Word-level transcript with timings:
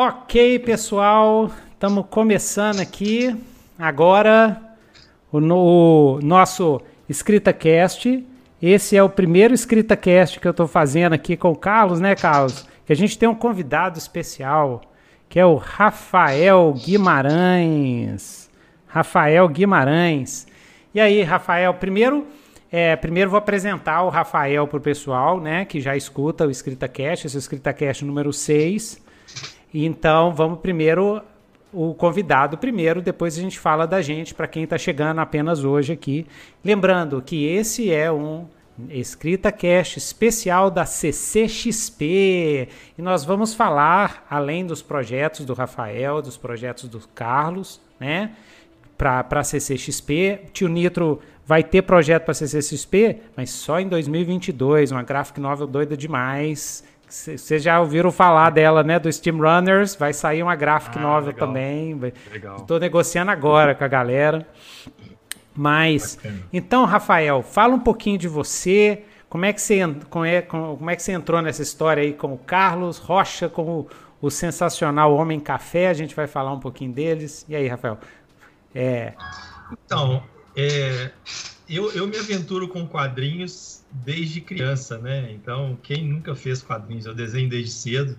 Ok, 0.00 0.60
pessoal, 0.60 1.50
estamos 1.72 2.06
começando 2.08 2.78
aqui 2.78 3.36
agora 3.76 4.62
o, 5.32 5.40
no, 5.40 6.18
o 6.18 6.20
nosso 6.22 6.80
EscritaCast. 7.08 8.24
Esse 8.62 8.96
é 8.96 9.02
o 9.02 9.10
primeiro 9.10 9.54
EscritaCast 9.54 10.38
que 10.38 10.46
eu 10.46 10.52
estou 10.52 10.68
fazendo 10.68 11.14
aqui 11.14 11.36
com 11.36 11.50
o 11.50 11.56
Carlos, 11.56 11.98
né, 11.98 12.14
Carlos? 12.14 12.64
Que 12.86 12.92
a 12.92 12.94
gente 12.94 13.18
tem 13.18 13.28
um 13.28 13.34
convidado 13.34 13.98
especial, 13.98 14.82
que 15.28 15.40
é 15.40 15.44
o 15.44 15.56
Rafael 15.56 16.72
Guimarães. 16.74 18.48
Rafael 18.86 19.48
Guimarães. 19.48 20.46
E 20.94 21.00
aí, 21.00 21.24
Rafael, 21.24 21.74
primeiro, 21.74 22.24
é, 22.70 22.94
primeiro 22.94 23.30
vou 23.30 23.38
apresentar 23.38 24.04
o 24.04 24.10
Rafael 24.10 24.64
para 24.68 24.78
o 24.78 24.80
pessoal, 24.80 25.40
né, 25.40 25.64
que 25.64 25.80
já 25.80 25.96
escuta 25.96 26.46
o 26.46 26.52
EscritaCast, 26.52 27.26
esse 27.26 27.36
é 27.36 27.38
o 27.38 27.40
EscritaCast 27.40 28.04
número 28.04 28.32
6. 28.32 29.07
Então, 29.72 30.34
vamos 30.34 30.60
primeiro 30.60 31.22
o 31.72 31.94
convidado 31.94 32.56
primeiro, 32.56 33.02
depois 33.02 33.36
a 33.36 33.42
gente 33.42 33.58
fala 33.58 33.86
da 33.86 34.00
gente 34.00 34.34
para 34.34 34.46
quem 34.46 34.64
está 34.64 34.78
chegando 34.78 35.18
apenas 35.18 35.64
hoje 35.64 35.92
aqui. 35.92 36.26
Lembrando 36.64 37.20
que 37.20 37.44
esse 37.44 37.92
é 37.92 38.10
um 38.10 38.46
Escrita 38.88 39.50
Cast 39.50 39.98
especial 39.98 40.70
da 40.70 40.86
CCXP 40.86 42.68
e 42.96 43.02
nós 43.02 43.24
vamos 43.24 43.52
falar, 43.52 44.24
além 44.30 44.64
dos 44.64 44.80
projetos 44.80 45.44
do 45.44 45.52
Rafael, 45.52 46.22
dos 46.22 46.36
projetos 46.36 46.88
do 46.88 47.00
Carlos, 47.14 47.80
né? 47.98 48.32
Para 48.96 49.26
a 49.30 49.44
CCXP. 49.44 50.42
Tio 50.52 50.68
Nitro 50.68 51.20
vai 51.44 51.62
ter 51.62 51.82
projeto 51.82 52.24
para 52.24 52.34
CCXP, 52.34 53.18
mas 53.36 53.50
só 53.50 53.78
em 53.78 53.88
2022. 53.88 54.90
Uma 54.92 55.02
graphic 55.02 55.40
novel 55.40 55.66
doida 55.66 55.96
demais. 55.96 56.84
Vocês 57.08 57.62
já 57.62 57.80
ouviram 57.80 58.12
falar 58.12 58.50
dela, 58.50 58.82
né? 58.82 58.98
Do 58.98 59.10
Steam 59.10 59.38
Runners. 59.38 59.94
Vai 59.94 60.12
sair 60.12 60.42
uma 60.42 60.54
graphic 60.54 60.98
ah, 60.98 61.00
novel 61.00 61.32
legal. 61.32 61.46
também. 61.46 61.98
Estou 62.58 62.78
negociando 62.78 63.30
agora 63.30 63.74
com 63.74 63.84
a 63.84 63.88
galera. 63.88 64.46
Mas, 65.54 66.16
Bacana. 66.16 66.42
então, 66.52 66.84
Rafael, 66.84 67.42
fala 67.42 67.74
um 67.74 67.80
pouquinho 67.80 68.18
de 68.18 68.28
você. 68.28 69.04
Como 69.28 69.44
é 69.44 69.52
que 69.52 69.60
você, 69.60 69.80
como 70.08 70.24
é, 70.24 70.42
como 70.42 70.90
é 70.90 70.96
que 70.96 71.02
você 71.02 71.12
entrou 71.12 71.42
nessa 71.42 71.62
história 71.62 72.02
aí 72.02 72.12
com 72.12 72.32
o 72.32 72.38
Carlos 72.38 72.98
Rocha, 72.98 73.48
com 73.48 73.80
o, 73.80 73.86
o 74.20 74.30
sensacional 74.30 75.14
Homem 75.14 75.40
Café? 75.40 75.88
A 75.88 75.94
gente 75.94 76.14
vai 76.14 76.26
falar 76.26 76.52
um 76.52 76.60
pouquinho 76.60 76.92
deles. 76.92 77.44
E 77.48 77.56
aí, 77.56 77.66
Rafael? 77.66 77.98
É... 78.74 79.14
Então, 79.72 80.22
é, 80.56 81.10
eu, 81.68 81.92
eu 81.92 82.06
me 82.06 82.16
aventuro 82.16 82.68
com 82.68 82.86
quadrinhos 82.86 83.84
desde 83.90 84.40
criança, 84.40 84.98
né? 84.98 85.32
Então, 85.32 85.78
quem 85.82 86.04
nunca 86.04 86.34
fez 86.34 86.62
quadrinhos? 86.62 87.06
Eu 87.06 87.14
desenho 87.14 87.48
desde 87.48 87.70
cedo 87.70 88.18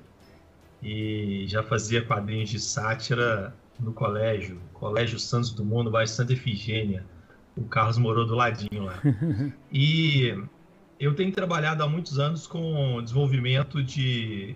e 0.81 1.45
já 1.47 1.63
fazia 1.63 2.01
quadrinhos 2.01 2.49
de 2.49 2.59
sátira 2.59 3.53
no 3.79 3.93
colégio, 3.93 4.61
Colégio 4.73 5.19
Santos 5.19 5.51
Dumont, 5.51 5.85
no 5.85 5.91
bairro 5.91 6.07
Santa 6.07 6.33
Efigênia. 6.33 7.05
O 7.55 7.63
Carlos 7.63 7.97
morou 7.97 8.25
do 8.25 8.35
ladinho 8.35 8.83
lá. 8.83 9.01
E 9.71 10.35
eu 10.99 11.13
tenho 11.15 11.31
trabalhado 11.31 11.83
há 11.83 11.87
muitos 11.87 12.19
anos 12.19 12.45
com 12.45 13.01
desenvolvimento 13.01 13.83
de, 13.83 14.55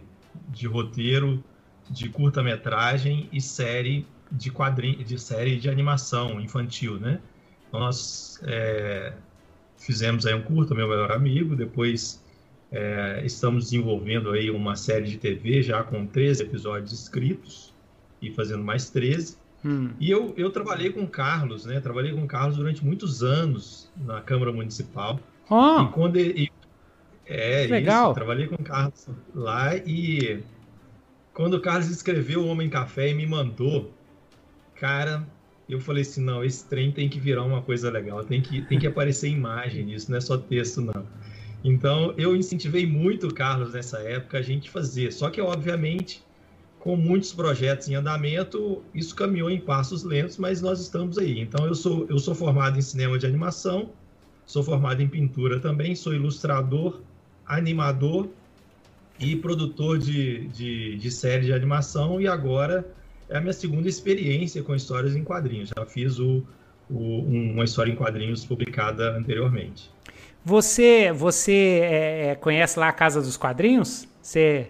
de 0.50 0.68
roteiro, 0.68 1.44
de 1.90 2.10
curta-metragem 2.10 3.30
e 3.32 3.40
série 3.40 4.08
de 4.32 4.52
quadrinho, 4.52 5.04
de 5.04 5.20
série 5.20 5.58
de 5.58 5.70
animação 5.70 6.42
infantil, 6.42 7.00
né? 7.00 7.20
Nós 7.74 8.40
é, 8.44 9.14
fizemos 9.78 10.28
aí 10.28 10.36
um 10.36 10.44
curto, 10.44 10.76
meu 10.76 10.88
melhor 10.88 11.12
amigo, 11.12 11.56
depois 11.56 12.24
é, 12.72 13.22
estamos 13.26 13.66
desenvolvendo 13.66 14.30
aí 14.30 14.52
uma 14.52 14.76
série 14.76 15.08
de 15.08 15.18
TV 15.18 15.64
já 15.64 15.84
com 15.84 16.06
13 16.06 16.44
episódios 16.44 16.94
escritos 16.94 17.74
e 18.22 18.30
fazendo 18.32 18.64
mais 18.64 18.92
13. 18.92 19.38
Hum. 19.66 19.90
E 20.00 20.12
eu, 20.12 20.34
eu 20.38 20.52
trabalhei 20.52 20.92
com 20.92 21.02
o 21.02 21.08
Carlos, 21.08 21.66
né? 21.66 21.80
Trabalhei 21.80 22.14
com 22.14 22.24
o 22.24 22.28
Carlos 22.28 22.58
durante 22.58 22.86
muitos 22.86 23.24
anos 23.24 23.90
na 23.98 24.22
Câmara 24.22 24.52
Municipal. 24.52 25.20
Oh. 25.50 25.82
E 25.82 25.88
quando 25.92 26.18
ele, 26.18 26.52
é, 27.26 27.66
Legal. 27.68 28.12
isso, 28.12 28.16
trabalhei 28.16 28.48
com 28.48 28.56
o 28.56 28.64
Carlos 28.64 29.08
lá 29.34 29.76
e 29.76 30.44
quando 31.34 31.56
o 31.56 31.62
Carlos 31.62 31.90
escreveu 31.90 32.42
o 32.42 32.48
Homem 32.48 32.70
Café 32.70 33.10
e 33.10 33.14
me 33.14 33.26
mandou, 33.26 33.92
cara, 34.76 35.26
eu 35.68 35.80
falei 35.80 36.02
assim, 36.02 36.24
não, 36.24 36.44
esse 36.44 36.68
trem 36.68 36.92
tem 36.92 37.10
que 37.10 37.20
virar 37.20 37.44
uma 37.44 37.62
coisa 37.62 37.90
legal, 37.90 38.24
tem 38.24 38.42
que, 38.42 38.62
tem 38.62 38.78
que 38.78 38.88
aparecer 38.88 39.30
imagem 39.30 39.86
nisso, 39.86 40.12
não 40.12 40.18
é 40.18 40.22
só 40.22 40.38
texto, 40.38 40.82
não. 40.82 41.06
Então, 41.64 42.14
eu 42.18 42.36
incentivei 42.36 42.86
muito 42.86 43.28
o 43.28 43.34
Carlos 43.34 43.74
nessa 43.74 44.00
época 44.00 44.38
a 44.38 44.42
gente 44.42 44.70
fazer. 44.70 45.14
Só 45.14 45.30
que, 45.30 45.40
obviamente, 45.40 46.22
com 46.78 46.98
muitos 46.98 47.32
projetos 47.32 47.88
em 47.88 47.96
andamento, 47.96 48.84
isso 48.94 49.16
caminhou 49.16 49.50
em 49.50 49.62
passos 49.62 50.04
lentos, 50.04 50.38
mas 50.38 50.62
nós 50.62 50.82
estamos 50.82 51.18
aí. 51.18 51.40
Então, 51.40 51.66
eu 51.66 51.74
sou, 51.74 52.06
eu 52.10 52.20
sou 52.20 52.36
formado 52.36 52.78
em 52.78 52.82
cinema 52.82 53.18
de 53.18 53.26
animação, 53.26 53.92
sou 54.46 54.62
formado 54.62 55.02
em 55.02 55.08
pintura 55.08 55.62
também, 55.62 55.96
sou 55.96 56.14
ilustrador, 56.14 57.00
animador 57.46 58.28
e 59.18 59.38
produtor 59.38 59.98
de, 59.98 60.48
de, 60.50 60.98
de 60.98 61.12
série 61.12 61.46
de 61.46 61.54
animação 61.54 62.20
e 62.20 62.28
agora 62.28 62.86
é 63.34 63.38
a 63.38 63.42
minha 63.42 63.54
segunda 63.54 63.90
experiência 63.90 64.62
com 64.62 64.76
histórias 64.76 65.16
em 65.16 65.24
quadrinhos. 65.24 65.72
Já 65.76 65.86
fiz 65.88 66.20
o, 66.20 66.44
o, 66.88 67.20
uma 67.20 67.64
história 67.64 67.92
em 67.92 67.96
quadrinhos 67.96 68.46
publicada 68.46 69.18
anteriormente. 69.18 69.92
Você, 70.46 71.12
você 71.12 71.80
é, 71.82 72.28
é, 72.28 72.36
conhece 72.36 72.78
lá 72.78 72.90
a 72.90 72.94
Casa 72.94 73.22
dos 73.22 73.36
Quadrinhos? 73.36 74.08
Você... 74.22 74.68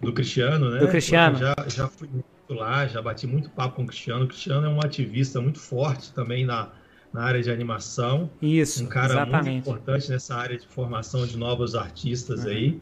Do 0.00 0.12
Cristiano, 0.12 0.70
né? 0.70 0.78
Do 0.78 0.88
Cristiano. 0.88 1.36
Já, 1.36 1.54
já 1.66 1.88
fui 1.88 2.08
lá, 2.48 2.86
já 2.86 3.02
bati 3.02 3.26
muito 3.26 3.50
papo 3.50 3.76
com 3.76 3.82
o 3.82 3.86
Cristiano. 3.86 4.24
O 4.24 4.28
Cristiano 4.28 4.66
é 4.66 4.70
um 4.70 4.78
ativista 4.78 5.40
muito 5.40 5.58
forte 5.58 6.12
também 6.12 6.46
na, 6.46 6.68
na 7.12 7.24
área 7.24 7.42
de 7.42 7.50
animação. 7.50 8.30
Isso, 8.40 8.84
Um 8.84 8.86
cara 8.86 9.14
exatamente. 9.14 9.44
muito 9.44 9.68
importante 9.68 10.10
nessa 10.10 10.36
área 10.36 10.56
de 10.56 10.68
formação 10.68 11.26
de 11.26 11.36
novos 11.36 11.74
artistas 11.74 12.44
uhum. 12.44 12.50
aí. 12.50 12.80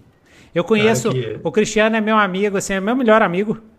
Eu 0.55 0.65
conheço, 0.65 1.11
que... 1.13 1.41
o 1.43 1.51
Cristiano 1.51 1.97
é 1.97 2.01
meu 2.01 2.19
amigo, 2.19 2.59
assim, 2.59 2.75
é 2.75 2.81
meu 2.81 2.97
melhor 2.97 3.23
amigo. 3.23 3.70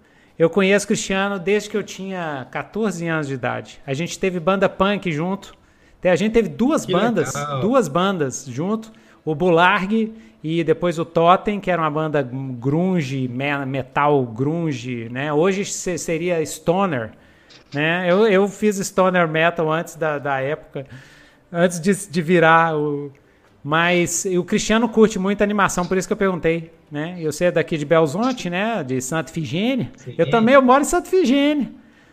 Eu 0.42 0.50
conheço 0.50 0.88
Cristiano 0.88 1.38
desde 1.38 1.70
que 1.70 1.78
eu 1.78 1.84
tinha 1.84 2.48
14 2.50 3.08
anos 3.08 3.28
de 3.28 3.36
idade. 3.36 3.80
A 3.86 3.94
gente 3.94 4.18
teve 4.18 4.40
banda 4.40 4.68
punk 4.68 5.12
junto. 5.12 5.54
A 6.04 6.16
gente 6.16 6.34
teve 6.34 6.50
duas 6.50 6.84
que 6.84 6.92
bandas, 6.92 7.36
legal. 7.36 7.62
duas 7.62 7.88
bandas 7.88 8.48
junto. 8.48 8.92
O 9.24 9.36
Bularg 9.36 10.12
e 10.44 10.64
depois 10.64 10.98
o 10.98 11.06
Totem, 11.06 11.60
que 11.60 11.70
era 11.70 11.80
uma 11.80 11.92
banda 11.92 12.28
grunge, 12.60 13.28
metal 13.68 14.26
grunge, 14.26 15.10
né? 15.12 15.32
Hoje 15.32 15.64
seria 15.64 16.44
stoner, 16.44 17.12
né? 17.72 18.12
Eu, 18.12 18.26
eu 18.26 18.48
fiz 18.48 18.78
stoner 18.78 19.28
metal 19.28 19.72
antes 19.72 19.96
da, 19.96 20.18
da 20.18 20.40
época, 20.42 20.88
antes 21.54 21.80
de, 21.80 21.94
de 22.10 22.20
virar 22.20 22.76
o... 22.76 23.12
Mas 23.64 24.26
o 24.26 24.44
Cristiano 24.44 24.90
curte 24.90 25.20
muito 25.20 25.44
animação, 25.44 25.86
por 25.86 25.98
isso 25.98 26.08
que 26.08 26.14
eu 26.14 26.18
perguntei 26.18 26.72
né? 26.92 27.16
Eu 27.20 27.32
sei 27.32 27.50
daqui 27.50 27.78
de 27.78 27.86
Belzonte, 27.86 28.50
né? 28.50 28.84
De 28.84 29.00
Santa 29.02 29.32
Figênia. 29.32 29.90
Eu 30.18 30.30
também 30.30 30.54
eu 30.56 30.62
moro 30.62 30.82
em 30.82 30.86
Santa 30.86 31.10
Figênia. 31.10 31.72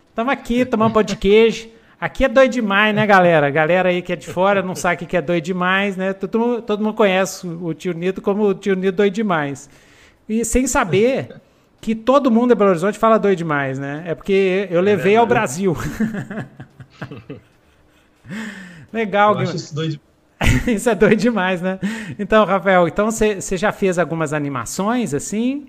Estamos 0.09 0.33
aqui 0.33 0.65
tomando 0.65 0.93
pão 0.93 1.03
de 1.03 1.17
queijo. 1.17 1.69
Aqui 2.01 2.25
é 2.25 2.29
doido 2.29 2.53
demais, 2.53 2.95
né, 2.95 3.05
galera? 3.05 3.51
Galera 3.51 3.89
aí 3.89 4.01
que 4.01 4.13
é 4.13 4.17
de 4.17 4.29
fora 4.29 4.63
não 4.63 4.77
sabe 4.77 5.03
o 5.03 5.07
que 5.07 5.17
é 5.17 5.21
doido 5.21 5.43
demais, 5.43 5.97
né? 5.97 6.13
Todo, 6.13 6.63
todo 6.63 6.85
mundo 6.85 6.95
conhece 6.95 7.45
o 7.45 7.75
tio 7.75 7.93
Nito 7.93 8.23
como 8.23 8.45
o 8.45 8.55
tio 8.55 8.77
Nito 8.77 8.97
doido 8.97 9.13
demais. 9.13 9.69
E 10.29 10.45
sem 10.45 10.69
saber 10.69 11.41
que 11.81 11.97
todo 11.97 12.31
mundo 12.31 12.55
em 12.55 12.57
Belo 12.57 12.71
Horizonte 12.71 12.97
fala 12.97 13.19
doido 13.19 13.39
demais, 13.39 13.81
né? 13.81 14.05
É 14.07 14.15
porque 14.15 14.69
eu 14.71 14.81
levei 14.81 15.15
é 15.15 15.17
ao 15.17 15.27
Brasil. 15.27 15.77
Legal, 18.93 19.35
eu 19.35 19.41
acho 19.41 19.57
isso 19.57 19.75
doido 19.75 19.99
Isso 20.67 20.89
é 20.89 20.95
doido 20.95 21.19
demais, 21.19 21.61
né? 21.61 21.79
Então, 22.19 22.45
Rafael, 22.45 22.87
então 22.87 23.11
você 23.11 23.57
já 23.57 23.73
fez 23.73 23.99
algumas 23.99 24.33
animações 24.33 25.15
assim? 25.15 25.67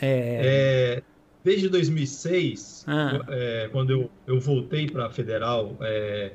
É... 0.00 0.40
É, 0.42 1.02
desde 1.44 1.68
2006, 1.68 2.84
ah. 2.86 3.20
é, 3.28 3.68
quando 3.72 3.90
eu, 3.90 4.10
eu 4.26 4.40
voltei 4.40 4.88
para 4.88 5.06
a 5.06 5.10
Federal 5.10 5.76
é, 5.80 6.32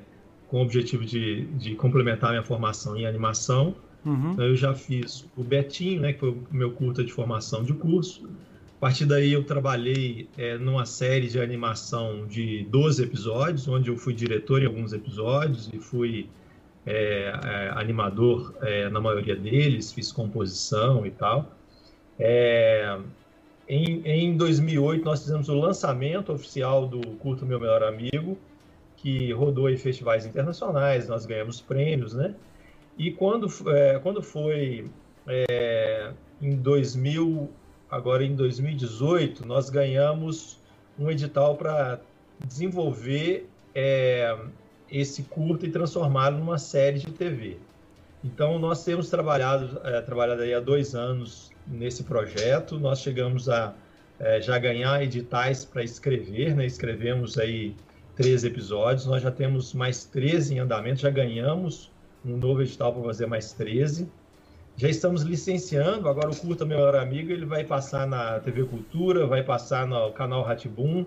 com 0.47 0.57
o 0.57 0.61
objetivo 0.61 1.05
de, 1.05 1.45
de 1.57 1.75
complementar 1.75 2.31
minha 2.31 2.43
formação 2.43 2.97
em 2.97 3.05
animação, 3.05 3.75
uhum. 4.05 4.33
Então 4.33 4.45
eu 4.45 4.55
já 4.55 4.73
fiz 4.73 5.25
o 5.35 5.43
Betinho, 5.43 6.01
né, 6.01 6.13
que 6.13 6.19
foi 6.19 6.29
o 6.29 6.43
meu 6.51 6.71
curta 6.71 7.03
de 7.03 7.11
formação 7.11 7.63
de 7.63 7.73
curso. 7.73 8.29
A 8.77 8.79
partir 8.79 9.05
daí 9.05 9.31
eu 9.31 9.43
trabalhei 9.43 10.27
é, 10.37 10.57
numa 10.57 10.85
série 10.85 11.27
de 11.27 11.39
animação 11.39 12.27
de 12.27 12.67
12 12.69 13.03
episódios, 13.03 13.67
onde 13.67 13.89
eu 13.89 13.97
fui 13.97 14.13
diretor 14.13 14.61
em 14.61 14.65
alguns 14.65 14.91
episódios 14.91 15.71
e 15.73 15.79
fui 15.79 16.29
é, 16.85 17.33
é, 17.43 17.69
animador 17.75 18.53
é, 18.61 18.89
na 18.89 19.01
maioria 19.01 19.35
deles, 19.35 19.91
fiz 19.91 20.11
composição 20.11 21.05
e 21.05 21.11
tal. 21.11 21.51
É, 22.19 22.97
em, 23.67 24.01
em 24.05 24.37
2008 24.37 25.03
nós 25.03 25.21
fizemos 25.21 25.49
o 25.49 25.55
lançamento 25.55 26.31
oficial 26.31 26.87
do 26.87 27.01
Curto 27.17 27.45
Meu 27.45 27.59
Melhor 27.59 27.83
Amigo, 27.83 28.37
que 28.97 29.31
rodou 29.33 29.69
em 29.69 29.77
festivais 29.77 30.25
internacionais, 30.25 31.07
nós 31.07 31.25
ganhamos 31.25 31.59
prêmios, 31.59 32.13
né? 32.13 32.35
E 32.97 33.11
quando, 33.11 33.47
é, 33.69 33.99
quando 33.99 34.21
foi 34.21 34.87
é, 35.27 36.11
em 36.41 36.55
2000 36.55 37.49
agora 37.89 38.23
em 38.23 38.35
2018, 38.35 39.45
nós 39.45 39.69
ganhamos 39.69 40.59
um 40.97 41.09
edital 41.09 41.55
para 41.55 41.99
desenvolver 42.45 43.49
esse 44.99 45.23
curto 45.23 45.65
e 45.65 45.71
transformá-lo 45.71 46.37
numa 46.37 46.57
série 46.57 46.99
de 46.99 47.11
TV. 47.11 47.57
Então, 48.23 48.57
nós 48.57 48.83
temos 48.83 49.09
trabalhado, 49.09 49.79
é, 49.83 50.01
trabalhado 50.01 50.41
aí 50.41 50.53
há 50.53 50.59
dois 50.59 50.95
anos 50.95 51.51
nesse 51.67 52.03
projeto. 52.03 52.79
Nós 52.79 52.99
chegamos 52.99 53.49
a 53.49 53.73
é, 54.19 54.41
já 54.41 54.57
ganhar 54.57 55.03
editais 55.03 55.65
para 55.65 55.83
escrever, 55.83 56.55
né? 56.55 56.65
Escrevemos 56.65 57.37
aí 57.37 57.75
três 58.15 58.43
episódios. 58.43 59.05
Nós 59.05 59.21
já 59.21 59.29
temos 59.29 59.73
mais 59.73 60.05
13 60.05 60.55
em 60.55 60.59
andamento, 60.59 61.01
já 61.01 61.09
ganhamos 61.09 61.91
um 62.25 62.37
novo 62.37 62.61
edital 62.61 62.93
para 62.93 63.03
fazer 63.03 63.27
mais 63.27 63.53
13. 63.53 64.09
Já 64.77 64.89
estamos 64.89 65.21
licenciando, 65.21 66.09
agora 66.09 66.29
o 66.29 66.35
Curta 66.35 66.65
Melhor 66.65 66.95
Amigo, 66.95 67.31
ele 67.31 67.45
vai 67.45 67.63
passar 67.63 68.07
na 68.07 68.39
TV 68.39 68.65
Cultura, 68.65 69.25
vai 69.25 69.43
passar 69.43 69.87
no 69.87 70.11
canal 70.11 70.43
Ratibum, 70.43 71.05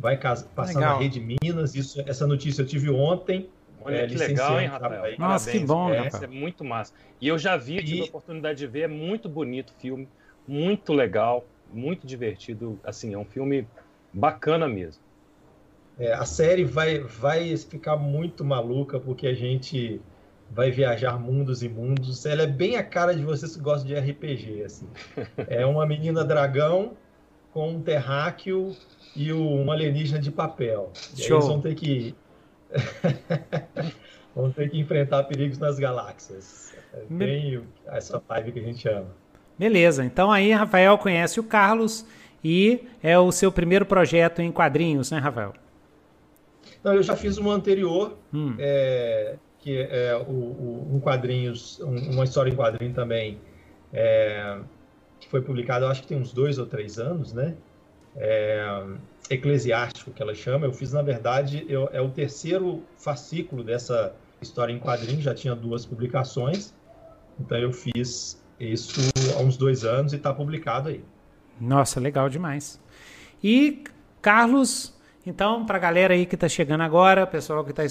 vai 0.00 0.16
passar 0.16 0.66
legal. 0.66 0.94
na 0.94 0.98
Rede 0.98 1.20
Minas. 1.20 1.74
Isso, 1.74 2.02
essa 2.06 2.26
notícia 2.26 2.62
eu 2.62 2.66
tive 2.66 2.90
ontem. 2.90 3.48
Olha 3.82 3.96
é, 3.96 4.06
que 4.06 4.16
legal, 4.16 4.60
hein, 4.60 4.66
Rafael? 4.66 5.04
Aí. 5.04 5.18
Nossa, 5.18 5.46
Parabéns. 5.46 5.62
que 5.62 5.66
bom, 5.66 5.90
é, 5.90 6.10
é 6.24 6.26
muito 6.26 6.64
massa. 6.64 6.92
E 7.20 7.28
eu 7.28 7.38
já 7.38 7.56
vi, 7.56 7.76
tive 7.78 7.98
e... 7.98 8.00
a 8.02 8.04
oportunidade 8.04 8.58
de 8.58 8.66
ver, 8.66 8.80
é 8.80 8.88
muito 8.88 9.28
bonito 9.28 9.70
o 9.70 9.80
filme, 9.80 10.08
muito 10.46 10.92
legal, 10.92 11.44
muito 11.72 12.06
divertido. 12.06 12.78
Assim, 12.84 13.14
é 13.14 13.18
um 13.18 13.24
filme 13.24 13.66
bacana 14.12 14.68
mesmo. 14.68 15.02
É, 15.98 16.12
a 16.12 16.24
série 16.24 16.64
vai, 16.64 16.98
vai 16.98 17.56
ficar 17.56 17.96
muito 17.96 18.44
maluca, 18.44 18.98
porque 18.98 19.26
a 19.26 19.34
gente 19.34 20.00
vai 20.50 20.70
viajar 20.70 21.18
mundos 21.18 21.62
e 21.62 21.68
mundos. 21.68 22.26
Ela 22.26 22.42
é 22.42 22.46
bem 22.46 22.76
a 22.76 22.82
cara 22.82 23.14
de 23.14 23.22
vocês 23.22 23.54
que 23.54 23.62
gostam 23.62 23.86
de 23.86 23.94
RPG, 23.94 24.64
assim. 24.64 24.88
É 25.46 25.64
uma 25.64 25.86
menina 25.86 26.24
dragão 26.24 26.96
com 27.52 27.70
um 27.70 27.82
terráqueo 27.82 28.74
e 29.14 29.32
um 29.32 29.70
alienígena 29.70 30.20
de 30.20 30.30
papel. 30.30 30.92
E 31.16 31.22
eles 31.22 31.46
vão 31.46 31.60
ter 31.60 31.74
que 31.74 32.14
vão 34.34 34.50
ter 34.50 34.70
que 34.70 34.78
enfrentar 34.78 35.24
perigos 35.24 35.58
nas 35.58 35.78
galáxias. 35.78 36.74
É 36.92 37.02
bem 37.08 37.62
essa 37.86 38.22
vibe 38.28 38.52
que 38.52 38.58
a 38.58 38.62
gente 38.62 38.88
ama. 38.88 39.08
Beleza. 39.58 40.04
Então 40.04 40.30
aí 40.30 40.52
Rafael 40.52 40.96
conhece 40.98 41.38
o 41.38 41.44
Carlos 41.44 42.06
e 42.42 42.86
é 43.02 43.18
o 43.18 43.30
seu 43.30 43.52
primeiro 43.52 43.84
projeto 43.84 44.40
em 44.40 44.50
quadrinhos, 44.50 45.10
né, 45.10 45.18
Rafael? 45.18 45.52
Não, 46.82 46.94
eu 46.94 47.02
já 47.02 47.14
fiz 47.14 47.36
um 47.36 47.50
anterior, 47.50 48.16
hum. 48.32 48.54
é, 48.58 49.36
que 49.58 49.78
é 49.78 50.16
o, 50.16 50.30
o, 50.30 50.90
um 50.94 51.00
quadrinhos, 51.00 51.78
um, 51.80 52.12
uma 52.12 52.24
história 52.24 52.50
em 52.50 52.56
quadrinho 52.56 52.94
também, 52.94 53.38
é, 53.92 54.58
que 55.18 55.28
foi 55.28 55.42
publicado, 55.42 55.86
acho 55.86 56.02
que 56.02 56.08
tem 56.08 56.18
uns 56.18 56.32
dois 56.32 56.58
ou 56.58 56.64
três 56.64 56.98
anos, 56.98 57.34
né? 57.34 57.54
É, 58.16 58.84
eclesiástico 59.28 60.10
que 60.10 60.22
ela 60.22 60.34
chama. 60.34 60.66
Eu 60.66 60.72
fiz, 60.72 60.92
na 60.92 61.02
verdade, 61.02 61.64
eu, 61.68 61.88
é 61.92 62.00
o 62.00 62.10
terceiro 62.10 62.82
fascículo 62.96 63.62
dessa 63.62 64.14
história 64.40 64.72
em 64.72 64.78
quadrinho, 64.78 65.20
já 65.20 65.34
tinha 65.34 65.54
duas 65.54 65.84
publicações, 65.84 66.74
então 67.38 67.58
eu 67.58 67.72
fiz 67.72 68.42
isso 68.58 69.00
há 69.36 69.42
uns 69.42 69.56
dois 69.56 69.84
anos 69.84 70.12
e 70.12 70.16
está 70.16 70.32
publicado 70.32 70.88
aí. 70.88 71.04
Nossa, 71.60 72.00
legal 72.00 72.28
demais. 72.28 72.80
E 73.42 73.84
Carlos 74.20 74.98
então, 75.24 75.66
para 75.66 75.76
a 75.76 75.80
galera 75.80 76.14
aí 76.14 76.24
que 76.24 76.34
está 76.34 76.48
chegando 76.48 76.80
agora, 76.80 77.26
pessoal 77.26 77.64
que 77.64 77.70
está 77.78 77.84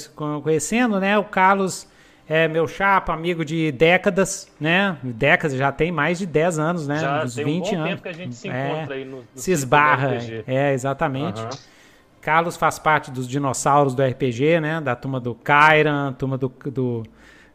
conhecendo, 0.43 0.99
né? 0.99 1.17
O 1.17 1.23
Carlos 1.23 1.87
é 2.29 2.47
meu 2.47 2.67
chapa, 2.67 3.11
amigo 3.11 3.43
de 3.43 3.71
décadas, 3.71 4.47
né? 4.59 4.95
Décadas, 5.01 5.57
já 5.57 5.71
tem 5.71 5.91
mais 5.91 6.19
de 6.19 6.27
10 6.27 6.59
anos, 6.59 6.87
né? 6.87 6.99
Já 6.99 7.23
Uns 7.23 7.33
tem 7.33 7.43
20 7.43 7.55
um 7.55 7.69
bom 7.71 7.75
anos. 7.75 7.89
tempo 7.89 8.03
que 8.03 8.09
a 8.09 8.13
gente 8.13 8.35
se 8.35 8.47
é, 8.47 8.71
encontra 8.71 8.95
aí 8.95 9.03
no, 9.03 9.17
no 9.17 9.23
Se 9.33 9.51
esbarra, 9.51 10.19
é, 10.45 10.71
exatamente. 10.71 11.41
Uhum. 11.41 11.49
Carlos 12.21 12.55
faz 12.55 12.77
parte 12.77 13.09
dos 13.09 13.27
dinossauros 13.27 13.95
do 13.95 14.03
RPG, 14.03 14.59
né? 14.59 14.79
Da 14.79 14.95
turma 14.95 15.19
do 15.19 15.33
Kairan, 15.33 16.13
turma 16.13 16.37
do, 16.37 16.53
do, 16.65 17.03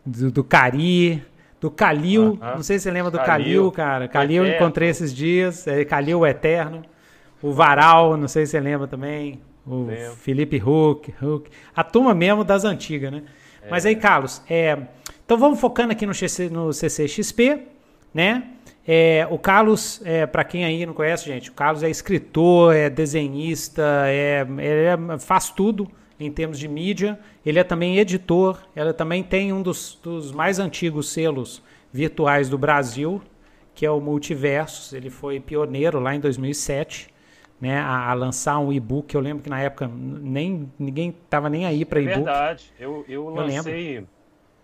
do, 0.04 0.32
do 0.32 0.42
Cari, 0.42 1.22
do 1.60 1.70
Kalil. 1.70 2.36
Não 2.40 2.62
sei 2.62 2.78
se 2.78 2.84
você 2.84 2.90
lembra 2.90 3.12
do 3.12 3.18
Kalil, 3.18 3.70
cara. 3.70 4.08
Kalil 4.08 4.44
eu 4.44 4.56
encontrei 4.56 4.88
esses 4.88 5.14
dias. 5.14 5.68
É, 5.68 5.84
Kalil 5.84 6.18
o 6.18 6.26
Eterno. 6.26 6.82
O 7.40 7.52
Varal, 7.52 8.16
não 8.16 8.26
sei 8.26 8.44
se 8.44 8.52
você 8.52 8.60
lembra 8.60 8.88
também. 8.88 9.40
O 9.66 9.84
Lembro. 9.84 10.16
Felipe 10.16 10.62
Huck, 10.62 11.14
Huck, 11.22 11.50
a 11.74 11.82
turma 11.82 12.12
mesmo 12.12 12.44
das 12.44 12.64
antigas, 12.64 13.12
né? 13.12 13.22
Mas 13.70 13.86
aí, 13.86 13.96
Carlos, 13.96 14.42
é, 14.48 14.78
então 15.24 15.38
vamos 15.38 15.60
focando 15.60 15.92
aqui 15.92 16.06
no, 16.06 16.14
CC, 16.14 16.48
no 16.48 16.72
CCXP, 16.72 17.62
né? 18.12 18.50
É, 18.86 19.26
o 19.30 19.38
Carlos, 19.38 20.02
é, 20.04 20.26
para 20.26 20.44
quem 20.44 20.64
aí 20.64 20.84
não 20.84 20.92
conhece, 20.92 21.24
gente, 21.24 21.50
o 21.50 21.54
Carlos 21.54 21.82
é 21.82 21.88
escritor, 21.88 22.74
é 22.74 22.90
desenhista, 22.90 23.82
é, 24.06 24.46
é, 24.58 25.18
faz 25.18 25.48
tudo 25.48 25.90
em 26.20 26.30
termos 26.30 26.58
de 26.58 26.68
mídia. 26.68 27.18
Ele 27.44 27.58
é 27.58 27.64
também 27.64 27.98
editor, 27.98 28.58
ele 28.76 28.92
também 28.92 29.22
tem 29.22 29.52
um 29.52 29.62
dos, 29.62 29.98
dos 30.02 30.32
mais 30.32 30.58
antigos 30.58 31.08
selos 31.08 31.62
virtuais 31.90 32.50
do 32.50 32.58
Brasil, 32.58 33.22
que 33.74 33.86
é 33.86 33.90
o 33.90 34.00
Multiversos. 34.00 34.92
Ele 34.92 35.08
foi 35.08 35.40
pioneiro 35.40 35.98
lá 35.98 36.14
em 36.14 36.20
2007 36.20 37.13
né, 37.64 37.78
a, 37.78 38.10
a 38.10 38.14
lançar 38.14 38.58
um 38.58 38.70
e-book. 38.70 39.14
Eu 39.14 39.20
lembro 39.22 39.42
que 39.42 39.48
na 39.48 39.58
época 39.58 39.88
nem 39.88 40.70
ninguém 40.78 41.12
tava 41.30 41.48
nem 41.48 41.64
aí 41.64 41.84
para 41.84 42.00
e-book. 42.00 42.16
Verdade. 42.16 42.72
Eu, 42.78 43.04
eu, 43.08 43.24
eu 43.24 43.28
lancei 43.30 43.94
lembro. 43.94 44.10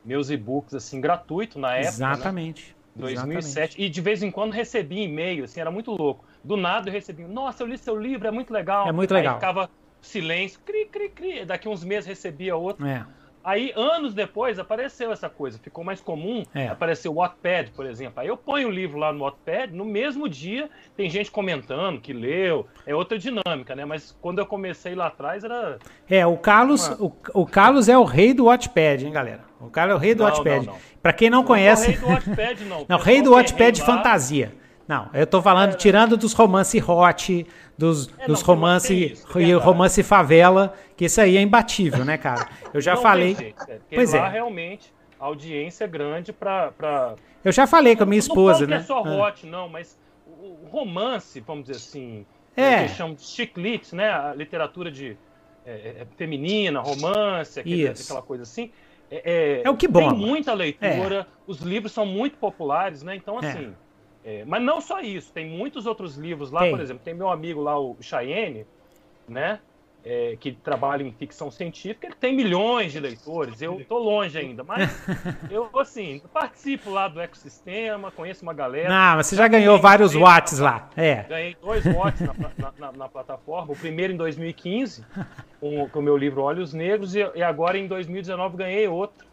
meus 0.05 0.29
e-books 0.29 0.75
assim 0.75 1.01
gratuito 1.01 1.59
na 1.59 1.69
época. 1.69 1.83
Né? 1.83 1.89
Exatamente. 1.89 2.77
Né? 2.95 3.03
2007 3.03 3.49
Exatamente. 3.49 3.83
e 3.83 3.89
de 3.89 4.01
vez 4.01 4.23
em 4.23 4.31
quando 4.31 4.53
recebia 4.53 5.03
e-mail, 5.03 5.45
assim, 5.45 5.61
era 5.61 5.71
muito 5.71 5.93
louco. 5.93 6.25
Do 6.45 6.57
nada 6.57 6.91
eu 6.91 6.93
recebi, 6.93 7.23
nossa, 7.23 7.63
eu 7.63 7.67
li 7.67 7.79
seu 7.79 7.97
livro, 7.99 8.29
é 8.29 8.31
muito 8.31 8.53
legal. 8.53 8.87
É 8.87 8.93
muito 8.93 9.15
legal. 9.15 9.35
Aí 9.35 9.41
ficava 9.41 9.71
silêncio, 10.03 10.61
cri, 10.61 10.87
cri, 10.87 11.09
cri. 11.09 11.45
Daqui 11.47 11.69
uns 11.69 11.83
meses 11.83 12.07
recebia 12.07 12.57
outro. 12.57 12.87
É. 12.87 13.07
Aí, 13.43 13.73
anos 13.75 14.13
depois, 14.13 14.59
apareceu 14.59 15.13
essa 15.13 15.29
coisa, 15.29 15.59
ficou 15.59 15.83
mais 15.83 16.01
comum, 16.01 16.43
é. 16.55 16.69
apareceu 16.69 17.13
o 17.13 17.17
Wattpad, 17.17 17.71
por 17.71 17.87
exemplo. 17.87 18.21
Aí 18.21 18.29
eu 18.29 18.37
ponho 18.37 18.69
o 18.69 18.71
livro 18.71 18.99
lá 18.99 19.13
no 19.13 19.25
Wattpad, 19.25 19.75
no 19.75 19.85
mesmo 19.85 20.29
dia 20.29 20.69
tem 20.97 21.09
gente 21.09 21.31
comentando 21.31 22.01
que 22.01 22.13
leu, 22.13 22.67
é 22.85 22.95
outra 22.95 23.19
dinâmica, 23.19 23.75
né? 23.75 23.85
Mas 23.85 24.17
quando 24.21 24.41
eu 24.41 24.47
comecei 24.47 24.95
lá 24.95 25.07
atrás 25.07 25.43
era... 25.43 25.79
É, 26.09 26.27
o 26.27 26.37
Carlos, 26.37 26.89
uma... 26.89 27.07
o, 27.07 27.17
o, 27.35 27.47
Carlos 27.47 27.89
é 27.89 27.97
o 27.97 28.05
rei 28.05 28.35
do 28.35 28.45
Wattpad, 28.45 29.07
hein, 29.07 29.13
galera? 29.13 29.41
O 29.59 29.71
Carlos 29.71 29.95
é 29.95 29.97
o 29.97 30.01
rei 30.01 30.15
do 30.15 30.23
não, 30.23 30.31
Wattpad. 30.31 30.71
Para 31.03 31.13
quem 31.13 31.31
não, 31.31 31.39
não 31.39 31.47
conhece... 31.47 31.99
Não, 31.99 32.13
é 32.13 32.15
o 32.15 32.19
rei 32.19 32.23
do 32.23 32.27
Wattpad, 32.27 32.65
não. 32.65 32.87
não, 32.89 32.99
rei 32.99 33.23
do 33.23 33.31
Wattpad 33.33 33.73
de 33.73 33.83
fantasia. 33.83 34.61
Não, 34.91 35.09
eu 35.15 35.25
tô 35.25 35.41
falando, 35.41 35.75
é, 35.75 35.77
tirando 35.77 36.17
dos 36.17 36.33
romance 36.33 36.83
hot, 36.83 37.47
dos, 37.81 38.11
é, 38.19 38.27
dos 38.27 38.43
romance, 38.43 39.13
isso, 39.13 39.39
é 39.39 39.53
romance 39.55 40.03
favela, 40.03 40.75
que 40.95 41.07
isso 41.07 41.19
aí 41.19 41.39
é 41.39 41.41
imbatível, 41.41 42.05
né, 42.05 42.19
cara? 42.19 42.47
Eu 42.75 42.81
já 42.81 42.95
não 42.95 43.03
falei. 43.03 43.35
Jeito, 43.35 43.65
é, 43.67 43.79
pois 43.93 44.13
lá, 44.13 44.27
é. 44.27 44.31
realmente 44.31 44.93
audiência 45.19 45.87
grande 45.87 46.33
para 46.33 46.73
pra... 46.73 47.15
Eu 47.43 47.53
já 47.53 47.67
falei 47.67 47.97
com 47.97 48.03
a 48.03 48.07
minha 48.07 48.19
esposa, 48.19 48.67
né? 48.67 48.77
Não 48.77 48.83
é 48.83 48.87
só 48.87 49.03
ah. 49.03 49.29
hot, 49.29 49.47
não, 49.47 49.67
mas 49.69 49.99
o 50.27 50.69
romance, 50.69 51.41
vamos 51.41 51.65
dizer 51.65 51.79
assim, 51.79 52.27
é. 52.55 52.85
que 52.85 52.91
chamam 52.91 53.15
de 53.15 53.23
chiclete, 53.23 53.95
né? 53.95 54.11
A 54.11 54.35
literatura 54.35 54.91
de 54.91 55.17
é, 55.65 56.03
é, 56.03 56.07
feminina, 56.17 56.81
romance, 56.81 57.61
aquele, 57.61 57.89
aquela 57.89 58.23
coisa 58.23 58.43
assim. 58.43 58.71
É, 59.11 59.63
é, 59.65 59.71
o 59.71 59.77
que 59.77 59.89
bom. 59.89 60.11
Tem 60.11 60.19
muita 60.19 60.53
leitura, 60.53 61.27
os 61.47 61.61
livros 61.61 61.93
são 61.93 62.05
muito 62.05 62.37
populares, 62.37 63.03
né? 63.03 63.17
Então, 63.17 63.39
assim. 63.39 63.73
É, 64.25 64.45
mas 64.45 64.63
não 64.63 64.81
só 64.81 65.01
isso, 65.01 65.33
tem 65.33 65.47
muitos 65.47 65.87
outros 65.87 66.17
livros 66.17 66.51
lá, 66.51 66.61
tem. 66.61 66.71
por 66.71 66.81
exemplo, 66.81 67.03
tem 67.03 67.15
meu 67.15 67.31
amigo 67.31 67.61
lá, 67.61 67.79
o 67.79 67.97
Cheyenne, 68.01 68.67
né? 69.27 69.61
É, 70.03 70.35
que 70.41 70.53
trabalha 70.53 71.03
em 71.03 71.13
ficção 71.13 71.51
científica, 71.51 72.07
ele 72.07 72.17
tem 72.19 72.35
milhões 72.35 72.91
de 72.91 72.99
leitores. 72.99 73.61
Eu 73.61 73.85
tô 73.87 73.99
longe 73.99 74.39
ainda, 74.39 74.65
mas 74.65 74.91
eu, 75.51 75.69
assim, 75.79 76.23
participo 76.33 76.89
lá 76.89 77.07
do 77.07 77.21
ecossistema, 77.21 78.11
conheço 78.11 78.43
uma 78.43 78.55
galera. 78.55 78.89
Não, 78.89 79.17
mas 79.17 79.27
você 79.27 79.37
já 79.37 79.47
ganhou 79.47 79.79
vários 79.79 80.15
watts 80.15 80.59
lá. 80.59 80.89
É. 80.97 81.25
Ganhei 81.25 81.55
dois 81.61 81.85
watts 81.85 82.23
na, 82.23 82.73
na, 82.79 82.93
na, 82.93 83.09
plataforma. 83.11 83.75
O 83.75 83.77
primeiro 83.77 84.15
em 84.15 84.17
2015, 84.17 85.05
com, 85.61 85.87
com 85.91 85.99
o 85.99 86.03
meu 86.03 86.17
livro 86.17 86.41
Olhos 86.41 86.73
Negros, 86.73 87.15
e, 87.15 87.19
e 87.35 87.43
agora 87.43 87.77
em 87.77 87.87
2019 87.87 88.57
ganhei 88.57 88.89
outro 88.89 89.30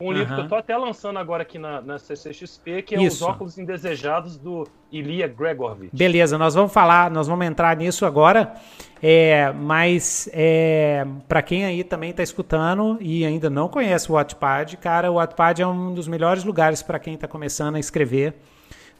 um 0.00 0.12
livro 0.12 0.34
que 0.34 0.40
eu 0.40 0.48
tô 0.48 0.54
até 0.54 0.76
lançando 0.76 1.18
agora 1.18 1.42
aqui 1.42 1.58
na, 1.58 1.80
na 1.80 1.98
CCXP, 1.98 2.82
que 2.82 2.94
é 2.94 3.02
Isso. 3.02 3.16
Os 3.16 3.22
Óculos 3.22 3.58
Indesejados 3.58 4.36
do 4.36 4.66
Ilya 4.92 5.26
Gregorovich. 5.26 5.94
Beleza, 5.94 6.38
nós 6.38 6.54
vamos 6.54 6.72
falar, 6.72 7.10
nós 7.10 7.26
vamos 7.26 7.44
entrar 7.46 7.76
nisso 7.76 8.06
agora. 8.06 8.54
É, 9.02 9.52
mas 9.52 10.28
é, 10.32 11.06
para 11.28 11.40
quem 11.42 11.64
aí 11.64 11.84
também 11.84 12.10
está 12.10 12.22
escutando 12.22 12.96
e 13.00 13.24
ainda 13.24 13.48
não 13.48 13.68
conhece 13.68 14.10
o 14.10 14.14
Wattpad, 14.14 14.76
cara, 14.76 15.10
o 15.10 15.14
Wattpad 15.14 15.62
é 15.62 15.66
um 15.66 15.94
dos 15.94 16.08
melhores 16.08 16.42
lugares 16.42 16.82
para 16.82 16.98
quem 16.98 17.14
está 17.14 17.28
começando 17.28 17.76
a 17.76 17.78
escrever, 17.78 18.34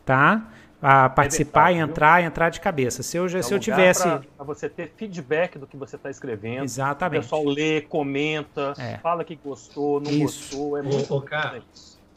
tá? 0.05 0.49
A 0.81 1.09
participar 1.09 1.73
é 1.73 1.77
e 1.77 1.79
entrar, 1.79 2.23
entrar 2.23 2.51
de 2.51 2.61
cabeça. 2.61 3.03
Se 3.03 3.17
eu, 3.17 3.27
é 3.27 3.43
se 3.43 3.53
eu 3.53 3.59
tivesse. 3.59 4.05
Para 4.37 4.45
você 4.45 4.69
ter 4.69 4.93
feedback 4.97 5.59
do 5.59 5.67
que 5.67 5.77
você 5.77 5.97
está 5.97 6.11
escrevendo. 6.11 6.65
Exatamente. 6.65 7.21
O 7.21 7.23
pessoal 7.23 7.45
lê, 7.45 7.81
comenta, 7.81 8.75
é. 8.79 8.99
fala 8.99 9.25
que 9.25 9.35
gostou, 9.35 10.01
não 10.01 10.11
Isso. 10.11 10.57
gostou. 10.57 10.79
É 10.79 10.83
muito 10.83 11.15
ô, 11.15 11.21
cara, 11.21 11.63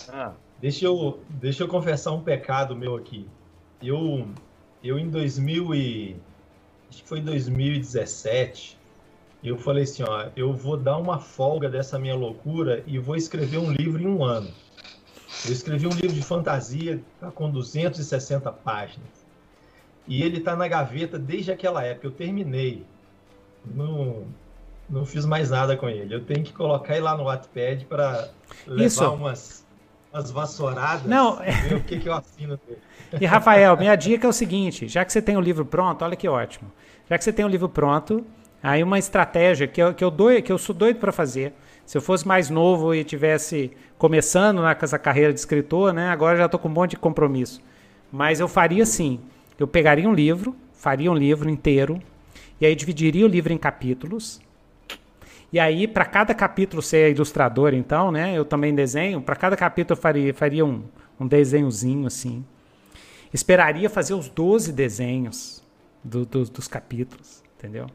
ah. 0.10 0.34
deixa, 0.60 0.86
eu, 0.86 1.20
deixa 1.30 1.64
eu 1.64 1.68
confessar 1.68 2.12
um 2.12 2.22
pecado 2.22 2.76
meu 2.76 2.96
aqui. 2.96 3.28
Eu, 3.82 4.28
eu 4.84 5.00
em 5.00 5.10
2000 5.10 5.76
e 5.76 6.16
acho 6.90 7.02
que 7.02 7.10
foi 7.10 7.20
2017, 7.20 8.78
eu 9.44 9.58
falei 9.58 9.84
assim, 9.84 10.04
ó, 10.04 10.28
eu 10.36 10.54
vou 10.54 10.78
dar 10.78 10.98
uma 10.98 11.20
folga 11.20 11.68
dessa 11.68 11.98
minha 11.98 12.14
loucura 12.14 12.84
e 12.86 13.00
vou 13.00 13.16
escrever 13.16 13.58
um 13.58 13.72
livro 13.72 14.00
em 14.00 14.08
um 14.08 14.24
ano. 14.24 14.52
Eu 15.46 15.54
escrevi 15.54 15.88
um 15.88 15.92
livro 15.92 16.14
de 16.14 16.22
fantasia 16.22 17.02
tá 17.20 17.32
com 17.32 17.50
260 17.50 18.52
páginas. 18.52 19.10
E 20.08 20.22
ele 20.22 20.38
está 20.40 20.56
na 20.56 20.68
gaveta 20.68 21.18
desde 21.18 21.52
aquela 21.52 21.84
época. 21.84 22.08
Eu 22.08 22.12
terminei. 22.12 22.86
Não, 23.66 24.26
não 24.90 25.06
fiz 25.06 25.26
mais 25.26 25.50
nada 25.50 25.78
com 25.78 25.88
ele. 25.88 26.14
Eu 26.14 26.24
tenho 26.26 26.44
que 26.44 26.52
colocar 26.52 26.94
ele 26.94 27.04
lá 27.04 27.16
no 27.16 27.24
Wattpad 27.24 27.86
para 27.86 28.30
levar 28.68 28.86
Isso. 28.86 29.14
umas, 29.14 29.66
umas 30.14 30.32
vassouradas. 30.32 31.06
Não, 31.06 31.38
ver 31.38 31.76
o 31.76 31.84
que, 31.84 32.00
que 32.00 32.10
eu 32.10 32.14
assino 32.14 32.60
dele. 32.68 32.82
E 33.20 33.26
Rafael, 33.26 33.78
minha 33.78 33.96
dica 33.96 34.28
é 34.28 34.30
o 34.30 34.34
seguinte: 34.34 34.88
já 34.88 35.06
que 35.06 35.12
você 35.12 35.22
tem 35.22 35.38
o 35.38 35.42
livro 35.42 35.66
pronto, 35.66 36.04
olha 36.04 36.16
que 36.16 36.28
ótimo. 36.28 36.72
Já 37.10 37.18
que 37.18 37.24
você 37.24 37.34
tem 37.34 37.46
o 37.46 37.48
livro 37.48 37.70
pronto, 37.70 38.26
aí 38.62 38.84
uma 38.84 39.00
estratégia 39.00 39.68
que 39.68 39.82
eu, 39.82 39.94
que 39.94 40.04
eu, 40.04 40.12
dou, 40.12 40.42
que 40.42 40.52
eu 40.52 40.58
sou 40.58 40.76
doido 40.76 41.00
para 41.00 41.12
fazer. 41.12 41.54
Se 41.86 41.98
eu 41.98 42.02
fosse 42.02 42.28
mais 42.28 42.50
novo 42.50 42.94
e 42.96 43.04
tivesse 43.04 43.72
começando 43.98 44.62
né, 44.62 44.74
com 44.74 44.86
essa 44.86 44.98
carreira 44.98 45.34
de 45.34 45.40
escritor, 45.40 45.94
né, 45.94 46.10
agora 46.10 46.38
já 46.38 46.46
estou 46.46 46.60
com 46.60 46.68
um 46.68 46.72
monte 46.72 46.92
de 46.92 46.98
compromisso. 46.98 47.62
Mas 48.12 48.40
eu 48.40 48.48
faria 48.48 48.84
assim: 48.84 49.20
eu 49.60 49.68
pegaria 49.68 50.08
um 50.08 50.14
livro, 50.14 50.56
faria 50.74 51.12
um 51.12 51.16
livro 51.16 51.50
inteiro, 51.50 52.02
e 52.60 52.66
aí 52.66 52.76
dividiria 52.76 53.26
o 53.26 53.30
livro 53.30 53.54
em 53.54 53.58
capítulos. 53.58 54.42
E 55.54 55.60
aí, 55.60 55.86
para 55.86 56.06
cada 56.06 56.34
capítulo 56.34 56.82
ser 56.82 57.12
ilustrador, 57.12 57.74
então, 57.74 58.10
né? 58.10 58.38
Eu 58.38 58.46
também 58.46 58.74
desenho. 58.74 59.22
Para 59.22 59.36
cada 59.36 59.58
capítulo 59.58 59.98
eu 59.98 60.02
faria, 60.02 60.34
faria 60.34 60.66
um, 60.66 60.84
um 61.20 61.28
desenhozinho 61.28 62.08
assim. 62.08 62.46
Esperaria 63.34 63.90
fazer 63.90 64.14
os 64.14 64.30
12 64.30 64.72
desenhos 64.72 65.62
do, 66.04 66.26
do, 66.26 66.46
dos 66.46 66.68
capítulos, 66.68 67.44
entendeu? 67.58 67.88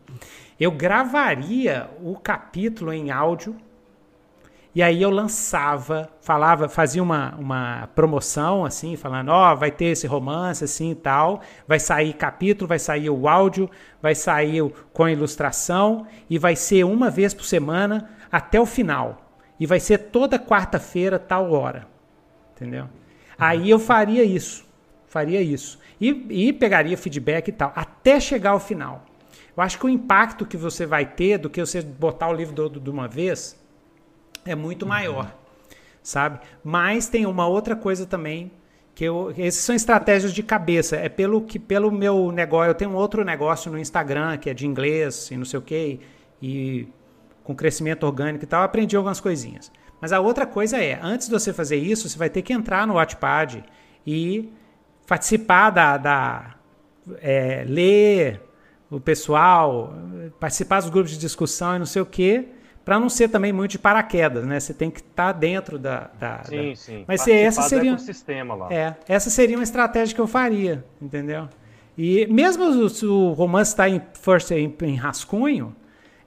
Eu 0.59 0.71
gravaria 0.71 1.91
o 2.03 2.17
capítulo 2.17 2.93
em 2.93 3.11
áudio 3.11 3.57
e 4.77 4.83
aí 4.83 5.01
eu 5.01 5.09
lançava, 5.09 6.11
falava, 6.21 6.69
fazia 6.69 7.03
uma, 7.03 7.35
uma 7.37 7.89
promoção 7.95 8.63
assim, 8.63 8.95
falando, 8.95 9.31
ó, 9.31 9.51
oh, 9.51 9.57
vai 9.57 9.71
ter 9.71 9.87
esse 9.87 10.07
romance 10.07 10.63
assim 10.63 10.91
e 10.91 10.95
tal, 10.95 11.41
vai 11.67 11.81
sair 11.81 12.13
capítulo, 12.13 12.69
vai 12.69 12.79
sair 12.79 13.09
o 13.09 13.27
áudio, 13.27 13.71
vai 14.03 14.15
sair 14.15 14.71
com 14.93 15.05
a 15.05 15.11
ilustração 15.11 16.07
e 16.29 16.39
vai 16.39 16.55
ser 16.55 16.85
uma 16.85 17.09
vez 17.09 17.33
por 17.33 17.47
semana 17.47 18.11
até 18.31 18.61
o 18.61 18.67
final. 18.67 19.33
E 19.59 19.65
vai 19.65 19.81
ser 19.81 19.97
toda 19.97 20.39
quarta-feira, 20.39 21.19
tal 21.19 21.53
hora. 21.53 21.89
Entendeu? 22.55 22.87
Aí 23.39 23.71
eu 23.71 23.79
faria 23.79 24.25
isso. 24.25 24.63
Faria 25.07 25.41
isso. 25.41 25.79
E, 25.99 26.49
e 26.49 26.53
pegaria 26.53 26.99
feedback 26.99 27.49
e 27.49 27.53
tal, 27.53 27.73
até 27.75 28.21
chegar 28.21 28.51
ao 28.51 28.61
final. 28.61 29.07
Eu 29.57 29.63
acho 29.63 29.79
que 29.79 29.87
o 29.87 29.89
impacto 29.89 30.45
que 30.45 30.59
você 30.59 30.85
vai 30.85 31.07
ter 31.07 31.39
do 31.39 31.49
que 31.49 31.65
você 31.65 31.81
botar 31.81 32.29
o 32.29 32.35
livro 32.35 32.69
de 32.69 32.91
uma 32.91 33.09
vez 33.09 33.59
é 34.47 34.55
muito 34.55 34.83
uhum. 34.83 34.89
maior, 34.89 35.35
sabe? 36.03 36.41
Mas 36.63 37.09
tem 37.09 37.27
uma 37.27 37.47
outra 37.47 37.77
coisa 37.77 38.07
também 38.07 38.51
que 38.95 39.05
eu, 39.05 39.33
esses 39.37 39.63
são 39.63 39.75
estratégias 39.75 40.33
de 40.33 40.43
cabeça. 40.43 40.97
É 40.97 41.09
pelo 41.09 41.43
que 41.43 41.59
pelo 41.59 41.93
meu 41.93 42.33
negócio, 42.33 42.71
eu 42.71 42.75
tenho 42.75 42.91
um 42.93 42.95
outro 42.95 43.23
negócio 43.25 43.71
no 43.71 43.79
Instagram 43.79 44.39
que 44.39 44.49
é 44.49 44.55
de 44.55 44.67
inglês 44.67 45.31
e 45.31 45.37
não 45.37 45.45
sei 45.45 45.59
o 45.59 45.63
quê, 45.63 46.01
e 46.41 46.89
com 47.45 47.55
crescimento 47.55 48.05
orgânico 48.05 48.45
e 48.45 48.47
tal, 48.47 48.63
aprendi 48.63 48.97
algumas 48.97 49.21
coisinhas. 49.21 49.71
Mas 50.01 50.13
a 50.13 50.21
outra 50.21 50.47
coisa 50.47 50.79
é, 50.79 50.99
antes 51.03 51.29
de 51.29 51.33
você 51.33 51.53
fazer 51.53 51.77
isso, 51.77 52.09
você 52.09 52.19
vai 52.19 52.29
ter 52.29 52.43
que 52.43 52.53
entrar 52.53 52.87
no 52.87 52.95
Wattpad 52.95 53.65
e 54.07 54.51
participar 55.07 55.71
da, 55.71 55.97
da 55.97 56.55
é, 57.21 57.65
ler 57.67 58.43
o 58.91 59.01
pessoal, 59.01 59.95
participar 60.41 60.81
dos 60.81 60.91
grupos 60.91 61.13
de 61.13 61.19
discussão 61.19 61.77
e 61.77 61.79
não 61.79 61.87
sei 61.87 62.03
o 62.03 62.07
quê, 62.07 62.49
para 62.87 63.01
não 63.01 63.09
ser 63.09 63.29
também 63.29 63.53
muito 63.53 63.73
de 63.73 63.81
paraquedas, 63.81 64.47
né? 64.47 64.61
Você 64.61 64.73
tem 64.73 64.93
que 64.93 65.01
estar 65.01 65.33
tá 65.33 65.39
dentro 65.39 65.77
da, 65.77 66.09
da 66.21 66.45
sim, 66.45 66.71
da... 66.71 66.77
sim. 66.77 67.05
Mas 67.09 67.27
essa 67.27 67.63
seria 67.63 67.99
sistema 67.99 68.55
lá. 68.55 68.73
É, 68.73 68.95
essa 69.09 69.29
seria 69.29 69.57
uma 69.57 69.65
estratégia 69.65 70.15
que 70.15 70.21
eu 70.21 70.27
faria, 70.29 70.85
entendeu? 71.03 71.49
E 71.99 72.29
mesmo 72.29 72.89
se 72.89 73.05
o 73.05 73.33
romance 73.33 73.73
está 73.73 73.89
em 73.89 74.01
first 74.15 74.53
em, 74.53 74.73
em, 74.83 74.95
rascunho, 74.95 75.75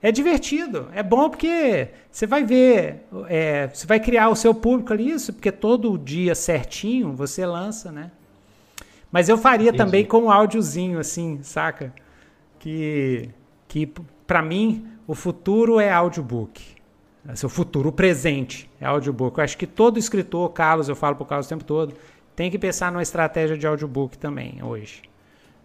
é 0.02 0.12
divertido, 0.12 0.88
é 0.94 1.02
bom 1.02 1.30
porque 1.30 1.88
você 2.10 2.26
vai 2.26 2.44
ver, 2.44 3.06
é, 3.26 3.68
você 3.68 3.86
vai 3.86 3.98
criar 3.98 4.28
o 4.28 4.36
seu 4.36 4.54
público 4.54 4.92
ali, 4.92 5.12
isso 5.12 5.32
porque 5.32 5.50
todo 5.50 5.96
dia 5.96 6.34
certinho 6.34 7.14
você 7.14 7.46
lança, 7.46 7.90
né? 7.90 8.10
Mas 9.10 9.30
eu 9.30 9.38
faria 9.38 9.68
Entendi. 9.68 9.78
também 9.78 10.04
com 10.04 10.24
um 10.24 10.30
áudiozinho 10.30 10.98
assim, 10.98 11.38
saca? 11.42 11.90
Que 12.58 13.30
que 13.66 13.90
para 14.30 14.42
mim 14.42 14.86
o 15.08 15.14
futuro 15.16 15.80
é 15.80 15.90
audiobook. 15.90 16.62
É 17.26 17.32
o 17.44 17.48
futuro, 17.48 17.88
o 17.88 17.92
presente 17.92 18.70
é 18.80 18.86
audiobook. 18.86 19.36
Eu 19.36 19.42
acho 19.42 19.58
que 19.58 19.66
todo 19.66 19.98
escritor, 19.98 20.48
Carlos, 20.50 20.88
eu 20.88 20.94
falo 20.94 21.16
para 21.16 21.24
o 21.24 21.26
Carlos 21.26 21.46
o 21.46 21.48
tempo 21.48 21.64
todo, 21.64 21.96
tem 22.36 22.48
que 22.48 22.56
pensar 22.56 22.92
numa 22.92 23.02
estratégia 23.02 23.58
de 23.58 23.66
audiobook 23.66 24.16
também 24.16 24.62
hoje. 24.62 25.02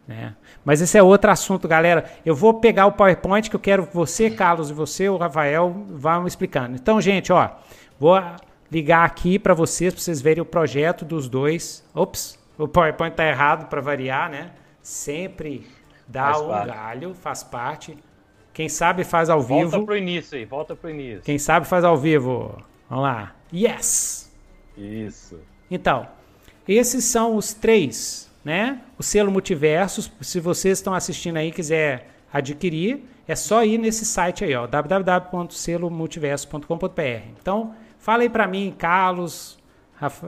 Né? 0.07 0.36
Mas 0.65 0.81
esse 0.81 0.98
é 0.98 1.03
outro 1.03 1.29
assunto, 1.29 1.67
galera. 1.67 2.12
Eu 2.25 2.34
vou 2.34 2.55
pegar 2.55 2.88
o 2.88 2.93
PowerPoint 2.93 3.51
que 3.51 3.55
eu 3.55 3.60
quero 3.60 3.86
que 3.86 3.93
você, 3.93 4.31
Carlos, 4.31 4.72
e 4.72 4.74
você, 4.74 5.07
o 5.10 5.17
Rafael, 5.17 5.86
vão 5.91 6.25
explicando. 6.25 6.75
Então, 6.75 7.00
gente, 7.00 7.31
ó, 7.31 7.51
vou 8.00 8.19
ligar 8.72 9.05
aqui 9.05 9.38
para 9.38 9.53
vocês, 9.53 9.93
para 9.93 10.01
vocês 10.01 10.22
verem 10.24 10.41
o 10.41 10.45
projeto 10.45 11.05
dos 11.05 11.29
dois. 11.29 11.88
Ops, 11.93 12.39
o 12.57 12.67
PowerPoint 12.67 13.13
está 13.13 13.27
errado 13.27 13.69
para 13.69 13.79
variar, 13.79 14.27
né? 14.27 14.53
Sempre 14.81 15.67
dá 16.07 16.31
faz 16.31 16.41
um 16.41 16.48
parte. 16.48 16.67
galho, 16.67 17.13
faz 17.13 17.43
parte. 17.43 17.95
Quem 18.55 18.67
sabe 18.69 19.03
faz 19.03 19.29
ao 19.29 19.41
vivo. 19.41 19.69
Volta 19.69 19.85
pro 19.85 19.97
início 19.97 20.38
aí, 20.38 20.45
volta 20.45 20.74
pro 20.77 20.89
início. 20.89 21.24
Quem 21.24 21.38
sabe 21.38 21.67
faz 21.67 21.83
ao 21.83 21.97
vivo. 21.97 22.57
Vamos 22.89 23.03
lá. 23.03 23.35
Yes! 23.53 24.33
Isso. 24.77 25.41
Então, 25.69 26.07
esses 26.65 27.03
são 27.03 27.35
os 27.35 27.53
três, 27.53 28.31
né? 28.45 28.81
O 28.97 29.03
selo 29.03 29.29
Multiversos, 29.29 30.09
se 30.21 30.39
vocês 30.39 30.77
estão 30.77 30.93
assistindo 30.93 31.35
aí 31.35 31.50
e 31.50 31.51
quiser 31.51 32.07
adquirir, 32.31 33.03
é 33.27 33.35
só 33.35 33.65
ir 33.65 33.77
nesse 33.77 34.05
site 34.05 34.45
aí, 34.45 34.55
ó, 34.55 34.65
www.selomultiverso.com.br. 34.65 37.27
Então, 37.38 37.75
fala 38.00 38.24
aí 38.24 38.29
para 38.29 38.47
mim, 38.47 38.74
Carlos, 38.77 39.59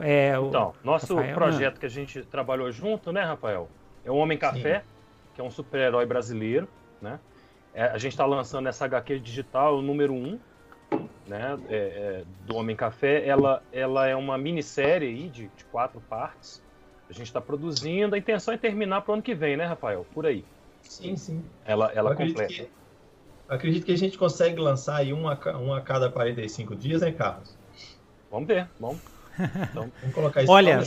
é, 0.02 0.34
Então, 0.36 0.74
nosso 0.84 1.16
Rafael, 1.16 1.34
projeto 1.34 1.74
né? 1.74 1.80
que 1.80 1.86
a 1.86 1.90
gente 1.90 2.22
trabalhou 2.24 2.70
junto, 2.70 3.10
né, 3.10 3.22
Rafael? 3.22 3.70
É 4.04 4.10
o 4.10 4.16
Homem 4.16 4.36
Café, 4.36 4.80
Sim. 4.80 4.84
que 5.34 5.40
é 5.40 5.44
um 5.44 5.50
super-herói 5.50 6.04
brasileiro, 6.04 6.68
né? 7.00 7.18
É, 7.74 7.84
a 7.84 7.98
gente 7.98 8.12
está 8.12 8.24
lançando 8.26 8.68
essa 8.68 8.84
HQ 8.84 9.20
digital 9.20 9.80
número 9.82 10.12
1, 10.12 10.38
né, 11.26 11.58
é, 11.68 11.76
é, 11.76 12.24
do 12.46 12.56
Homem 12.56 12.74
Café. 12.74 13.26
Ela, 13.26 13.62
ela 13.72 14.06
é 14.06 14.16
uma 14.16 14.38
minissérie 14.38 15.08
aí 15.08 15.28
de, 15.28 15.48
de 15.48 15.64
quatro 15.66 16.00
partes. 16.00 16.62
A 17.08 17.12
gente 17.12 17.26
está 17.26 17.40
produzindo. 17.40 18.14
A 18.14 18.18
intenção 18.18 18.52
é 18.52 18.58
terminar 18.58 19.02
para 19.02 19.12
o 19.12 19.14
ano 19.14 19.22
que 19.22 19.34
vem, 19.34 19.56
né, 19.56 19.64
Rafael? 19.64 20.06
Por 20.12 20.26
aí. 20.26 20.44
Sim, 20.82 21.16
sim. 21.16 21.44
Ela, 21.64 21.92
ela 21.94 22.14
completa. 22.14 22.46
Que, 22.46 22.68
acredito 23.48 23.84
que 23.84 23.92
a 23.92 23.98
gente 23.98 24.18
consegue 24.18 24.60
lançar 24.60 24.96
aí 24.96 25.12
um 25.12 25.28
a, 25.28 25.38
um 25.58 25.72
a 25.72 25.80
cada 25.80 26.10
45 26.10 26.74
dias, 26.76 27.00
né, 27.00 27.12
Carlos? 27.12 27.56
Vamos 28.30 28.46
ver, 28.46 28.68
vamos. 28.78 29.00
Então, 29.70 29.90
vamos 30.00 30.14
colocar 30.14 30.42
isso 30.42 30.52
Olha, 30.52 30.80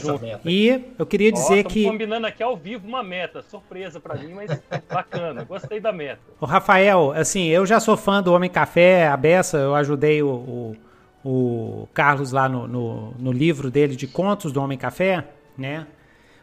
e 0.44 0.92
eu 0.98 1.06
queria 1.06 1.32
dizer 1.32 1.64
que. 1.64 1.84
combinando 1.84 2.26
aqui 2.26 2.42
ao 2.42 2.56
vivo 2.56 2.86
uma 2.86 3.02
meta, 3.02 3.42
surpresa 3.42 3.98
para 3.98 4.16
mim, 4.16 4.34
mas 4.34 4.60
bacana, 4.88 5.44
gostei 5.44 5.80
da 5.80 5.92
meta. 5.92 6.20
O 6.40 6.46
Rafael, 6.46 7.12
assim, 7.12 7.46
eu 7.46 7.64
já 7.64 7.80
sou 7.80 7.96
fã 7.96 8.22
do 8.22 8.32
Homem 8.32 8.50
Café, 8.50 9.08
a 9.08 9.16
Beça, 9.16 9.56
eu 9.56 9.74
ajudei 9.74 10.22
o, 10.22 10.28
o, 10.28 10.76
o 11.24 11.88
Carlos 11.94 12.32
lá 12.32 12.48
no, 12.48 12.68
no, 12.68 13.14
no, 13.18 13.32
livro 13.32 13.70
dele 13.70 13.96
de 13.96 14.06
contos 14.06 14.52
do 14.52 14.60
Homem 14.60 14.78
Café, 14.78 15.24
né? 15.56 15.86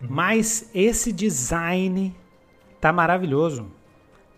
Uhum. 0.02 0.08
Mas 0.10 0.70
esse 0.74 1.12
design 1.12 2.16
tá 2.80 2.92
maravilhoso. 2.92 3.68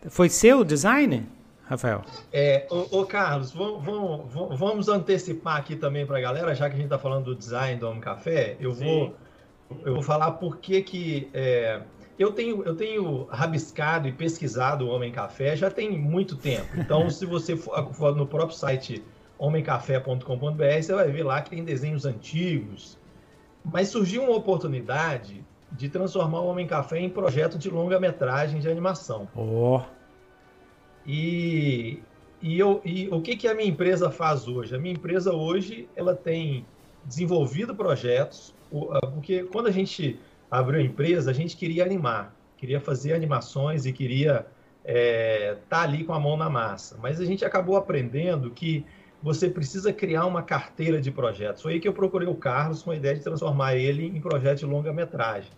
Foi 0.09 0.29
seu 0.29 0.63
design? 0.63 1.27
Rafael? 1.71 2.01
É, 2.33 2.67
ô, 2.69 2.99
ô 2.99 3.05
Carlos, 3.05 3.51
vamos, 3.51 3.81
vamos, 4.33 4.59
vamos, 4.59 4.89
antecipar 4.89 5.55
aqui 5.55 5.77
também 5.77 6.05
para 6.05 6.17
a 6.17 6.21
galera, 6.21 6.53
já 6.53 6.67
que 6.67 6.73
a 6.73 6.77
gente 6.77 6.87
está 6.87 6.99
falando 6.99 7.25
do 7.25 7.35
design 7.35 7.79
do 7.79 7.87
Homem 7.87 8.01
Café, 8.01 8.57
eu 8.59 8.73
vou, 8.73 9.15
eu 9.85 9.93
vou 9.93 10.03
falar 10.03 10.31
por 10.31 10.57
que 10.57 10.81
que... 10.81 11.29
É, 11.33 11.81
eu 12.19 12.33
tenho, 12.33 12.61
eu 12.63 12.75
tenho 12.75 13.23
rabiscado 13.31 14.07
e 14.07 14.11
pesquisado 14.11 14.85
o 14.85 14.89
Homem 14.89 15.13
Café 15.13 15.55
já 15.55 15.71
tem 15.71 15.97
muito 15.97 16.35
tempo. 16.35 16.67
Então, 16.77 17.09
se 17.09 17.25
você 17.25 17.55
for, 17.55 17.87
for 17.95 18.15
no 18.15 18.27
próprio 18.27 18.57
site 18.57 19.01
homemcafé.com.br, 19.39 20.81
você 20.81 20.93
vai 20.93 21.09
ver 21.09 21.23
lá 21.23 21.41
que 21.41 21.51
tem 21.51 21.63
desenhos 21.63 22.05
antigos. 22.05 22.99
Mas 23.63 23.87
surgiu 23.87 24.23
uma 24.23 24.35
oportunidade 24.35 25.43
de 25.71 25.87
transformar 25.87 26.41
o 26.41 26.47
Homem 26.47 26.67
Café 26.67 26.99
em 26.99 27.09
projeto 27.09 27.57
de 27.57 27.69
longa-metragem 27.69 28.59
de 28.59 28.69
animação. 28.69 29.29
Oh. 29.33 29.81
E, 31.05 32.00
e, 32.41 32.60
eu, 32.60 32.81
e 32.86 33.08
o 33.10 33.22
que, 33.22 33.36
que 33.36 33.48
a 33.48 33.53
minha 33.53 33.67
empresa 33.67 34.10
faz 34.10 34.48
hoje? 34.48 34.75
A 34.75 34.79
minha 34.79 34.93
empresa 34.93 35.34
hoje 35.34 35.88
ela 35.96 36.15
tem 36.15 36.65
desenvolvido 37.05 37.75
projetos, 37.75 38.53
porque 39.13 39.43
quando 39.43 39.67
a 39.67 39.72
gente 39.72 40.20
abriu 40.50 40.79
a 40.79 40.84
empresa, 40.84 41.31
a 41.31 41.34
gente 41.34 41.58
queria 41.58 41.84
animar, 41.84 42.36
queria 42.58 42.79
fazer 42.79 43.13
animações 43.13 43.86
e 43.86 43.91
queria 43.91 44.46
estar 44.84 44.86
é, 44.86 45.58
tá 45.70 45.81
ali 45.81 46.03
com 46.03 46.13
a 46.13 46.20
mão 46.20 46.38
na 46.38 46.50
massa. 46.50 46.98
Mas 47.01 47.20
a 47.20 47.25
gente 47.25 47.43
acabou 47.46 47.75
aprendendo 47.75 48.51
que 48.51 48.86
você 49.22 49.50
precisa 49.50 49.93
criar 49.93 50.25
uma 50.25 50.41
carteira 50.41 51.00
de 51.00 51.12
projetos. 51.12 51.62
Foi 51.62 51.74
aí 51.74 51.79
que 51.79 51.88
eu 51.88 51.93
procurei 51.93 52.27
o 52.27 52.36
Carlos 52.36 52.81
com 52.81 52.91
a 52.91 52.96
ideia 52.96 53.15
de 53.15 53.22
transformar 53.22 53.75
ele 53.75 54.05
em 54.05 54.20
projeto 54.20 54.60
de 54.60 54.65
longa-metragem. 54.65 55.51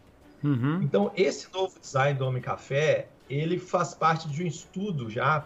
Uhum. 0.44 0.82
Então, 0.82 1.12
esse 1.16 1.48
novo 1.54 1.80
design 1.80 2.20
do 2.20 2.26
Homem 2.26 2.42
Café, 2.42 3.08
ele 3.38 3.58
faz 3.58 3.94
parte 3.94 4.28
de 4.28 4.44
um 4.44 4.48
estudo 4.48 5.10
já 5.10 5.46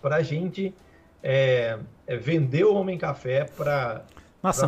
para 0.00 0.16
a 0.16 0.22
gente 0.22 0.74
é, 1.22 1.78
é, 2.06 2.16
vender 2.16 2.64
o 2.64 2.74
Homem 2.74 2.96
Café 2.96 3.44
para 3.44 4.04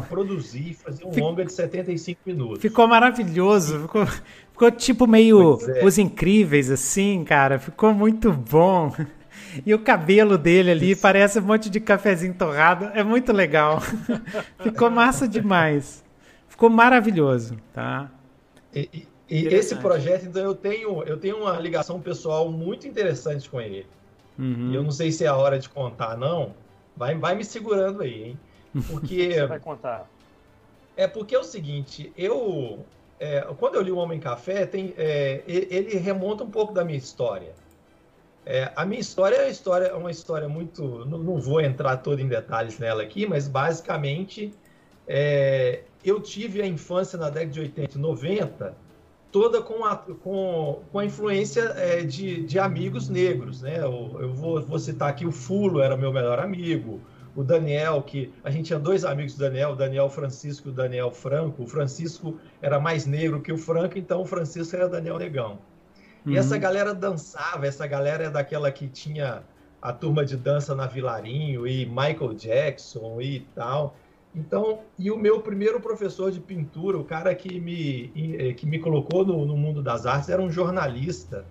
produzir 0.09 0.71
e 0.71 0.75
fazer 0.75 1.05
um 1.05 1.17
longa 1.17 1.45
de 1.45 1.53
75 1.53 2.21
minutos. 2.27 2.61
Ficou 2.61 2.89
maravilhoso, 2.89 3.83
ficou, 3.83 4.07
ficou 4.07 4.71
tipo 4.73 5.07
meio 5.07 5.59
é. 5.69 5.85
Os 5.85 5.99
Incríveis, 5.99 6.71
assim, 6.71 7.23
cara. 7.25 7.59
Ficou 7.59 7.95
muito 7.95 8.33
bom. 8.33 8.93
E 9.65 9.73
o 9.73 9.79
cabelo 9.79 10.37
dele 10.37 10.73
ali 10.73 10.91
Isso. 10.91 11.03
parece 11.03 11.39
um 11.39 11.43
monte 11.43 11.71
de 11.71 11.81
cafezinho 11.81 12.35
torrado. 12.35 12.87
É 12.95 13.03
muito 13.03 13.33
legal. 13.33 13.81
Ficou 14.61 14.91
massa 14.91 15.29
demais. 15.29 16.05
Ficou 16.49 16.69
maravilhoso, 16.69 17.57
tá? 17.73 18.11
E, 18.75 18.89
e, 18.93 19.09
esse 19.29 19.77
projeto, 19.77 20.25
então, 20.25 20.43
eu 20.43 20.55
tenho, 20.55 21.03
eu 21.03 21.19
tenho 21.19 21.43
uma 21.43 21.59
ligação 21.59 22.01
pessoal 22.01 22.51
muito 22.51 22.89
interessante 22.89 23.49
com 23.49 23.61
ele. 23.61 23.87
Uhum. 24.39 24.73
Eu 24.73 24.83
não 24.83 24.91
sei 24.91 25.13
se 25.13 25.25
é 25.25 25.29
a 25.29 25.37
hora 25.37 25.59
de 25.59 25.69
contar, 25.69 26.17
não. 26.17 26.55
Vai, 26.97 27.15
vai 27.15 27.35
me 27.35 27.45
segurando 27.45 28.03
aí, 28.03 28.25
hein? 28.25 28.41
Porque. 28.89 29.33
Você 29.33 29.47
vai 29.47 29.61
contar. 29.61 30.09
É 30.97 31.07
porque 31.07 31.35
é 31.35 31.39
o 31.39 31.45
seguinte, 31.45 32.13
eu. 32.17 32.85
É, 33.21 33.41
quando 33.59 33.77
eu 33.77 33.83
li 33.83 33.93
o 33.93 33.97
Homem 33.97 34.19
Café, 34.19 34.67
tem, 34.67 34.95
é, 34.97 35.43
ele 35.47 35.97
remonta 35.97 36.43
um 36.43 36.51
pouco 36.51 36.73
da 36.73 36.85
minha 36.85 36.99
história. 36.99 37.53
É, 38.45 38.73
a 38.75 38.85
minha 38.85 39.01
história 39.01 39.37
é 39.37 39.43
uma 39.43 39.51
história, 39.51 39.97
uma 39.97 40.11
história 40.11 40.49
muito. 40.49 41.05
Não, 41.05 41.19
não, 41.19 41.39
vou 41.39 41.61
entrar 41.61 41.99
todo 41.99 42.21
em 42.21 42.27
detalhes 42.27 42.79
nela 42.79 43.03
aqui, 43.03 43.27
mas 43.27 43.47
basicamente 43.47 44.53
é, 45.07 45.83
eu 46.05 46.21
tive 46.21 46.63
a 46.63 46.67
infância 46.67 47.19
na 47.19 47.31
década 47.31 47.53
de 47.53 47.61
80 47.61 47.97
e 47.97 48.01
90 48.01 48.88
toda 49.31 49.61
com 49.61 49.85
a, 49.85 49.97
com, 49.97 50.83
com 50.91 50.99
a 50.99 51.05
influência 51.05 51.63
é, 51.77 52.03
de, 52.03 52.43
de 52.43 52.59
amigos 52.59 53.09
negros. 53.09 53.61
Né? 53.61 53.79
Eu, 53.79 54.17
eu 54.21 54.33
vou, 54.33 54.61
vou 54.63 54.79
citar 54.79 55.11
aqui 55.11 55.27
o 55.27 55.33
Fulo, 55.33 55.81
era 55.81 55.97
meu 55.97 56.13
melhor 56.13 56.39
amigo. 56.39 57.01
O 57.37 57.45
Daniel, 57.45 58.03
que 58.03 58.33
a 58.43 58.51
gente 58.51 58.67
tinha 58.67 58.79
dois 58.79 59.05
amigos 59.05 59.35
do 59.35 59.41
Daniel, 59.41 59.71
o 59.71 59.77
Daniel 59.77 60.09
Francisco 60.09 60.69
e 60.69 60.71
o 60.73 60.75
Daniel 60.75 61.11
Franco. 61.11 61.63
O 61.63 61.67
Francisco 61.67 62.39
era 62.61 62.81
mais 62.81 63.07
negro 63.07 63.41
que 63.41 63.53
o 63.53 63.59
Franco, 63.59 63.99
então 63.99 64.23
o 64.23 64.27
Francisco 64.27 64.75
era 64.75 64.87
o 64.87 64.89
Daniel 64.89 65.19
Negão. 65.19 65.59
Uhum. 66.27 66.33
E 66.33 66.37
essa 66.37 66.55
uhum. 66.55 66.61
galera 66.61 66.95
dançava, 66.95 67.67
essa 67.67 67.87
galera 67.87 68.25
é 68.25 68.31
daquela 68.31 68.73
que 68.73 68.89
tinha 68.89 69.45
a 69.81 69.93
turma 69.93 70.25
de 70.25 70.37
dança 70.37 70.75
na 70.75 70.87
Vilarinho 70.87 71.67
e 71.67 71.87
Michael 71.87 72.35
Jackson 72.35 73.21
e 73.21 73.41
tal. 73.55 73.95
Então, 74.38 74.80
e 74.97 75.11
o 75.11 75.18
meu 75.18 75.40
primeiro 75.40 75.80
professor 75.80 76.30
de 76.30 76.38
pintura, 76.38 76.97
o 76.97 77.04
cara 77.04 77.35
que 77.35 77.59
me, 77.59 78.12
eh, 78.38 78.52
que 78.52 78.66
me 78.66 78.78
colocou 78.78 79.26
no, 79.26 79.45
no 79.45 79.57
mundo 79.57 79.83
das 79.83 80.07
artes, 80.07 80.28
era 80.28 80.40
um 80.40 80.50
jornalista, 80.50 81.45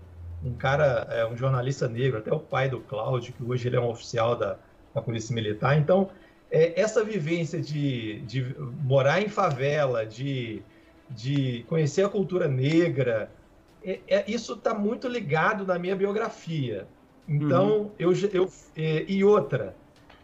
um 0.43 0.53
cara, 0.53 1.05
é, 1.09 1.27
um 1.27 1.35
jornalista 1.35 1.87
negro, 1.89 2.19
até 2.19 2.33
o 2.33 2.39
pai 2.39 2.69
do 2.69 2.79
Cláudio, 2.79 3.33
que 3.33 3.43
hoje 3.43 3.67
ele 3.67 3.75
é 3.75 3.79
um 3.79 3.89
oficial 3.89 4.37
da, 4.37 4.57
da 4.95 5.01
Polícia 5.01 5.35
Militar. 5.35 5.77
Então, 5.77 6.09
é, 6.49 6.79
essa 6.79 7.03
vivência 7.03 7.59
de, 7.59 8.21
de 8.21 8.55
morar 8.81 9.21
em 9.21 9.27
favela, 9.27 10.05
de, 10.05 10.61
de 11.09 11.65
conhecer 11.67 12.05
a 12.05 12.09
cultura 12.09 12.47
negra, 12.47 13.29
é, 13.83 13.99
é, 14.07 14.31
isso 14.31 14.53
está 14.53 14.73
muito 14.73 15.09
ligado 15.09 15.65
na 15.65 15.77
minha 15.77 15.95
biografia. 15.95 16.87
Então, 17.27 17.81
uhum. 17.81 17.91
eu, 17.99 18.13
eu 18.31 18.49
é, 18.77 19.03
e 19.09 19.25
outra, 19.25 19.75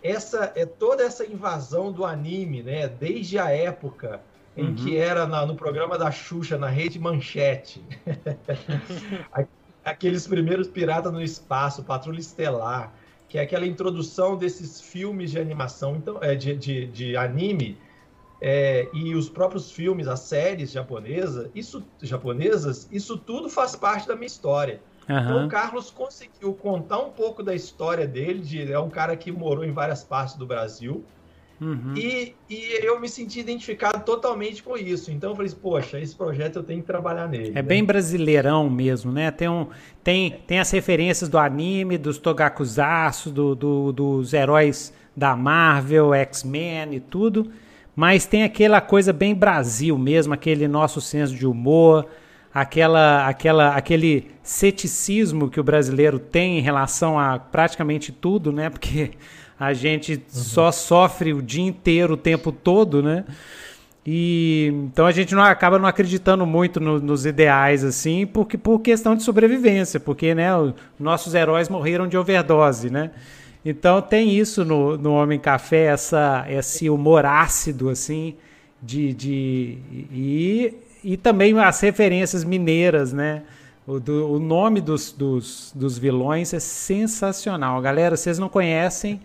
essa 0.03 0.51
é 0.55 0.65
toda 0.65 1.03
essa 1.03 1.25
invasão 1.25 1.91
do 1.91 2.03
anime, 2.03 2.61
né? 2.61 2.87
Desde 2.87 3.39
a 3.39 3.49
época 3.49 4.21
em 4.55 4.67
uhum. 4.67 4.75
que 4.75 4.97
era 4.97 5.25
na, 5.25 5.45
no 5.45 5.55
programa 5.55 5.97
da 5.97 6.11
Xuxa 6.11 6.57
na 6.57 6.67
rede 6.67 6.99
Manchete, 6.99 7.83
aqueles 9.83 10.27
primeiros 10.27 10.67
piratas 10.67 11.11
no 11.11 11.21
espaço, 11.21 11.83
Patrulha 11.83 12.19
Estelar, 12.19 12.93
que 13.27 13.39
é 13.39 13.41
aquela 13.41 13.65
introdução 13.65 14.37
desses 14.37 14.79
filmes 14.79 15.31
de 15.31 15.39
animação, 15.39 15.95
então 15.95 16.19
é, 16.21 16.35
de, 16.35 16.55
de, 16.55 16.85
de 16.85 17.17
anime 17.17 17.77
é, 18.39 18.87
e 18.93 19.15
os 19.15 19.27
próprios 19.29 19.71
filmes, 19.71 20.07
as 20.07 20.19
séries 20.19 20.71
japonesa, 20.71 21.49
isso, 21.55 21.83
japonesas, 22.01 22.87
isso 22.91 23.17
tudo 23.17 23.49
faz 23.49 23.75
parte 23.75 24.07
da 24.07 24.15
minha 24.15 24.27
história. 24.27 24.81
Uhum. 25.09 25.19
Então 25.19 25.45
o 25.45 25.49
Carlos 25.49 25.89
conseguiu 25.89 26.53
contar 26.53 26.99
um 26.99 27.09
pouco 27.09 27.43
da 27.43 27.53
história 27.53 28.07
dele, 28.07 28.39
de, 28.39 28.71
é 28.71 28.79
um 28.79 28.89
cara 28.89 29.15
que 29.15 29.31
morou 29.31 29.63
em 29.63 29.71
várias 29.71 30.03
partes 30.03 30.35
do 30.35 30.45
Brasil, 30.45 31.03
Uhum. 31.61 31.93
E, 31.95 32.35
e, 32.49 32.79
eu 32.83 32.99
me 32.99 33.07
senti 33.07 33.39
identificado 33.39 34.03
totalmente 34.03 34.61
com 34.61 34.75
isso. 34.75 35.11
Então 35.11 35.29
eu 35.29 35.35
falei, 35.35 35.51
poxa, 35.61 35.97
esse 35.97 36.13
projeto 36.13 36.57
eu 36.57 36.63
tenho 36.63 36.81
que 36.81 36.87
trabalhar 36.87 37.29
nele. 37.29 37.51
É 37.51 37.53
né? 37.53 37.61
bem 37.61 37.85
brasileirão 37.85 38.69
mesmo, 38.69 39.13
né? 39.13 39.31
Tem, 39.31 39.47
um, 39.47 39.67
tem, 40.03 40.31
tem 40.45 40.59
as 40.59 40.69
referências 40.71 41.29
do 41.29 41.37
anime, 41.37 41.97
dos 41.97 42.17
togakuzaço, 42.17 43.29
do, 43.29 43.55
do, 43.55 43.93
dos 43.93 44.33
heróis 44.33 44.93
da 45.15 45.37
Marvel, 45.37 46.13
X-Men 46.13 46.95
e 46.95 46.99
tudo 46.99 47.49
mas 47.95 48.25
tem 48.25 48.43
aquela 48.43 48.81
coisa 48.81 49.13
bem 49.13 49.35
Brasil 49.35 49.97
mesmo, 49.97 50.33
aquele 50.33 50.67
nosso 50.67 50.99
senso 50.99 51.35
de 51.35 51.45
humor, 51.45 52.07
aquela, 52.53 53.27
aquela, 53.27 53.75
aquele 53.75 54.31
ceticismo 54.43 55.49
que 55.49 55.59
o 55.59 55.63
brasileiro 55.63 56.19
tem 56.19 56.59
em 56.59 56.61
relação 56.61 57.17
a 57.17 57.39
praticamente 57.39 58.11
tudo, 58.11 58.51
né? 58.51 58.69
Porque 58.69 59.11
a 59.59 59.73
gente 59.73 60.13
uhum. 60.13 60.21
só 60.29 60.71
sofre 60.71 61.33
o 61.33 61.41
dia 61.41 61.63
inteiro, 61.63 62.13
o 62.13 62.17
tempo 62.17 62.51
todo, 62.51 63.01
né? 63.01 63.25
E 64.05 64.69
então 64.91 65.05
a 65.05 65.11
gente 65.11 65.33
não 65.33 65.43
acaba 65.43 65.79
não 65.79 65.87
acreditando 65.87 66.45
muito 66.45 66.79
no, 66.79 66.99
nos 66.99 67.25
ideais 67.25 67.85
assim, 67.85 68.27
porque 68.27 68.57
por 68.57 68.79
questão 68.79 69.15
de 69.15 69.23
sobrevivência, 69.23 69.97
porque 69.97 70.35
né, 70.35 70.55
os 70.57 70.73
nossos 70.99 71.33
heróis 71.33 71.69
morreram 71.69 72.07
de 72.07 72.17
overdose, 72.17 72.89
né? 72.89 73.11
Então 73.65 74.01
tem 74.01 74.37
isso 74.37 74.65
no, 74.65 74.97
no 74.97 75.13
Homem 75.13 75.39
Café, 75.39 75.85
essa, 75.85 76.45
esse 76.49 76.89
humor 76.89 77.25
ácido, 77.25 77.89
assim, 77.89 78.35
de, 78.81 79.13
de, 79.13 79.77
e, 80.11 80.73
e 81.03 81.17
também 81.17 81.57
as 81.59 81.79
referências 81.79 82.43
mineiras, 82.43 83.11
né? 83.13 83.43
O, 83.85 83.99
do, 83.99 84.31
o 84.31 84.39
nome 84.39 84.79
dos, 84.79 85.11
dos, 85.11 85.71
dos 85.75 85.97
vilões 85.97 86.53
é 86.53 86.59
sensacional. 86.59 87.81
Galera, 87.81 88.15
vocês 88.15 88.39
não 88.39 88.47
conhecem, 88.47 89.21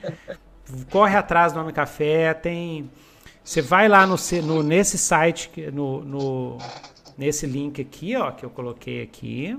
corre 0.90 1.16
atrás 1.16 1.52
do 1.52 1.60
Homem 1.60 1.72
Café, 1.72 2.34
tem... 2.34 2.90
Você 3.44 3.62
vai 3.62 3.88
lá 3.88 4.06
no, 4.06 4.16
no, 4.44 4.62
nesse 4.62 4.98
site, 4.98 5.50
no, 5.72 6.04
no, 6.04 6.58
nesse 7.16 7.46
link 7.46 7.80
aqui, 7.80 8.14
ó, 8.16 8.30
que 8.30 8.44
eu 8.44 8.50
coloquei 8.50 9.02
aqui 9.02 9.56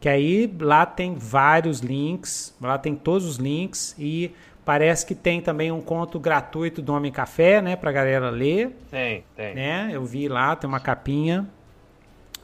que 0.00 0.08
aí 0.08 0.52
lá 0.60 0.86
tem 0.86 1.14
vários 1.16 1.80
links, 1.80 2.54
lá 2.60 2.78
tem 2.78 2.94
todos 2.94 3.26
os 3.26 3.36
links 3.36 3.94
e 3.98 4.30
parece 4.68 5.06
que 5.06 5.14
tem 5.14 5.40
também 5.40 5.72
um 5.72 5.80
conto 5.80 6.20
gratuito 6.20 6.82
do 6.82 6.92
Homem 6.92 7.10
Café, 7.10 7.62
né, 7.62 7.74
pra 7.74 7.90
galera 7.90 8.28
ler. 8.28 8.76
Tem, 8.90 9.24
tem. 9.34 9.54
Né? 9.54 9.88
Eu 9.90 10.04
vi 10.04 10.28
lá, 10.28 10.54
tem 10.54 10.68
uma 10.68 10.78
capinha. 10.78 11.48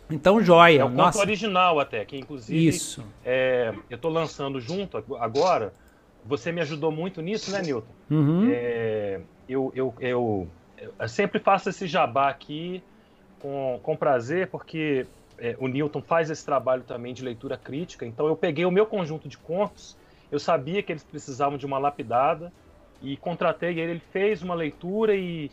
Então, 0.08 0.42
joia. 0.42 0.80
É 0.80 0.84
o 0.86 0.88
Nossa. 0.88 1.18
conto 1.18 1.28
original 1.28 1.78
até, 1.78 2.02
que 2.06 2.16
inclusive 2.16 2.66
Isso. 2.66 3.04
É, 3.22 3.74
eu 3.90 3.96
estou 3.96 4.10
lançando 4.10 4.58
junto 4.58 5.04
agora. 5.20 5.74
Você 6.24 6.50
me 6.50 6.62
ajudou 6.62 6.90
muito 6.90 7.20
nisso, 7.20 7.52
né, 7.52 7.60
Newton? 7.60 7.92
Uhum. 8.10 8.48
É, 8.50 9.20
eu, 9.46 9.70
eu, 9.76 9.94
eu, 10.00 10.48
eu 10.98 11.08
sempre 11.10 11.38
faço 11.38 11.68
esse 11.68 11.86
jabá 11.86 12.30
aqui 12.30 12.82
com, 13.38 13.78
com 13.82 13.94
prazer, 13.94 14.46
porque 14.46 15.06
é, 15.38 15.56
o 15.60 15.68
Newton 15.68 16.00
faz 16.00 16.30
esse 16.30 16.42
trabalho 16.42 16.84
também 16.84 17.12
de 17.12 17.22
leitura 17.22 17.58
crítica, 17.58 18.06
então 18.06 18.26
eu 18.26 18.34
peguei 18.34 18.64
o 18.64 18.70
meu 18.70 18.86
conjunto 18.86 19.28
de 19.28 19.36
contos, 19.36 19.94
eu 20.34 20.40
sabia 20.40 20.82
que 20.82 20.90
eles 20.90 21.04
precisavam 21.04 21.56
de 21.56 21.64
uma 21.64 21.78
lapidada 21.78 22.52
e 23.00 23.16
contratei 23.16 23.78
ele, 23.78 23.92
ele 23.92 24.02
fez 24.10 24.42
uma 24.42 24.54
leitura 24.54 25.14
e, 25.14 25.48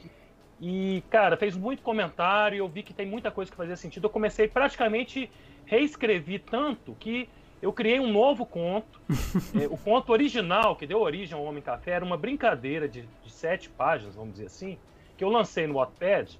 e 0.59 1.03
cara, 1.09 1.37
fez 1.37 1.55
muito 1.55 1.83
comentário, 1.83 2.57
eu 2.57 2.67
vi 2.67 2.81
que 2.81 2.93
tem 2.93 3.05
muita 3.05 3.29
coisa 3.29 3.51
que 3.51 3.55
fazia 3.55 3.75
sentido, 3.75 4.05
eu 4.05 4.09
comecei 4.09 4.47
praticamente 4.47 5.29
reescrevi 5.65 6.39
tanto 6.39 6.95
que 6.99 7.29
eu 7.61 7.71
criei 7.71 7.99
um 7.99 8.11
novo 8.11 8.43
conto. 8.43 8.99
é, 9.53 9.67
o 9.67 9.77
conto 9.77 10.11
original, 10.11 10.75
que 10.75 10.87
deu 10.87 10.99
origem 10.99 11.37
ao 11.37 11.43
Homem 11.43 11.61
Café, 11.61 11.91
era 11.91 12.03
uma 12.03 12.17
brincadeira 12.17 12.89
de, 12.89 13.07
de 13.23 13.31
sete 13.31 13.69
páginas, 13.69 14.15
vamos 14.15 14.31
dizer 14.33 14.47
assim, 14.47 14.79
que 15.15 15.23
eu 15.23 15.29
lancei 15.29 15.67
no 15.67 15.75
Wattpad. 15.75 16.39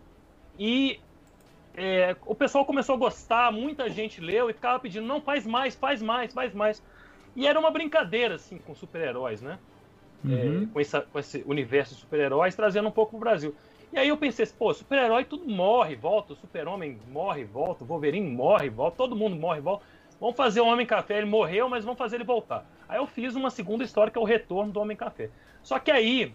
E 0.58 1.00
é, 1.76 2.16
o 2.26 2.34
pessoal 2.34 2.66
começou 2.66 2.96
a 2.96 2.98
gostar, 2.98 3.52
muita 3.52 3.88
gente 3.88 4.20
leu 4.20 4.50
e 4.50 4.54
ficava 4.54 4.80
pedindo, 4.80 5.06
não, 5.06 5.22
faz 5.22 5.46
mais, 5.46 5.76
faz 5.76 6.02
mais, 6.02 6.34
faz 6.34 6.54
mais. 6.56 6.84
E 7.36 7.48
era 7.48 7.60
uma 7.60 7.72
brincadeira, 7.72 8.36
assim, 8.36 8.58
com 8.58 8.76
super-heróis, 8.76 9.42
né? 9.42 9.58
É, 10.24 10.28
uhum. 10.28 10.64
É, 10.64 10.66
com, 10.74 10.80
essa, 10.80 11.02
com 11.02 11.20
esse 11.20 11.44
universo 11.48 11.96
de 11.96 12.02
super-heróis, 12.02 12.56
trazendo 12.56 12.88
um 12.88 12.92
pouco 12.92 13.12
pro 13.12 13.20
Brasil. 13.20 13.56
E 13.92 13.98
aí 13.98 14.08
eu 14.08 14.18
pensei, 14.18 14.46
pô, 14.46 14.74
super-herói 14.74 15.26
tudo 15.26 15.50
morre, 15.50 15.96
volta, 15.96 16.34
o 16.34 16.36
super-homem 16.36 16.98
morre, 17.10 17.44
volta, 17.44 17.84
o 17.84 17.88
Wolverine 17.88 18.30
morre, 18.30 18.70
volta, 18.70 18.98
todo 18.98 19.16
mundo 19.16 19.36
morre, 19.36 19.60
volta. 19.60 19.84
Vamos 20.20 20.36
fazer 20.36 20.62
o 20.62 20.68
Homem 20.68 20.86
Café, 20.86 21.18
ele 21.18 21.26
morreu, 21.26 21.68
mas 21.68 21.84
vamos 21.84 21.98
fazer 21.98 22.18
ele 22.18 22.24
voltar. 22.24 22.66
Aí 22.88 23.00
eu 23.00 23.08
fiz 23.08 23.36
uma 23.36 23.50
segunda 23.50 23.84
história 23.84 24.12
que 24.12 24.18
é 24.18 24.22
o 24.22 24.26
retorno 24.26 24.72
do 24.72 24.80
Homem 24.80 24.96
Café. 24.96 25.30
Só 25.64 25.80
que 25.80 25.90
aí, 25.90 26.34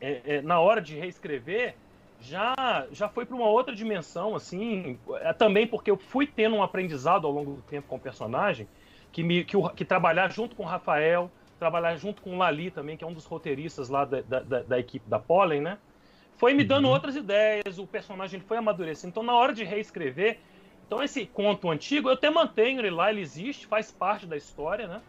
é, 0.00 0.20
é, 0.24 0.42
na 0.42 0.60
hora 0.60 0.80
de 0.80 0.94
reescrever, 0.94 1.74
já, 2.20 2.86
já 2.92 3.08
foi 3.08 3.26
para 3.26 3.36
uma 3.36 3.48
outra 3.48 3.74
dimensão, 3.74 4.34
assim, 4.34 4.98
é, 5.20 5.32
também 5.32 5.66
porque 5.66 5.90
eu 5.90 5.96
fui 5.96 6.26
tendo 6.26 6.56
um 6.56 6.62
aprendizado 6.62 7.26
ao 7.26 7.32
longo 7.32 7.54
do 7.54 7.62
tempo 7.62 7.88
com 7.88 7.96
o 7.96 8.00
personagem, 8.00 8.66
que, 9.16 9.22
me, 9.22 9.44
que, 9.44 9.56
que 9.74 9.82
trabalhar 9.82 10.30
junto 10.30 10.54
com 10.54 10.62
o 10.62 10.66
Rafael, 10.66 11.30
trabalhar 11.58 11.96
junto 11.96 12.20
com 12.20 12.34
o 12.34 12.36
Lali 12.36 12.70
também, 12.70 12.98
que 12.98 13.02
é 13.02 13.06
um 13.06 13.14
dos 13.14 13.24
roteiristas 13.24 13.88
lá 13.88 14.04
da, 14.04 14.20
da, 14.20 14.60
da 14.60 14.78
equipe 14.78 15.08
da 15.08 15.18
Pollen, 15.18 15.62
né? 15.62 15.78
Foi 16.36 16.52
me 16.52 16.62
dando 16.62 16.84
uhum. 16.84 16.90
outras 16.90 17.16
ideias, 17.16 17.78
o 17.78 17.86
personagem 17.86 18.40
foi 18.40 18.58
amadurecendo. 18.58 19.12
Então, 19.12 19.22
na 19.22 19.32
hora 19.32 19.54
de 19.54 19.64
reescrever, 19.64 20.38
então 20.86 21.02
esse 21.02 21.24
conto 21.24 21.70
antigo, 21.70 22.10
eu 22.10 22.12
até 22.12 22.28
mantenho 22.28 22.78
ele 22.78 22.90
lá, 22.90 23.10
ele 23.10 23.22
existe, 23.22 23.66
faz 23.66 23.90
parte 23.90 24.26
da 24.26 24.36
história, 24.36 24.86
né? 24.86 25.00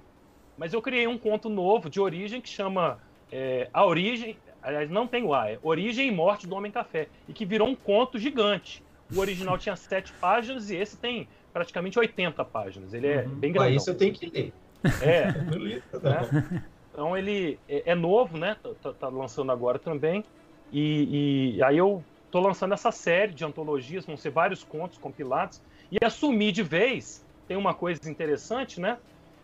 Mas 0.58 0.72
eu 0.72 0.82
criei 0.82 1.06
um 1.06 1.17
conto 1.17 1.50
novo, 1.50 1.89
de 1.89 2.00
origem, 2.00 2.39
que 2.39 2.48
chama 2.48 3.00
é, 3.30 3.70
A 3.74 3.86
Origem, 3.86 4.38
aliás, 4.63 4.89
não 4.89 5.06
tem 5.06 5.26
o 5.26 5.34
A, 5.34 5.52
é 5.52 5.60
Origem 5.62 6.08
e 6.08 6.12
Morte 6.12 6.48
do 6.48 6.56
Homem 6.56 6.72
Café, 6.72 7.10
e 7.28 7.34
que 7.34 7.46
virou 7.46 7.67
um 7.67 7.76
conto 7.76 8.17
gigante. 8.17 8.82
O 9.13 9.20
original 9.20 9.58
tinha 9.60 9.76
sete 9.76 10.13
páginas 10.13 10.70
e 10.70 10.78
esse 10.78 10.96
tem 10.96 11.28
praticamente 11.58 11.98
80 11.98 12.46
páginas. 12.46 12.93
Ele 12.93 13.08
é 13.08 13.24
uhum. 13.24 13.36
bem 13.36 13.52
grande. 13.52 13.76
Isso 13.78 13.89
eu 13.89 13.96
tenho 13.96 14.13
que 14.13 14.28
ler. 14.30 14.54
É. 15.02 15.32
né? 16.00 16.63
Então 16.91 17.17
ele 17.17 17.60
é, 17.67 17.91
é, 17.91 17.96
novo, 17.96 18.38
né? 18.38 18.56
Tá, 18.62 18.70
tá, 18.82 18.93
tá, 18.93 19.08
lançando 19.08 19.52
agora 19.52 19.80
também. 19.80 20.24
E, 20.72 21.56
e, 21.56 21.63
aí 21.63 21.78
eu 21.78 22.04
tô 22.30 22.39
lançando 22.39 22.74
essa 22.74 22.91
série 22.91 23.34
de 23.34 23.43
antologias, 23.43 24.06
vão 24.06 24.15
ser 24.15 24.30
vários 24.30 24.63
contos 24.63 25.00
compilados. 25.00 25.62
E 25.91 25.98
assumir 26.04 26.52
de 26.52 26.62
vez, 26.62 27.26
tem 27.48 27.58
uma 27.58 27.74
coisa 27.74 28.08
interessante, 28.10 28.80
né? 28.80 29.00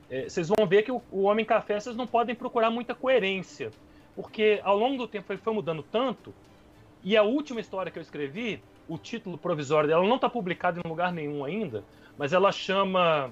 É, 0.10 0.30
vocês 0.30 0.50
vão 0.50 0.68
ver 0.68 0.84
que 0.84 0.92
o, 0.92 1.02
o 1.12 1.24
Homem 1.24 1.46
Café 1.46 1.80
vocês 1.80 1.96
não 1.96 2.06
podem 2.06 2.36
procurar 2.36 2.70
muita 2.70 2.94
coerência. 2.94 3.72
Porque 4.16 4.62
ao 4.64 4.78
longo 4.78 4.98
do 4.98 5.08
tempo 5.08 5.32
ele 5.34 5.42
foi 5.42 5.54
mudando 5.54 5.82
tanto. 5.82 6.32
E 7.04 7.18
a 7.18 7.24
última 7.24 7.60
história 7.60 7.92
que 7.92 7.98
eu 7.98 8.04
escrevi, 8.04 8.62
o 8.88 8.98
título 8.98 9.38
provisório 9.38 9.90
dela 9.90 10.08
não 10.08 10.16
está 10.16 10.30
publicado 10.30 10.80
em 10.80 10.88
lugar 10.88 11.12
nenhum 11.12 11.44
ainda, 11.44 11.84
mas 12.18 12.34
ela 12.34 12.52
chama 12.52 13.32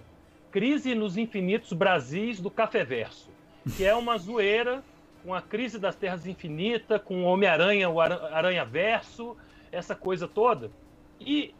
Crise 0.52 0.94
nos 0.96 1.17
Infinitos 1.17 1.74
Brasis 1.74 2.39
do 2.39 2.50
Café 2.50 2.84
Verso, 2.84 3.30
que 3.76 3.86
é 3.86 3.96
uma 3.96 4.17
zoeira 4.17 4.84
com 5.24 5.34
a 5.34 5.41
crise 5.41 5.80
das 5.80 5.96
Terras 5.96 6.26
Infinita, 6.26 7.00
com 7.00 7.24
o 7.24 7.26
Homem-Aranha, 7.26 7.89
o 7.89 8.02
Aranha 8.02 8.65
Verso, 8.65 9.38
essa 9.72 9.96
coisa 9.96 10.28
toda. 10.28 10.72
E, 11.20 11.54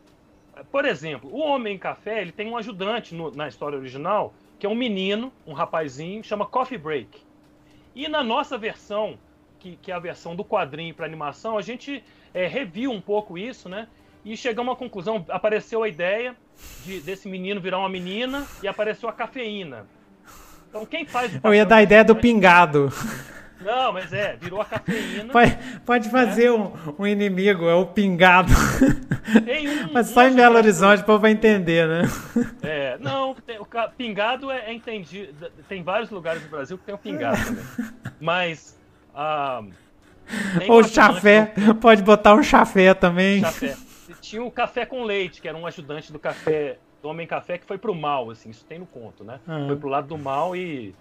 por 0.72 0.86
exemplo, 0.86 1.30
o 1.32 1.40
Homem 1.40 1.78
Café 1.78 2.22
ele 2.22 2.32
tem 2.32 2.50
um 2.50 2.58
ajudante 2.58 3.14
no, 3.14 3.32
na 3.32 3.48
história 3.48 3.78
original, 3.78 4.34
que 4.60 4.66
é 4.66 4.70
um 4.70 4.76
menino, 4.76 5.32
um 5.46 5.54
rapazinho, 5.54 6.24
chama 6.24 6.46
Coffee 6.46 6.78
Break. 6.78 7.22
E 7.96 8.08
na 8.08 8.24
nossa 8.24 8.58
versão, 8.58 9.18
que, 9.60 9.76
que 9.78 9.92
é 9.92 9.96
a 9.96 10.00
versão 10.00 10.36
do 10.36 10.44
quadrinho 10.44 10.94
para 10.94 11.06
animação, 11.06 11.58
a 11.58 11.62
gente 11.62 12.04
é, 12.34 12.48
reviu 12.48 12.92
um 12.92 13.02
pouco 13.02 13.38
isso, 13.38 13.70
né? 13.70 13.88
E 14.24 14.36
chegamos 14.38 14.74
à 14.74 14.76
conclusão, 14.76 15.26
apareceu 15.30 15.84
a 15.84 15.90
ideia 15.90 16.36
de, 16.84 17.00
desse 17.02 17.28
menino 17.28 17.62
virar 17.62 17.80
uma 17.80 17.89
menina 17.89 18.45
e 18.62 18.67
apareceu 18.67 19.10
a 19.10 19.13
cafeína. 19.13 19.86
Então 20.69 20.86
quem 20.86 21.06
faz 21.06 21.32
Eu 21.43 21.54
ia 21.54 21.65
dar 21.65 21.78
a 21.78 21.84
ideia 21.84 22.04
do 22.04 22.15
pingado. 22.15 22.91
Não, 23.63 23.93
mas 23.93 24.12
é, 24.12 24.36
virou 24.38 24.62
a 24.62 24.65
cafeína. 24.65 25.32
Pode, 25.32 25.58
pode 25.86 26.10
fazer 26.10 26.45
é. 26.45 26.52
um, 26.52 26.71
um, 26.97 27.06
inimigo, 27.06 27.65
é 27.65 27.76
o 27.76 27.86
pingado. 27.86 28.52
Um, 28.52 29.93
mas 29.93 30.08
só 30.08 30.21
um 30.21 30.28
em 30.30 30.36
Belo 30.36 30.56
Horizonte 30.56 31.04
para 31.04 31.30
entender, 31.30 31.88
né? 31.88 32.02
É, 32.63 32.97
não, 33.00 33.36
tem, 33.36 33.60
o 33.60 33.67
pingado 33.95 34.50
é, 34.50 34.65
é, 34.65 34.74
entendido. 34.74 35.52
Tem 35.69 35.84
vários 35.84 36.10
lugares 36.10 36.41
do 36.41 36.50
Brasil 36.50 36.78
que 36.78 36.86
tem 36.86 36.95
o 36.95 36.97
pingado 36.97 37.38
também. 37.43 37.63
Mas. 38.19 38.80
Ah, 39.13 39.62
Ou 40.67 40.84
chafé, 40.84 41.54
pode 41.80 42.02
botar 42.02 42.34
um 42.34 42.41
chafé 42.41 42.93
também. 42.93 43.41
Chafé. 43.41 43.76
Tinha 44.32 44.46
o 44.46 44.50
café 44.50 44.86
com 44.86 45.04
leite, 45.04 45.41
que 45.41 45.48
era 45.50 45.58
um 45.58 45.67
ajudante 45.67 46.10
do 46.10 46.17
café, 46.17 46.78
do 47.02 47.10
Homem 47.10 47.28
Café, 47.28 47.58
que 47.58 47.65
foi 47.65 47.78
pro 47.78 47.94
mal, 47.94 48.30
assim, 48.30 48.50
isso 48.50 48.63
tem 48.63 48.80
no 48.80 48.86
conto, 48.86 49.26
né? 49.26 49.41
Uhum. 49.46 49.67
Foi 49.67 49.76
pro 49.76 49.89
lado 49.89 50.08
do 50.08 50.17
mal 50.17 50.56
e 50.56 50.96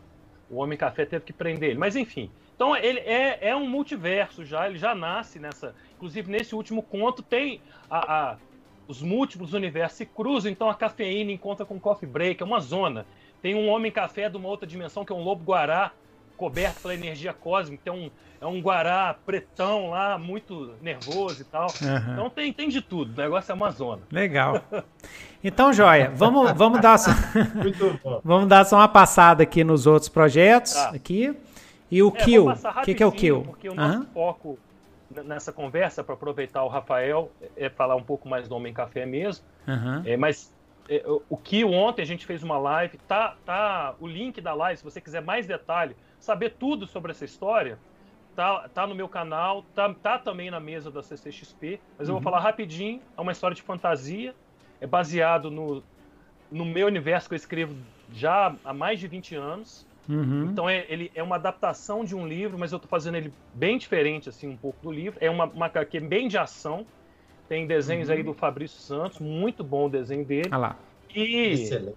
o 0.50 0.56
Homem 0.56 0.76
Café 0.76 1.06
teve 1.06 1.24
que 1.26 1.32
prender 1.32 1.70
ele. 1.70 1.78
Mas 1.78 1.94
enfim. 1.94 2.28
Então 2.56 2.74
ele 2.74 2.98
é, 2.98 3.38
é 3.40 3.54
um 3.54 3.68
multiverso 3.68 4.44
já, 4.44 4.68
ele 4.68 4.78
já 4.78 4.96
nasce 4.96 5.38
nessa. 5.38 5.76
Inclusive, 5.94 6.28
nesse 6.28 6.56
último 6.56 6.82
conto 6.82 7.22
tem 7.22 7.60
a, 7.88 8.32
a 8.32 8.36
os 8.88 9.00
múltiplos 9.00 9.52
universos 9.52 9.98
se 9.98 10.06
cruzam, 10.06 10.50
então 10.50 10.68
a 10.68 10.74
cafeína 10.74 11.30
encontra 11.30 11.64
com 11.64 11.76
o 11.76 11.80
coffee 11.80 12.08
break, 12.08 12.42
é 12.42 12.44
uma 12.44 12.58
zona. 12.58 13.06
Tem 13.40 13.54
um 13.54 13.68
homem 13.68 13.92
café 13.92 14.28
de 14.28 14.36
uma 14.36 14.48
outra 14.48 14.66
dimensão 14.66 15.04
que 15.04 15.12
é 15.12 15.14
um 15.14 15.22
lobo 15.22 15.44
guará, 15.44 15.92
coberto 16.40 16.80
pela 16.80 16.94
energia 16.94 17.34
cósmica, 17.34 17.82
tem 17.84 17.92
um, 17.92 18.10
é 18.40 18.46
um 18.46 18.62
guará 18.62 19.14
pretão 19.26 19.90
lá, 19.90 20.16
muito 20.16 20.74
nervoso 20.80 21.42
e 21.42 21.44
tal. 21.44 21.66
Uhum. 21.66 22.12
Então 22.14 22.30
tem, 22.30 22.50
tem 22.50 22.70
de 22.70 22.80
tudo, 22.80 23.12
o 23.12 23.22
negócio 23.22 23.52
é 23.52 23.54
uma 23.54 23.70
zona. 23.70 24.00
Legal. 24.10 24.62
Então, 25.44 25.70
Joia, 25.70 26.10
vamos, 26.14 26.52
vamos, 26.52 26.80
dar 26.80 26.98
só, 26.98 27.10
vamos 28.24 28.48
dar 28.48 28.64
só 28.64 28.76
uma 28.76 28.88
passada 28.88 29.42
aqui 29.42 29.62
nos 29.62 29.86
outros 29.86 30.08
projetos. 30.08 30.72
Tá. 30.72 30.88
aqui. 30.90 31.36
E 31.90 32.02
o 32.02 32.08
é, 32.08 32.24
Kill, 32.24 32.48
o 32.48 32.82
que, 32.84 32.94
que, 32.94 33.02
é 33.02 33.06
o 33.06 33.12
Kill? 33.12 33.42
Porque 33.42 33.68
o 33.68 33.74
nosso 33.74 33.98
uhum. 33.98 34.06
foco 34.14 34.58
nessa 35.24 35.52
conversa, 35.52 36.02
para 36.02 36.14
aproveitar 36.14 36.62
o 36.64 36.68
Rafael, 36.68 37.30
é 37.54 37.68
falar 37.68 37.96
um 37.96 38.02
pouco 38.02 38.26
mais 38.26 38.48
do 38.48 38.54
Homem 38.54 38.72
Café 38.72 39.04
mesmo. 39.04 39.44
Uhum. 39.68 40.02
É, 40.06 40.16
mas 40.16 40.54
é, 40.88 41.04
o 41.28 41.36
Kill, 41.36 41.70
ontem 41.70 42.00
a 42.00 42.06
gente 42.06 42.24
fez 42.24 42.42
uma 42.42 42.56
live, 42.56 42.96
tá, 43.06 43.36
tá 43.44 43.94
o 44.00 44.06
link 44.06 44.40
da 44.40 44.54
live, 44.54 44.78
se 44.78 44.84
você 44.84 45.00
quiser 45.00 45.20
mais 45.20 45.46
detalhe, 45.46 45.94
saber 46.20 46.54
tudo 46.58 46.86
sobre 46.86 47.10
essa 47.10 47.24
história, 47.24 47.78
tá, 48.36 48.68
tá 48.68 48.86
no 48.86 48.94
meu 48.94 49.08
canal, 49.08 49.64
tá, 49.74 49.92
tá 49.92 50.18
também 50.18 50.50
na 50.50 50.60
mesa 50.60 50.90
da 50.90 51.02
CCXP, 51.02 51.80
mas 51.98 52.08
eu 52.08 52.14
vou 52.14 52.20
uhum. 52.20 52.22
falar 52.22 52.40
rapidinho, 52.40 53.00
é 53.16 53.20
uma 53.20 53.32
história 53.32 53.54
de 53.54 53.62
fantasia, 53.62 54.34
é 54.80 54.86
baseado 54.86 55.50
no, 55.50 55.82
no 56.50 56.64
meu 56.64 56.86
universo 56.86 57.28
que 57.28 57.34
eu 57.34 57.36
escrevo 57.36 57.74
já 58.12 58.54
há 58.64 58.72
mais 58.72 59.00
de 59.00 59.08
20 59.08 59.34
anos, 59.34 59.86
uhum. 60.08 60.50
então 60.50 60.68
é, 60.68 60.84
ele 60.88 61.10
é 61.14 61.22
uma 61.22 61.36
adaptação 61.36 62.04
de 62.04 62.14
um 62.14 62.26
livro, 62.26 62.58
mas 62.58 62.70
eu 62.72 62.76
estou 62.76 62.88
fazendo 62.88 63.16
ele 63.16 63.32
bem 63.54 63.78
diferente, 63.78 64.28
assim, 64.28 64.48
um 64.48 64.56
pouco 64.56 64.78
do 64.82 64.92
livro, 64.92 65.18
é 65.20 65.30
uma, 65.30 65.46
uma 65.46 65.66
HQ 65.66 66.00
bem 66.00 66.28
de 66.28 66.38
ação, 66.38 66.86
tem 67.48 67.66
desenhos 67.66 68.08
uhum. 68.08 68.14
aí 68.14 68.22
do 68.22 68.34
Fabrício 68.34 68.78
Santos, 68.78 69.18
muito 69.18 69.64
bom 69.64 69.86
o 69.86 69.90
desenho 69.90 70.24
dele. 70.24 70.48
Ah 70.52 70.58
lá. 70.58 70.76
E, 71.12 71.52
Excelente. 71.52 71.96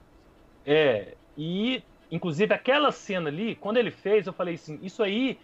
É, 0.66 1.14
e 1.38 1.84
Inclusive, 2.14 2.54
aquela 2.54 2.92
cena 2.92 3.28
ali, 3.28 3.56
quando 3.56 3.78
ele 3.78 3.90
fez, 3.90 4.28
eu 4.28 4.34
falei 4.34 4.54
assim: 4.54 4.80
isso 4.84 5.02
aí 5.02 5.40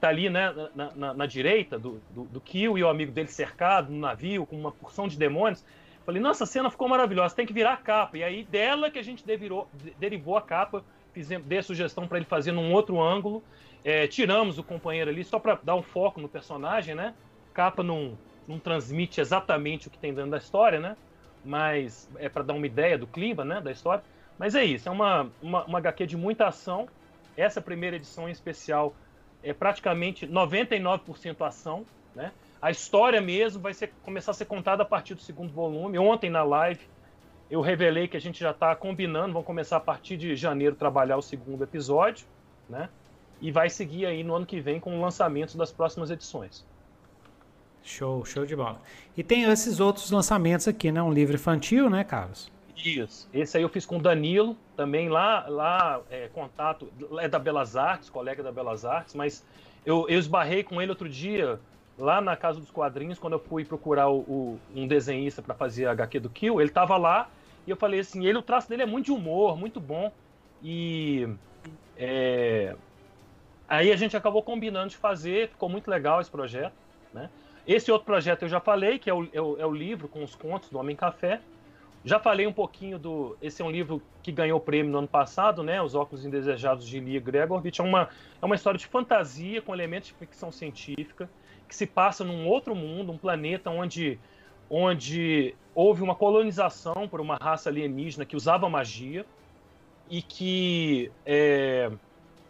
tá 0.00 0.08
ali 0.08 0.28
né, 0.28 0.52
na, 0.74 0.90
na, 0.96 1.14
na 1.14 1.26
direita 1.26 1.78
do, 1.78 2.02
do, 2.10 2.24
do, 2.24 2.40
Kill 2.40 2.76
e 2.76 2.82
o 2.82 2.88
amigo 2.88 3.12
dele 3.12 3.28
cercado 3.28 3.92
no 3.92 4.00
navio 4.00 4.44
com 4.44 4.58
uma 4.58 4.72
porção 4.72 5.06
de 5.06 5.16
demônios. 5.16 5.64
Falei, 6.04 6.20
nossa, 6.20 6.42
a 6.42 6.46
cena 6.46 6.68
ficou 6.68 6.88
maravilhosa, 6.88 7.36
tem 7.36 7.46
que 7.46 7.52
virar 7.52 7.74
a 7.74 7.76
capa. 7.76 8.18
E 8.18 8.24
aí 8.24 8.42
dela 8.42 8.90
que 8.90 8.98
a 8.98 9.02
gente 9.02 9.24
devirou, 9.24 9.68
derivou 9.96 10.36
a 10.36 10.42
capa, 10.42 10.84
fizemos, 11.12 11.46
dei 11.46 11.58
a 11.58 11.62
sugestão 11.62 12.08
para 12.08 12.18
ele 12.18 12.26
fazer 12.26 12.50
num 12.50 12.72
outro 12.72 13.00
ângulo. 13.00 13.40
É, 13.84 14.08
tiramos 14.08 14.58
o 14.58 14.64
companheiro 14.64 15.08
ali 15.08 15.22
só 15.22 15.38
para 15.38 15.56
dar 15.62 15.76
um 15.76 15.82
foco 15.82 16.20
no 16.20 16.28
personagem, 16.28 16.96
né? 16.96 17.14
Capa 17.54 17.84
não, 17.84 18.18
não 18.48 18.58
transmite 18.58 19.20
exatamente 19.20 19.86
o 19.86 19.90
que 19.90 19.98
tem 19.98 20.12
dentro 20.12 20.32
da 20.32 20.38
história, 20.38 20.80
né? 20.80 20.96
Mas 21.44 22.10
é 22.16 22.28
para 22.28 22.42
dar 22.42 22.54
uma 22.54 22.66
ideia 22.66 22.98
do 22.98 23.06
clima, 23.06 23.44
né? 23.44 23.60
Da 23.60 23.70
história. 23.70 24.02
Mas 24.42 24.56
é 24.56 24.64
isso, 24.64 24.88
é 24.88 24.90
uma, 24.90 25.30
uma, 25.40 25.64
uma 25.66 25.78
HQ 25.78 26.04
de 26.04 26.16
muita 26.16 26.48
ação. 26.48 26.88
Essa 27.36 27.60
primeira 27.60 27.94
edição 27.94 28.28
em 28.28 28.32
especial 28.32 28.92
é 29.40 29.52
praticamente 29.52 30.26
99% 30.26 31.46
ação, 31.46 31.86
né? 32.12 32.32
A 32.60 32.68
história 32.68 33.20
mesmo 33.20 33.62
vai 33.62 33.72
ser, 33.72 33.92
começar 34.02 34.32
a 34.32 34.34
ser 34.34 34.46
contada 34.46 34.82
a 34.82 34.84
partir 34.84 35.14
do 35.14 35.22
segundo 35.22 35.52
volume. 35.52 35.96
Ontem 35.96 36.28
na 36.28 36.42
live 36.42 36.80
eu 37.48 37.60
revelei 37.60 38.08
que 38.08 38.16
a 38.16 38.20
gente 38.20 38.40
já 38.40 38.50
está 38.50 38.74
combinando, 38.74 39.32
vamos 39.32 39.46
começar 39.46 39.76
a 39.76 39.80
partir 39.80 40.16
de 40.16 40.34
janeiro 40.34 40.74
trabalhar 40.74 41.18
o 41.18 41.22
segundo 41.22 41.62
episódio, 41.62 42.26
né? 42.68 42.88
E 43.40 43.52
vai 43.52 43.70
seguir 43.70 44.06
aí 44.06 44.24
no 44.24 44.34
ano 44.34 44.44
que 44.44 44.60
vem 44.60 44.80
com 44.80 44.98
o 44.98 45.00
lançamento 45.00 45.56
das 45.56 45.70
próximas 45.70 46.10
edições. 46.10 46.66
Show, 47.84 48.24
show 48.24 48.44
de 48.44 48.56
bola. 48.56 48.80
E 49.16 49.22
tem 49.22 49.44
esses 49.44 49.78
outros 49.78 50.10
lançamentos 50.10 50.66
aqui, 50.66 50.90
né? 50.90 51.00
Um 51.00 51.12
livro 51.12 51.36
infantil, 51.36 51.88
né, 51.88 52.02
Carlos? 52.02 52.51
Esse 53.32 53.56
aí 53.56 53.62
eu 53.62 53.68
fiz 53.68 53.84
com 53.86 53.98
o 53.98 54.02
Danilo, 54.02 54.56
também 54.76 55.08
lá, 55.08 55.46
lá 55.48 56.00
é, 56.10 56.28
contato, 56.28 56.90
é 57.18 57.28
da 57.28 57.38
Belas 57.38 57.76
Artes, 57.76 58.08
colega 58.10 58.42
da 58.42 58.50
Belas 58.50 58.84
Artes, 58.84 59.14
mas 59.14 59.44
eu, 59.84 60.08
eu 60.08 60.18
esbarrei 60.18 60.62
com 60.62 60.80
ele 60.80 60.90
outro 60.90 61.08
dia, 61.08 61.60
lá 61.98 62.20
na 62.20 62.36
Casa 62.36 62.58
dos 62.58 62.70
Quadrinhos, 62.70 63.18
quando 63.18 63.34
eu 63.34 63.38
fui 63.38 63.64
procurar 63.64 64.08
o, 64.08 64.20
o 64.20 64.60
um 64.74 64.86
desenhista 64.86 65.42
para 65.42 65.54
fazer 65.54 65.86
a 65.86 65.92
HQ 65.92 66.20
do 66.20 66.30
Kill, 66.30 66.60
ele 66.60 66.70
tava 66.70 66.96
lá 66.96 67.28
e 67.66 67.70
eu 67.70 67.76
falei 67.76 68.00
assim, 68.00 68.26
ele, 68.26 68.38
o 68.38 68.42
traço 68.42 68.68
dele 68.68 68.82
é 68.82 68.86
muito 68.86 69.06
de 69.06 69.12
humor, 69.12 69.56
muito 69.56 69.78
bom, 69.78 70.10
e 70.62 71.28
é, 71.96 72.74
aí 73.68 73.92
a 73.92 73.96
gente 73.96 74.16
acabou 74.16 74.42
combinando 74.42 74.88
de 74.88 74.96
fazer, 74.96 75.48
ficou 75.48 75.68
muito 75.68 75.90
legal 75.90 76.20
esse 76.20 76.30
projeto, 76.30 76.74
né? 77.12 77.28
Esse 77.64 77.92
outro 77.92 78.06
projeto 78.06 78.42
eu 78.42 78.48
já 78.48 78.58
falei, 78.58 78.98
que 78.98 79.08
é 79.08 79.14
o, 79.14 79.28
é 79.32 79.40
o, 79.40 79.60
é 79.60 79.66
o 79.66 79.72
livro 79.72 80.08
com 80.08 80.24
os 80.24 80.34
contos 80.34 80.68
do 80.68 80.78
Homem 80.78 80.96
Café, 80.96 81.40
Já 82.04 82.18
falei 82.18 82.46
um 82.46 82.52
pouquinho 82.52 82.98
do. 82.98 83.36
Esse 83.40 83.62
é 83.62 83.64
um 83.64 83.70
livro 83.70 84.02
que 84.22 84.32
ganhou 84.32 84.58
o 84.58 84.60
prêmio 84.60 84.90
no 84.90 84.98
ano 84.98 85.08
passado, 85.08 85.62
né? 85.62 85.80
Os 85.80 85.94
Óculos 85.94 86.24
Indesejados 86.24 86.86
de 86.86 86.98
Lee 86.98 87.20
Gregorovich. 87.20 87.80
É 87.80 87.84
uma, 87.84 88.08
é 88.40 88.44
uma 88.44 88.56
história 88.56 88.78
de 88.78 88.86
fantasia 88.86 89.62
com 89.62 89.72
elementos 89.72 90.08
de 90.08 90.14
ficção 90.14 90.50
científica 90.50 91.30
que 91.68 91.76
se 91.76 91.86
passa 91.86 92.24
num 92.24 92.46
outro 92.46 92.74
mundo, 92.74 93.12
um 93.12 93.16
planeta 93.16 93.70
onde, 93.70 94.18
onde 94.68 95.54
houve 95.74 96.02
uma 96.02 96.14
colonização 96.14 97.08
por 97.08 97.20
uma 97.20 97.36
raça 97.36 97.70
alienígena 97.70 98.26
que 98.26 98.36
usava 98.36 98.68
magia 98.68 99.24
e 100.10 100.20
que 100.20 101.10
é, 101.24 101.90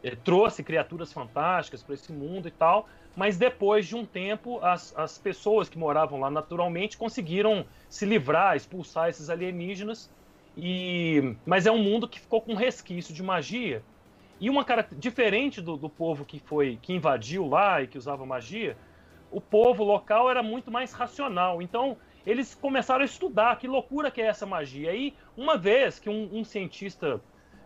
é, 0.03 0.17
trouxe 0.17 0.63
criaturas 0.63 1.13
fantásticas 1.13 1.83
para 1.83 1.95
esse 1.95 2.13
mundo 2.13 2.49
e 2.49 2.51
tal. 2.51 2.89
Mas 3.15 3.37
depois 3.37 3.87
de 3.87 3.95
um 3.95 4.05
tempo, 4.05 4.59
as, 4.63 4.97
as 4.97 5.19
pessoas 5.19 5.69
que 5.69 5.79
moravam 5.79 6.19
lá 6.19 6.31
naturalmente 6.31 6.97
conseguiram 6.97 7.67
se 7.89 8.07
livrar, 8.07 8.57
expulsar 8.57 9.11
esses 9.11 9.29
alienígenas. 9.29 10.11
E 10.57 11.37
mas 11.47 11.67
é 11.67 11.71
um 11.71 11.83
mundo 11.83 12.09
que 12.09 12.21
ficou 12.21 12.41
com 12.41 12.55
resquício 12.55 13.15
de 13.15 13.23
magia. 13.23 13.83
E 14.41 14.51
uma 14.51 14.65
cara 14.65 14.87
diferente 14.91 15.61
do, 15.61 15.77
do 15.77 15.89
povo 15.89 16.25
que 16.25 16.41
foi 16.41 16.79
que 16.83 16.93
invadiu 16.93 17.47
lá 17.47 17.83
e 17.83 17.87
que 17.87 17.97
usava 17.97 18.27
magia, 18.27 18.77
o 19.31 19.41
povo 19.41 19.85
local 19.85 20.29
era 20.29 20.43
muito 20.43 20.71
mais 20.71 20.93
racional. 20.93 21.63
Então 21.63 21.97
eles 22.27 22.55
começaram 22.55 23.03
a 23.03 23.05
estudar 23.05 23.59
que 23.59 23.69
loucura 23.69 24.11
que 24.11 24.21
é 24.21 24.27
essa 24.27 24.47
magia. 24.47 24.91
E 24.91 24.95
aí, 24.95 25.15
uma 25.37 25.57
vez 25.57 25.99
que 25.99 26.09
um, 26.09 26.29
um 26.33 26.45
cientista 26.45 27.21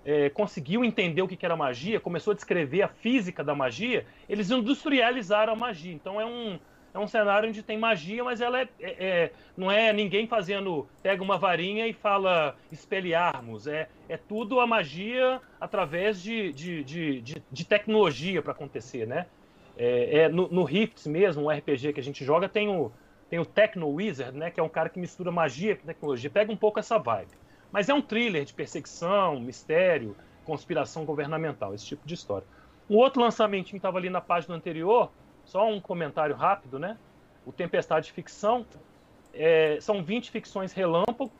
é, 0.06 0.30
conseguiu 0.30 0.84
entender 0.84 1.20
o 1.20 1.26
que 1.26 1.44
era 1.44 1.56
magia, 1.56 1.98
começou 1.98 2.30
a 2.30 2.34
descrever 2.34 2.82
a 2.82 2.88
física 2.88 3.42
da 3.42 3.56
magia, 3.56 4.06
eles 4.28 4.52
industrializaram 4.52 5.52
a 5.52 5.56
magia. 5.56 5.92
Então 5.92 6.20
é 6.20 6.24
um, 6.24 6.60
é 6.94 6.98
um 6.98 7.08
cenário 7.08 7.48
onde 7.48 7.60
tem 7.60 7.76
magia, 7.76 8.22
mas 8.22 8.40
ela 8.40 8.60
é, 8.60 8.68
é, 8.80 8.90
é, 9.04 9.32
não 9.56 9.68
é 9.68 9.92
ninguém 9.92 10.28
fazendo, 10.28 10.86
pega 11.02 11.24
uma 11.24 11.36
varinha 11.36 11.88
e 11.88 11.92
fala 11.92 12.54
espelharmos. 12.70 13.66
É, 13.66 13.88
é 14.08 14.16
tudo 14.16 14.60
a 14.60 14.66
magia 14.66 15.40
através 15.60 16.22
de, 16.22 16.52
de, 16.52 16.84
de, 16.84 17.20
de, 17.20 17.42
de 17.50 17.64
tecnologia 17.66 18.40
para 18.40 18.52
acontecer, 18.52 19.08
né? 19.08 19.26
É, 19.76 20.20
é 20.20 20.28
no, 20.28 20.48
no 20.48 20.62
Rifts 20.62 21.08
mesmo, 21.08 21.42
um 21.42 21.50
RPG 21.50 21.92
que 21.92 22.00
a 22.00 22.02
gente 22.02 22.24
joga, 22.24 22.48
tem 22.48 22.68
o, 22.68 22.92
tem 23.28 23.40
o 23.40 23.44
Techno 23.44 23.88
Wizard, 23.88 24.38
né? 24.38 24.52
Que 24.52 24.60
é 24.60 24.62
um 24.62 24.68
cara 24.68 24.88
que 24.88 25.00
mistura 25.00 25.32
magia 25.32 25.74
com 25.74 25.84
tecnologia. 25.84 26.30
Pega 26.30 26.52
um 26.52 26.56
pouco 26.56 26.78
essa 26.78 26.96
vibe. 26.96 27.32
Mas 27.76 27.90
é 27.90 27.94
um 27.94 28.00
thriller 28.00 28.42
de 28.42 28.54
perseguição, 28.54 29.38
mistério, 29.38 30.16
conspiração 30.46 31.04
governamental, 31.04 31.74
esse 31.74 31.84
tipo 31.84 32.08
de 32.08 32.14
história. 32.14 32.48
Um 32.88 32.96
outro 32.96 33.20
lançamento 33.20 33.68
que 33.68 33.76
estava 33.76 33.98
ali 33.98 34.08
na 34.08 34.18
página 34.18 34.54
anterior, 34.54 35.10
só 35.44 35.68
um 35.68 35.78
comentário 35.78 36.34
rápido, 36.34 36.78
né? 36.78 36.96
O 37.44 37.52
Tempestade 37.52 38.06
de 38.06 38.12
Ficção. 38.12 38.64
É, 39.34 39.76
são 39.78 40.02
20 40.02 40.30
ficções 40.30 40.72
relâmpago 40.72 41.30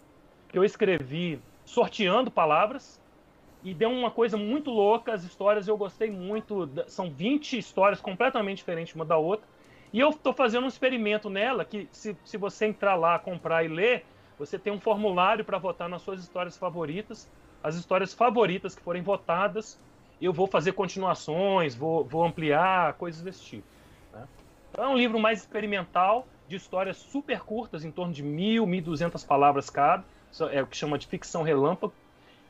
que 0.51 0.59
eu 0.59 0.63
escrevi 0.63 1.41
sorteando 1.65 2.31
palavras 2.31 3.01
e 3.65 3.73
deu 3.73 3.89
uma 3.89 4.11
coisa 4.11 4.37
muito 4.37 4.71
louca. 4.71 5.15
As 5.15 5.25
histórias 5.25 5.67
eu 5.67 5.79
gostei 5.79 6.11
muito. 6.11 6.69
São 6.87 7.09
20 7.09 7.57
histórias 7.57 7.99
completamente 7.99 8.59
diferentes 8.59 8.95
uma 8.95 9.07
da 9.07 9.17
outra. 9.17 9.49
E 9.91 9.99
eu 9.99 10.11
estou 10.11 10.35
fazendo 10.35 10.65
um 10.65 10.69
experimento 10.69 11.31
nela 11.31 11.65
que, 11.65 11.89
se, 11.91 12.15
se 12.27 12.37
você 12.37 12.67
entrar 12.67 12.95
lá, 12.95 13.19
comprar 13.19 13.65
e 13.65 13.69
ler, 13.69 14.05
você 14.39 14.59
tem 14.59 14.73
um 14.73 14.81
formulário 14.81 15.45
para 15.45 15.59
votar 15.59 15.89
nas 15.89 16.03
suas 16.03 16.21
histórias 16.21 16.57
favoritas. 16.57 17.29
As 17.63 17.75
histórias 17.75 18.13
favoritas 18.13 18.75
que 18.75 18.83
forem 18.83 19.03
votadas, 19.03 19.79
eu 20.21 20.33
vou 20.33 20.47
fazer 20.47 20.73
continuações, 20.73 21.75
vou, 21.75 22.05
vou 22.05 22.25
ampliar, 22.25 22.95
coisas 22.95 23.23
desse 23.23 23.43
tipo. 23.43 23.67
Né? 24.13 24.25
Então 24.71 24.85
é 24.85 24.89
um 24.89 24.97
livro 24.97 25.19
mais 25.19 25.41
experimental, 25.41 26.27
de 26.49 26.57
histórias 26.57 26.97
super 26.97 27.41
curtas, 27.41 27.85
em 27.85 27.91
torno 27.91 28.13
de 28.13 28.23
mil, 28.23 28.67
mil 28.67 28.83
duzentas 28.83 29.25
palavras 29.25 29.69
cada. 29.69 30.05
É 30.53 30.63
o 30.63 30.67
que 30.67 30.77
chama 30.77 30.99
de 30.99 31.07
ficção 31.07 31.43
relâmpago. 31.43 31.93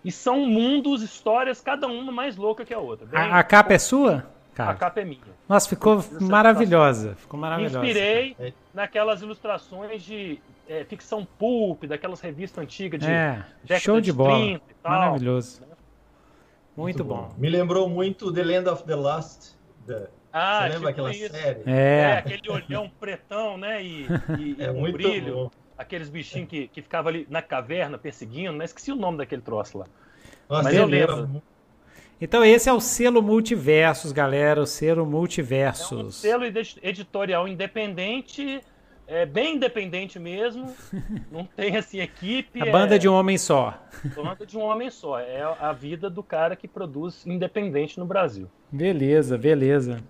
E 0.04 0.12
são 0.12 0.46
mundos, 0.46 1.02
histórias, 1.02 1.60
cada 1.60 1.86
uma 1.86 2.12
mais 2.12 2.36
louca 2.36 2.64
que 2.64 2.74
a 2.74 2.78
outra. 2.78 3.06
Bem, 3.06 3.20
a, 3.20 3.38
a 3.38 3.44
capa 3.44 3.74
é 3.74 3.78
sua? 3.78 4.26
Cara. 4.56 4.70
A 4.70 4.74
capa 4.74 5.02
é 5.02 5.04
minha. 5.04 5.20
Nossa, 5.46 5.68
ficou 5.68 6.02
maravilhosa. 6.18 7.14
Ficou 7.16 7.38
maravilhosa. 7.38 7.76
Inspirei 7.76 8.54
naquelas 8.72 9.20
ilustrações 9.20 10.02
de 10.02 10.40
é, 10.66 10.82
ficção 10.84 11.28
pulp, 11.38 11.84
daquelas 11.84 12.22
revistas 12.22 12.64
antigas 12.64 12.98
de 13.00 13.06
é, 13.06 13.44
show 13.78 14.00
de, 14.00 14.06
de 14.06 14.12
bola. 14.14 14.58
Maravilhoso. 14.82 15.60
Né? 15.60 15.66
Muito, 16.74 17.04
muito 17.04 17.04
bom. 17.04 17.28
bom. 17.28 17.34
Me 17.36 17.50
lembrou 17.50 17.86
muito 17.86 18.32
The 18.32 18.44
Land 18.44 18.70
of 18.70 18.84
the 18.84 18.94
Lost. 18.94 19.52
The... 19.86 20.08
Ah, 20.32 20.62
Você 20.62 20.68
lembra 20.68 20.76
tipo 20.78 20.88
aquela 20.88 21.10
isso. 21.10 21.34
série? 21.34 21.62
É. 21.66 21.98
é. 21.98 22.12
aquele 22.16 22.50
olhão 22.50 22.90
pretão, 22.98 23.58
né? 23.58 23.84
E, 23.84 24.06
e, 24.38 24.56
é 24.58 24.68
e 24.68 24.70
um 24.70 24.90
brilho. 24.90 25.34
Bom. 25.34 25.50
Aqueles 25.76 26.08
bichinhos 26.08 26.48
que, 26.48 26.68
que 26.68 26.80
ficavam 26.80 27.10
ali 27.10 27.26
na 27.28 27.42
caverna 27.42 27.98
perseguindo, 27.98 28.54
né? 28.54 28.64
Esqueci 28.64 28.90
o 28.90 28.96
nome 28.96 29.18
daquele 29.18 29.42
troço 29.42 29.76
lá. 29.76 29.86
Nossa, 30.48 30.62
Mas 30.62 30.74
eu 30.74 30.86
lembro. 30.86 31.42
Então 32.20 32.44
esse 32.44 32.68
é 32.68 32.72
o 32.72 32.80
selo 32.80 33.22
Multiversos, 33.22 34.12
galera, 34.12 34.60
o 34.60 34.66
selo 34.66 35.04
Multiversos. 35.04 36.24
É 36.24 36.36
um 36.36 36.40
selo 36.40 36.44
editorial 36.82 37.46
independente 37.46 38.60
é 39.08 39.24
bem 39.24 39.54
independente 39.54 40.18
mesmo, 40.18 40.74
não 41.30 41.44
tem 41.44 41.76
assim 41.76 42.00
equipe. 42.00 42.60
A 42.60 42.72
banda 42.72 42.96
é... 42.96 42.98
de 42.98 43.08
um 43.08 43.12
homem 43.12 43.38
só. 43.38 43.80
Banda 44.16 44.44
de 44.44 44.56
um 44.58 44.62
homem 44.62 44.90
só. 44.90 45.20
É 45.20 45.42
a 45.60 45.72
vida 45.72 46.10
do 46.10 46.22
cara 46.22 46.56
que 46.56 46.66
produz 46.66 47.24
independente 47.24 48.00
no 48.00 48.04
Brasil. 48.04 48.48
Beleza, 48.70 49.38
beleza. 49.38 50.02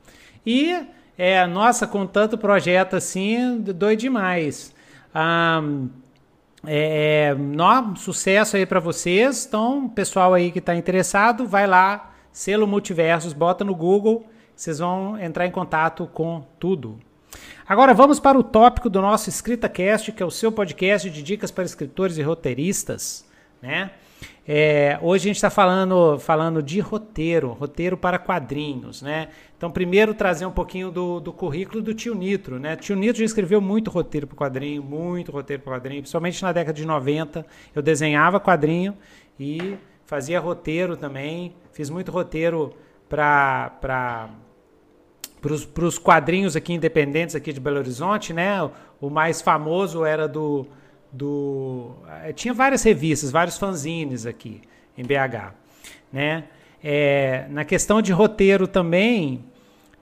E 0.46 0.86
é, 1.18 1.46
nossa, 1.46 1.86
com 1.86 2.06
tanto 2.06 2.38
projeto 2.38 2.96
assim, 2.96 3.60
doido 3.60 4.00
demais. 4.00 4.74
Ah, 5.14 5.60
é, 6.66 7.34
no, 7.34 7.96
sucesso 7.96 8.56
aí 8.56 8.66
para 8.66 8.80
vocês. 8.80 9.46
Então, 9.46 9.88
pessoal 9.88 10.34
aí 10.34 10.50
que 10.50 10.58
está 10.58 10.74
interessado, 10.74 11.46
vai 11.46 11.66
lá, 11.66 12.12
selo 12.32 12.66
Multiversos, 12.66 13.32
bota 13.32 13.64
no 13.64 13.74
Google, 13.74 14.26
vocês 14.54 14.78
vão 14.78 15.18
entrar 15.18 15.46
em 15.46 15.50
contato 15.50 16.08
com 16.12 16.44
tudo. 16.58 16.98
Agora 17.68 17.92
vamos 17.94 18.20
para 18.20 18.38
o 18.38 18.42
tópico 18.42 18.88
do 18.88 19.00
nosso 19.00 19.28
EscritaCast, 19.28 20.12
que 20.12 20.22
é 20.22 20.26
o 20.26 20.30
seu 20.30 20.52
podcast 20.52 21.10
de 21.10 21.22
dicas 21.22 21.50
para 21.50 21.64
escritores 21.64 22.16
e 22.18 22.22
roteiristas. 22.22 23.24
Né? 23.60 23.90
É, 24.48 24.96
hoje 25.02 25.24
a 25.24 25.26
gente 25.28 25.36
está 25.36 25.50
falando, 25.50 26.20
falando 26.20 26.62
de 26.62 26.78
roteiro, 26.78 27.50
roteiro 27.52 27.96
para 27.96 28.16
quadrinhos. 28.16 29.02
Né? 29.02 29.28
Então, 29.56 29.70
primeiro 29.70 30.14
trazer 30.14 30.46
um 30.46 30.52
pouquinho 30.52 30.90
do, 30.90 31.18
do 31.18 31.32
currículo 31.32 31.82
do 31.82 31.92
tio 31.92 32.14
Nitro. 32.14 32.58
Né? 32.60 32.76
Tio 32.76 32.94
Nitro 32.94 33.18
já 33.18 33.24
escreveu 33.24 33.60
muito 33.60 33.90
roteiro 33.90 34.26
para 34.26 34.36
quadrinho, 34.36 34.84
muito 34.84 35.32
roteiro 35.32 35.62
para 35.62 35.74
quadrinho, 35.74 36.02
principalmente 36.02 36.40
na 36.42 36.52
década 36.52 36.74
de 36.74 36.86
90. 36.86 37.44
Eu 37.74 37.82
desenhava 37.82 38.38
quadrinho 38.38 38.96
e 39.38 39.76
fazia 40.04 40.38
roteiro 40.38 40.96
também. 40.96 41.56
Fiz 41.72 41.90
muito 41.90 42.12
roteiro 42.12 42.72
para 43.08 44.30
para 45.40 45.84
os 45.84 45.96
quadrinhos 45.96 46.56
aqui 46.56 46.72
independentes 46.72 47.36
aqui 47.36 47.52
de 47.52 47.60
Belo 47.60 47.78
Horizonte, 47.78 48.32
né? 48.32 48.68
O 49.00 49.08
mais 49.08 49.40
famoso 49.40 50.04
era 50.04 50.26
do, 50.26 50.66
do 51.12 51.92
eh, 52.24 52.32
tinha 52.32 52.52
várias 52.52 52.82
revistas, 52.82 53.30
vários 53.30 53.56
fanzines 53.56 54.26
aqui 54.26 54.60
em 54.96 55.04
BH, 55.04 55.52
né? 56.12 56.44
É, 56.82 57.46
na 57.50 57.64
questão 57.64 58.00
de 58.00 58.12
roteiro 58.12 58.68
também, 58.68 59.44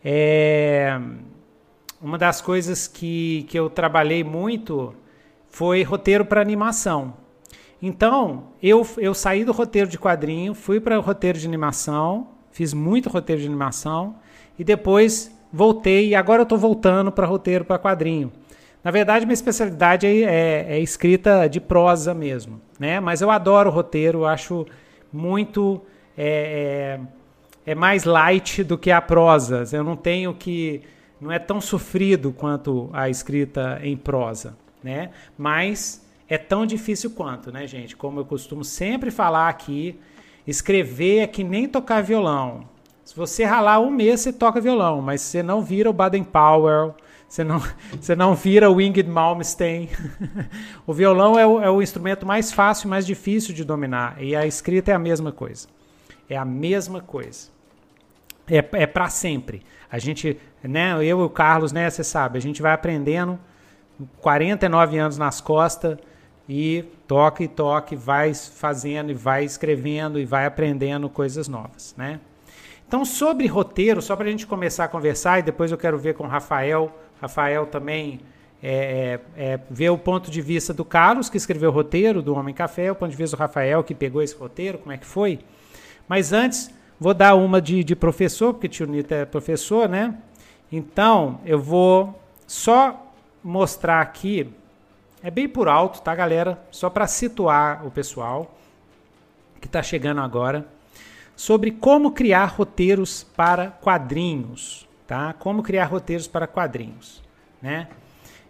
é, 0.05 1.01
uma 2.01 2.19
das 2.19 2.41
coisas 2.41 2.87
que, 2.87 3.47
que 3.49 3.59
eu 3.59 3.71
trabalhei 3.71 4.23
muito 4.23 4.95
foi 5.49 5.83
roteiro 5.83 6.25
para 6.25 6.41
animação. 6.41 7.15
Então, 7.81 8.49
eu, 8.63 8.87
eu 8.99 9.15
saí 9.15 9.45
do 9.45 9.53
roteiro 9.53 9.89
de 9.89 9.99
quadrinho, 9.99 10.55
fui 10.55 10.81
para 10.81 10.99
o 10.99 11.03
roteiro 11.03 11.39
de 11.39 11.47
animação, 11.47 12.29
fiz 12.51 12.75
muito 12.75 13.09
roteiro 13.09 13.41
de 13.41 13.47
animação 13.47 14.17
e 14.59 14.65
depois 14.65 15.35
voltei 15.53 16.09
e 16.09 16.15
agora 16.15 16.41
eu 16.41 16.45
estou 16.45 16.59
voltando 16.59 17.13
para 17.13 17.27
roteiro 17.27 17.65
para 17.65 17.79
quadrinho. 17.79 18.33
Na 18.85 18.91
verdade, 18.91 19.25
minha 19.25 19.33
especialidade 19.33 20.07
é, 20.07 20.21
é, 20.21 20.67
é, 20.77 20.81
escrita 20.81 21.49
de 21.49 21.59
prosa 21.59 22.13
mesmo, 22.13 22.61
né? 22.79 23.01
Mas 23.01 23.23
eu 23.23 23.31
adoro 23.31 23.71
roteiro, 23.71 24.27
acho 24.27 24.67
muito 25.11 25.81
é, 26.19 26.99
é, 27.67 27.71
é, 27.73 27.75
mais 27.75 28.05
light 28.05 28.63
do 28.63 28.77
que 28.77 28.91
a 28.91 29.01
prosa. 29.01 29.65
Eu 29.73 29.83
não 29.83 29.97
tenho 29.97 30.35
que 30.35 30.83
não 31.19 31.33
é 31.33 31.39
tão 31.39 31.63
sofrido 31.63 32.31
quanto 32.31 32.91
a 32.93 33.09
escrita 33.09 33.81
em 33.83 33.97
prosa, 33.97 34.55
né? 34.83 35.11
Mas 35.39 36.07
é 36.29 36.37
tão 36.37 36.67
difícil 36.67 37.13
quanto, 37.13 37.51
né, 37.51 37.67
gente? 37.67 37.97
Como 37.97 38.21
eu 38.21 38.27
costumo 38.27 38.63
sempre 38.63 39.11
falar 39.11 39.49
aqui, 39.49 39.99
escrever 40.47 41.21
é 41.21 41.27
que 41.27 41.43
nem 41.43 41.67
tocar 41.67 42.03
violão. 42.03 42.69
Se 43.03 43.17
você 43.17 43.45
ralar 43.45 43.81
um 43.81 43.91
mês, 43.91 44.21
você 44.21 44.33
toca 44.33 44.61
violão, 44.61 45.01
mas 45.01 45.23
você 45.23 45.43
não 45.43 45.63
vira 45.63 45.89
o 45.89 45.93
Baden 45.93 46.25
Powell, 46.25 46.95
você 47.35 47.43
não, 47.43 47.61
você 48.01 48.15
não 48.15 48.33
vira 48.37 48.71
Winged 48.71 49.09
Malmsteen. 49.09 49.89
o 50.87 50.93
violão 50.93 51.37
é 51.37 51.45
o, 51.45 51.61
é 51.61 51.69
o 51.69 51.83
instrumento 51.83 52.25
mais 52.25 52.53
fácil 52.53 52.87
e 52.87 52.91
mais 52.91 53.05
difícil 53.05 53.53
de 53.53 53.65
dominar. 53.65 54.23
E 54.23 54.37
a 54.37 54.47
escrita 54.47 54.93
é 54.93 54.95
a 54.95 55.01
mesma 55.01 55.33
coisa. 55.33 55.67
É 56.31 56.37
a 56.37 56.45
mesma 56.45 57.01
coisa. 57.01 57.49
É, 58.47 58.65
é 58.75 58.87
para 58.87 59.09
sempre. 59.09 59.63
A 59.91 59.99
gente, 59.99 60.39
né, 60.63 60.93
eu 60.95 61.03
e 61.03 61.13
o 61.25 61.29
Carlos, 61.29 61.73
né, 61.73 61.91
você 61.91 62.05
sabe, 62.05 62.39
a 62.39 62.41
gente 62.41 62.63
vai 62.63 62.73
aprendendo 62.73 63.37
49 64.21 64.97
anos 64.97 65.19
nas 65.19 65.41
costas, 65.41 65.99
e 66.49 66.85
toca 67.09 67.43
e 67.43 67.49
toca, 67.49 67.95
e 67.95 67.97
vai 67.97 68.33
fazendo 68.33 69.11
e 69.11 69.15
vai 69.15 69.45
escrevendo 69.45 70.21
e 70.21 70.25
vai 70.25 70.47
aprendendo 70.47 71.09
coisas 71.09 71.49
novas, 71.49 71.95
né? 71.97 72.21
Então, 72.87 73.05
sobre 73.05 73.47
roteiro, 73.47 74.01
só 74.03 74.15
para 74.15 74.27
a 74.27 74.31
gente 74.31 74.47
começar 74.47 74.85
a 74.85 74.89
conversar, 74.89 75.39
e 75.39 75.43
depois 75.43 75.73
eu 75.73 75.79
quero 75.79 75.99
ver 75.99 76.15
com 76.15 76.25
o 76.25 76.29
Rafael. 76.29 76.93
Rafael 77.25 77.67
também 77.67 78.21
é, 78.63 79.21
é, 79.37 79.53
é, 79.53 79.61
ver 79.71 79.91
o 79.91 79.99
ponto 79.99 80.31
de 80.31 80.41
vista 80.41 80.73
do 80.73 80.85
Carlos, 80.85 81.29
que 81.29 81.37
escreveu 81.37 81.71
o 81.71 81.73
roteiro 81.73 82.23
do 82.23 82.35
Homem 82.35 82.55
Café, 82.55 82.91
o 82.91 82.95
ponto 82.95 83.11
de 83.11 83.17
vista 83.17 83.37
do 83.37 83.41
Rafael, 83.41 83.83
que 83.83 83.95
pegou 83.95 84.23
esse 84.23 84.37
roteiro, 84.37 84.79
como 84.79 84.93
é 84.93 84.99
que 84.99 85.07
foi. 85.07 85.41
Mas 86.07 86.33
antes, 86.33 86.71
vou 87.01 87.15
dar 87.15 87.35
uma 87.35 87.61
de, 87.61 87.83
de 87.83 87.97
professor, 87.97 88.53
porque 88.53 88.69
tio 88.69 88.87
Nito 88.87 89.13
é 89.13 89.25
professor, 89.25 89.89
né? 89.89 90.17
Então, 90.71 91.41
eu 91.45 91.59
vou 91.59 92.19
só 92.47 93.11
mostrar 93.43 94.01
aqui 94.01 94.51
é 95.23 95.31
bem 95.31 95.49
por 95.49 95.69
alto, 95.69 96.03
tá, 96.03 96.15
galera? 96.15 96.63
Só 96.71 96.91
para 96.91 97.07
situar 97.07 97.87
o 97.87 97.91
pessoal 97.91 98.55
que 99.59 99.67
está 99.67 99.83
chegando 99.83 100.21
agora 100.21 100.67
sobre 101.35 101.71
como 101.71 102.13
criar 102.13 102.45
roteiros 102.45 103.25
para 103.35 103.69
quadrinhos, 103.69 104.84
tá? 105.07 105.33
Como 105.33 105.63
criar 105.63 105.87
roteiros 105.87 106.27
para 106.27 106.47
quadrinhos, 106.47 107.23
né? 107.61 107.89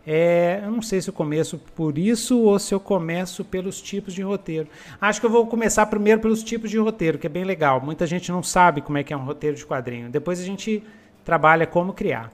É, 0.07 0.61
eu 0.63 0.71
não 0.71 0.83
sei 0.83 1.01
se 1.01 1.09
eu 1.09 1.15
começo 1.15 1.59
por 1.75 1.97
isso 1.97 2.39
ou 2.39 2.59
se 2.59 2.75
eu 2.75 2.81
começo 2.81 3.43
pelos 3.43 3.81
tipos 3.81 4.13
de 4.13 4.21
roteiro. 4.21 4.69
Acho 5.01 5.19
que 5.19 5.27
eu 5.27 5.31
vou 5.31 5.47
começar 5.47 5.87
primeiro 5.87 6.21
pelos 6.21 6.43
tipos 6.43 6.71
de 6.71 6.79
roteiro, 6.79 7.19
que 7.19 7.27
é 7.27 7.31
bem 7.31 7.45
legal. 7.45 7.81
Muita 7.81 8.07
gente 8.07 8.31
não 8.31 8.43
sabe 8.43 8.83
como 8.83 8.99
é 8.99 9.03
que 9.03 9.15
é 9.15 9.17
um 9.17 9.25
roteiro 9.25 9.57
de 9.57 9.65
quadrinho. 9.65 10.11
Depois 10.11 10.39
a 10.39 10.45
gente 10.45 10.83
trabalha 11.25 11.67
como 11.67 11.95
criar. 11.95 12.31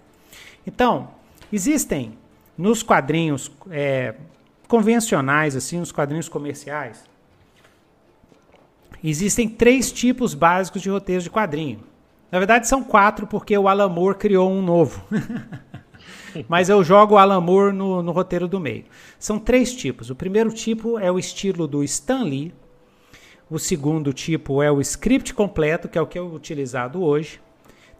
Então, 0.67 1.11
existem 1.53 2.19
nos 2.59 2.83
quadrinhos 2.83 3.53
é, 3.71 4.15
convencionais, 4.67 5.55
assim, 5.55 5.79
nos 5.79 5.93
quadrinhos 5.93 6.29
comerciais, 6.29 7.05
existem 9.03 9.49
três 9.49 9.91
tipos 9.91 10.35
básicos 10.35 10.83
de 10.83 10.91
roteiros 10.91 11.25
de 11.25 11.31
quadrinho. 11.31 11.90
Na 12.31 12.39
verdade, 12.39 12.69
são 12.69 12.85
quatro, 12.85 13.27
porque 13.27 13.57
o 13.57 13.67
Alan 13.67 13.89
Moore 13.89 14.17
criou 14.17 14.51
um 14.51 14.63
novo. 14.63 15.05
Mas 16.49 16.69
eu 16.69 16.83
jogo 16.85 17.15
o 17.15 17.19
Alan 17.19 17.41
Moore 17.41 17.75
no, 17.75 18.03
no, 18.03 18.13
roteiro 18.13 18.47
do 18.47 18.61
meio. 18.61 18.85
São 19.19 19.39
três 19.39 19.75
tipos. 19.75 20.11
O 20.11 20.15
primeiro 20.15 20.53
tipo 20.53 20.99
é 20.99 21.11
o 21.11 21.19
estilo 21.19 21.67
do 21.67 21.83
Stan 21.83 22.23
Lee. 22.23 22.55
O 23.51 23.59
segundo 23.59 24.13
tipo 24.13 24.63
é 24.63 24.71
o 24.71 24.81
script 24.81 25.35
completo, 25.35 25.89
que 25.89 25.99
é 25.99 26.01
o 26.01 26.07
que 26.07 26.17
é 26.17 26.23
utilizado 26.23 27.03
hoje. 27.03 27.41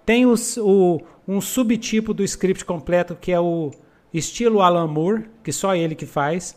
Tem 0.07 0.27
os, 0.27 0.57
o, 0.57 1.01
um 1.27 1.41
subtipo 1.41 2.15
do 2.15 2.23
script 2.23 2.65
completo, 2.65 3.17
que 3.21 3.33
é 3.33 3.41
o 3.41 3.73
estilo 4.15 4.63
Alan 4.63 4.87
Moore, 4.87 5.29
que 5.43 5.53
só 5.53 5.75
ele 5.75 5.97
que 5.97 6.07
faz. 6.07 6.57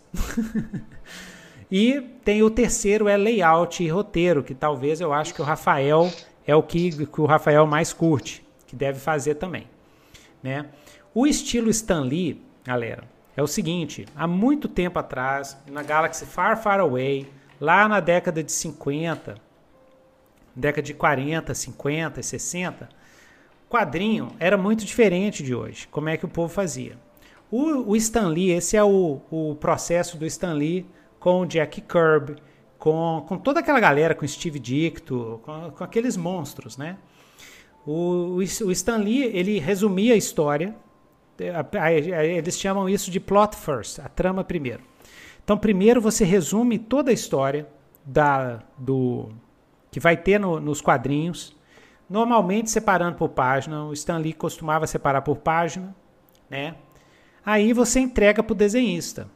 e 1.71 2.01
tem 2.23 2.43
o 2.43 2.51
terceiro 2.51 3.07
é 3.07 3.17
layout 3.17 3.83
e 3.83 3.87
roteiro, 3.87 4.43
que 4.43 4.53
talvez 4.53 5.01
eu 5.01 5.11
acho 5.11 5.33
que 5.33 5.41
o 5.41 5.45
Rafael 5.45 6.11
é 6.45 6.55
o 6.55 6.63
que, 6.63 7.05
que 7.05 7.21
o 7.21 7.25
Rafael 7.25 7.65
mais 7.65 7.93
curte, 7.93 8.45
que 8.67 8.75
deve 8.75 8.99
fazer 8.99 9.35
também, 9.35 9.67
né? 10.41 10.67
O 11.13 11.27
estilo 11.27 11.69
Stan 11.69 12.01
Lee, 12.01 12.43
galera, 12.63 13.03
é 13.35 13.41
o 13.41 13.47
seguinte, 13.47 14.05
há 14.15 14.27
muito 14.27 14.67
tempo 14.67 14.99
atrás, 14.99 15.57
na 15.67 15.83
Galaxy 15.83 16.25
Far 16.25 16.61
Far 16.61 16.79
Away, 16.79 17.31
lá 17.59 17.87
na 17.87 17.99
década 17.99 18.43
de 18.43 18.51
50, 18.51 19.35
década 20.55 20.81
de 20.81 20.93
40, 20.93 21.53
50 21.53 22.19
e 22.19 22.23
60, 22.23 22.89
quadrinho 23.69 24.29
era 24.39 24.55
muito 24.55 24.85
diferente 24.85 25.41
de 25.41 25.55
hoje. 25.55 25.87
Como 25.87 26.09
é 26.09 26.15
que 26.15 26.25
o 26.25 26.29
povo 26.29 26.53
fazia? 26.53 26.95
O, 27.49 27.91
o 27.91 27.95
Stan 27.95 28.27
Lee, 28.27 28.51
esse 28.51 28.77
é 28.77 28.83
o, 28.83 29.21
o 29.31 29.55
processo 29.55 30.17
do 30.17 30.25
Stan 30.25 30.53
Lee 30.53 30.85
com 31.19 31.41
o 31.41 31.45
Jack 31.45 31.81
Kirby, 31.81 32.35
com, 32.83 33.23
com 33.25 33.37
toda 33.37 33.61
aquela 33.61 33.79
galera, 33.79 34.13
com 34.13 34.27
Steve 34.27 34.59
Dicto, 34.59 35.39
com, 35.45 35.71
com 35.71 35.83
aqueles 35.85 36.17
monstros, 36.17 36.75
né? 36.75 36.97
O, 37.87 38.35
o, 38.35 38.71
Stan 38.73 38.97
Lee, 38.97 39.23
ele 39.23 39.57
resumia 39.57 40.15
a 40.15 40.17
história, 40.17 40.75
eles 41.39 42.59
chamam 42.59 42.89
isso 42.89 43.09
de 43.09 43.21
plot 43.21 43.55
first, 43.55 43.99
a 43.99 44.09
trama 44.09 44.43
primeiro. 44.43 44.83
Então, 45.41 45.57
primeiro 45.57 46.01
você 46.01 46.25
resume 46.25 46.77
toda 46.77 47.09
a 47.09 47.13
história 47.13 47.69
da, 48.03 48.61
do 48.77 49.29
que 49.89 50.01
vai 50.01 50.17
ter 50.17 50.37
no, 50.37 50.59
nos 50.59 50.81
quadrinhos, 50.81 51.55
normalmente 52.09 52.69
separando 52.69 53.15
por 53.15 53.29
página. 53.29 53.85
O 53.85 53.93
Stan 53.93 54.17
Lee 54.17 54.33
costumava 54.33 54.85
separar 54.87 55.21
por 55.21 55.37
página, 55.37 55.95
né? 56.49 56.75
Aí 57.45 57.71
você 57.71 58.01
entrega 58.01 58.43
para 58.43 58.51
o 58.51 58.57
desenhista. 58.57 59.29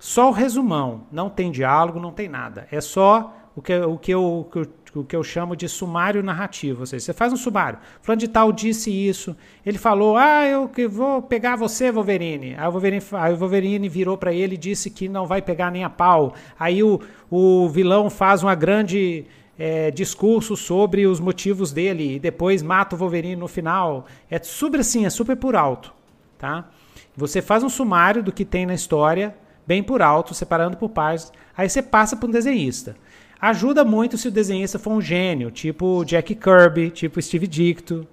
Só 0.00 0.30
o 0.30 0.32
resumão, 0.32 1.02
não 1.12 1.28
tem 1.28 1.52
diálogo, 1.52 2.00
não 2.00 2.10
tem 2.10 2.26
nada. 2.26 2.66
É 2.72 2.80
só 2.80 3.36
o 3.54 3.60
que, 3.60 3.76
o 3.76 3.98
que, 3.98 4.12
eu, 4.12 4.48
o 4.94 5.04
que 5.04 5.14
eu 5.14 5.22
chamo 5.22 5.54
de 5.54 5.68
sumário 5.68 6.22
narrativo. 6.22 6.80
Ou 6.80 6.86
seja, 6.86 7.04
você 7.04 7.12
faz 7.12 7.34
um 7.34 7.36
sumário. 7.36 7.78
Fulano 8.00 8.18
de 8.18 8.26
tal 8.26 8.50
disse 8.50 8.90
isso. 8.90 9.36
Ele 9.64 9.76
falou: 9.76 10.16
Ah, 10.16 10.46
eu 10.46 10.68
que 10.68 10.88
vou 10.88 11.20
pegar 11.20 11.54
você, 11.54 11.92
Wolverine. 11.92 12.56
Aí 12.56 12.66
o 12.66 12.72
Wolverine, 12.72 13.04
aí 13.12 13.34
o 13.34 13.36
Wolverine 13.36 13.88
virou 13.90 14.16
para 14.16 14.32
ele 14.32 14.54
e 14.54 14.58
disse 14.58 14.88
que 14.88 15.06
não 15.06 15.26
vai 15.26 15.42
pegar 15.42 15.70
nem 15.70 15.84
a 15.84 15.90
pau. 15.90 16.34
Aí 16.58 16.82
o, 16.82 16.98
o 17.30 17.68
vilão 17.68 18.08
faz 18.08 18.42
uma 18.42 18.54
grande 18.54 19.26
é, 19.58 19.90
discurso 19.90 20.56
sobre 20.56 21.06
os 21.06 21.20
motivos 21.20 21.70
dele 21.70 22.14
e 22.14 22.18
depois 22.18 22.62
mata 22.62 22.96
o 22.96 22.98
Wolverine 22.98 23.36
no 23.36 23.46
final. 23.46 24.06
É 24.30 24.38
super 24.38 24.80
assim, 24.80 25.04
é 25.04 25.10
super 25.10 25.36
por 25.36 25.54
alto. 25.54 25.92
Tá? 26.38 26.70
Você 27.14 27.42
faz 27.42 27.62
um 27.62 27.68
sumário 27.68 28.22
do 28.22 28.32
que 28.32 28.46
tem 28.46 28.64
na 28.64 28.72
história, 28.72 29.36
bem 29.70 29.84
por 29.84 30.02
alto, 30.02 30.34
separando 30.34 30.76
por 30.76 30.88
páginas. 30.88 31.32
Aí 31.56 31.68
você 31.68 31.80
passa 31.80 32.16
para 32.16 32.28
um 32.28 32.32
desenhista. 32.32 32.96
Ajuda 33.40 33.84
muito 33.84 34.18
se 34.18 34.26
o 34.26 34.30
desenhista 34.30 34.80
for 34.80 34.90
um 34.90 35.00
gênio, 35.00 35.48
tipo 35.48 36.04
Jack 36.04 36.34
Kirby, 36.34 36.90
tipo 36.90 37.22
Steve 37.22 37.46
Dicto. 37.46 38.04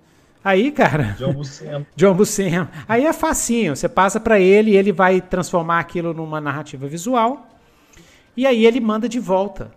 Aí, 0.43 0.71
cara. 0.71 1.15
John 1.17 1.33
Buscema. 1.33 1.87
John 1.95 2.13
Buscema. 2.13 2.69
Aí 2.87 3.07
é 3.07 3.11
facinho. 3.11 3.75
Você 3.75 3.89
passa 3.89 4.19
para 4.19 4.39
ele 4.39 4.69
e 4.69 4.77
ele 4.77 4.91
vai 4.91 5.19
transformar 5.19 5.79
aquilo 5.79 6.13
numa 6.13 6.39
narrativa 6.39 6.87
visual. 6.87 7.49
E 8.35 8.45
aí 8.45 8.63
ele 8.63 8.79
manda 8.79 9.09
de 9.09 9.19
volta 9.19 9.71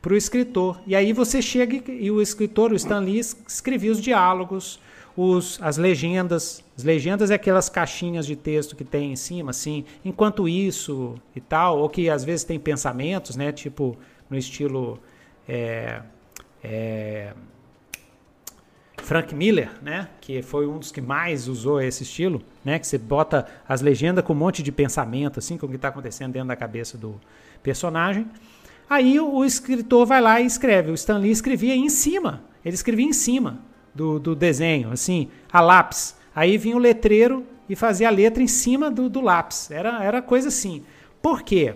para 0.00 0.12
o 0.12 0.16
escritor. 0.16 0.80
E 0.86 0.94
aí 0.94 1.12
você 1.12 1.42
chega 1.42 1.90
e 1.90 2.08
o 2.08 2.22
escritor, 2.22 2.70
o 2.70 2.76
Stan 2.76 3.00
Lee, 3.00 3.18
escrevia 3.18 3.90
os 3.90 4.00
diálogos, 4.00 4.78
os, 5.16 5.58
as 5.62 5.78
legendas. 5.78 6.62
As 6.76 6.84
legendas 6.84 7.30
é 7.30 7.34
aquelas 7.34 7.68
caixinhas 7.68 8.26
de 8.26 8.36
texto 8.36 8.76
que 8.76 8.84
tem 8.84 9.12
em 9.12 9.16
cima, 9.16 9.50
assim, 9.50 9.84
enquanto 10.04 10.46
isso 10.46 11.14
e 11.34 11.40
tal, 11.40 11.78
ou 11.78 11.88
que 11.88 12.10
às 12.10 12.22
vezes 12.22 12.44
tem 12.44 12.58
pensamentos, 12.58 13.34
né? 13.34 13.50
Tipo, 13.50 13.96
no 14.28 14.36
estilo 14.36 14.98
é, 15.48 16.02
é, 16.62 17.32
Frank 18.98 19.34
Miller, 19.34 19.70
né? 19.80 20.08
Que 20.20 20.42
foi 20.42 20.66
um 20.66 20.78
dos 20.78 20.92
que 20.92 21.00
mais 21.00 21.48
usou 21.48 21.80
esse 21.80 22.02
estilo, 22.02 22.42
né? 22.62 22.78
Que 22.78 22.86
você 22.86 22.98
bota 22.98 23.46
as 23.66 23.80
legendas 23.80 24.22
com 24.22 24.34
um 24.34 24.36
monte 24.36 24.62
de 24.62 24.70
pensamento, 24.70 25.38
assim, 25.38 25.56
com 25.56 25.64
o 25.64 25.68
que 25.68 25.76
está 25.76 25.88
acontecendo 25.88 26.32
dentro 26.32 26.48
da 26.48 26.56
cabeça 26.56 26.98
do 26.98 27.18
personagem. 27.62 28.26
Aí 28.88 29.18
o, 29.18 29.44
escritor 29.44 30.06
vai 30.06 30.20
lá 30.20 30.40
e 30.40 30.46
escreve. 30.46 30.90
O 30.90 30.94
Stan 30.94 31.18
Lee 31.18 31.32
escrevia 31.32 31.74
em 31.74 31.88
cima. 31.88 32.44
Ele 32.64 32.74
escrevia 32.74 33.06
em 33.06 33.12
cima 33.12 33.60
do, 33.96 34.18
do 34.18 34.36
desenho, 34.36 34.92
assim, 34.92 35.28
a 35.50 35.60
lápis. 35.60 36.16
Aí 36.34 36.58
vinha 36.58 36.76
o 36.76 36.78
letreiro 36.78 37.44
e 37.68 37.74
fazia 37.74 38.08
a 38.08 38.10
letra 38.10 38.42
em 38.42 38.46
cima 38.46 38.90
do, 38.90 39.08
do 39.08 39.20
lápis. 39.20 39.70
Era, 39.70 40.04
era 40.04 40.20
coisa 40.20 40.48
assim. 40.48 40.84
Por 41.22 41.42
quê? 41.42 41.74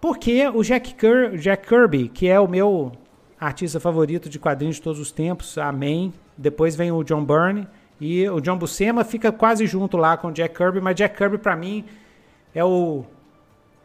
Porque 0.00 0.46
o 0.48 0.62
Jack, 0.62 0.94
Jack 1.38 1.66
Kirby, 1.66 2.08
que 2.08 2.28
é 2.28 2.38
o 2.38 2.46
meu 2.46 2.92
artista 3.38 3.80
favorito 3.80 4.28
de 4.28 4.38
quadrinhos 4.38 4.76
de 4.76 4.82
todos 4.82 5.00
os 5.00 5.10
tempos, 5.10 5.58
amém. 5.58 6.12
Depois 6.38 6.76
vem 6.76 6.92
o 6.92 7.02
John 7.02 7.24
Byrne 7.24 7.66
e 8.00 8.28
o 8.28 8.40
John 8.40 8.56
Buscema 8.56 9.04
fica 9.04 9.32
quase 9.32 9.66
junto 9.66 9.96
lá 9.96 10.16
com 10.16 10.28
o 10.28 10.32
Jack 10.32 10.54
Kirby, 10.54 10.80
mas 10.80 10.94
Jack 10.94 11.16
Kirby 11.16 11.38
para 11.38 11.56
mim 11.56 11.84
é 12.54 12.64
o 12.64 13.04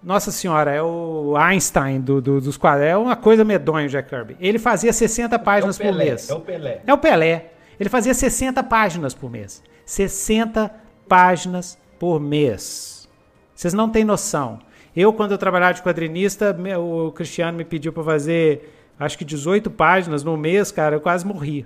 nossa 0.03 0.31
senhora, 0.31 0.71
é 0.71 0.81
o 0.81 1.35
Einstein 1.37 2.01
do, 2.01 2.19
do, 2.19 2.41
dos 2.41 2.57
quadrinhos. 2.57 2.91
É 2.91 2.97
uma 2.97 3.15
coisa 3.15 3.43
medonha 3.43 3.85
o 3.85 3.89
Jack 3.89 4.09
Kirby. 4.09 4.35
Ele 4.39 4.57
fazia 4.57 4.91
60 4.91 5.37
páginas 5.39 5.79
é 5.79 5.83
Pelé, 5.83 5.91
por 5.91 6.05
mês. 6.05 6.29
É 6.29 6.33
o 6.33 6.39
Pelé. 6.39 6.81
É 6.87 6.93
o 6.93 6.97
Pelé. 6.97 7.51
Ele 7.81 7.89
fazia 7.89 8.13
60 8.13 8.61
páginas 8.65 9.15
por 9.15 9.31
mês. 9.31 9.63
60 9.87 10.71
páginas 11.09 11.79
por 11.97 12.19
mês. 12.19 13.09
Vocês 13.55 13.73
não 13.73 13.89
têm 13.89 14.05
noção. 14.05 14.59
Eu, 14.95 15.11
quando 15.11 15.31
eu 15.31 15.37
trabalhava 15.39 15.73
de 15.73 15.81
quadrinista, 15.81 16.55
o 16.79 17.11
Cristiano 17.11 17.57
me 17.57 17.65
pediu 17.65 17.91
para 17.91 18.03
fazer, 18.03 18.71
acho 18.99 19.17
que 19.17 19.25
18 19.25 19.71
páginas 19.71 20.23
no 20.23 20.37
mês, 20.37 20.71
cara, 20.71 20.97
eu 20.97 21.01
quase 21.01 21.25
morri. 21.25 21.65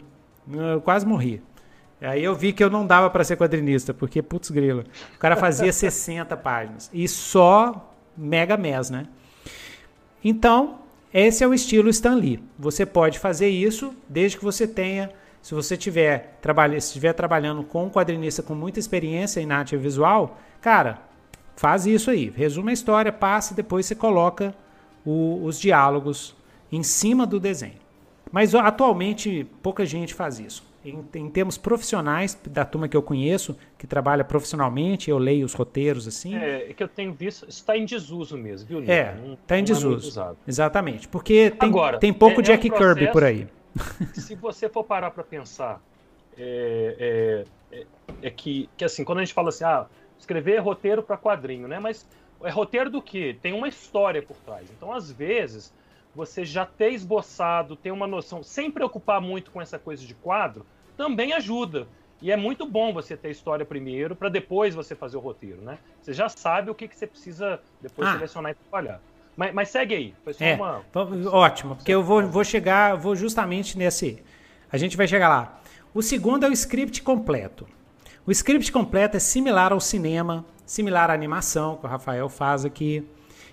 Eu 0.50 0.80
quase 0.80 1.06
morri. 1.06 1.44
Aí 2.00 2.24
eu 2.24 2.34
vi 2.34 2.54
que 2.54 2.64
eu 2.64 2.70
não 2.70 2.88
dava 2.88 3.10
para 3.10 3.26
ser 3.26 3.36
quadrinista, 3.36 3.94
porque, 3.94 4.22
putz 4.22 4.50
grila, 4.50 4.86
o 5.18 5.20
cara 5.20 5.36
fazia 5.36 5.68
60 5.74 6.38
páginas. 6.38 6.90
E 6.94 7.10
só 7.10 7.94
mega 8.16 8.56
mês, 8.56 8.90
né? 8.90 9.06
Então, 10.24 10.80
esse 11.14 11.44
é 11.44 11.48
o 11.48 11.54
estilo 11.54 11.90
Stan 11.90 12.16
Lee. 12.16 12.42
Você 12.58 12.86
pode 12.86 13.20
fazer 13.20 13.50
isso 13.50 13.94
desde 14.08 14.38
que 14.38 14.46
você 14.46 14.66
tenha 14.66 15.12
se 15.46 15.54
você 15.54 15.78
tiver 15.78 16.40
trabalha, 16.42 16.76
estiver 16.76 17.14
trabalhando 17.14 17.62
com 17.62 17.86
um 17.86 17.90
quadrinista 17.92 18.42
com 18.42 18.56
muita 18.56 18.80
experiência 18.80 19.40
em 19.40 19.46
narrativa 19.46 19.80
visual, 19.80 20.40
cara, 20.60 20.98
faz 21.56 21.86
isso 21.86 22.10
aí. 22.10 22.34
Resume 22.36 22.72
a 22.72 22.74
história, 22.74 23.12
passa 23.12 23.54
e 23.54 23.56
depois 23.56 23.86
você 23.86 23.94
coloca 23.94 24.56
o, 25.06 25.44
os 25.44 25.60
diálogos 25.60 26.36
em 26.72 26.82
cima 26.82 27.28
do 27.28 27.40
desenho. 27.40 27.76
Mas 28.32 28.56
atualmente 28.56 29.46
pouca 29.62 29.86
gente 29.86 30.16
faz 30.16 30.40
isso. 30.40 30.64
Em, 30.84 31.06
em, 31.14 31.30
termos 31.30 31.60
profissionais, 31.60 32.36
da 32.50 32.66
turma 32.66 32.88
que 32.88 32.98
eu 32.98 33.04
conheço, 33.04 33.56
que 33.78 33.86
trabalha 33.86 34.24
profissionalmente, 34.24 35.12
eu 35.12 35.20
leio 35.20 35.46
os 35.46 35.54
roteiros 35.54 36.08
assim. 36.08 36.36
É, 36.36 36.72
é 36.72 36.74
que 36.74 36.82
eu 36.82 36.88
tenho 36.88 37.14
visto, 37.14 37.48
está 37.48 37.78
em 37.78 37.86
desuso 37.86 38.36
mesmo, 38.36 38.68
viu, 38.68 38.92
É, 38.92 39.16
está 39.40 39.60
em 39.60 39.62
é 39.62 39.64
desuso. 39.64 40.20
É 40.20 40.34
exatamente. 40.48 41.08
Porque 41.08 41.52
tem, 41.52 41.70
Agora, 41.70 42.00
tem 42.00 42.12
pouco 42.12 42.42
é, 42.42 42.44
Jack 42.44 42.68
é 42.68 42.74
um 42.74 42.76
Kirby 42.76 43.12
por 43.12 43.24
aí. 43.24 43.48
Se 44.14 44.36
você 44.36 44.70
for 44.70 44.84
parar 44.84 45.12
para 45.12 45.24
pensar, 45.24 45.82
é, 46.38 47.46
é, 47.72 47.86
é, 48.22 48.30
que, 48.30 48.70
que 48.78 48.86
assim, 48.86 49.04
quando 49.04 49.20
a 49.20 49.24
gente 49.24 49.34
fala 49.34 49.50
assim, 49.50 49.64
ah, 49.64 49.86
escrever 50.18 50.60
roteiro 50.60 51.04
para 51.04 51.18
quadrinho, 51.18 51.68
né? 51.68 51.80
Mas 51.80 52.08
é 52.44 52.50
roteiro 52.50 52.90
do 52.90 53.02
quê? 53.02 53.38
Tem 53.42 53.54
uma 53.54 53.68
história 53.68 54.22
por 54.22 54.38
trás. 54.38 54.70
Então, 54.72 54.92
às 54.92 55.12
vezes, 55.12 55.74
você 56.14 56.46
já 56.46 56.66
ter 56.66 56.92
esboçado, 56.92 57.76
ter 57.76 57.92
uma 57.92 58.08
noção, 58.08 58.44
sem 58.44 58.72
preocupar 58.72 59.22
muito 59.22 59.52
com 59.52 59.62
essa 59.62 59.78
coisa 59.78 60.06
de 60.06 60.14
quadro, 60.14 60.66
também 60.96 61.34
ajuda. 61.34 61.88
E 62.22 62.32
é 62.32 62.38
muito 62.38 62.66
bom 62.66 62.94
você 62.94 63.18
ter 63.18 63.30
história 63.30 63.66
primeiro, 63.66 64.16
para 64.16 64.30
depois 64.30 64.74
você 64.74 64.96
fazer 64.96 65.18
o 65.18 65.20
roteiro, 65.20 65.62
né? 65.62 65.78
Você 66.02 66.14
já 66.14 66.30
sabe 66.30 66.72
o 66.72 66.76
que, 66.76 66.88
que 66.88 66.96
você 66.96 67.06
precisa 67.06 67.60
depois 67.82 68.08
ah. 68.08 68.14
selecionar 68.14 68.52
e 68.52 68.56
trabalhar. 68.56 69.02
Mas, 69.36 69.54
mas, 69.54 69.70
segue 69.70 69.94
aí. 69.94 70.14
Foi 70.24 70.34
só 70.34 70.44
é, 70.44 70.56
uma... 70.56 70.82
Ótimo, 71.32 71.76
porque 71.76 71.92
eu 71.92 72.04
vou, 72.04 72.26
vou 72.28 72.44
chegar, 72.44 72.96
vou 72.96 73.16
justamente 73.16 73.78
nesse. 73.78 74.24
A 74.72 74.78
gente 74.78 74.96
vai 74.96 75.08
chegar 75.08 75.30
lá. 75.30 75.60
O 75.94 76.02
segundo 76.02 76.46
é 76.46 76.50
o 76.50 76.54
script 76.54 77.02
completo. 77.02 77.68
O 78.26 78.32
script 78.32 78.72
completo 78.72 79.18
é 79.18 79.20
similar 79.20 79.72
ao 79.72 79.80
cinema, 79.80 80.46
similar 80.66 81.10
à 81.10 81.14
animação 81.14 81.78
que 81.78 81.86
o 81.86 81.90
Rafael 81.90 82.28
faz 82.28 82.66
aqui. 82.66 83.08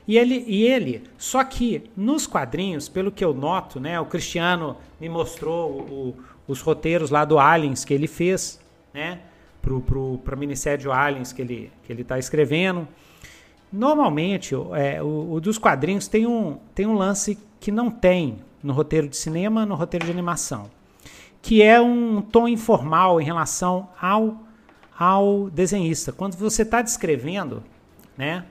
E 0.06 0.18
ele, 0.18 0.44
e 0.48 0.64
ele, 0.64 1.04
só 1.16 1.44
que 1.44 1.90
nos 1.96 2.26
quadrinhos, 2.26 2.88
pelo 2.88 3.12
que 3.12 3.24
eu 3.24 3.32
noto, 3.32 3.78
né, 3.78 4.00
o 4.00 4.06
Cristiano 4.06 4.76
me 5.00 5.08
mostrou 5.08 5.82
o, 5.82 6.16
os 6.48 6.60
roteiros 6.60 7.10
lá 7.10 7.24
do 7.24 7.38
Aliens 7.38 7.84
que 7.84 7.94
ele 7.94 8.08
fez, 8.08 8.60
né, 8.92 9.20
pro, 9.60 9.80
pro, 9.80 10.18
pra 10.24 10.34
minissérie 10.34 10.90
Aliens 10.90 11.32
que 11.32 11.40
ele, 11.40 11.72
que 11.84 11.92
ele 11.92 12.02
tá 12.02 12.18
escrevendo. 12.18 12.88
Normalmente, 13.72 14.54
é, 14.74 15.02
o, 15.02 15.32
o, 15.32 15.40
dos 15.40 15.56
quadrinhos 15.56 16.06
tem 16.06 16.26
um, 16.26 16.58
tem 16.74 16.86
um 16.86 16.94
lance 16.94 17.38
que 17.58 17.72
não 17.72 17.90
tem 17.90 18.38
no 18.62 18.72
roteiro 18.72 19.08
de 19.08 19.16
cinema, 19.16 19.64
no 19.64 19.74
roteiro 19.74 20.04
de 20.04 20.12
animação, 20.12 20.70
que 21.40 21.62
é 21.62 21.80
um 21.80 22.20
tom 22.20 22.46
informal 22.46 23.20
em 23.20 23.24
relação 23.24 23.88
ao, 24.00 24.36
ao 24.98 25.48
desenhista. 25.48 26.12
Quando 26.12 26.36
você 26.36 26.62
está 26.62 26.82
descrevendo, 26.82 27.62
né, 28.16 28.44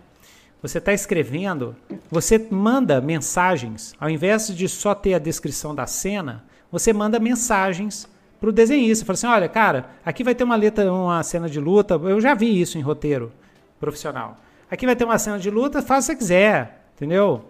você 0.62 0.80
está 0.80 0.92
escrevendo, 0.92 1.76
você 2.10 2.38
manda 2.50 3.00
mensagens, 3.00 3.94
ao 4.00 4.10
invés 4.10 4.48
de 4.48 4.68
só 4.68 4.94
ter 4.96 5.14
a 5.14 5.20
descrição 5.20 5.74
da 5.74 5.88
cena, 5.88 6.44
você 6.72 6.92
manda 6.94 7.20
mensagens 7.20 8.08
para 8.40 8.50
o 8.50 8.54
desenhista. 8.54 9.06
Fala 9.06 9.14
assim: 9.14 9.28
olha, 9.28 9.50
cara, 9.50 9.90
aqui 10.06 10.24
vai 10.24 10.34
ter 10.34 10.44
uma 10.44 10.56
letra, 10.56 10.92
uma 10.92 11.22
cena 11.24 11.50
de 11.50 11.60
luta. 11.60 11.96
Eu 11.96 12.20
já 12.20 12.34
vi 12.34 12.60
isso 12.60 12.78
em 12.78 12.82
roteiro 12.82 13.32
profissional. 13.80 14.38
Aqui 14.72 14.86
vai 14.86 14.96
ter 14.96 15.04
uma 15.04 15.20
cena 15.20 15.38
de 15.38 15.52
luta, 15.52 15.82
faz 15.82 16.06
o 16.06 16.08
que 16.08 16.14
você 16.14 16.18
quiser, 16.18 16.86
entendeu? 16.96 17.46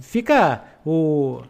Fica 0.00 0.64
o 0.84 1.42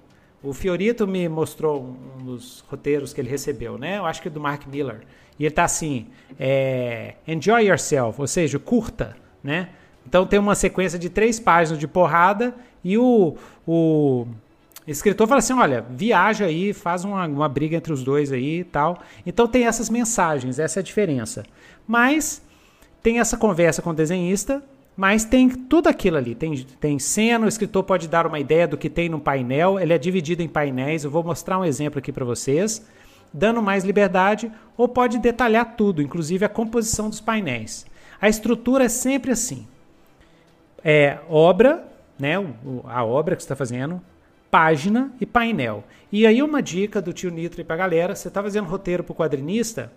o 0.42 0.55
Fiorito 0.55 1.07
me 1.07 1.28
mostrou 1.28 1.94
um 2.18 2.24
dos 2.24 2.64
roteiros 2.68 3.12
que 3.12 3.20
ele 3.20 3.28
recebeu, 3.28 3.76
né? 3.76 3.98
Eu 3.98 4.07
acho 4.07 4.22
que 4.22 4.28
é 4.28 4.30
do 4.30 4.40
Mark 4.40 4.66
Miller. 4.66 5.03
E 5.38 5.44
ele 5.44 5.55
tá 5.55 5.64
assim, 5.64 6.07
é, 6.38 7.14
enjoy 7.28 7.66
yourself, 7.66 8.18
ou 8.18 8.26
seja, 8.26 8.59
curta, 8.59 9.16
né? 9.42 9.68
Então 10.07 10.26
tem 10.26 10.38
uma 10.38 10.55
sequência 10.55 10.98
de 10.98 11.11
três 11.11 11.38
páginas 11.38 11.78
de 11.78 11.86
porrada 11.86 12.55
e 12.82 12.96
o, 12.96 13.36
o 13.66 14.26
escritor 14.86 15.28
fala 15.28 15.40
assim: 15.40 15.53
olha, 15.53 15.84
viaja 15.90 16.46
aí, 16.46 16.72
faz 16.72 17.05
uma, 17.05 17.26
uma 17.26 17.48
briga 17.48 17.76
entre 17.76 17.92
os 17.92 18.03
dois 18.03 18.32
aí 18.32 18.61
e 18.61 18.64
tal. 18.64 18.98
Então 19.26 19.46
tem 19.46 19.66
essas 19.66 19.90
mensagens, 19.90 20.59
essa 20.59 20.78
é 20.78 20.80
a 20.80 20.84
diferença. 20.84 21.44
Mas 21.86 22.42
tem 23.03 23.20
essa 23.20 23.36
conversa 23.36 23.82
com 23.82 23.90
o 23.90 23.94
desenhista, 23.94 24.62
mas 24.97 25.24
tem 25.24 25.49
tudo 25.49 25.88
aquilo 25.88 26.16
ali. 26.16 26.34
Tem, 26.34 26.57
tem 26.80 26.99
cena, 26.99 27.47
o 27.47 27.49
escritor 27.49 27.84
pode 27.84 28.09
dar 28.09 28.26
uma 28.26 28.38
ideia 28.38 28.68
do 28.68 28.76
que 28.76 28.91
tem 28.91 29.09
no 29.09 29.20
painel, 29.20 29.78
ele 29.78 29.93
é 29.93 29.99
dividido 29.99 30.43
em 30.43 30.49
painéis. 30.49 31.05
Eu 31.05 31.11
vou 31.11 31.24
mostrar 31.24 31.59
um 31.59 31.64
exemplo 31.64 31.99
aqui 31.99 32.12
para 32.12 32.24
vocês, 32.24 32.86
dando 33.32 33.62
mais 33.62 33.84
liberdade, 33.84 34.51
ou 34.76 34.88
pode 34.88 35.18
detalhar 35.18 35.76
tudo, 35.76 36.03
inclusive 36.03 36.45
a 36.45 36.49
composição 36.49 37.09
dos 37.09 37.20
painéis. 37.20 37.86
A 38.20 38.28
estrutura 38.28 38.84
é 38.84 38.88
sempre 38.88 39.30
assim 39.30 39.66
é 40.84 41.18
obra, 41.28 41.86
né, 42.18 42.34
a 42.84 43.05
obra 43.05 43.36
que 43.36 43.43
você 43.43 43.47
está 43.47 43.57
fazendo, 43.57 44.01
página 44.51 45.12
e 45.20 45.26
painel. 45.26 45.84
E 46.11 46.26
aí 46.26 46.43
uma 46.43 46.62
dica 46.62 47.01
do 47.01 47.12
tio 47.12 47.30
Nitro 47.30 47.64
para 47.64 47.74
a 47.74 47.78
galera, 47.78 48.14
você 48.14 48.28
está 48.28 48.43
fazendo 48.43 48.68
roteiro 48.68 49.05
para 49.05 49.12
o 49.12 49.16
quadrinista, 49.16 49.93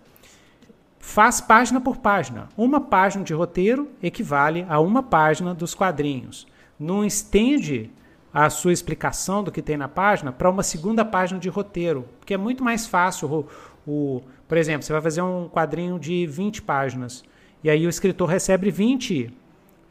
faz 1.04 1.38
página 1.40 1.80
por 1.80 1.98
página. 1.98 2.48
Uma 2.56 2.80
página 2.80 3.22
de 3.22 3.34
roteiro 3.34 3.90
equivale 4.02 4.66
a 4.68 4.80
uma 4.80 5.02
página 5.02 5.54
dos 5.54 5.74
quadrinhos. 5.74 6.46
Não 6.80 7.04
estende 7.04 7.90
a 8.32 8.48
sua 8.48 8.72
explicação 8.72 9.44
do 9.44 9.52
que 9.52 9.62
tem 9.62 9.76
na 9.76 9.86
página 9.86 10.32
para 10.32 10.50
uma 10.50 10.62
segunda 10.62 11.04
página 11.04 11.38
de 11.38 11.48
roteiro, 11.48 12.08
porque 12.18 12.34
é 12.34 12.38
muito 12.38 12.64
mais 12.64 12.86
fácil 12.86 13.46
o, 13.86 13.86
o, 13.86 14.22
por 14.48 14.56
exemplo, 14.56 14.82
você 14.82 14.92
vai 14.92 15.02
fazer 15.02 15.22
um 15.22 15.46
quadrinho 15.48 16.00
de 16.00 16.26
20 16.26 16.62
páginas 16.62 17.22
e 17.62 17.70
aí 17.70 17.86
o 17.86 17.90
escritor 17.90 18.28
recebe 18.28 18.70
20 18.70 19.32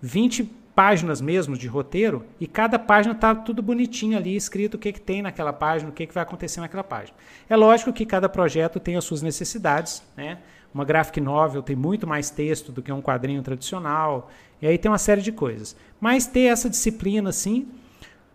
20 0.02 0.44
páginas 0.76 1.22
mesmo 1.22 1.56
de 1.56 1.68
roteiro 1.68 2.26
e 2.40 2.48
cada 2.48 2.78
página 2.80 3.14
está 3.14 3.34
tudo 3.36 3.62
bonitinho 3.62 4.18
ali, 4.18 4.36
escrito 4.36 4.74
o 4.74 4.78
que, 4.78 4.92
que 4.92 5.00
tem 5.00 5.22
naquela 5.22 5.54
página, 5.54 5.90
o 5.90 5.94
que, 5.94 6.08
que 6.08 6.14
vai 6.14 6.24
acontecer 6.24 6.60
naquela 6.60 6.84
página. 6.84 7.16
É 7.48 7.56
lógico 7.56 7.94
que 7.94 8.06
cada 8.06 8.28
projeto 8.28 8.80
tem 8.80 8.98
as 8.98 9.06
suas 9.06 9.22
necessidades, 9.22 10.04
né? 10.18 10.40
Uma 10.74 10.84
graphic 10.84 11.22
novel 11.22 11.62
tem 11.62 11.76
muito 11.76 12.08
mais 12.08 12.30
texto 12.30 12.72
do 12.72 12.82
que 12.82 12.92
um 12.92 13.02
quadrinho 13.02 13.42
tradicional, 13.44 14.30
e 14.62 14.68
aí 14.68 14.78
tem 14.78 14.90
uma 14.90 14.98
série 14.98 15.22
de 15.22 15.32
coisas. 15.32 15.76
Mas 16.00 16.26
ter 16.26 16.46
essa 16.46 16.70
disciplina, 16.70 17.30
assim, 17.30 17.68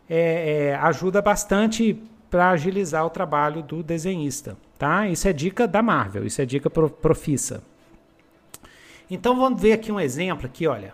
é, 0.09 0.71
é, 0.71 0.75
ajuda 0.77 1.21
bastante 1.21 2.01
para 2.31 2.51
agilizar 2.51 3.05
o 3.05 3.11
trabalho 3.11 3.63
do 3.63 3.83
desenhista, 3.83 4.57
tá? 4.79 5.09
Isso 5.09 5.27
é 5.27 5.33
dica 5.33 5.67
da 5.67 5.83
Marvel, 5.83 6.27
isso 6.27 6.41
é 6.41 6.47
dica 6.47 6.71
profissa. 6.71 7.63
Então 9.11 9.37
vamos 9.37 9.61
ver 9.61 9.73
aqui 9.73 9.91
um 9.91 9.99
exemplo 9.99 10.47
aqui, 10.47 10.67
olha 10.67 10.93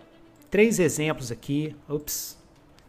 três 0.55 0.79
exemplos 0.79 1.33
aqui. 1.33 1.75
Ups. 1.89 2.39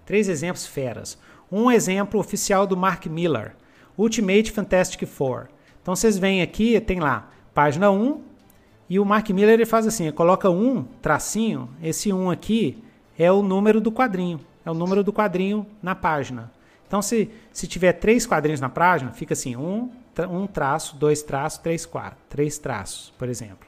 Três 0.06 0.30
exemplos 0.30 0.68
feras. 0.68 1.18
Um 1.52 1.72
exemplo 1.72 2.20
oficial 2.20 2.68
do 2.68 2.78
Mark 2.78 3.08
Miller, 3.08 3.56
Ultimate 3.98 4.52
Fantastic 4.52 5.08
Four. 5.08 5.48
Então 5.82 5.96
vocês 5.96 6.16
veem 6.16 6.44
aqui, 6.44 6.80
tem 6.80 7.00
lá, 7.00 7.32
página 7.56 7.90
1, 7.90 8.22
e 8.90 9.00
o 9.00 9.06
Mark 9.06 9.30
Miller 9.30 9.56
ele 9.56 9.66
faz 9.66 9.88
assim, 9.88 10.06
ele 10.06 10.14
coloca 10.14 10.50
um 10.50 10.84
tracinho, 11.02 11.70
esse 11.82 12.14
1 12.14 12.30
aqui 12.30 12.84
é 13.18 13.32
o 13.32 13.42
número 13.42 13.82
do 13.82 13.92
quadrinho, 13.92 14.40
é 14.66 14.70
o 14.70 14.74
número 14.74 15.04
do 15.04 15.12
quadrinho 15.12 15.66
na 15.82 15.96
página. 15.96 16.52
Então 16.88 17.02
se, 17.02 17.30
se 17.52 17.68
tiver 17.68 17.94
três 17.94 18.26
quadrinhos 18.26 18.62
na 18.62 18.70
página, 18.70 19.12
fica 19.12 19.34
assim, 19.34 19.56
um, 19.56 19.90
um 20.30 20.48
traço, 20.48 20.96
dois 20.96 21.24
traços, 21.24 21.60
três, 21.60 21.86
quatro, 21.86 22.18
três 22.30 22.58
traços, 22.58 23.12
por 23.18 23.28
exemplo. 23.28 23.68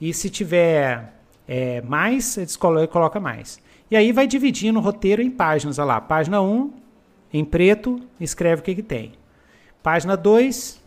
E 0.00 0.12
se 0.12 0.28
tiver 0.28 1.12
é, 1.46 1.80
mais, 1.82 2.36
ele 2.36 2.86
coloca 2.88 3.20
mais. 3.20 3.60
E 3.90 3.96
aí 3.96 4.12
vai 4.12 4.26
dividindo 4.26 4.78
o 4.78 4.82
roteiro 4.82 5.22
em 5.22 5.30
páginas. 5.30 5.78
Olha 5.78 5.86
lá, 5.86 6.00
página 6.00 6.42
1, 6.42 6.72
em 7.32 7.44
preto, 7.44 8.00
escreve 8.20 8.60
o 8.60 8.64
que, 8.64 8.74
que 8.74 8.82
tem. 8.82 9.12
Página 9.82 10.16
2, 10.16 10.80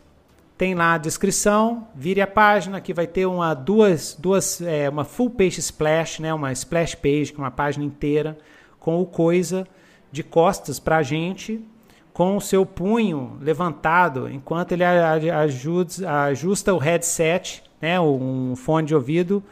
tem 0.57 0.73
lá 0.73 0.95
a 0.95 0.97
descrição, 0.97 1.87
vire 1.93 2.19
a 2.19 2.27
página, 2.27 2.81
que 2.81 2.93
vai 2.93 3.05
ter 3.05 3.27
uma 3.27 3.53
duas, 3.53 4.17
duas 4.19 4.59
é, 4.59 4.89
uma 4.89 5.05
full 5.05 5.29
page 5.29 5.59
splash, 5.59 6.19
né, 6.19 6.33
uma 6.33 6.51
splash 6.51 6.95
page, 6.95 7.33
é 7.35 7.37
uma 7.37 7.51
página 7.51 7.85
inteira, 7.85 8.37
com 8.79 8.99
o 8.99 9.05
coisa 9.05 9.67
de 10.11 10.23
costas 10.23 10.79
para 10.79 10.97
a 10.97 11.03
gente, 11.03 11.63
com 12.11 12.35
o 12.35 12.41
seu 12.41 12.65
punho 12.65 13.37
levantado, 13.39 14.27
enquanto 14.27 14.71
ele 14.71 14.83
ajuda, 14.83 16.23
ajusta 16.23 16.73
o 16.73 16.79
headset, 16.79 17.63
né, 17.79 17.99
um 18.01 18.55
fone 18.55 18.87
de 18.87 18.95
ouvido, 18.95 19.43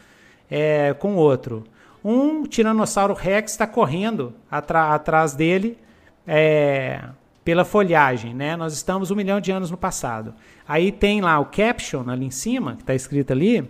é, 0.50 0.94
com 0.94 1.16
outro. 1.16 1.64
Um 2.04 2.44
Tiranossauro 2.44 3.14
Rex 3.14 3.52
está 3.52 3.68
correndo 3.68 4.34
atrás 4.50 5.34
dele 5.34 5.78
é, 6.26 7.04
pela 7.46 7.64
folhagem, 7.64 8.34
né? 8.34 8.58
Nós 8.58 8.74
estamos 8.74 9.12
um 9.12 9.16
milhão 9.16 9.40
de 9.40 9.52
anos 9.52 9.70
no 9.70 9.78
passado. 9.78 10.34
Aí 10.68 10.92
tem 10.92 11.22
lá 11.22 11.40
o 11.40 11.46
caption 11.46 12.10
ali 12.10 12.26
em 12.26 12.32
cima, 12.32 12.76
que 12.76 12.82
está 12.82 12.96
escrito 12.96 13.32
ali. 13.32 13.70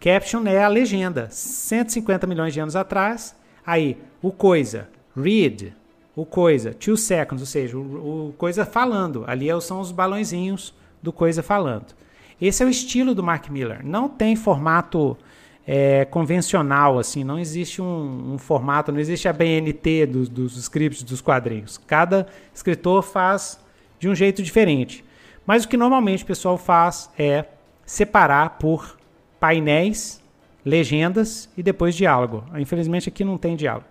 Caption 0.00 0.46
é 0.46 0.64
a 0.64 0.68
legenda. 0.68 1.28
150 1.30 2.26
milhões 2.26 2.54
de 2.54 2.60
anos 2.60 2.74
atrás. 2.74 3.36
Aí, 3.64 3.98
o 4.22 4.32
coisa, 4.32 4.88
read, 5.14 5.76
o 6.16 6.24
coisa, 6.24 6.72
two 6.72 6.96
seconds, 6.96 7.42
ou 7.42 7.46
seja, 7.46 7.76
o, 7.76 8.28
o 8.28 8.32
coisa 8.32 8.64
falando. 8.64 9.24
Ali 9.26 9.50
é 9.50 9.60
são 9.60 9.80
os 9.80 9.92
balãozinhos 9.92 10.74
do 11.02 11.12
coisa 11.12 11.42
falando. 11.42 11.94
Esse 12.40 12.62
é 12.62 12.66
o 12.66 12.70
estilo 12.70 13.14
do 13.14 13.22
Mark 13.22 13.50
Miller. 13.50 13.84
Não 13.84 14.08
tem 14.08 14.34
formato 14.34 15.18
é, 15.66 16.04
convencional, 16.04 16.98
assim, 16.98 17.22
não 17.22 17.38
existe 17.38 17.80
um, 17.80 18.34
um, 18.34 18.38
formato, 18.38 18.90
não 18.90 18.98
existe 18.98 19.28
a 19.28 19.32
BNT 19.32 20.06
dos, 20.06 20.28
dos 20.28 20.56
scripts 20.56 21.02
dos 21.02 21.20
quadrinhos. 21.20 21.78
Cada 21.78 22.26
escritor 22.52 23.02
faz 23.02 23.60
de 23.98 24.08
um 24.08 24.14
jeito 24.14 24.42
diferente. 24.42 25.04
Mas 25.46 25.64
o 25.64 25.68
que 25.68 25.76
normalmente 25.76 26.24
o 26.24 26.26
pessoal 26.26 26.58
faz 26.58 27.10
é 27.18 27.44
separar 27.86 28.58
por 28.58 28.96
painéis, 29.38 30.20
legendas 30.64 31.48
e 31.56 31.62
depois 31.62 31.94
diálogo. 31.94 32.44
Infelizmente 32.56 33.08
aqui 33.08 33.24
não 33.24 33.38
tem 33.38 33.56
diálogo. 33.56 33.86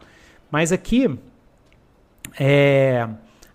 Mas 0.50 0.72
aqui 0.72 1.18
é, 2.40 3.08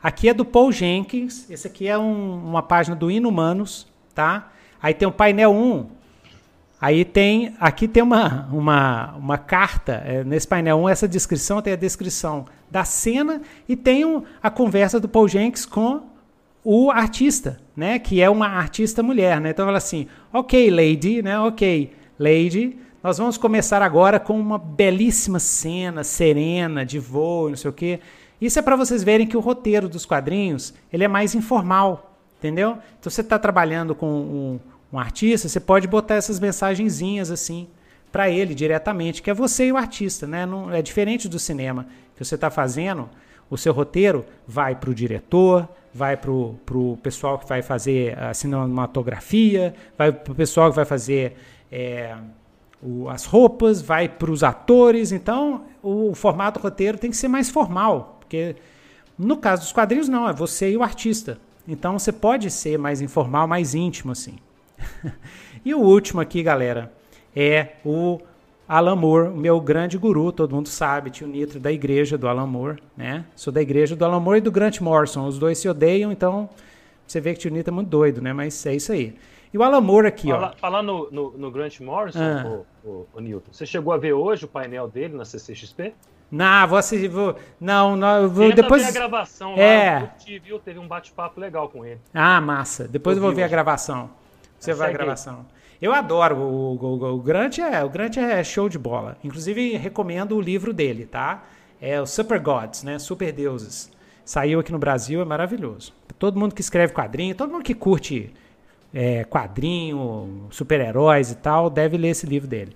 aqui 0.02 0.28
é 0.28 0.34
do 0.34 0.44
Paul 0.44 0.72
Jenkins. 0.72 1.50
Esse 1.50 1.66
aqui 1.66 1.86
é 1.86 1.98
um, 1.98 2.48
uma 2.48 2.62
página 2.62 2.96
do 2.96 3.10
Inumanos, 3.10 3.86
tá? 4.14 4.52
Aí 4.80 4.94
tem 4.94 5.08
o 5.08 5.12
painel 5.12 5.52
1, 5.52 5.90
Aí 6.80 7.04
tem, 7.04 7.54
aqui 7.58 7.88
tem 7.88 8.02
uma, 8.02 8.46
uma, 8.52 9.14
uma 9.16 9.38
carta, 9.38 10.02
é, 10.04 10.22
nesse 10.22 10.46
painel 10.46 10.78
1, 10.78 10.88
essa 10.90 11.08
descrição 11.08 11.62
tem 11.62 11.72
a 11.72 11.76
descrição 11.76 12.44
da 12.70 12.84
cena 12.84 13.40
e 13.66 13.74
tem 13.74 14.04
um, 14.04 14.22
a 14.42 14.50
conversa 14.50 15.00
do 15.00 15.08
Paul 15.08 15.26
Jenks 15.26 15.64
com 15.64 16.02
o 16.62 16.90
artista, 16.90 17.58
né, 17.74 17.98
que 17.98 18.20
é 18.20 18.28
uma 18.28 18.48
artista 18.48 19.02
mulher, 19.02 19.40
né? 19.40 19.50
Então 19.50 19.64
fala 19.64 19.78
assim: 19.78 20.08
"OK, 20.32 20.68
lady, 20.68 21.22
né? 21.22 21.38
OK, 21.38 21.92
lady, 22.18 22.76
nós 23.02 23.18
vamos 23.18 23.38
começar 23.38 23.82
agora 23.82 24.18
com 24.18 24.38
uma 24.38 24.58
belíssima 24.58 25.38
cena 25.38 26.02
serena 26.02 26.84
de 26.84 26.98
voo, 26.98 27.48
não 27.48 27.56
sei 27.56 27.70
o 27.70 27.72
quê. 27.72 28.00
Isso 28.40 28.58
é 28.58 28.62
para 28.62 28.76
vocês 28.76 29.02
verem 29.02 29.26
que 29.26 29.36
o 29.36 29.40
roteiro 29.40 29.88
dos 29.88 30.04
quadrinhos, 30.04 30.74
ele 30.92 31.04
é 31.04 31.08
mais 31.08 31.34
informal, 31.34 32.16
entendeu? 32.38 32.78
Então 32.98 33.10
você 33.10 33.20
está 33.20 33.38
trabalhando 33.38 33.94
com 33.94 34.08
um 34.08 34.60
um 34.92 34.98
artista, 34.98 35.48
você 35.48 35.60
pode 35.60 35.86
botar 35.86 36.14
essas 36.14 36.38
mensagenzinhas 36.38 37.30
assim 37.30 37.66
para 38.12 38.30
ele 38.30 38.54
diretamente, 38.54 39.20
que 39.20 39.30
é 39.30 39.34
você 39.34 39.66
e 39.66 39.72
o 39.72 39.76
artista, 39.76 40.26
né? 40.26 40.46
Não, 40.46 40.72
é 40.72 40.80
diferente 40.80 41.28
do 41.28 41.38
cinema 41.38 41.86
que 42.16 42.24
você 42.24 42.34
está 42.34 42.50
fazendo. 42.50 43.08
O 43.50 43.58
seu 43.58 43.72
roteiro 43.72 44.24
vai 44.46 44.74
para 44.74 44.90
o 44.90 44.94
diretor, 44.94 45.68
vai 45.92 46.16
para 46.16 46.30
o 46.30 46.98
pessoal 47.02 47.38
que 47.38 47.48
vai 47.48 47.62
fazer 47.62 48.18
a 48.18 48.32
cinematografia, 48.32 49.74
vai 49.96 50.12
para 50.12 50.32
o 50.32 50.34
pessoal 50.34 50.70
que 50.70 50.76
vai 50.76 50.84
fazer 50.84 51.36
é, 51.70 52.16
o, 52.82 53.08
as 53.08 53.24
roupas, 53.24 53.82
vai 53.82 54.08
para 54.08 54.30
os 54.30 54.42
atores. 54.42 55.12
Então, 55.12 55.64
o, 55.82 56.10
o 56.10 56.14
formato 56.14 56.58
roteiro 56.60 56.98
tem 56.98 57.10
que 57.10 57.16
ser 57.16 57.28
mais 57.28 57.50
formal, 57.50 58.16
porque 58.20 58.56
no 59.18 59.36
caso 59.36 59.62
dos 59.62 59.72
quadrinhos, 59.72 60.08
não, 60.08 60.28
é 60.28 60.32
você 60.32 60.70
e 60.70 60.76
o 60.76 60.82
artista. 60.82 61.38
Então, 61.66 61.98
você 61.98 62.12
pode 62.12 62.50
ser 62.50 62.78
mais 62.78 63.00
informal, 63.00 63.46
mais 63.46 63.74
íntimo, 63.74 64.12
assim. 64.12 64.36
e 65.64 65.74
o 65.74 65.80
último 65.80 66.20
aqui, 66.20 66.42
galera, 66.42 66.92
é 67.34 67.74
o 67.84 68.20
Alan 68.68 68.96
Moore, 68.96 69.30
meu 69.30 69.60
grande 69.60 69.96
guru, 69.96 70.32
todo 70.32 70.54
mundo 70.54 70.68
sabe, 70.68 71.10
tio 71.10 71.28
Nitro 71.28 71.60
da 71.60 71.70
igreja 71.70 72.18
do 72.18 72.26
Alan 72.26 72.46
Moore, 72.46 72.82
né? 72.96 73.24
Sou 73.36 73.52
da 73.52 73.62
igreja 73.62 73.94
do 73.94 74.04
Alan 74.04 74.18
Moore 74.18 74.38
e 74.38 74.40
do 74.40 74.50
Grant 74.50 74.80
Morrison. 74.80 75.26
Os 75.26 75.38
dois 75.38 75.58
se 75.58 75.68
odeiam, 75.68 76.10
então 76.10 76.48
você 77.06 77.20
vê 77.20 77.32
que 77.32 77.40
tio 77.40 77.50
Nitro 77.50 77.72
é 77.72 77.74
muito 77.74 77.88
doido, 77.88 78.20
né? 78.20 78.32
Mas 78.32 78.66
é 78.66 78.74
isso 78.74 78.90
aí. 78.90 79.16
E 79.52 79.58
o 79.58 79.62
Alan 79.62 79.80
Moore 79.80 80.08
aqui, 80.08 80.30
Fala, 80.30 80.52
ó. 80.52 80.58
Falando 80.58 80.86
no, 80.86 81.10
no, 81.10 81.38
no, 81.38 81.50
Grant 81.50 81.78
Morrison, 81.80 82.18
ah. 82.20 82.62
o, 82.84 82.88
o, 82.88 83.06
o, 83.14 83.20
Newton, 83.20 83.52
você 83.52 83.64
chegou 83.64 83.92
a 83.92 83.96
ver 83.96 84.12
hoje 84.12 84.44
o 84.44 84.48
painel 84.48 84.88
dele 84.88 85.16
na 85.16 85.24
CCXP? 85.24 85.94
Não, 86.30 86.66
vou 86.66 86.76
assistir. 86.76 87.06
Vou, 87.06 87.36
não, 87.60 87.94
não 87.94 88.28
vou, 88.28 88.52
depois. 88.52 88.82
Ver 88.82 88.88
a 88.88 88.92
gravação 88.92 89.54
é. 89.56 90.00
lá, 90.00 90.06
curti, 90.08 90.38
viu? 90.40 90.58
Teve 90.58 90.80
um 90.80 90.88
bate-papo 90.88 91.40
legal 91.40 91.68
com 91.68 91.84
ele. 91.84 92.00
Ah, 92.12 92.40
massa. 92.40 92.88
Depois 92.88 93.16
eu, 93.16 93.22
eu 93.22 93.26
vou 93.26 93.30
ver 93.30 93.42
hoje. 93.42 93.44
a 93.44 93.48
gravação. 93.48 94.10
Você 94.58 94.74
vai 94.74 94.90
a 94.90 94.92
gravação. 94.92 95.46
Eu 95.80 95.92
adoro 95.92 96.36
o, 96.36 96.76
o, 96.76 97.14
o, 97.14 97.18
Grant 97.18 97.58
é 97.58 97.84
o 97.84 97.88
Grant 97.88 98.16
é 98.16 98.42
show 98.42 98.68
de 98.68 98.78
bola. 98.78 99.16
Inclusive 99.22 99.76
recomendo 99.76 100.36
o 100.36 100.40
livro 100.40 100.72
dele, 100.72 101.06
tá? 101.06 101.44
É 101.80 102.00
o 102.00 102.06
Super 102.06 102.40
Gods, 102.40 102.82
né? 102.82 102.98
Super 102.98 103.32
Deuses. 103.32 103.90
Saiu 104.24 104.60
aqui 104.60 104.72
no 104.72 104.78
Brasil, 104.78 105.20
é 105.20 105.24
maravilhoso. 105.24 105.92
Todo 106.18 106.40
mundo 106.40 106.54
que 106.54 106.60
escreve 106.60 106.92
quadrinho, 106.92 107.34
todo 107.34 107.52
mundo 107.52 107.62
que 107.62 107.74
curte 107.74 108.32
é, 108.92 109.24
quadrinho, 109.24 110.48
super-heróis 110.50 111.30
e 111.30 111.36
tal, 111.36 111.68
deve 111.68 111.98
ler 111.98 112.08
esse 112.08 112.26
livro 112.26 112.48
dele. 112.48 112.74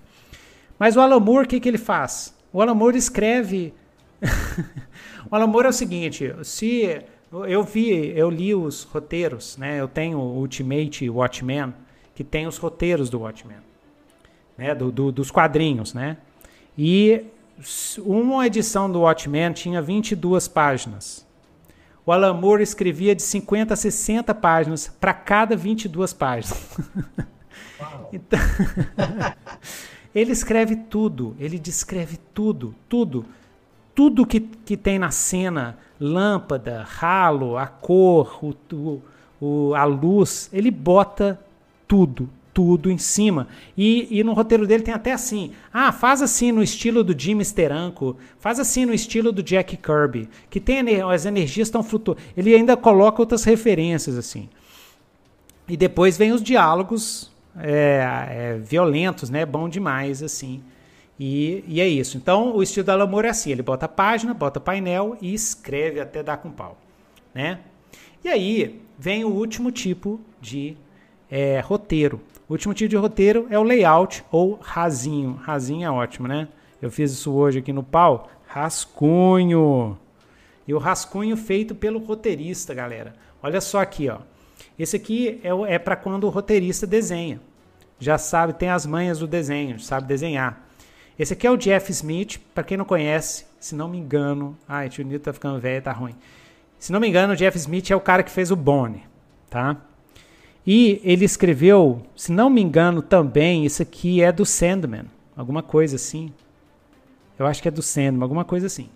Mas 0.77 0.95
o 0.95 1.01
Alan 1.01 1.19
Moore, 1.19 1.45
o 1.45 1.49
que, 1.49 1.59
que 1.59 1.67
ele 1.67 1.77
faz? 1.79 2.35
O 2.53 2.61
Alan 2.61 2.75
Moore 2.75 2.97
escreve. 2.97 3.73
o 5.29 5.35
Alan 5.35 5.47
Moore 5.47 5.67
é 5.67 5.69
o 5.69 5.73
seguinte: 5.73 6.33
se 6.43 7.01
eu 7.31 7.63
vi, 7.63 8.09
eu 8.15 8.29
li 8.29 8.53
os 8.53 8.83
roteiros, 8.83 9.55
né? 9.57 9.79
Eu 9.79 9.87
tenho 9.87 10.17
o 10.17 10.39
Ultimate 10.39 11.09
Watchmen, 11.09 11.73
que 12.13 12.23
tem 12.23 12.45
os 12.45 12.57
roteiros 12.57 13.09
do 13.09 13.19
Watchmen, 13.19 13.57
né? 14.57 14.75
Do, 14.75 14.91
do, 14.91 15.11
dos 15.11 15.31
quadrinhos, 15.31 15.93
né? 15.93 16.17
E 16.77 17.25
uma 17.99 18.45
edição 18.45 18.91
do 18.91 19.01
Watchmen 19.01 19.53
tinha 19.53 19.81
22 19.81 20.47
páginas. 20.47 21.25
O 22.05 22.11
Alan 22.11 22.33
Moore 22.33 22.63
escrevia 22.63 23.15
de 23.15 23.21
50 23.21 23.73
a 23.73 23.77
60 23.77 24.33
páginas 24.35 24.87
para 24.87 25.13
cada 25.13 25.55
22 25.55 26.13
páginas. 26.13 26.67
então, 28.11 28.39
ele 30.13 30.31
escreve 30.31 30.75
tudo, 30.75 31.35
ele 31.39 31.59
descreve 31.59 32.17
tudo, 32.33 32.75
tudo. 32.89 33.25
Tudo 33.93 34.25
que, 34.25 34.39
que 34.39 34.77
tem 34.77 34.97
na 34.97 35.11
cena, 35.11 35.77
lâmpada, 35.99 36.85
ralo, 36.87 37.57
a 37.57 37.67
cor, 37.67 38.39
o, 38.43 39.01
o, 39.39 39.73
a 39.75 39.83
luz, 39.83 40.49
ele 40.53 40.71
bota 40.71 41.39
tudo, 41.87 42.29
tudo 42.53 42.89
em 42.89 42.97
cima. 42.97 43.47
E, 43.77 44.07
e, 44.09 44.23
no 44.23 44.33
roteiro 44.33 44.65
dele 44.65 44.83
tem 44.83 44.93
até 44.93 45.11
assim: 45.11 45.51
ah, 45.73 45.91
faz 45.91 46.21
assim 46.21 46.51
no 46.51 46.63
estilo 46.63 47.03
do 47.03 47.17
Jim 47.17 47.43
Steranko, 47.43 48.15
faz 48.39 48.59
assim 48.59 48.85
no 48.85 48.93
estilo 48.93 49.31
do 49.31 49.43
Jack 49.43 49.77
Kirby, 49.77 50.29
que 50.49 50.59
tem 50.59 50.79
as 51.01 51.25
energias 51.25 51.67
estão 51.67 51.83
flutuando. 51.83 52.21
Ele 52.35 52.55
ainda 52.55 52.77
coloca 52.77 53.21
outras 53.21 53.43
referências 53.43 54.17
assim. 54.17 54.49
E 55.67 55.77
depois 55.77 56.17
vem 56.17 56.31
os 56.31 56.41
diálogos 56.41 57.31
é, 57.57 58.27
é, 58.29 58.57
violentos, 58.57 59.29
né? 59.29 59.45
Bom 59.45 59.67
demais 59.69 60.23
assim. 60.23 60.61
E, 61.23 61.63
e 61.67 61.79
é 61.79 61.87
isso. 61.87 62.17
Então, 62.17 62.55
o 62.55 62.63
estilo 62.63 62.83
da 62.83 62.95
Lamour 62.95 63.25
é 63.25 63.29
assim: 63.29 63.51
ele 63.51 63.61
bota 63.61 63.85
a 63.85 63.87
página, 63.87 64.33
bota 64.33 64.59
painel 64.59 65.15
e 65.21 65.35
escreve 65.35 65.99
até 65.99 66.23
dar 66.23 66.37
com 66.37 66.49
pau. 66.49 66.75
Né? 67.31 67.59
E 68.23 68.27
aí 68.27 68.81
vem 68.97 69.23
o 69.23 69.29
último 69.29 69.71
tipo 69.71 70.19
de 70.41 70.75
é, 71.29 71.59
roteiro. 71.59 72.19
O 72.49 72.53
último 72.53 72.73
tipo 72.73 72.89
de 72.89 72.95
roteiro 72.95 73.45
é 73.51 73.59
o 73.59 73.61
layout 73.61 74.25
ou 74.31 74.57
rasinho. 74.63 75.33
Rasinho 75.33 75.85
é 75.85 75.91
ótimo, 75.91 76.27
né? 76.27 76.47
Eu 76.81 76.89
fiz 76.89 77.11
isso 77.11 77.31
hoje 77.31 77.59
aqui 77.59 77.71
no 77.71 77.83
pau. 77.83 78.27
Rascunho. 78.47 79.95
E 80.67 80.73
o 80.73 80.79
rascunho 80.79 81.37
feito 81.37 81.75
pelo 81.75 81.99
roteirista, 81.99 82.73
galera. 82.73 83.13
Olha 83.43 83.61
só 83.61 83.79
aqui, 83.79 84.09
ó. 84.09 84.17
Esse 84.77 84.95
aqui 84.95 85.39
é, 85.43 85.75
é 85.75 85.77
para 85.77 85.95
quando 85.95 86.23
o 86.23 86.29
roteirista 86.31 86.87
desenha. 86.87 87.39
Já 87.99 88.17
sabe, 88.17 88.53
tem 88.53 88.69
as 88.69 88.87
manhas 88.87 89.19
do 89.19 89.27
desenho, 89.27 89.79
sabe 89.79 90.07
desenhar. 90.07 90.70
Esse 91.21 91.33
aqui 91.33 91.45
é 91.45 91.51
o 91.51 91.55
Jeff 91.55 91.91
Smith, 91.91 92.39
para 92.51 92.63
quem 92.63 92.75
não 92.75 92.83
conhece, 92.83 93.45
se 93.59 93.75
não 93.75 93.87
me 93.87 93.95
engano. 93.95 94.57
Ai, 94.67 94.89
tio 94.89 95.05
Nito 95.05 95.25
tá 95.25 95.31
ficando 95.31 95.59
velho, 95.59 95.79
tá 95.79 95.91
ruim. 95.91 96.15
Se 96.79 96.91
não 96.91 96.99
me 96.99 97.07
engano, 97.07 97.33
o 97.33 97.35
Jeff 97.35 97.55
Smith 97.59 97.91
é 97.91 97.95
o 97.95 98.01
cara 98.01 98.23
que 98.23 98.31
fez 98.31 98.49
o 98.49 98.55
Bonnie, 98.55 99.03
tá? 99.47 99.77
E 100.65 100.99
ele 101.03 101.23
escreveu, 101.23 102.01
se 102.15 102.31
não 102.31 102.49
me 102.49 102.59
engano 102.59 103.03
também, 103.03 103.63
isso 103.63 103.83
aqui 103.83 104.19
é 104.19 104.31
do 104.31 104.43
Sandman, 104.43 105.03
alguma 105.37 105.61
coisa 105.61 105.95
assim. 105.95 106.33
Eu 107.37 107.45
acho 107.45 107.61
que 107.61 107.67
é 107.67 107.71
do 107.71 107.83
Sandman, 107.83 108.23
alguma 108.23 108.43
coisa 108.43 108.65
assim. 108.65 108.89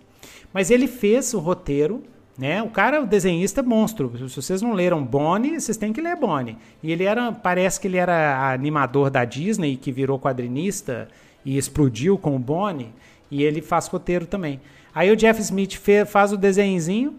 Mas 0.52 0.68
ele 0.72 0.88
fez 0.88 1.32
o 1.32 1.38
roteiro, 1.38 2.02
né? 2.36 2.60
O 2.60 2.70
cara, 2.70 3.00
o 3.00 3.06
desenhista 3.06 3.62
monstro. 3.62 4.28
Se 4.28 4.34
vocês 4.34 4.60
não 4.60 4.72
leram 4.72 5.04
Bonnie, 5.04 5.60
vocês 5.60 5.76
têm 5.76 5.92
que 5.92 6.00
ler 6.00 6.16
Bonnie. 6.16 6.58
E 6.82 6.90
ele 6.90 7.04
era, 7.04 7.30
parece 7.30 7.78
que 7.78 7.86
ele 7.86 7.98
era 7.98 8.52
animador 8.52 9.10
da 9.10 9.24
Disney 9.24 9.76
que 9.76 9.92
virou 9.92 10.18
quadrinista 10.18 11.06
e 11.46 11.56
explodiu 11.56 12.18
com 12.18 12.34
o 12.34 12.38
Bonnie, 12.38 12.92
e 13.30 13.44
ele 13.44 13.62
faz 13.62 13.86
roteiro 13.86 14.26
também. 14.26 14.60
Aí 14.92 15.10
o 15.10 15.16
Jeff 15.16 15.40
Smith 15.40 15.80
faz 16.06 16.32
o 16.32 16.36
desenhozinho 16.36 17.14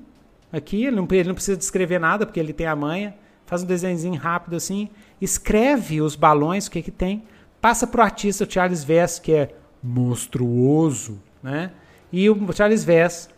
aqui, 0.52 0.86
ele 0.86 0.98
não, 0.98 1.08
ele 1.10 1.30
não 1.30 1.34
precisa 1.34 1.58
descrever 1.58 1.98
nada, 1.98 2.26
porque 2.26 2.40
ele 2.40 2.52
tem 2.52 2.68
a 2.68 2.76
manha, 2.76 3.16
faz 3.46 3.64
um 3.64 3.66
desenhozinho 3.66 4.20
rápido 4.20 4.58
assim, 4.58 4.90
escreve 5.22 6.02
os 6.02 6.16
balões, 6.16 6.68
o 6.68 6.72
que 6.72 6.82
que 6.82 6.92
tem, 6.92 7.24
passa 7.62 7.88
pro 7.88 8.02
artista 8.02 8.44
o 8.44 8.52
Charles 8.52 8.84
Vess, 8.84 9.18
que 9.18 9.32
é 9.32 9.56
monstruoso, 9.82 11.20
né? 11.42 11.72
E 12.12 12.30
o 12.30 12.54
Charles 12.54 12.84
Vess 12.84 13.30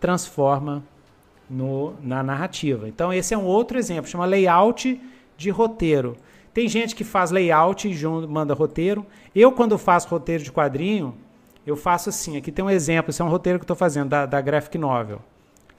transforma 0.00 0.82
no, 1.48 1.94
na 2.02 2.22
narrativa. 2.22 2.88
Então 2.88 3.12
esse 3.12 3.34
é 3.34 3.38
um 3.38 3.44
outro 3.44 3.78
exemplo, 3.78 4.10
chama 4.10 4.24
layout 4.24 5.00
de 5.36 5.50
roteiro. 5.50 6.16
Tem 6.52 6.68
gente 6.68 6.94
que 6.94 7.04
faz 7.04 7.30
layout 7.30 7.88
e 7.88 8.06
manda 8.26 8.54
roteiro. 8.54 9.06
Eu, 9.34 9.52
quando 9.52 9.78
faço 9.78 10.08
roteiro 10.08 10.42
de 10.42 10.50
quadrinho, 10.52 11.14
eu 11.66 11.76
faço 11.76 12.08
assim. 12.08 12.36
Aqui 12.36 12.50
tem 12.50 12.64
um 12.64 12.70
exemplo. 12.70 13.10
Esse 13.10 13.22
é 13.22 13.24
um 13.24 13.28
roteiro 13.28 13.58
que 13.58 13.62
eu 13.62 13.64
estou 13.64 13.76
fazendo 13.76 14.08
da, 14.08 14.26
da 14.26 14.40
Graphic 14.40 14.76
Novel. 14.78 15.20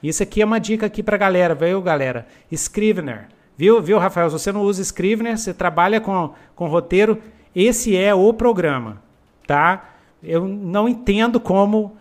Isso 0.02 0.22
aqui 0.22 0.40
é 0.40 0.44
uma 0.44 0.58
dica 0.58 0.86
aqui 0.86 1.02
para 1.02 1.16
galera, 1.16 1.54
viu, 1.54 1.82
galera? 1.82 2.26
Scrivener. 2.50 3.28
Viu, 3.56 3.82
viu, 3.82 3.98
Rafael? 3.98 4.30
Se 4.30 4.38
você 4.38 4.50
não 4.50 4.62
usa 4.62 4.80
Scrivener, 4.80 5.36
você 5.36 5.52
trabalha 5.52 6.00
com, 6.00 6.32
com 6.54 6.66
roteiro, 6.66 7.18
esse 7.54 7.94
é 7.94 8.14
o 8.14 8.32
programa. 8.32 9.02
tá? 9.46 9.90
Eu 10.22 10.46
não 10.48 10.88
entendo 10.88 11.38
como 11.38 11.96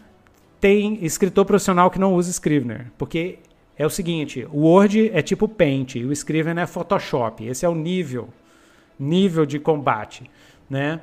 tem 0.61 1.03
escritor 1.03 1.45
profissional 1.45 1.89
que 1.89 1.99
não 1.99 2.13
usa 2.13 2.31
Scrivener, 2.31 2.91
porque 2.97 3.39
é 3.77 3.85
o 3.85 3.89
seguinte, 3.89 4.47
o 4.51 4.67
Word 4.67 5.09
é 5.13 5.21
tipo 5.21 5.47
Paint, 5.47 5.95
o 5.95 6.11
Scrivener 6.11 6.63
é 6.63 6.67
Photoshop. 6.67 7.45
Esse 7.45 7.65
é 7.65 7.69
o 7.69 7.75
nível, 7.75 8.29
nível 8.99 9.45
de 9.45 9.59
combate, 9.59 10.29
né? 10.69 10.99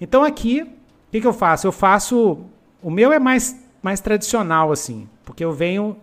Então 0.00 0.22
aqui, 0.22 0.62
o 0.62 1.10
que, 1.10 1.20
que 1.20 1.26
eu 1.26 1.32
faço? 1.32 1.66
Eu 1.66 1.72
faço, 1.72 2.38
o 2.82 2.90
meu 2.90 3.12
é 3.12 3.18
mais 3.18 3.68
mais 3.82 4.00
tradicional 4.00 4.72
assim, 4.72 5.08
porque 5.24 5.44
eu 5.44 5.52
venho 5.52 5.96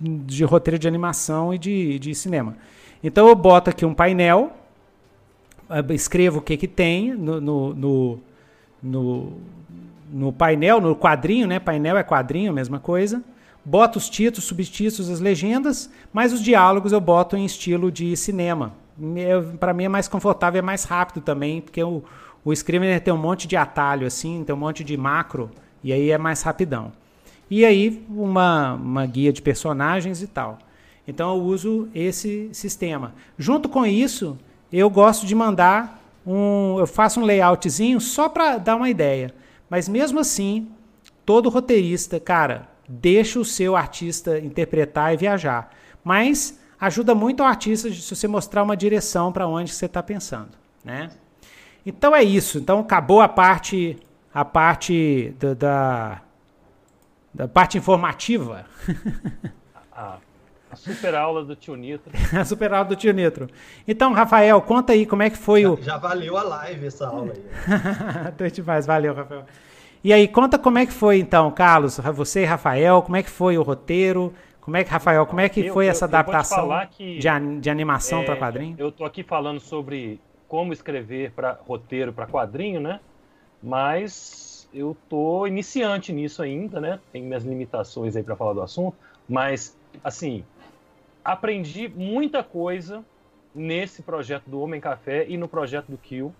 de 0.00 0.44
roteiro 0.44 0.78
de 0.78 0.88
animação 0.88 1.52
e 1.54 1.58
de, 1.58 1.98
de 1.98 2.14
cinema. 2.14 2.56
Então 3.02 3.28
eu 3.28 3.34
boto 3.34 3.70
aqui 3.70 3.84
um 3.84 3.94
painel, 3.94 4.52
eh, 5.68 5.94
escrevo 5.94 6.38
o 6.38 6.42
que 6.42 6.56
que 6.56 6.68
tem 6.68 7.14
no, 7.14 7.40
no, 7.40 7.74
no, 7.74 8.20
no, 8.82 9.32
no 10.12 10.32
painel, 10.32 10.80
no 10.80 10.96
quadrinho, 10.96 11.46
né? 11.46 11.58
Painel 11.58 11.96
é 11.96 12.02
quadrinho, 12.02 12.52
mesma 12.52 12.78
coisa. 12.78 13.22
Boto 13.64 13.98
os 13.98 14.08
títulos, 14.08 14.44
subtítulos, 14.44 15.10
as 15.10 15.20
legendas, 15.20 15.90
mas 16.12 16.32
os 16.32 16.42
diálogos 16.42 16.92
eu 16.92 17.00
boto 17.00 17.36
em 17.36 17.44
estilo 17.44 17.92
de 17.92 18.16
cinema. 18.16 18.72
Para 19.58 19.72
mim 19.72 19.84
é 19.84 19.88
mais 19.88 20.08
confortável, 20.08 20.58
é 20.58 20.62
mais 20.62 20.84
rápido 20.84 21.20
também, 21.20 21.60
porque 21.60 21.82
o, 21.82 22.02
o 22.44 22.52
Scrivener 22.52 23.00
tem 23.00 23.12
um 23.12 23.18
monte 23.18 23.46
de 23.46 23.56
atalho 23.56 24.06
assim, 24.06 24.44
tem 24.44 24.54
um 24.54 24.58
monte 24.58 24.84
de 24.84 24.96
macro, 24.96 25.50
e 25.82 25.92
aí 25.92 26.10
é 26.10 26.18
mais 26.18 26.42
rapidão. 26.42 26.92
E 27.50 27.64
aí 27.64 28.04
uma, 28.08 28.74
uma 28.74 29.06
guia 29.06 29.32
de 29.32 29.42
personagens 29.42 30.22
e 30.22 30.26
tal. 30.26 30.58
Então 31.08 31.34
eu 31.34 31.42
uso 31.42 31.88
esse 31.94 32.48
sistema. 32.52 33.14
Junto 33.36 33.68
com 33.68 33.84
isso, 33.84 34.38
eu 34.72 34.88
gosto 34.88 35.26
de 35.26 35.34
mandar 35.34 36.00
um, 36.24 36.78
eu 36.78 36.86
faço 36.86 37.20
um 37.20 37.24
layoutzinho 37.24 38.00
só 38.00 38.28
para 38.28 38.58
dar 38.58 38.76
uma 38.76 38.88
ideia. 38.88 39.34
Mas 39.68 39.88
mesmo 39.88 40.20
assim, 40.20 40.68
todo 41.24 41.48
roteirista, 41.48 42.20
cara, 42.20 42.68
deixa 42.88 43.40
o 43.40 43.44
seu 43.44 43.74
artista 43.74 44.38
interpretar 44.38 45.12
e 45.12 45.16
viajar. 45.16 45.70
Mas 46.04 46.59
ajuda 46.80 47.14
muito 47.14 47.42
o 47.42 47.46
artista 47.46 47.90
se 47.92 48.14
você 48.14 48.26
mostrar 48.26 48.62
uma 48.62 48.76
direção 48.76 49.30
para 49.30 49.46
onde 49.46 49.72
você 49.72 49.86
está 49.86 50.02
pensando, 50.02 50.50
né? 50.84 51.10
Então 51.84 52.14
é 52.14 52.22
isso. 52.22 52.58
Então 52.58 52.80
acabou 52.80 53.20
a 53.20 53.28
parte 53.28 53.98
a 54.32 54.44
parte 54.44 55.34
da, 55.38 55.54
da, 55.54 56.20
da 57.34 57.48
parte 57.48 57.76
informativa. 57.76 58.64
a, 59.92 60.18
a 60.70 60.76
super 60.76 61.14
aula 61.14 61.44
do 61.44 61.56
tio 61.56 61.74
Nitro. 61.74 62.12
a 62.38 62.44
super 62.44 62.72
aula 62.72 62.84
do 62.84 62.96
tio 62.96 63.12
Nitro. 63.12 63.48
Então, 63.86 64.12
Rafael, 64.12 64.60
conta 64.62 64.92
aí 64.92 65.04
como 65.04 65.22
é 65.22 65.30
que 65.30 65.36
foi 65.36 65.62
já, 65.62 65.70
o. 65.70 65.82
Já 65.82 65.98
valeu 65.98 66.36
a 66.36 66.42
live 66.42 66.86
essa 66.86 67.08
aula 67.08 67.32
aí. 67.32 67.44
Então 68.34 68.46
demais, 68.46 68.86
valeu, 68.86 69.14
Rafael. 69.14 69.44
E 70.02 70.12
aí, 70.12 70.28
conta 70.28 70.58
como 70.58 70.78
é 70.78 70.86
que 70.86 70.92
foi 70.92 71.18
então, 71.18 71.50
Carlos, 71.50 71.98
você 71.98 72.42
e 72.42 72.46
Rafael, 72.46 73.02
como 73.02 73.16
é 73.16 73.22
que 73.22 73.28
foi 73.28 73.58
o 73.58 73.62
roteiro? 73.62 74.32
Como 74.70 74.76
é 74.76 74.84
que, 74.84 74.90
Rafael, 74.90 75.26
como 75.26 75.40
é 75.40 75.48
que 75.48 75.66
eu, 75.66 75.74
foi 75.74 75.86
eu, 75.86 75.90
essa 75.90 76.04
adaptação 76.04 76.68
de, 76.96 77.18
de, 77.60 77.68
animação 77.68 78.20
é, 78.20 78.24
para 78.24 78.36
quadrinho? 78.36 78.76
Eu 78.78 78.92
tô 78.92 79.04
aqui 79.04 79.24
falando 79.24 79.58
sobre 79.58 80.20
como 80.46 80.72
escrever 80.72 81.32
para 81.32 81.58
roteiro 81.66 82.12
para 82.12 82.24
quadrinho, 82.24 82.80
né? 82.80 83.00
Mas 83.60 84.68
eu 84.72 84.96
tô 85.08 85.44
iniciante 85.44 86.12
nisso 86.12 86.40
ainda, 86.40 86.80
né? 86.80 87.00
Tem 87.12 87.20
minhas 87.20 87.42
limitações 87.42 88.14
aí 88.14 88.22
para 88.22 88.36
falar 88.36 88.52
do 88.52 88.62
assunto, 88.62 88.96
mas 89.28 89.76
assim, 90.04 90.44
aprendi 91.24 91.88
muita 91.88 92.44
coisa 92.44 93.04
nesse 93.52 94.02
projeto 94.04 94.44
do 94.46 94.60
Homem 94.60 94.80
Café 94.80 95.26
e 95.28 95.36
no 95.36 95.48
projeto 95.48 95.88
do 95.88 95.98
Kill, 95.98 96.32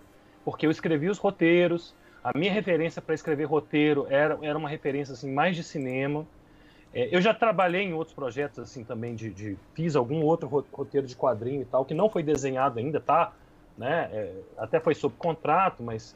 porque 0.45 0.65
eu 0.65 0.71
escrevi 0.71 1.09
os 1.09 1.17
roteiros, 1.17 1.93
a 2.23 2.31
minha 2.37 2.53
referência 2.53 3.01
para 3.01 3.13
escrever 3.13 3.43
roteiro 3.43 4.07
era, 4.09 4.39
era 4.41 4.57
uma 4.57 4.69
referência 4.69 5.11
assim 5.11 5.29
mais 5.29 5.53
de 5.53 5.63
cinema. 5.65 6.25
É, 6.93 7.15
eu 7.15 7.21
já 7.21 7.33
trabalhei 7.33 7.83
em 7.83 7.93
outros 7.93 8.13
projetos 8.13 8.59
assim 8.59 8.83
também 8.83 9.15
de, 9.15 9.29
de, 9.29 9.57
fiz 9.73 9.95
algum 9.95 10.21
outro 10.23 10.47
roteiro 10.71 11.07
de 11.07 11.15
quadrinho 11.15 11.61
e 11.61 11.65
tal 11.65 11.85
que 11.85 11.93
não 11.93 12.09
foi 12.09 12.21
desenhado 12.21 12.79
ainda, 12.79 12.99
tá? 12.99 13.33
Né? 13.77 14.09
É, 14.11 14.33
até 14.57 14.79
foi 14.79 14.93
sob 14.93 15.15
contrato, 15.17 15.81
mas 15.81 16.15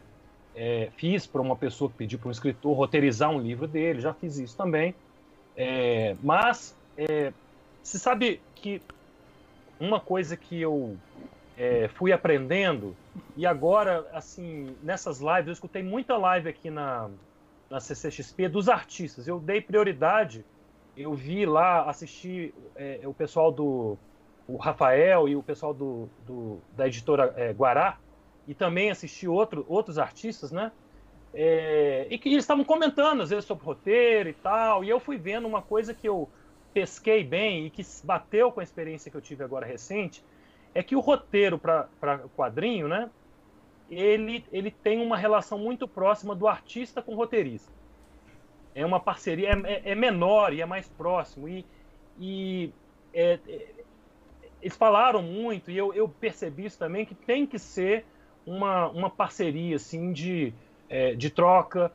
é, 0.55 0.89
fiz 0.97 1.25
para 1.25 1.41
uma 1.41 1.55
pessoa 1.55 1.89
que 1.89 1.97
pediu 1.97 2.19
para 2.19 2.27
um 2.27 2.31
escritor 2.31 2.75
roteirizar 2.75 3.29
um 3.29 3.39
livro 3.39 3.67
dele, 3.67 4.01
já 4.01 4.13
fiz 4.13 4.37
isso 4.37 4.57
também. 4.57 4.93
É, 5.55 6.15
mas 6.21 6.75
é, 6.97 7.31
se 7.81 7.97
sabe 7.97 8.41
que 8.55 8.81
uma 9.79 9.99
coisa 9.99 10.35
que 10.35 10.59
eu 10.59 10.97
é, 11.57 11.87
fui 11.87 12.11
aprendendo 12.11 12.95
e 13.37 13.45
agora, 13.45 14.05
assim, 14.13 14.75
nessas 14.83 15.19
lives, 15.19 15.47
eu 15.47 15.53
escutei 15.53 15.83
muita 15.83 16.17
live 16.17 16.49
aqui 16.49 16.69
na, 16.69 17.09
na 17.69 17.79
CCXP 17.79 18.49
dos 18.49 18.67
artistas. 18.67 19.27
Eu 19.27 19.39
dei 19.39 19.61
prioridade, 19.61 20.43
eu 20.97 21.13
vi 21.13 21.45
lá, 21.45 21.83
assisti 21.83 22.53
é, 22.75 23.01
o 23.03 23.13
pessoal 23.13 23.51
do 23.51 23.97
o 24.47 24.57
Rafael 24.57 25.27
e 25.27 25.35
o 25.35 25.41
pessoal 25.41 25.73
do, 25.73 26.07
do 26.25 26.59
da 26.75 26.87
editora 26.87 27.33
é, 27.35 27.51
Guará, 27.51 27.97
e 28.47 28.53
também 28.53 28.91
assisti 28.91 29.27
outro, 29.27 29.65
outros 29.67 29.97
artistas, 29.97 30.51
né? 30.51 30.71
É, 31.33 32.07
e 32.09 32.17
que 32.17 32.29
eles 32.29 32.43
estavam 32.43 32.63
comentando, 32.63 33.21
às 33.21 33.29
vezes, 33.29 33.45
sobre 33.45 33.65
roteiro 33.65 34.29
e 34.29 34.33
tal, 34.33 34.83
e 34.83 34.89
eu 34.89 34.99
fui 34.99 35.17
vendo 35.17 35.47
uma 35.47 35.61
coisa 35.61 35.93
que 35.93 36.07
eu 36.07 36.29
pesquei 36.73 37.23
bem 37.23 37.65
e 37.65 37.69
que 37.69 37.81
bateu 38.03 38.51
com 38.51 38.59
a 38.59 38.63
experiência 38.63 39.09
que 39.09 39.17
eu 39.17 39.21
tive 39.21 39.43
agora 39.43 39.65
recente, 39.65 40.23
é 40.73 40.83
que 40.83 40.95
o 40.95 40.99
roteiro 40.99 41.57
para 41.57 41.89
quadrinho, 42.35 42.87
né? 42.87 43.09
Ele, 43.89 44.45
ele 44.51 44.71
tem 44.71 45.01
uma 45.01 45.17
relação 45.17 45.57
muito 45.57 45.87
próxima 45.87 46.35
do 46.35 46.47
artista 46.47 47.01
com 47.01 47.13
o 47.13 47.15
roteirista. 47.15 47.71
É 48.75 48.85
uma 48.85 48.99
parceria, 48.99 49.49
é, 49.49 49.73
é, 49.73 49.81
é 49.91 49.95
menor 49.95 50.53
e 50.53 50.61
é 50.61 50.65
mais 50.65 50.87
próximo. 50.89 51.47
E, 51.47 51.65
e 52.19 52.73
é, 53.13 53.39
é, 53.47 53.67
eles 54.61 54.75
falaram 54.75 55.23
muito, 55.23 55.71
e 55.71 55.77
eu, 55.77 55.93
eu 55.93 56.09
percebi 56.09 56.65
isso 56.65 56.77
também, 56.77 57.05
que 57.05 57.15
tem 57.15 57.47
que 57.47 57.57
ser 57.57 58.05
uma, 58.45 58.89
uma 58.89 59.09
parceria 59.09 59.77
assim, 59.77 60.11
de, 60.11 60.53
é, 60.89 61.15
de 61.15 61.29
troca, 61.29 61.91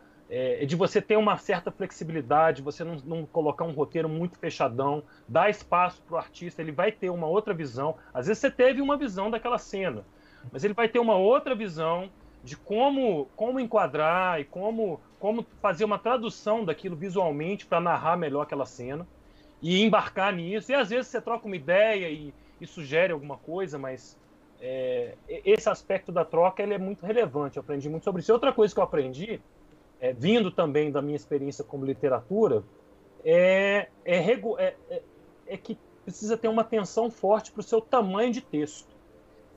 de 0.64 0.76
você 0.76 1.02
ter 1.02 1.16
uma 1.16 1.36
certa 1.36 1.72
flexibilidade, 1.72 2.62
você 2.62 2.84
não, 2.84 2.94
não, 3.04 3.26
colocar 3.26 3.64
um 3.64 3.72
roteiro 3.72 4.08
muito 4.08 4.38
fechadão, 4.38 5.02
dar 5.26 5.50
espaço 5.50 6.00
para 6.02 6.14
o 6.14 6.18
artista, 6.18 6.62
ele 6.62 6.70
vai 6.70 6.92
ter 6.92 7.10
uma 7.10 7.26
outra 7.26 7.52
visão. 7.52 7.96
Às 8.14 8.28
vezes 8.28 8.40
você 8.40 8.48
teve 8.48 8.80
uma 8.80 8.96
visão 8.96 9.28
daquela 9.28 9.58
cena, 9.58 10.04
mas 10.52 10.62
ele 10.62 10.72
vai 10.72 10.88
ter 10.88 11.00
uma 11.00 11.16
outra 11.16 11.52
visão 11.52 12.08
de 12.42 12.56
como, 12.56 13.28
como 13.36 13.60
enquadrar 13.60 14.40
e 14.40 14.44
como, 14.44 15.00
como 15.20 15.46
fazer 15.60 15.84
uma 15.84 15.98
tradução 15.98 16.64
daquilo 16.64 16.96
visualmente 16.96 17.66
para 17.66 17.80
narrar 17.80 18.16
melhor 18.16 18.42
aquela 18.42 18.66
cena 18.66 19.06
e 19.62 19.82
embarcar 19.82 20.34
nisso. 20.34 20.72
E 20.72 20.74
às 20.74 20.88
vezes 20.88 21.08
você 21.08 21.20
troca 21.20 21.46
uma 21.46 21.54
ideia 21.54 22.08
e, 22.08 22.34
e 22.60 22.66
sugere 22.66 23.12
alguma 23.12 23.36
coisa, 23.36 23.78
mas 23.78 24.18
é, 24.60 25.14
esse 25.28 25.68
aspecto 25.68 26.10
da 26.10 26.24
troca 26.24 26.62
ele 26.62 26.74
é 26.74 26.78
muito 26.78 27.04
relevante. 27.04 27.58
Eu 27.58 27.60
aprendi 27.62 27.88
muito 27.88 28.04
sobre 28.04 28.22
isso. 28.22 28.32
Outra 28.32 28.52
coisa 28.52 28.74
que 28.74 28.80
eu 28.80 28.84
aprendi 28.84 29.40
é, 30.00 30.12
vindo 30.12 30.50
também 30.50 30.90
da 30.90 31.02
minha 31.02 31.16
experiência 31.16 31.62
como 31.62 31.84
literatura, 31.84 32.64
é, 33.22 33.88
é, 34.04 34.16
é, 34.16 34.74
é, 34.88 35.02
é 35.46 35.56
que 35.56 35.78
precisa 36.02 36.36
ter 36.36 36.48
uma 36.48 36.62
atenção 36.62 37.10
forte 37.10 37.52
para 37.52 37.60
o 37.60 37.62
seu 37.62 37.80
tamanho 37.80 38.32
de 38.32 38.40
texto. 38.40 38.88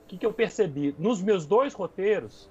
O 0.04 0.06
que, 0.06 0.18
que 0.18 0.26
eu 0.26 0.32
percebi? 0.32 0.94
Nos 0.98 1.22
meus 1.22 1.46
dois 1.46 1.72
roteiros, 1.72 2.50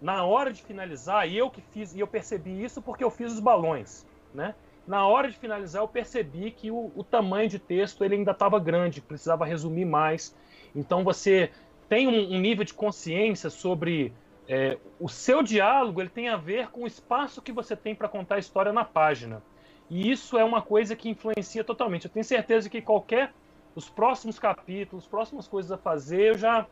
na 0.00 0.24
hora 0.24 0.52
de 0.52 0.62
finalizar, 0.62 1.28
e 1.28 1.36
eu 1.36 1.50
que 1.50 1.60
fiz, 1.60 1.94
e 1.94 2.00
eu 2.00 2.06
percebi 2.06 2.62
isso 2.62 2.80
porque 2.80 3.04
eu 3.04 3.10
fiz 3.10 3.32
os 3.32 3.40
balões, 3.40 4.06
né? 4.34 4.54
Na 4.86 5.06
hora 5.06 5.30
de 5.30 5.36
finalizar, 5.36 5.82
eu 5.82 5.88
percebi 5.88 6.50
que 6.50 6.70
o, 6.70 6.90
o 6.96 7.04
tamanho 7.04 7.48
de 7.48 7.58
texto 7.58 8.02
ele 8.04 8.16
ainda 8.16 8.32
estava 8.32 8.58
grande, 8.58 9.00
precisava 9.00 9.44
resumir 9.44 9.84
mais. 9.84 10.34
Então 10.74 11.04
você 11.04 11.50
tem 11.88 12.08
um, 12.08 12.34
um 12.34 12.40
nível 12.40 12.64
de 12.64 12.72
consciência 12.72 13.50
sobre 13.50 14.12
é, 14.48 14.78
o 14.98 15.08
seu 15.08 15.42
diálogo 15.42 16.00
ele 16.00 16.08
tem 16.08 16.28
a 16.28 16.36
ver 16.36 16.70
com 16.70 16.82
o 16.82 16.86
espaço 16.86 17.40
que 17.40 17.52
você 17.52 17.76
tem 17.76 17.94
para 17.94 18.08
contar 18.08 18.36
a 18.36 18.38
história 18.38 18.72
na 18.72 18.84
página. 18.84 19.42
E 19.88 20.10
isso 20.10 20.38
é 20.38 20.44
uma 20.44 20.62
coisa 20.62 20.96
que 20.96 21.08
influencia 21.08 21.62
totalmente. 21.62 22.06
Eu 22.06 22.10
tenho 22.10 22.24
certeza 22.24 22.68
que 22.68 22.80
qualquer 22.80 23.32
os 23.76 23.88
próximos 23.88 24.38
capítulos, 24.38 25.04
as 25.04 25.10
próximas 25.10 25.46
coisas 25.46 25.70
a 25.70 25.78
fazer, 25.78 26.30
eu 26.30 26.38
já 26.38 26.66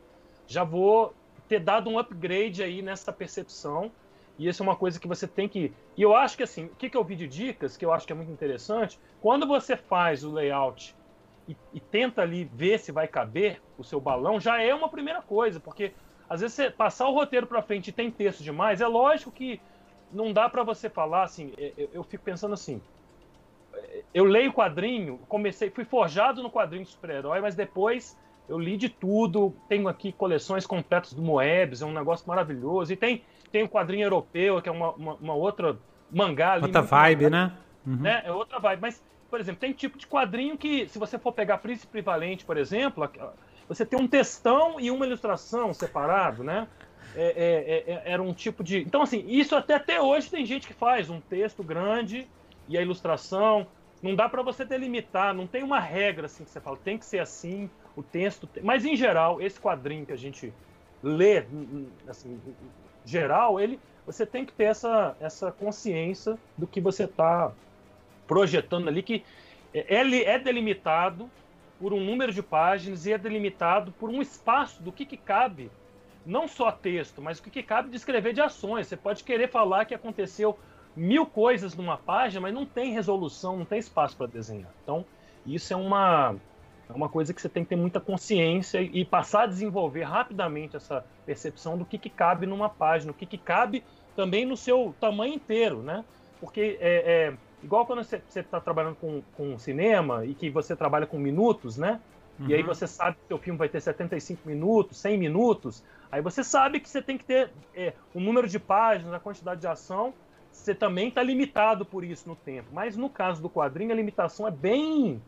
já 0.47 0.65
vou 0.65 1.15
ter 1.49 1.61
dado 1.61 1.89
um 1.89 1.99
upgrade 1.99 2.63
aí 2.63 2.83
nessa 2.83 3.13
percepção. 3.13 3.91
E 4.39 4.47
isso 4.47 4.63
é 4.63 4.65
uma 4.65 4.77
coisa 4.77 5.01
que 5.01 5.09
você 5.09 5.27
tem 5.27 5.49
que. 5.49 5.73
E 5.97 6.03
eu 6.03 6.15
acho 6.15 6.37
que 6.37 6.43
assim, 6.43 6.67
o 6.67 6.77
que, 6.77 6.89
que 6.89 6.97
eu 6.97 7.03
vi 7.03 7.17
de 7.17 7.27
dicas, 7.27 7.77
que 7.77 7.85
eu 7.85 7.93
acho 7.93 8.07
que 8.07 8.13
é 8.13 8.17
muito 8.17 8.31
interessante, 8.31 8.99
quando 9.21 9.47
você 9.47 9.77
faz 9.77 10.23
o 10.23 10.33
layout 10.33 10.95
e, 11.49 11.57
e 11.75 11.81
tenta 11.81 12.23
ali 12.23 12.45
ver 12.45 12.79
se 12.79 12.93
vai 12.93 13.09
caber 13.09 13.61
o 13.77 13.83
seu 13.83 14.01
balão, 14.01 14.39
já 14.39 14.63
é 14.63 14.73
uma 14.73 14.89
primeira 14.89 15.21
coisa, 15.23 15.59
porque 15.59 15.93
às 16.29 16.41
vezes 16.41 16.55
você 16.55 16.71
passar 16.71 17.09
o 17.09 17.15
roteiro 17.15 17.47
para 17.47 17.63
frente 17.63 17.89
e 17.89 17.93
tem 17.93 18.11
texto 18.11 18.45
demais, 18.45 18.81
é 18.81 18.87
lógico 18.87 19.33
que 19.33 19.61
não 20.13 20.33
dá 20.33 20.49
para 20.49 20.63
você 20.63 20.89
falar 20.89 21.25
assim. 21.25 21.53
Eu, 21.57 21.65
é, 21.65 21.83
é, 21.83 21.89
eu, 21.93 22.05
fico 22.05 22.23
pensando 22.25 22.55
assim. 22.55 22.81
Eu 24.13 24.25
leio 24.25 24.53
quadrinho, 24.53 25.19
comecei, 25.29 25.71
fui 25.71 25.85
forjado 25.85 26.43
no 26.43 26.51
quadrinho 26.51 26.85
de 26.85 26.91
super-herói, 26.91 27.41
mas 27.41 27.55
depois 27.55 28.17
eu 28.49 28.59
li 28.59 28.77
de 28.77 28.89
tudo, 28.89 29.55
tenho 29.69 29.89
aqui 29.89 30.13
coleções 30.13 30.67
completas 30.67 31.13
do 31.13 31.23
Moebius, 31.23 31.83
é 31.83 31.87
um 31.87 31.93
negócio 31.93 32.27
maravilhoso, 32.27 32.93
e 32.93 32.97
tem, 32.97 33.23
tem 33.53 33.63
um 33.63 33.69
quadrinho 33.69 34.05
europeu, 34.05 34.61
que 34.63 34.69
é 34.69 34.73
uma, 34.73 34.93
uma, 34.93 35.15
uma 35.15 35.35
outra 35.35 35.77
mangá 36.11 36.55
ali. 36.55 36.65
Outra 36.65 36.83
vibe, 36.83 37.31
né? 37.31 37.53
Uhum. 37.87 37.97
né? 37.97 38.23
É 38.25 38.33
outra 38.33 38.59
vibe, 38.59 38.81
mas, 38.81 39.03
por 39.31 39.41
exemplo, 39.41 39.61
tem 39.61 39.73
tipo 39.73 39.99
de 39.99 40.07
quadrinho 40.07 40.57
que, 40.57 40.89
se 40.89 40.99
você 40.99 41.19
for 41.19 41.33
pegar 41.33 41.59
Príncipe 41.59 42.01
Valente, 42.01 42.45
por 42.45 42.57
exemplo, 42.57 43.09
você 43.69 43.85
tem 43.85 43.99
um 43.99 44.09
textão 44.09 44.81
e 44.81 44.91
uma 44.91 45.07
ilustração 45.07 45.75
separado, 45.75 46.43
né? 46.43 46.67
É, 47.15 47.23
é, 47.23 47.93
é, 47.93 47.95
é, 47.95 48.13
era 48.13 48.23
um 48.23 48.33
tipo 48.33 48.63
de. 48.63 48.79
Então, 48.79 49.03
assim, 49.03 49.25
isso 49.29 49.57
até, 49.57 49.75
até 49.75 50.01
hoje 50.01 50.31
tem 50.31 50.45
gente 50.45 50.67
que 50.67 50.75
faz 50.75 51.11
um 51.11 51.21
texto 51.21 51.63
grande 51.63 52.29
e 52.69 52.77
a 52.79 52.83
ilustração. 52.83 53.67
Não 54.03 54.15
dá 54.15 54.29
para 54.29 54.43
você 54.43 54.65
delimitar, 54.65 55.35
não 55.35 55.47
tem 55.47 55.63
uma 55.63 55.81
regra 55.81 56.27
assim 56.27 56.45
que 56.45 56.51
você 56.51 56.61
fala, 56.61 56.77
tem 56.77 56.97
que 56.97 57.05
ser 57.05 57.19
assim, 57.19 57.69
o 57.99 58.03
texto. 58.03 58.49
Mas, 58.63 58.85
em 58.85 58.97
geral, 58.97 59.41
esse 59.41 59.59
quadrinho 59.61 60.07
que 60.07 60.13
a 60.13 60.17
gente 60.17 60.53
lê, 61.03 61.45
assim, 62.07 62.41
geral, 63.05 63.59
ele, 63.59 63.79
você 64.07 64.25
tem 64.25 64.45
que 64.45 64.53
ter 64.53 64.65
essa, 64.65 65.17
essa 65.21 65.51
consciência 65.51 66.39
do 66.57 66.67
que 66.67 66.81
você 66.81 67.05
está 67.05 67.53
projetando 68.27 68.89
ali, 68.89 69.03
que 69.03 69.25
ele 69.73 70.23
é 70.23 70.39
delimitado 70.39 71.31
por 71.79 71.93
um 71.93 72.01
número 72.01 72.33
de 72.33 72.43
páginas 72.43 73.07
e 73.07 73.13
é 73.13 73.19
delimitado 73.19 73.93
por 73.93 74.11
um 74.11 74.21
espaço 74.21 74.83
do 74.83 74.93
que, 74.93 75.07
que 75.07 75.17
cabe, 75.17 75.71
não 76.27 76.49
só 76.49 76.71
texto, 76.71 77.23
mas 77.23 77.39
o 77.39 77.43
que, 77.43 77.51
que 77.51 77.63
cabe 77.63 77.91
descrever 77.91 78.33
de 78.33 78.41
ações. 78.41 78.87
Você 78.87 78.97
pode 78.97 79.25
querer 79.25 79.49
falar 79.49 79.85
que 79.85 79.95
aconteceu 79.95 80.59
mil 80.97 81.25
coisas 81.25 81.75
numa 81.75 81.97
página, 81.97 82.41
mas 82.41 82.55
não 82.55 82.67
tem 82.67 82.93
resolução, 82.93 83.57
não 83.57 83.65
tem 83.65 83.79
espaço 83.79 84.17
para 84.17 84.27
desenhar. 84.27 84.71
Então, 84.83 85.07
isso 85.47 85.73
é 85.73 85.77
uma, 85.77 86.35
é 86.89 86.93
uma 86.93 87.09
coisa 87.09 87.35
que 87.35 87.41
você 87.41 87.49
tem 87.49 87.63
que 87.63 87.71
ter 87.71 87.77
muita 87.77 88.01
consciência 88.01 88.81
e 88.81 89.05
passar 89.05 89.43
a 89.43 89.47
desenvolver 89.47 90.03
rapidamente 90.03 90.77
essa 90.77 91.05
percepção 91.27 91.77
do 91.77 91.85
que, 91.85 91.99
que 91.99 92.09
cabe 92.09 92.47
numa 92.47 92.69
página, 92.69 93.13
o 93.13 93.15
que, 93.15 93.27
que 93.27 93.37
cabe 93.37 93.85
também 94.17 94.47
no 94.47 94.57
seu 94.57 94.95
tamanho 94.99 95.35
inteiro, 95.35 95.83
né? 95.83 96.05
Porque 96.41 96.79
é, 96.81 97.29
é 97.29 97.35
igual 97.63 97.85
quando 97.87 98.03
você 98.03 98.23
está 98.35 98.61
trabalhando 98.61 98.97
com, 98.97 99.23
com 99.37 99.59
cinema 99.59 100.25
e 100.25 100.35
que 100.35 100.49
você 100.49 100.75
trabalha 100.75 101.07
com 101.07 101.19
minutos, 101.19 101.77
né? 101.77 102.01
Uhum. 102.39 102.49
E 102.49 102.55
aí 102.55 102.61
uhum. 102.63 102.67
você 102.67 102.87
sabe 102.87 103.17
que 103.17 103.25
o 103.25 103.29
seu 103.29 103.39
filme 103.39 103.59
vai 103.59 103.69
ter 103.69 103.81
75 103.81 104.49
minutos, 104.49 104.99
100 104.99 105.19
minutos, 105.19 105.85
aí 106.11 106.23
você 106.23 106.43
sabe 106.43 106.81
que 106.81 106.89
você 106.89 107.03
tem 107.03 107.19
que 107.19 107.25
ter 107.25 107.51
é, 107.75 107.93
o 108.15 108.21
número 108.21 108.49
de 108.49 108.59
páginas, 108.59 109.13
a 109.13 109.21
quantidade 109.21 109.61
de 109.61 109.67
ação, 109.67 110.15
você 110.51 110.75
também 110.75 111.09
está 111.09 111.23
limitado 111.23 111.85
por 111.85 112.03
isso 112.03 112.29
no 112.29 112.35
tempo. 112.35 112.69
Mas 112.73 112.97
no 112.97 113.11
caso 113.11 113.43
do 113.43 113.51
quadrinho, 113.51 113.93
a 113.93 113.95
limitação 113.95 114.47
é 114.47 114.51
bem 114.51 115.21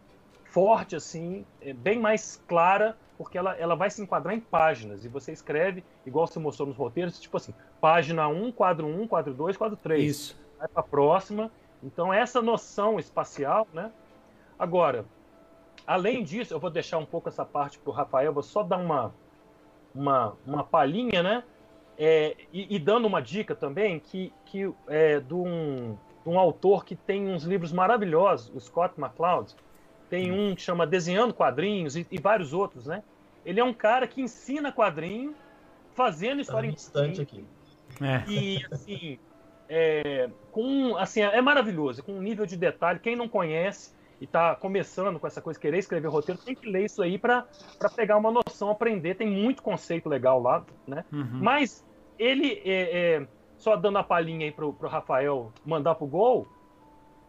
forte, 0.51 0.97
assim, 0.97 1.45
é 1.61 1.73
bem 1.73 1.99
mais 1.99 2.43
clara, 2.49 2.97
porque 3.17 3.39
ela, 3.39 3.57
ela 3.57 3.75
vai 3.75 3.91
se 3.91 4.03
enquadrar 4.03 4.35
em 4.35 4.41
páginas. 4.41 5.05
E 5.05 5.09
você 5.09 5.33
escreve, 5.33 5.85
igual 6.05 6.27
você 6.27 6.39
mostrou 6.39 6.69
nos 6.69 6.77
roteiros, 6.77 7.21
tipo 7.21 7.37
assim, 7.37 7.55
página 7.81 8.27
1, 8.29 8.53
quadro 8.53 8.87
1, 8.87 9.07
quadro 9.07 9.33
2, 9.33 9.57
quadro 9.57 9.77
3. 9.77 10.05
Isso. 10.05 10.41
Vai 10.59 10.69
para 10.69 10.81
a 10.81 10.85
próxima. 10.85 11.51
Então, 11.83 12.13
essa 12.13 12.43
noção 12.43 12.99
espacial, 12.99 13.67
né? 13.73 13.91
Agora, 14.59 15.05
além 15.87 16.23
disso, 16.23 16.53
eu 16.53 16.61
vou 16.61 16.71
deixar 16.71 16.99
um 16.99 17.07
pouco 17.07 17.29
essa 17.29 17.45
parte 17.45 17.79
para 17.79 17.91
o 17.91 17.95
Rafael, 17.95 18.33
vou 18.33 18.43
só 18.43 18.63
dar 18.63 18.79
uma, 18.79 19.15
uma, 19.95 20.37
uma 20.47 20.65
palhinha, 20.65 21.23
né? 21.23 21.45
É, 21.97 22.37
e, 22.53 22.75
e, 22.75 22.79
dando 22.79 23.07
uma 23.07 23.21
dica 23.21 23.55
também, 23.55 24.01
que, 24.01 24.33
que 24.47 24.73
é 24.89 25.21
de 25.21 25.35
um, 25.35 25.97
de 26.25 26.29
um 26.29 26.39
autor 26.39 26.85
que 26.85 26.97
tem 26.97 27.29
uns 27.29 27.45
livros 27.45 27.73
maravilhosos, 27.73 28.51
o 28.55 28.61
Scott 28.61 28.99
McCloud, 28.99 29.55
tem 30.11 30.33
um 30.33 30.55
que 30.57 30.61
chama 30.61 30.87
Desenhando 30.87 31.33
Quadrinhos 31.33 31.97
e, 31.97 32.05
e, 32.11 32.21
vários 32.21 32.53
outros, 32.53 32.87
né? 32.87 33.03
Ele 33.47 33.61
é 33.61 33.65
um 33.65 33.73
cara 33.73 34.07
que 34.07 34.21
ensina 34.21 34.73
quadrinho, 34.73 35.35
fazendo 35.95 36.41
história 36.41 36.71
tá 36.93 37.01
um 37.01 37.05
em 37.07 37.21
aqui. 37.23 37.45
É. 38.03 38.31
E 38.31 38.67
assim, 38.71 39.19
é, 39.69 40.29
com 40.51 40.97
assim 40.97 41.23
é 41.23 41.41
maravilhoso, 41.41 42.03
com 42.03 42.13
um 42.13 42.21
nível 42.21 42.45
de 42.45 42.57
detalhe. 42.57 42.99
Quem 42.99 43.15
não 43.15 43.29
conhece 43.29 43.95
e 44.21 44.25
está 44.25 44.55
começando 44.55 45.19
com 45.19 45.27
essa 45.27 45.41
coisa, 45.41 45.59
querer 45.59 45.79
escrever 45.79 46.09
roteiro, 46.09 46.41
tem 46.45 46.55
que 46.55 46.69
ler 46.69 46.85
isso 46.85 47.01
aí 47.01 47.17
para 47.17 47.47
pegar 47.95 48.19
uma 48.19 48.31
noção, 48.31 48.69
aprender. 48.69 49.15
Tem 49.15 49.31
muito 49.31 49.63
conceito 49.63 50.09
legal 50.09 50.43
lá, 50.43 50.65
né? 50.87 51.05
Uhum. 51.11 51.39
Mas 51.41 51.87
ele, 52.19 52.61
é, 52.65 53.15
é, 53.17 53.27
só 53.57 53.77
dando 53.77 53.97
a 53.97 54.03
palhinha 54.03 54.45
aí 54.45 54.53
pro, 54.53 54.75
pro 54.75 54.89
Rafael 54.89 55.53
mandar 55.65 55.95
pro 55.95 56.07
gol, 56.07 56.47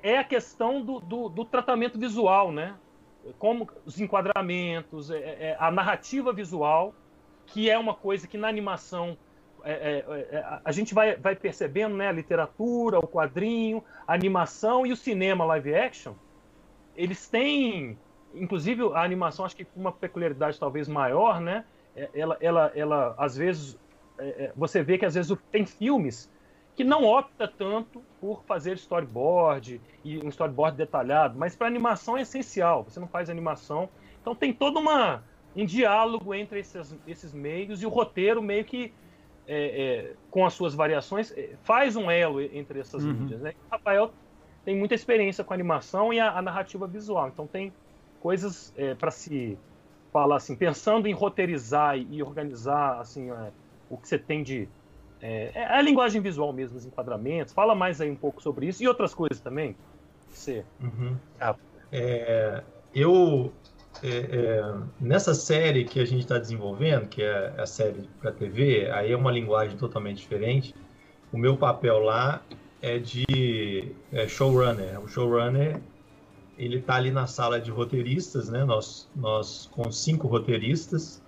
é 0.04 0.18
a 0.18 0.24
questão 0.24 0.82
do, 0.82 0.99
do, 0.99 1.30
do 1.30 1.45
tratamento 1.45 1.97
visual, 1.97 2.52
né? 2.52 2.76
Como 3.38 3.70
os 3.86 3.99
enquadramentos, 3.99 5.12
é, 5.12 5.18
é, 5.18 5.58
a 5.60 5.70
narrativa 5.70 6.34
visual, 6.34 6.93
que 7.45 7.70
é 7.70 7.78
uma 7.78 7.93
coisa 7.93 8.28
que 8.28 8.38
na 8.38 8.47
animação 8.47 9.18
é, 9.64 9.72
é, 9.72 10.38
é 10.38 10.60
a 10.66 10.72
gente 10.72 10.93
vai, 10.93 11.16
vai 11.16 11.36
percebendo, 11.36 11.95
né? 11.95 12.08
A 12.08 12.12
literatura, 12.12 12.99
o 12.99 13.08
quadrinho, 13.08 13.84
a 14.08 14.14
animação 14.14 14.86
e 14.86 14.91
o 14.91 14.95
cinema 14.95 15.45
live 15.45 15.76
action, 15.76 16.14
eles 16.95 17.28
têm, 17.28 17.97
inclusive 18.34 18.82
a 18.93 19.04
animação, 19.04 19.45
acho 19.45 19.56
que 19.56 19.66
com 19.66 19.80
uma 19.80 19.91
peculiaridade 19.91 20.60
talvez 20.60 20.88
maior, 20.88 21.39
né? 21.39 21.64
É, 21.95 22.10
ela, 22.14 22.38
ela, 22.41 22.72
ela 22.74 23.16
às 23.18 23.38
vezes, 23.38 23.78
você 24.56 24.82
vê 24.82 24.97
que 24.97 25.06
às 25.06 25.14
vezes 25.14 25.36
tem 25.52 25.66
filmes 25.66 26.30
que 26.82 26.84
não 26.84 27.04
opta 27.04 27.48
tanto 27.48 28.02
por 28.20 28.44
fazer 28.46 28.74
storyboard 28.74 29.80
e 30.04 30.18
um 30.18 30.30
storyboard 30.30 30.76
detalhado, 30.76 31.38
mas 31.38 31.56
para 31.56 31.68
animação 31.68 32.18
é 32.18 32.22
essencial. 32.22 32.84
Você 32.84 33.00
não 33.00 33.08
faz 33.08 33.30
animação, 33.30 33.88
então 34.20 34.34
tem 34.34 34.52
todo 34.52 34.80
uma 34.80 35.24
um 35.56 35.64
diálogo 35.64 36.34
entre 36.34 36.62
esses, 36.62 36.98
esses 37.06 37.34
meios 37.34 37.84
e 37.84 37.86
o 37.86 37.90
roteiro 37.90 38.42
meio 38.42 38.66
que 38.66 38.92
é, 39.48 40.08
é, 40.08 40.14
com 40.32 40.44
as 40.44 40.54
suas 40.54 40.74
variações 40.74 41.32
é, 41.38 41.52
faz 41.62 41.96
um 41.96 42.10
elo 42.10 42.42
entre 42.42 42.80
essas 42.80 43.04
uhum. 43.04 43.14
mídias. 43.14 43.42
Né? 43.42 43.54
O 43.68 43.72
Rafael 43.74 44.12
tem 44.66 44.76
muita 44.76 44.96
experiência 44.96 45.44
com 45.44 45.54
animação 45.54 46.12
e 46.12 46.20
a, 46.20 46.32
a 46.36 46.42
narrativa 46.42 46.88
visual, 46.88 47.28
então 47.28 47.46
tem 47.46 47.72
coisas 48.20 48.74
é, 48.76 48.96
para 48.96 49.12
se 49.12 49.56
falar 50.12 50.38
assim, 50.38 50.56
pensando 50.56 51.08
em 51.08 51.14
roteirizar 51.14 51.96
e 51.96 52.24
organizar 52.24 53.00
assim 53.00 53.30
é, 53.30 53.52
o 53.88 53.98
que 53.98 54.08
você 54.08 54.18
tem 54.18 54.42
de 54.42 54.68
é, 55.22 55.52
é, 55.54 55.66
a 55.66 55.82
linguagem 55.82 56.22
visual 56.22 56.52
mesmo, 56.52 56.78
os 56.78 56.86
enquadramentos. 56.86 57.54
Fala 57.54 57.76
mais 57.76 58.02
aí 58.02 58.10
um 58.10 58.16
pouco 58.16 58.42
sobre 58.42 58.68
isso 58.68 58.84
e 58.84 58.88
outras 58.88 59.14
coisas 59.14 59.40
também. 59.40 59.76
Você. 60.30 60.66
Uhum. 60.82 61.16
Ah. 61.40 61.56
É, 61.92 62.64
eu 62.96 63.52
é, 64.02 64.08
é, 64.10 64.74
nessa 65.00 65.34
série 65.34 65.84
que 65.84 66.00
a 66.00 66.06
gente 66.06 66.22
está 66.22 66.38
desenvolvendo, 66.38 67.08
que 67.08 67.22
é 67.22 67.54
a 67.58 67.66
série 67.66 68.10
para 68.20 68.32
TV, 68.32 68.90
aí 68.92 69.12
é 69.12 69.18
uma 69.18 69.32
linguagem 69.32 69.78
totalmente 69.78 70.18
diferente. 70.18 70.74
O 71.32 71.38
meu 71.38 71.56
papel 71.56 72.00
lá 72.00 72.42
é 72.82 72.98
de 72.98 73.94
é 74.12 74.28
showrunner. 74.28 75.00
O 75.02 75.08
showrunner 75.08 75.80
ele 76.58 76.78
está 76.78 76.96
ali 76.96 77.12
na 77.12 77.28
sala 77.28 77.60
de 77.60 77.72
roteiristas, 77.72 78.50
né? 78.50 78.64
Nós, 78.64 79.10
nós 79.16 79.70
com 79.72 79.92
cinco 79.92 80.28
roteiristas 80.28 81.21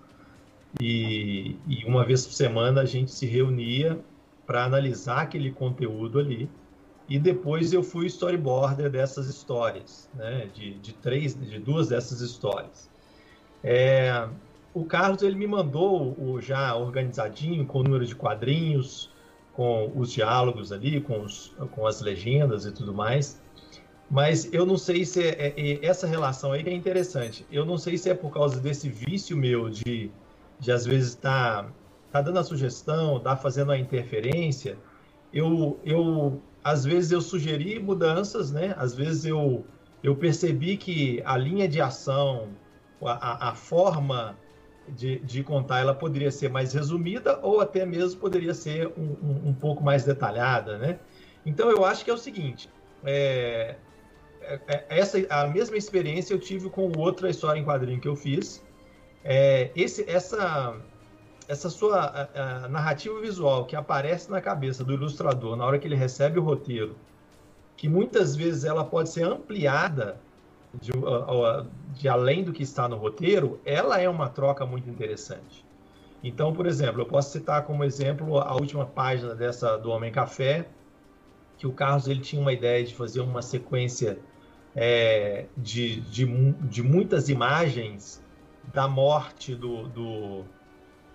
e, 0.81 1.55
e 1.67 1.83
uma 1.85 2.05
vez 2.05 2.25
por 2.25 2.33
semana 2.33 2.81
a 2.81 2.85
gente 2.85 3.11
se 3.11 3.25
reunia 3.25 3.99
para 4.45 4.65
analisar 4.65 5.21
aquele 5.21 5.51
conteúdo 5.51 6.19
ali. 6.19 6.49
E 7.07 7.19
depois 7.19 7.73
eu 7.73 7.83
fui 7.83 8.07
storyboarder 8.07 8.89
dessas 8.89 9.27
histórias, 9.27 10.09
né? 10.15 10.49
de, 10.53 10.75
de 10.75 10.93
três, 10.93 11.35
de 11.35 11.59
duas 11.59 11.89
dessas 11.89 12.21
histórias. 12.21 12.89
É, 13.63 14.27
o 14.73 14.85
Carlos 14.85 15.21
ele 15.21 15.35
me 15.35 15.45
mandou 15.45 16.15
o 16.17 16.41
já 16.41 16.75
organizadinho, 16.75 17.65
com 17.65 17.79
o 17.79 17.83
número 17.83 18.05
de 18.05 18.15
quadrinhos, 18.15 19.11
com 19.53 19.91
os 19.95 20.11
diálogos 20.11 20.71
ali, 20.71 20.99
com, 21.01 21.21
os, 21.21 21.55
com 21.71 21.85
as 21.85 22.01
legendas 22.01 22.65
e 22.65 22.71
tudo 22.71 22.93
mais. 22.93 23.41
Mas 24.09 24.51
eu 24.53 24.65
não 24.65 24.77
sei 24.77 25.05
se 25.05 25.21
é, 25.23 25.29
é, 25.29 25.53
é 25.57 25.85
essa 25.85 26.07
relação 26.07 26.51
aí 26.51 26.63
é 26.65 26.73
interessante. 26.73 27.45
Eu 27.51 27.65
não 27.65 27.77
sei 27.77 27.97
se 27.97 28.09
é 28.09 28.13
por 28.13 28.31
causa 28.31 28.59
desse 28.59 28.89
vício 28.89 29.35
meu 29.35 29.69
de 29.69 30.09
de 30.59 30.71
às 30.71 30.85
vezes 30.85 31.09
estar 31.09 31.63
tá, 31.63 31.69
tá 32.11 32.21
dando 32.21 32.39
a 32.39 32.43
sugestão, 32.43 33.19
tá 33.19 33.35
fazendo 33.35 33.71
a 33.71 33.77
interferência, 33.77 34.77
eu, 35.33 35.79
eu 35.83 36.41
às 36.63 36.85
vezes 36.85 37.11
eu 37.11 37.21
sugeri 37.21 37.79
mudanças, 37.79 38.51
né? 38.51 38.73
Às 38.77 38.93
vezes 38.93 39.25
eu, 39.25 39.65
eu 40.03 40.15
percebi 40.15 40.77
que 40.77 41.21
a 41.25 41.37
linha 41.37 41.67
de 41.67 41.81
ação, 41.81 42.49
a, 43.01 43.49
a 43.49 43.55
forma 43.55 44.37
de, 44.87 45.19
de 45.19 45.43
contar, 45.43 45.79
ela 45.79 45.93
poderia 45.93 46.31
ser 46.31 46.49
mais 46.49 46.73
resumida 46.73 47.39
ou 47.41 47.59
até 47.59 47.85
mesmo 47.85 48.19
poderia 48.19 48.53
ser 48.53 48.87
um, 48.97 49.15
um, 49.21 49.49
um 49.49 49.53
pouco 49.53 49.83
mais 49.83 50.03
detalhada, 50.03 50.77
né? 50.77 50.99
Então 51.45 51.69
eu 51.69 51.83
acho 51.83 52.05
que 52.05 52.11
é 52.11 52.13
o 52.13 52.17
seguinte, 52.17 52.69
é, 53.03 53.75
é, 54.41 54.59
é 54.67 54.85
essa 54.89 55.17
a 55.29 55.47
mesma 55.47 55.77
experiência 55.77 56.33
eu 56.33 56.39
tive 56.39 56.69
com 56.69 56.91
outra 56.97 57.29
história 57.29 57.59
em 57.59 57.65
quadrinho 57.65 57.99
que 57.99 58.07
eu 58.07 58.15
fiz, 58.15 58.63
é, 59.23 59.71
esse, 59.75 60.09
essa, 60.09 60.75
essa 61.47 61.69
sua 61.69 61.99
a, 61.99 62.65
a 62.65 62.67
narrativa 62.67 63.19
visual 63.19 63.65
que 63.65 63.75
aparece 63.75 64.29
na 64.29 64.41
cabeça 64.41 64.83
do 64.83 64.93
ilustrador 64.93 65.55
na 65.55 65.65
hora 65.65 65.79
que 65.79 65.87
ele 65.87 65.95
recebe 65.95 66.39
o 66.39 66.43
roteiro, 66.43 66.95
que 67.77 67.87
muitas 67.87 68.35
vezes 68.35 68.63
ela 68.63 68.83
pode 68.83 69.09
ser 69.09 69.23
ampliada 69.23 70.19
de, 70.73 70.91
de 71.93 72.09
além 72.09 72.43
do 72.43 72.51
que 72.51 72.63
está 72.63 72.87
no 72.87 72.97
roteiro, 72.97 73.59
ela 73.65 73.99
é 73.99 74.09
uma 74.09 74.29
troca 74.29 74.65
muito 74.65 74.89
interessante. 74.89 75.65
Então, 76.23 76.53
por 76.53 76.65
exemplo, 76.65 77.01
eu 77.01 77.05
posso 77.05 77.31
citar 77.31 77.63
como 77.63 77.83
exemplo 77.83 78.39
a 78.39 78.53
última 78.53 78.85
página 78.85 79.35
dessa 79.35 79.77
do 79.77 79.91
Homem 79.91 80.11
Café, 80.11 80.65
que 81.57 81.67
o 81.67 81.73
Carlos 81.73 82.07
ele 82.07 82.21
tinha 82.21 82.41
uma 82.41 82.53
ideia 82.53 82.83
de 82.83 82.95
fazer 82.95 83.19
uma 83.19 83.41
sequência 83.41 84.17
é, 84.75 85.45
de, 85.55 85.99
de, 86.01 86.25
de, 86.53 86.81
muitas 86.81 87.29
imagens 87.29 88.22
da 88.71 88.87
morte 88.87 89.55
do. 89.55 89.87
do 89.87 90.45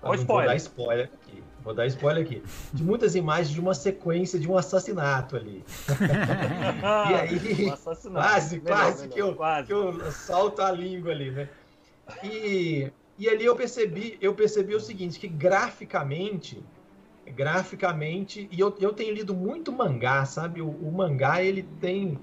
Vou 0.01 0.45
dar 0.45 0.57
spoiler 0.57 1.11
aqui. 1.13 1.43
Vou 1.65 1.75
dar 1.75 1.87
spoiler 1.87 2.25
aqui. 2.25 2.43
De 2.73 2.85
muitas 2.85 3.15
imagens 3.15 3.51
de 3.51 3.61
uma 3.61 3.75
sequência 3.75 4.39
de 4.39 4.49
um 4.49 4.57
assassinato 4.57 5.37
ali. 5.37 5.65
e 7.11 7.15
aí. 7.15 7.67
Um 7.67 7.77
quase, 7.77 8.61
quase, 8.61 8.61
melhor, 8.61 9.09
que, 9.09 9.19
eu, 9.21 9.35
quase. 9.35 9.67
que 9.67 9.73
eu 9.73 10.13
salto 10.13 10.63
a 10.63 10.71
língua 10.71 11.11
ali, 11.11 11.31
né? 11.31 11.49
E 12.23 12.93
e 13.19 13.29
ali 13.29 13.45
eu 13.45 13.57
percebi, 13.57 14.17
eu 14.21 14.33
percebi 14.33 14.77
o 14.77 14.81
seguinte, 14.81 15.19
que 15.19 15.27
graficamente, 15.27 16.63
graficamente, 17.27 18.49
e 18.53 18.61
eu, 18.61 18.75
eu 18.79 18.93
tenho 18.93 19.13
lido 19.13 19.35
muito 19.35 19.73
mangá, 19.73 20.25
sabe? 20.25 20.63
O, 20.63 20.69
o 20.69 20.93
mangá, 20.93 21.43
ele 21.43 21.65
tem, 21.81 22.17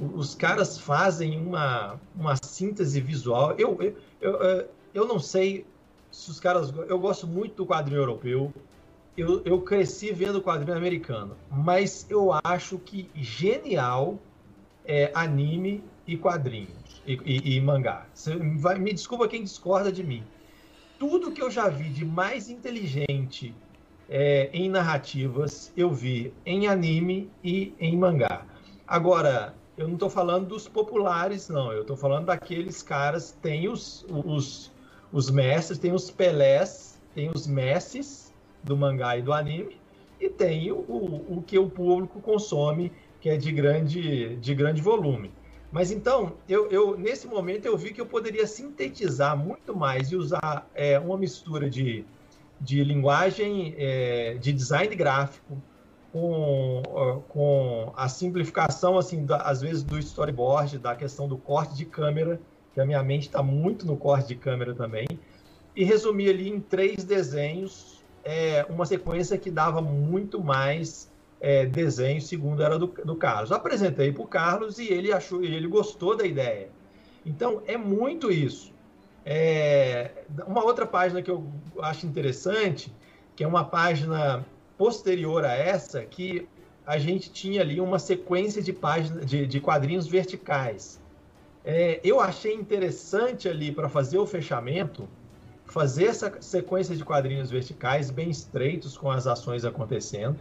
os 0.00 0.34
caras 0.34 0.78
fazem 0.78 1.38
uma, 1.38 2.00
uma 2.16 2.34
síntese 2.42 2.98
visual. 2.98 3.54
Eu, 3.58 3.76
eu, 3.82 3.94
eu, 4.20 4.68
eu 4.94 5.06
não 5.06 5.18
sei 5.18 5.66
se 6.10 6.30
os 6.30 6.40
caras, 6.40 6.72
eu 6.88 6.98
gosto 6.98 7.26
muito 7.26 7.56
do 7.56 7.66
quadrinho 7.66 8.00
europeu, 8.00 8.52
eu, 9.16 9.42
eu 9.44 9.60
cresci 9.62 10.12
vendo 10.12 10.40
quadrinho 10.40 10.76
americano, 10.76 11.36
mas 11.50 12.06
eu 12.08 12.30
acho 12.44 12.78
que 12.78 13.10
genial 13.14 14.18
é 14.84 15.10
anime 15.14 15.84
e 16.06 16.16
quadrinhos 16.16 17.02
e, 17.06 17.18
e, 17.24 17.56
e 17.56 17.60
mangá. 17.60 18.06
Você 18.14 18.36
vai, 18.36 18.78
me 18.78 18.92
desculpa 18.92 19.28
quem 19.28 19.42
discorda 19.42 19.92
de 19.92 20.02
mim 20.02 20.22
tudo 20.98 21.30
que 21.30 21.40
eu 21.40 21.50
já 21.50 21.68
vi 21.68 21.88
de 21.88 22.04
mais 22.04 22.50
inteligente 22.50 23.54
é, 24.08 24.50
em 24.52 24.68
narrativas, 24.68 25.72
eu 25.76 25.90
vi 25.90 26.34
em 26.44 26.66
anime 26.66 27.30
e 27.42 27.72
em 27.78 27.96
mangá. 27.96 28.46
Agora, 28.86 29.54
eu 29.78 29.86
não 29.86 29.94
estou 29.94 30.10
falando 30.10 30.48
dos 30.48 30.66
populares, 30.66 31.48
não. 31.48 31.72
Eu 31.72 31.82
estou 31.82 31.96
falando 31.96 32.26
daqueles 32.26 32.82
caras. 32.82 33.30
Tem 33.40 33.68
os, 33.68 34.04
os, 34.10 34.72
os 35.12 35.30
mestres, 35.30 35.78
tem 35.78 35.92
os 35.92 36.10
Pelés, 36.10 37.00
tem 37.14 37.30
os 37.32 37.46
mestres 37.46 38.34
do 38.62 38.76
mangá 38.76 39.16
e 39.16 39.22
do 39.22 39.32
anime, 39.32 39.80
e 40.20 40.28
tem 40.28 40.72
o, 40.72 40.78
o, 40.78 41.38
o 41.38 41.42
que 41.46 41.56
o 41.56 41.70
público 41.70 42.20
consome, 42.20 42.92
que 43.20 43.30
é 43.30 43.36
de 43.36 43.52
grande, 43.52 44.36
de 44.36 44.54
grande 44.54 44.82
volume. 44.82 45.30
Mas 45.70 45.92
então, 45.92 46.32
eu, 46.48 46.68
eu, 46.70 46.98
nesse 46.98 47.28
momento 47.28 47.66
eu 47.66 47.76
vi 47.76 47.92
que 47.92 48.00
eu 48.00 48.06
poderia 48.06 48.46
sintetizar 48.48 49.36
muito 49.36 49.76
mais 49.76 50.10
e 50.10 50.16
usar 50.16 50.68
é, 50.74 50.98
uma 50.98 51.16
mistura 51.16 51.70
de, 51.70 52.04
de 52.60 52.82
linguagem, 52.82 53.74
é, 53.78 54.34
de 54.40 54.52
design 54.52 54.94
gráfico, 54.96 55.62
com, 56.12 56.82
com 57.28 57.92
a 57.96 58.08
simplificação, 58.08 58.98
assim, 58.98 59.24
da, 59.24 59.38
às 59.38 59.60
vezes, 59.60 59.82
do 59.82 59.98
storyboard, 59.98 60.78
da 60.78 60.94
questão 60.94 61.28
do 61.28 61.36
corte 61.36 61.74
de 61.74 61.84
câmera, 61.84 62.40
que 62.72 62.80
a 62.80 62.86
minha 62.86 63.02
mente 63.02 63.26
está 63.26 63.42
muito 63.42 63.86
no 63.86 63.96
corte 63.96 64.28
de 64.28 64.34
câmera 64.34 64.74
também, 64.74 65.06
e 65.74 65.84
resumir 65.84 66.30
ali 66.30 66.48
em 66.48 66.60
três 66.60 67.04
desenhos 67.04 67.98
é, 68.24 68.66
uma 68.68 68.84
sequência 68.84 69.38
que 69.38 69.50
dava 69.50 69.80
muito 69.80 70.42
mais 70.42 71.10
é, 71.40 71.64
desenho, 71.66 72.20
segundo 72.20 72.62
era 72.62 72.78
do, 72.78 72.86
do 72.86 73.16
Carlos. 73.16 73.52
Apresentei 73.52 74.12
para 74.12 74.22
o 74.22 74.26
Carlos 74.26 74.78
e 74.78 74.92
ele 74.92 75.12
achou, 75.12 75.42
ele 75.42 75.66
gostou 75.66 76.16
da 76.16 76.26
ideia. 76.26 76.68
Então 77.24 77.62
é 77.66 77.76
muito 77.76 78.30
isso. 78.30 78.72
É, 79.24 80.10
uma 80.46 80.64
outra 80.64 80.86
página 80.86 81.22
que 81.22 81.30
eu 81.30 81.46
acho 81.80 82.06
interessante, 82.06 82.92
que 83.36 83.44
é 83.44 83.46
uma 83.46 83.64
página 83.64 84.44
posterior 84.78 85.44
a 85.44 85.52
essa, 85.52 86.02
que 86.04 86.48
a 86.86 86.96
gente 86.96 87.30
tinha 87.30 87.60
ali 87.60 87.80
uma 87.80 87.98
sequência 87.98 88.62
de 88.62 88.72
páginas 88.72 89.26
de, 89.26 89.46
de 89.46 89.60
quadrinhos 89.60 90.06
verticais. 90.06 90.98
É, 91.64 92.00
eu 92.02 92.18
achei 92.18 92.54
interessante 92.54 93.46
ali 93.46 93.70
para 93.70 93.90
fazer 93.90 94.16
o 94.16 94.24
fechamento, 94.24 95.06
fazer 95.66 96.06
essa 96.06 96.40
sequência 96.40 96.96
de 96.96 97.04
quadrinhos 97.04 97.50
verticais 97.50 98.10
bem 98.10 98.30
estreitos 98.30 98.96
com 98.96 99.10
as 99.10 99.26
ações 99.26 99.66
acontecendo. 99.66 100.38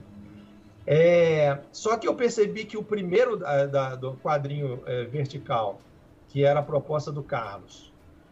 É, 0.85 1.59
só 1.69 1.97
que 1.97 2.07
eu 2.07 2.15
percebi 2.15 2.63
que 2.63 2.77
o 2.77 2.83
primeiro 2.83 3.35
da, 3.35 3.65
da, 3.65 3.95
do 3.95 4.13
quadrinho 4.13 4.81
é, 4.85 5.03
vertical, 5.03 5.81
que 6.29 6.45
era 6.45 6.61
a 6.61 6.63
proposta 6.63 7.11
do 7.11 7.21
Carlos, 7.21 7.91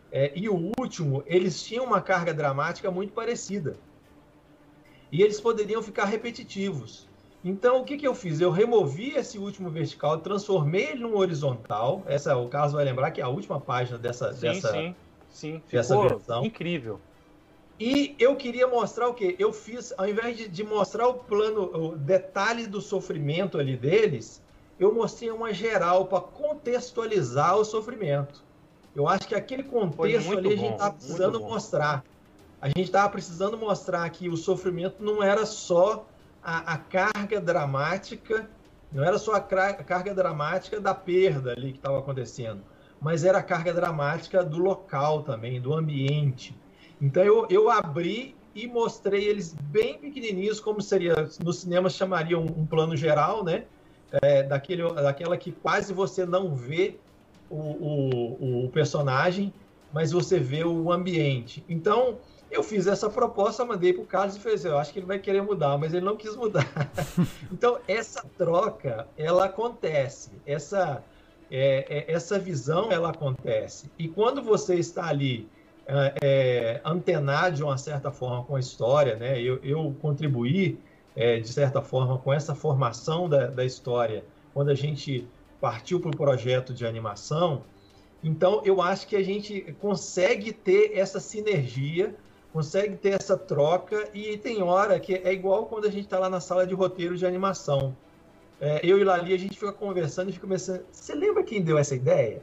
é, 0.10 0.32
e 0.34 0.48
o 0.48 0.72
último, 0.80 1.22
eles 1.26 1.62
tinham 1.62 1.84
uma 1.84 2.00
carga 2.00 2.34
dramática 2.34 2.90
muito 2.90 3.12
parecida. 3.12 3.76
E 5.16 5.24
eles 5.24 5.40
poderiam 5.40 5.82
ficar 5.82 6.04
repetitivos. 6.04 7.08
Então, 7.42 7.80
o 7.80 7.86
que, 7.86 7.96
que 7.96 8.06
eu 8.06 8.14
fiz? 8.14 8.42
Eu 8.42 8.52
removi 8.52 9.12
esse 9.16 9.40
último 9.40 9.70
vertical, 9.70 10.18
transformei 10.18 10.88
ele 10.88 11.00
num 11.00 11.16
horizontal. 11.16 12.04
Essa, 12.06 12.36
o 12.36 12.50
Carlos 12.50 12.74
vai 12.74 12.84
lembrar 12.84 13.12
que 13.12 13.22
é 13.22 13.24
a 13.24 13.30
última 13.30 13.58
página 13.58 13.98
dessa, 13.98 14.34
sim, 14.34 14.42
dessa, 14.42 14.74
sim, 14.74 14.96
sim. 15.30 15.62
dessa 15.72 15.98
versão. 16.02 16.44
Incrível. 16.44 17.00
E 17.80 18.14
eu 18.20 18.36
queria 18.36 18.68
mostrar 18.68 19.08
o 19.08 19.14
quê? 19.14 19.38
Eu 19.40 19.54
fiz, 19.54 19.94
ao 19.98 20.06
invés 20.06 20.36
de, 20.36 20.50
de, 20.50 20.64
mostrar 20.66 21.08
o 21.08 21.14
plano, 21.14 21.62
o 21.64 21.96
detalhe 21.96 22.68
do 22.68 22.82
sofrimento 22.82 23.58
ali 23.58 23.78
deles, 23.78 24.44
eu 24.78 24.94
mostrei 24.94 25.32
uma 25.32 25.54
geral 25.54 26.08
para 26.08 26.20
contextualizar 26.20 27.56
o 27.56 27.64
sofrimento. 27.64 28.44
Eu 28.94 29.08
acho 29.08 29.26
que 29.30 29.36
aquele 29.36 29.64
contexto 29.64 30.38
ali 30.38 30.50
bom, 30.50 30.54
a 30.54 30.58
gente 30.58 30.74
estava 30.74 30.94
precisando 30.94 31.40
mostrar. 31.40 32.04
A 32.66 32.68
gente 32.68 32.84
estava 32.84 33.10
precisando 33.10 33.58
mostrar 33.58 34.10
que 34.10 34.28
o 34.28 34.36
sofrimento 34.36 35.04
não 35.04 35.22
era 35.22 35.46
só 35.46 36.08
a, 36.42 36.74
a 36.74 36.78
carga 36.78 37.40
dramática, 37.40 38.50
não 38.92 39.04
era 39.04 39.20
só 39.20 39.34
a, 39.34 39.38
a 39.38 39.84
carga 39.84 40.14
dramática 40.14 40.82
da 40.82 40.96
perda 40.96 41.52
ali 41.52 41.74
que 41.74 41.78
estava 41.78 42.00
acontecendo, 42.00 42.64
mas 43.00 43.24
era 43.24 43.38
a 43.38 43.44
carga 43.44 43.72
dramática 43.72 44.44
do 44.44 44.58
local 44.58 45.22
também, 45.22 45.62
do 45.62 45.74
ambiente 45.74 46.56
então 47.02 47.24
eu, 47.24 47.48
eu 47.50 47.70
abri 47.70 48.36
e 48.54 48.68
mostrei 48.68 49.28
eles 49.28 49.54
bem 49.54 49.98
pequenininhos, 50.00 50.60
como 50.60 50.82
seria 50.82 51.14
no 51.44 51.52
cinema 51.52 51.90
chamaria 51.90 52.38
um, 52.40 52.46
um 52.46 52.66
plano 52.66 52.96
geral, 52.96 53.44
né? 53.44 53.66
É, 54.22 54.44
daquele, 54.44 54.82
daquela 54.94 55.38
que 55.38 55.52
quase 55.52 55.94
você 55.94 56.26
não 56.26 56.56
vê 56.56 56.98
o, 57.50 57.58
o, 57.58 58.66
o 58.66 58.70
personagem, 58.70 59.54
mas 59.94 60.12
você 60.12 60.40
vê 60.40 60.64
o 60.64 60.92
ambiente. 60.92 61.66
Então 61.68 62.20
eu 62.56 62.64
fiz 62.64 62.88
essa 62.88 63.10
proposta, 63.10 63.66
mandei 63.66 63.94
para 63.94 64.04
o 64.04 64.06
Carlos 64.06 64.36
e 64.36 64.40
falei 64.40 64.56
assim, 64.56 64.68
eu 64.68 64.78
acho 64.78 64.94
que 64.94 65.00
ele 65.00 65.06
vai 65.06 65.20
querer 65.20 65.42
mudar, 65.42 65.78
mas 65.78 65.94
ele 65.94 66.06
não 66.06 66.16
quis 66.16 66.36
mudar. 66.36 66.66
então 67.52 67.80
essa 67.88 68.26
troca, 68.38 69.08
ela 69.18 69.46
acontece, 69.46 70.32
essa 70.46 71.04
é, 71.52 71.86
é, 71.90 72.12
essa 72.12 72.40
visão, 72.40 72.92
ela 72.92 73.10
acontece. 73.10 73.92
E 73.98 74.08
quando 74.08 74.42
você 74.42 74.76
está 74.76 75.08
ali 75.08 75.48
é, 75.88 76.14
é, 76.24 76.82
antenar 76.84 77.52
de 77.52 77.64
uma 77.64 77.78
certa 77.78 78.12
forma 78.12 78.44
com 78.44 78.56
a 78.56 78.60
história, 78.60 79.16
né? 79.16 79.40
Eu, 79.40 79.60
eu 79.64 79.96
contribuí 80.02 80.80
é, 81.16 81.40
de 81.40 81.48
certa 81.48 81.82
forma 81.82 82.18
com 82.18 82.34
essa 82.34 82.56
formação 82.56 83.30
da, 83.30 83.48
da 83.48 83.64
história 83.64 84.26
quando 84.54 84.70
a 84.70 84.76
gente 84.76 85.28
partiu 85.62 86.00
para 86.00 86.10
o 86.10 86.18
projeto 86.18 86.74
de 86.74 86.86
animação. 86.86 87.64
Então, 88.24 88.62
eu 88.66 88.82
acho 88.82 89.08
que 89.08 89.16
a 89.16 89.24
gente 89.24 89.76
consegue 89.80 90.52
ter 90.52 90.98
essa 90.98 91.20
sinergia, 91.20 92.16
consegue 92.56 92.96
ter 92.96 93.16
essa 93.16 93.38
troca, 93.38 94.08
e 94.14 94.38
tem 94.38 94.64
hora 94.64 94.98
que 94.98 95.14
é 95.14 95.34
igual 95.34 95.66
quando 95.66 95.88
a 95.88 95.92
gente 95.92 96.06
está 96.06 96.18
lá 96.18 96.30
na 96.30 96.40
sala 96.40 96.66
de 96.66 96.74
roteiro 96.74 97.18
de 97.18 97.26
animação. 97.26 97.94
É, 98.62 98.80
eu 98.82 98.98
e 98.98 99.04
Lali, 99.04 99.34
a 99.34 99.38
gente 99.38 99.60
fica 99.60 99.74
conversando 99.74 100.30
e 100.30 100.32
fica 100.32 100.48
pensando: 100.48 100.86
você 100.90 101.14
lembra 101.14 101.44
quem 101.44 101.62
deu 101.62 101.78
essa 101.78 101.94
ideia? 101.94 102.42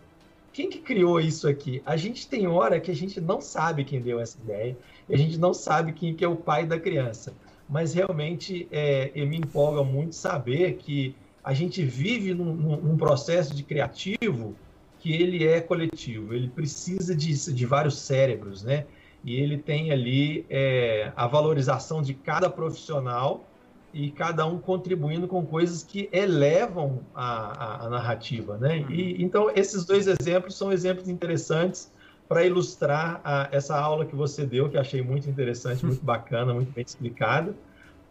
quem 0.53 0.69
que 0.69 0.81
criou 0.81 1.19
isso 1.19 1.49
aqui? 1.49 1.83
A 1.87 1.97
gente 1.97 2.29
tem 2.29 2.47
hora 2.47 2.79
que 2.79 2.91
a 2.91 2.95
gente 2.95 3.23
não 3.23 3.41
sabe 3.41 3.85
quem 3.85 4.03
deu 4.03 4.21
essa 4.21 4.37
ideia, 4.39 4.77
a 5.09 5.17
gente 5.17 5.39
não 5.39 5.55
sabe 5.55 5.95
quem 5.95 6.15
que 6.15 6.23
é 6.23 6.29
o 6.29 6.37
pai 6.37 6.67
da 6.67 6.79
criança. 6.79 7.33
Mas 7.67 7.95
realmente 7.95 8.69
é, 8.71 9.11
me 9.25 9.39
empolga 9.39 9.83
muito 9.83 10.15
saber 10.15 10.75
que 10.75 11.17
a 11.43 11.55
gente 11.55 11.83
vive 11.83 12.35
num, 12.35 12.53
num, 12.55 12.99
processo 12.99 13.55
de 13.55 13.63
criativo 13.63 14.55
que 15.01 15.11
ele 15.11 15.47
é 15.47 15.59
coletivo, 15.59 16.35
ele 16.35 16.49
precisa 16.49 17.17
de 17.17 17.65
vários 17.65 17.99
cérebros, 17.99 18.63
né? 18.63 18.85
E 19.25 19.37
ele 19.37 19.57
tem 19.57 19.93
ali 19.93 20.45
é, 20.51 21.13
a 21.15 21.27
valorização 21.27 22.03
de 22.03 22.13
cada 22.13 22.51
profissional 22.51 23.45
e 23.93 24.11
cada 24.11 24.47
um 24.47 24.59
contribuindo 24.59 25.29
com 25.29 25.45
coisas 25.45 25.83
que 25.83 26.09
elevam 26.13 27.01
a, 27.15 27.83
a, 27.83 27.87
a 27.87 27.91
narrativa, 27.91 28.57
né? 28.57 28.79
Uhum. 28.79 28.91
E, 28.91 29.23
então, 29.23 29.51
esses 29.55 29.85
dois 29.85 30.07
exemplos 30.07 30.57
são 30.57 30.73
exemplos 30.73 31.09
interessantes 31.09 31.93
para 32.27 32.45
ilustrar 32.45 33.21
a, 33.23 33.49
essa 33.53 33.79
aula 33.79 34.07
que 34.07 34.17
você 34.17 34.47
deu, 34.47 34.71
que 34.71 34.79
achei 34.79 35.03
muito 35.03 35.29
interessante, 35.29 35.85
muito 35.85 36.01
bacana, 36.05 36.55
muito 36.55 36.73
bem 36.73 36.85
explicada, 36.85 37.55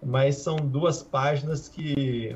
mas 0.02 0.38
são 0.38 0.56
duas 0.56 1.02
páginas 1.02 1.68
que, 1.68 2.36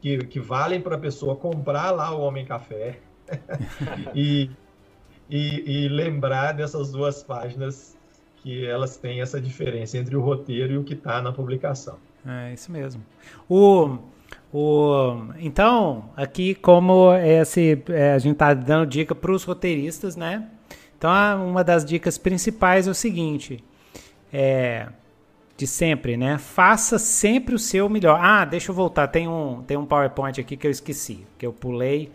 que, 0.00 0.18
que 0.26 0.40
valem 0.40 0.80
para 0.80 0.96
a 0.96 0.98
pessoa 0.98 1.36
comprar 1.36 1.92
lá 1.92 2.12
o 2.14 2.20
Homem 2.20 2.44
Café, 2.44 2.98
e, 4.14 4.50
e, 5.30 5.84
e 5.84 5.88
lembrar 5.88 6.52
dessas 6.52 6.90
duas 6.90 7.22
páginas 7.22 7.96
que 8.42 8.66
elas 8.66 8.96
têm 8.96 9.20
essa 9.20 9.40
diferença 9.40 9.96
entre 9.96 10.16
o 10.16 10.20
roteiro 10.20 10.72
e 10.72 10.76
o 10.76 10.84
que 10.84 10.94
está 10.94 11.22
na 11.22 11.32
publicação. 11.32 11.96
É 12.26 12.52
isso 12.52 12.72
mesmo. 12.72 13.02
O, 13.48 13.98
o, 14.52 15.16
então, 15.38 16.10
aqui 16.16 16.54
como 16.54 17.14
esse, 17.14 17.82
é, 17.88 18.12
a 18.12 18.18
gente 18.18 18.32
está 18.32 18.52
dando 18.52 18.86
dica 18.86 19.14
para 19.14 19.32
os 19.32 19.44
roteiristas, 19.44 20.16
né? 20.16 20.48
Então, 20.98 21.10
uma 21.48 21.62
das 21.64 21.84
dicas 21.84 22.18
principais 22.18 22.86
é 22.86 22.90
o 22.90 22.94
seguinte, 22.94 23.62
é, 24.32 24.88
de 25.56 25.66
sempre, 25.66 26.16
né? 26.16 26.38
Faça 26.38 26.98
sempre 26.98 27.54
o 27.54 27.58
seu 27.58 27.88
melhor. 27.88 28.18
Ah, 28.20 28.44
deixa 28.44 28.70
eu 28.70 28.74
voltar, 28.74 29.08
tem 29.08 29.28
um, 29.28 29.62
tem 29.62 29.76
um 29.76 29.86
PowerPoint 29.86 30.40
aqui 30.40 30.56
que 30.56 30.66
eu 30.66 30.70
esqueci, 30.70 31.24
que 31.38 31.46
eu 31.46 31.52
pulei. 31.52 32.10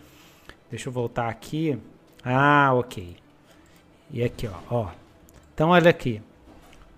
Deixa 0.70 0.90
eu 0.90 0.94
voltar 0.94 1.30
aqui. 1.30 1.78
Ah, 2.24 2.74
ok. 2.74 3.16
E 4.12 4.24
aqui, 4.24 4.48
ó, 4.48 4.54
ó. 4.70 5.07
Então, 5.58 5.70
olha 5.70 5.90
aqui. 5.90 6.22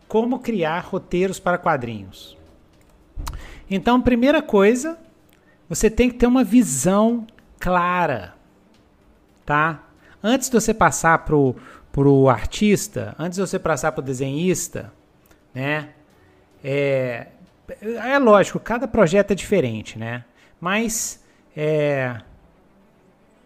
Como 0.06 0.38
criar 0.40 0.82
roteiros 0.82 1.40
para 1.40 1.58
quadrinhos. 1.58 2.38
Então, 3.72 4.02
primeira 4.02 4.42
coisa, 4.42 5.00
você 5.70 5.90
tem 5.90 6.10
que 6.10 6.18
ter 6.18 6.28
uma 6.28 6.44
visão 6.44 7.26
clara, 7.58 8.34
tá? 9.46 9.82
Antes 10.22 10.50
de 10.50 10.60
você 10.60 10.74
passar 10.74 11.20
pro 11.20 11.56
pro 11.90 12.28
artista, 12.28 13.16
antes 13.18 13.38
de 13.38 13.48
você 13.48 13.58
passar 13.58 13.94
pro 13.94 14.04
desenhista, 14.04 14.92
né? 15.56 15.92
É, 16.62 17.28
é 17.82 18.20
lógico, 18.20 18.60
cada 18.60 18.90
projeto 18.90 19.32
é 19.32 19.36
diferente, 19.36 19.98
né? 19.98 20.26
Mas 20.60 21.24
é, 21.56 22.20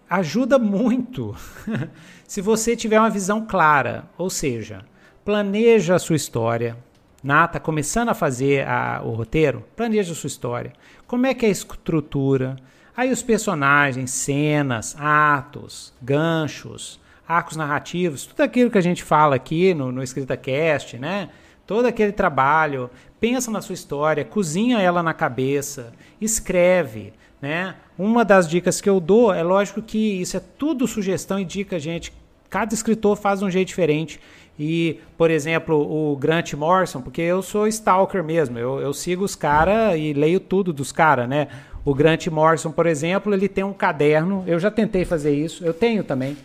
ajuda 0.09 0.57
muito 0.57 1.36
se 2.28 2.41
você 2.41 2.76
tiver 2.76 2.99
uma 2.99 3.11
visão 3.11 3.45
clara, 3.45 4.05
ou 4.18 4.28
seja, 4.28 4.84
planeja 5.24 5.96
a 5.96 6.00
sua 6.00 6.16
história. 6.16 6.78
Nata 7.24 7.60
começando 7.60 8.10
a 8.10 8.14
fazer 8.14 8.68
a, 8.68 9.02
o 9.04 9.12
roteiro, 9.12 9.64
planeja 9.76 10.12
a 10.12 10.16
sua 10.16 10.28
história. 10.28 10.74
Como 11.08 11.26
é 11.26 11.34
que 11.34 11.46
é 11.46 11.50
a 11.50 11.52
estrutura? 11.52 12.58
Aí 12.96 13.12
os 13.12 13.24
personagens, 13.24 14.12
cenas, 14.12 14.96
atos, 15.00 15.94
ganchos, 16.02 17.00
arcos 17.28 17.56
narrativos, 17.56 18.26
tudo 18.26 18.42
aquilo 18.42 18.70
que 18.70 18.78
a 18.78 18.82
gente 18.82 19.04
fala 19.04 19.36
aqui 19.36 19.74
no, 19.74 19.92
no 19.92 20.04
EscritaCast, 20.04 20.98
né? 20.98 21.30
Todo 21.66 21.86
aquele 21.86 22.12
trabalho, 22.12 22.90
pensa 23.22 23.50
na 23.50 23.62
sua 23.62 23.74
história, 23.74 24.26
cozinha 24.26 24.82
ela 24.82 25.02
na 25.02 25.14
cabeça, 25.14 25.94
escreve, 26.20 27.14
né? 27.42 27.76
Uma 27.98 28.26
das 28.26 28.50
dicas 28.50 28.82
que 28.82 28.90
eu 28.90 29.00
dou, 29.00 29.34
é 29.34 29.42
lógico 29.42 29.82
que 29.82 30.22
isso 30.22 30.36
é 30.36 30.42
tudo 30.42 30.88
sugestão 30.88 31.40
e 31.40 31.46
dica, 31.46 31.80
gente. 31.80 32.12
Cada 32.50 32.74
escritor 32.74 33.18
faz 33.18 33.40
de 33.40 33.46
um 33.46 33.50
jeito 33.50 33.70
diferente. 33.70 34.20
E, 34.58 34.99
por 35.18 35.32
exemplo, 35.32 35.76
o 35.76 36.16
Grant 36.16 36.54
Morrison, 36.54 37.01
porque 37.01 37.22
eu 37.22 37.41
sou 37.41 37.68
stalker 37.68 38.24
mesmo, 38.24 38.60
eu, 38.60 38.80
eu 38.80 38.93
sigo 38.93 39.24
os 39.24 39.36
caras 39.36 39.97
e 39.97 40.14
leio 40.14 40.39
tudo 40.39 40.72
dos 40.72 40.91
caras, 40.91 41.28
né? 41.28 41.47
O 41.84 41.93
Grant 41.93 42.28
Morrison, 42.28 42.72
por 42.72 42.86
exemplo, 42.86 43.34
ele 43.34 43.49
tem 43.49 43.64
um 43.64 43.74
caderno, 43.74 44.43
eu 44.47 44.60
já 44.60 44.70
tentei 44.70 45.06
fazer 45.06 45.34
isso, 45.34 45.66
eu 45.66 45.74
tenho 45.74 46.04
também, 46.04 46.38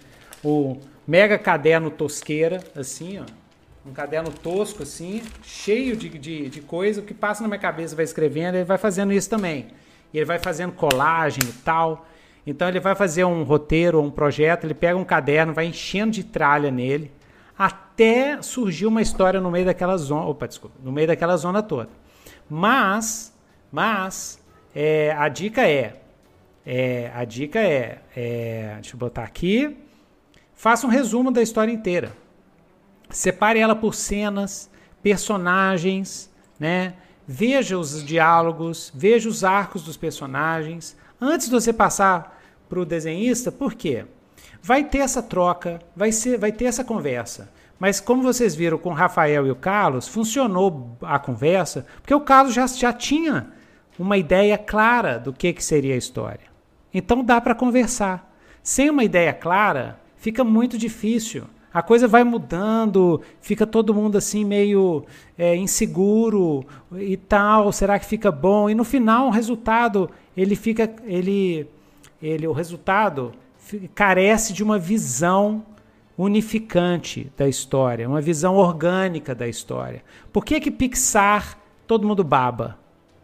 o 0.42 0.78
mega 1.06 1.38
caderno 1.38 1.90
tosqueira, 1.90 2.62
assim, 2.74 3.20
ó. 3.20 3.24
Um 3.88 3.92
caderno 3.92 4.30
tosco, 4.30 4.82
assim, 4.82 5.22
cheio 5.42 5.96
de, 5.96 6.11
de, 6.11 6.48
de 6.50 6.61
coisa, 6.61 7.00
o 7.00 7.04
que 7.04 7.14
passa 7.14 7.42
na 7.42 7.48
minha 7.48 7.61
cabeça 7.61 7.96
vai 7.96 8.04
escrevendo, 8.04 8.56
ele 8.56 8.64
vai 8.64 8.76
fazendo 8.76 9.12
isso 9.12 9.30
também. 9.30 9.68
E 10.12 10.18
ele 10.18 10.26
vai 10.26 10.38
fazendo 10.38 10.72
colagem 10.72 11.40
e 11.42 11.52
tal. 11.64 12.06
Então 12.46 12.68
ele 12.68 12.80
vai 12.80 12.94
fazer 12.94 13.24
um 13.24 13.44
roteiro 13.44 14.02
um 14.02 14.11
projeto, 14.11 14.64
ele 14.64 14.74
pega 14.74 14.98
um 14.98 15.04
caderno, 15.04 15.54
vai 15.54 15.66
enchendo 15.66 16.12
de 16.12 16.24
tralha 16.24 16.70
nele, 16.70 17.11
até 17.59 18.40
surgir 18.40 18.86
uma 18.86 19.02
história 19.02 19.40
no 19.40 19.50
meio 19.50 19.66
daquela 19.66 19.96
zona, 19.96 20.26
opa, 20.26 20.46
desculpa, 20.46 20.76
no 20.82 20.92
meio 20.92 21.09
daquela 21.09 21.36
zona 21.36 21.61
toda. 21.62 21.88
Mas, 22.48 23.36
mas, 23.72 24.40
é, 24.72 25.12
a 25.18 25.28
dica 25.28 25.68
é, 25.68 26.00
é, 26.64 27.11
a 27.14 27.24
dica 27.24 27.59
é, 27.59 28.00
é, 28.14 28.74
deixa 28.74 28.94
eu 28.94 28.98
botar 28.98 29.24
aqui, 29.24 29.76
faça 30.54 30.86
um 30.86 30.90
resumo 30.90 31.32
da 31.32 31.42
história 31.42 31.72
inteira. 31.72 32.12
Separe 33.11 33.59
ela 33.59 33.74
por 33.74 33.94
cenas, 33.94 34.70
personagens, 35.02 36.30
né? 36.61 36.94
Veja 37.26 37.76
os 37.76 38.04
diálogos, 38.04 38.92
veja 38.94 39.28
os 39.28 39.44
arcos 39.44 39.82
dos 39.82 39.96
personagens. 39.96 40.96
Antes 41.20 41.46
de 41.46 41.52
você 41.52 41.72
passar 41.72 42.40
para 42.68 42.80
o 42.80 42.84
desenhista, 42.84 43.50
por 43.50 43.74
quê? 43.74 44.04
Vai 44.62 44.84
ter 44.84 44.98
essa 44.98 45.22
troca, 45.22 45.78
vai, 45.94 46.12
ser, 46.12 46.38
vai 46.38 46.52
ter 46.52 46.66
essa 46.66 46.84
conversa. 46.84 47.50
Mas 47.78 48.00
como 48.00 48.22
vocês 48.22 48.54
viram 48.54 48.76
com 48.76 48.90
o 48.90 48.94
Rafael 48.94 49.46
e 49.46 49.50
o 49.50 49.56
Carlos, 49.56 50.09
funcionou 50.09 50.96
a 51.00 51.18
conversa, 51.18 51.86
porque 52.00 52.14
o 52.14 52.20
Carlos 52.20 52.52
já, 52.52 52.66
já 52.66 52.92
tinha 52.92 53.52
uma 53.98 54.16
ideia 54.16 54.59
clara 54.59 55.18
do 55.18 55.32
que, 55.32 55.52
que 55.52 55.64
seria 55.64 55.94
a 55.94 55.98
história. 55.98 56.48
Então 56.92 57.24
dá 57.24 57.40
para 57.40 57.54
conversar. 57.54 58.32
Sem 58.62 58.90
uma 58.90 59.04
ideia 59.04 59.32
clara, 59.32 60.00
fica 60.16 60.42
muito 60.42 60.76
difícil. 60.76 61.44
A 61.72 61.82
coisa 61.82 62.09
vai 62.09 62.24
mudando, 62.24 63.22
fica 63.40 63.66
todo 63.66 63.94
mundo 63.94 64.16
assim 64.16 64.44
meio 64.44 65.04
é, 65.36 65.54
inseguro 65.54 66.66
e 66.92 67.16
tal. 67.16 67.70
Será 67.72 67.98
que 67.98 68.06
fica 68.06 68.32
bom? 68.32 68.68
E 68.68 68.74
no 68.74 68.84
final 68.84 69.26
o 69.26 69.30
resultado 69.30 70.11
ele 70.36 70.56
fica, 70.56 70.90
ele, 71.04 71.68
ele, 72.22 72.46
o 72.46 72.52
resultado 72.52 73.32
carece 73.94 74.52
de 74.52 74.62
uma 74.62 74.78
visão 74.78 75.64
unificante 76.16 77.30
da 77.36 77.48
história, 77.48 78.08
uma 78.08 78.20
visão 78.20 78.56
orgânica 78.56 79.34
da 79.34 79.46
história. 79.46 80.02
Por 80.32 80.44
que 80.44 80.60
que 80.60 80.70
Pixar 80.70 81.56
todo 81.86 82.06
mundo 82.06 82.24
baba? 82.24 82.78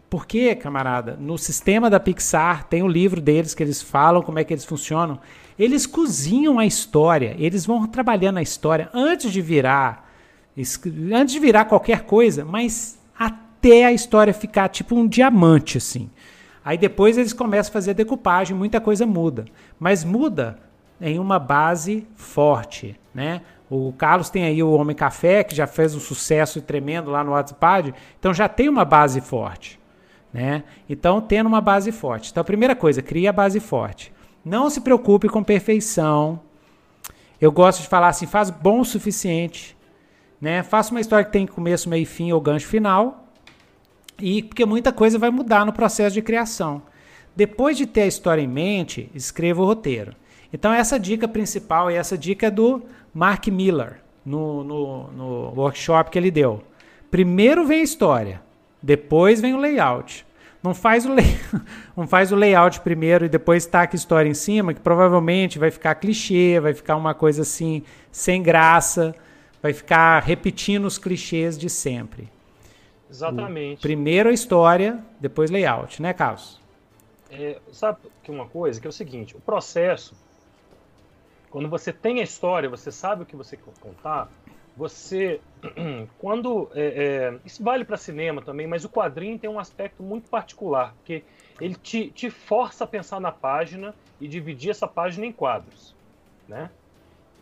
Porque, 0.09 0.55
camarada, 0.55 1.17
no 1.19 1.37
sistema 1.37 1.89
da 1.89 1.99
Pixar 1.99 2.65
tem 2.67 2.81
o 2.81 2.85
um 2.85 2.89
livro 2.89 3.19
deles 3.19 3.53
que 3.53 3.61
eles 3.61 3.81
falam 3.81 4.21
como 4.21 4.39
é 4.39 4.43
que 4.43 4.53
eles 4.53 4.63
funcionam. 4.63 5.19
Eles 5.59 5.85
cozinham 5.85 6.57
a 6.57 6.65
história, 6.65 7.35
eles 7.37 7.65
vão 7.65 7.85
trabalhando 7.87 8.37
a 8.37 8.41
história 8.41 8.89
antes 8.93 9.31
de 9.31 9.41
virar 9.41 10.05
antes 11.13 11.33
de 11.33 11.39
virar 11.39 11.65
qualquer 11.65 12.03
coisa, 12.03 12.45
mas 12.45 12.97
até 13.17 13.85
a 13.85 13.91
história 13.91 14.33
ficar 14.33 14.69
tipo 14.69 14.95
um 14.95 15.07
diamante 15.07 15.77
assim. 15.77 16.09
Aí 16.65 16.79
depois 16.79 17.15
eles 17.15 17.31
começam 17.31 17.69
a 17.69 17.73
fazer 17.73 17.91
a 17.91 17.93
decupagem, 17.93 18.57
muita 18.57 18.81
coisa 18.81 19.05
muda. 19.05 19.45
Mas 19.79 20.03
muda 20.03 20.57
em 20.99 21.19
uma 21.19 21.37
base 21.37 22.07
forte, 22.15 22.99
né? 23.13 23.43
O 23.69 23.93
Carlos 23.93 24.31
tem 24.31 24.45
aí 24.45 24.63
o 24.63 24.71
Homem 24.71 24.95
Café, 24.95 25.43
que 25.43 25.55
já 25.55 25.67
fez 25.67 25.93
um 25.93 25.99
sucesso 25.99 26.61
tremendo 26.63 27.11
lá 27.11 27.23
no 27.23 27.31
WhatsApp, 27.31 27.93
então 28.19 28.33
já 28.33 28.49
tem 28.49 28.67
uma 28.67 28.83
base 28.83 29.21
forte, 29.21 29.79
né? 30.33 30.63
Então, 30.89 31.21
tendo 31.21 31.47
uma 31.47 31.61
base 31.61 31.91
forte. 31.91 32.31
Então, 32.31 32.41
a 32.41 32.45
primeira 32.45 32.75
coisa, 32.75 32.99
cria 33.01 33.29
a 33.29 33.33
base 33.33 33.59
forte. 33.59 34.11
Não 34.43 34.67
se 34.69 34.81
preocupe 34.81 35.29
com 35.29 35.43
perfeição. 35.43 36.39
Eu 37.39 37.51
gosto 37.51 37.81
de 37.81 37.87
falar 37.87 38.07
assim, 38.07 38.25
faz 38.25 38.49
bom 38.49 38.79
o 38.79 38.85
suficiente, 38.85 39.77
né? 40.41 40.63
Faça 40.63 40.91
uma 40.91 41.01
história 41.01 41.25
que 41.25 41.31
tem 41.31 41.45
começo, 41.45 41.89
meio, 41.89 42.05
fim 42.07 42.31
ou 42.31 42.41
gancho 42.41 42.67
final, 42.67 43.24
e 44.19 44.43
porque 44.43 44.65
muita 44.65 44.91
coisa 44.91 45.19
vai 45.19 45.29
mudar 45.29 45.65
no 45.65 45.73
processo 45.73 46.13
de 46.13 46.21
criação. 46.21 46.81
Depois 47.35 47.77
de 47.77 47.85
ter 47.85 48.03
a 48.03 48.07
história 48.07 48.41
em 48.41 48.47
mente, 48.47 49.09
escreva 49.13 49.61
o 49.61 49.65
roteiro. 49.65 50.13
Então, 50.53 50.71
essa 50.71 50.97
dica 50.97 51.27
principal 51.27 51.91
e 51.91 51.95
essa 51.95 52.17
dica 52.17 52.47
é 52.47 52.51
do 52.51 52.83
Mark 53.13 53.47
Miller, 53.47 53.97
no, 54.25 54.63
no, 54.63 55.11
no 55.11 55.53
workshop 55.55 56.09
que 56.09 56.17
ele 56.17 56.31
deu. 56.31 56.63
Primeiro 57.11 57.65
vem 57.65 57.81
a 57.81 57.83
história, 57.83 58.41
depois 58.81 59.41
vem 59.41 59.53
o 59.53 59.57
layout. 59.57 60.25
Não 60.63 60.73
faz, 60.73 61.05
o 61.05 61.13
lay... 61.13 61.25
não 61.95 62.07
faz 62.07 62.31
o 62.31 62.35
layout 62.35 62.79
primeiro 62.79 63.25
e 63.25 63.29
depois 63.29 63.65
taca 63.65 63.95
a 63.95 63.99
história 63.99 64.29
em 64.29 64.33
cima, 64.33 64.73
que 64.73 64.79
provavelmente 64.79 65.59
vai 65.59 65.69
ficar 65.69 65.95
clichê, 65.95 66.59
vai 66.59 66.73
ficar 66.73 66.95
uma 66.95 67.13
coisa 67.13 67.41
assim, 67.41 67.83
sem 68.11 68.41
graça, 68.41 69.13
vai 69.61 69.73
ficar 69.73 70.23
repetindo 70.23 70.85
os 70.85 70.97
clichês 70.97 71.57
de 71.57 71.69
sempre. 71.69 72.29
Exatamente. 73.09 73.79
O 73.79 73.81
primeiro 73.81 74.29
a 74.29 74.33
história, 74.33 75.03
depois 75.19 75.51
layout, 75.51 76.01
né, 76.01 76.13
Carlos? 76.13 76.59
É, 77.29 77.59
sabe 77.71 77.99
que 78.23 78.31
uma 78.31 78.47
coisa 78.47 78.79
que 78.79 78.87
é 78.87 78.89
o 78.89 78.93
seguinte, 78.93 79.35
o 79.35 79.39
processo, 79.39 80.15
quando 81.49 81.69
você 81.69 81.91
tem 81.91 82.19
a 82.19 82.23
história, 82.23 82.69
você 82.69 82.91
sabe 82.91 83.23
o 83.23 83.25
que 83.25 83.35
você 83.35 83.57
quer 83.57 83.73
contar, 83.79 84.29
você, 84.75 85.39
quando 86.19 86.69
é, 86.73 86.85
é, 86.85 87.39
isso 87.45 87.63
vale 87.63 87.85
para 87.85 87.97
cinema 87.97 88.41
também, 88.41 88.67
mas 88.67 88.83
o 88.83 88.89
quadrinho 88.89 89.39
tem 89.39 89.49
um 89.49 89.59
aspecto 89.59 90.03
muito 90.03 90.29
particular, 90.29 90.93
porque 90.95 91.23
ele 91.59 91.75
te, 91.75 92.09
te 92.11 92.29
força 92.29 92.83
a 92.83 92.87
pensar 92.87 93.19
na 93.19 93.31
página 93.31 93.95
e 94.19 94.27
dividir 94.27 94.71
essa 94.71 94.87
página 94.87 95.25
em 95.25 95.31
quadros, 95.31 95.95
né? 96.47 96.69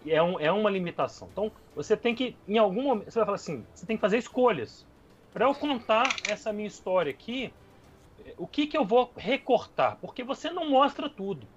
É, 0.05 0.22
um, 0.22 0.39
é 0.39 0.51
uma 0.51 0.70
limitação. 0.70 1.30
Então, 1.32 1.51
você 1.74 1.95
tem 1.95 2.14
que, 2.14 2.36
em 2.47 2.57
algum 2.57 2.84
momento, 2.84 3.09
você 3.09 3.20
vai 3.20 3.26
falar 3.26 3.36
assim, 3.36 3.66
você 3.74 3.86
tem 3.86 3.95
que 3.95 4.01
fazer 4.01 4.18
escolhas 4.18 4.86
para 5.34 5.45
eu 5.45 5.55
contar 5.55 6.19
essa 6.23 6.53
minha 6.53 6.67
história 6.67 7.11
aqui, 7.11 7.55
o 8.38 8.47
que, 8.47 8.67
que 8.67 8.77
eu 8.77 8.86
vou 8.86 9.13
recortar? 9.17 9.99
Porque 10.01 10.23
você 10.23 10.51
não 10.51 10.69
mostra 10.69 11.09
tudo. 11.09 11.49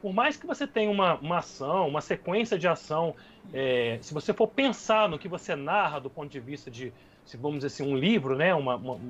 por 0.00 0.12
mais 0.14 0.36
que 0.36 0.46
você 0.46 0.66
tenha 0.66 0.90
uma, 0.90 1.16
uma 1.20 1.38
ação, 1.38 1.88
uma 1.88 2.00
sequência 2.00 2.58
de 2.58 2.68
ação, 2.68 3.16
é, 3.52 3.98
se 4.02 4.14
você 4.14 4.32
for 4.34 4.48
pensar 4.48 5.08
no 5.08 5.18
que 5.18 5.28
você 5.28 5.56
narra 5.56 6.00
do 6.00 6.10
ponto 6.10 6.30
de 6.30 6.40
vista 6.40 6.70
de, 6.70 6.94
se 7.24 7.36
vamos 7.36 7.58
dizer 7.58 7.68
assim, 7.68 7.84
um 7.92 7.96
livro, 7.96 8.36
né, 8.36 8.54
uma, 8.54 8.76
uma 8.76 9.00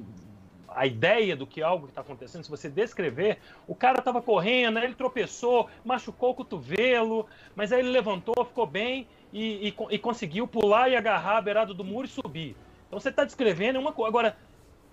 a 0.68 0.86
ideia 0.86 1.36
do 1.36 1.46
que 1.46 1.62
algo 1.62 1.88
está 1.88 2.00
acontecendo, 2.02 2.44
se 2.44 2.50
você 2.50 2.70
descrever, 2.70 3.40
o 3.66 3.74
cara 3.74 3.98
estava 4.00 4.22
correndo, 4.22 4.78
ele 4.78 4.94
tropeçou, 4.94 5.68
machucou 5.84 6.30
o 6.30 6.34
cotovelo, 6.34 7.28
mas 7.54 7.72
aí 7.72 7.80
ele 7.80 7.90
levantou, 7.90 8.44
ficou 8.46 8.66
bem 8.66 9.08
e, 9.32 9.68
e, 9.68 9.76
e 9.90 9.98
conseguiu 9.98 10.46
pular 10.48 10.88
e 10.90 10.96
agarrar 10.96 11.38
a 11.38 11.42
beirada 11.42 11.74
do 11.74 11.84
muro 11.84 12.06
e 12.06 12.10
subir. 12.10 12.58
Então 12.90 12.98
você 12.98 13.08
está 13.08 13.24
descrevendo 13.24 13.78
uma 13.78 13.92
coisa. 13.92 14.08
Agora, 14.08 14.36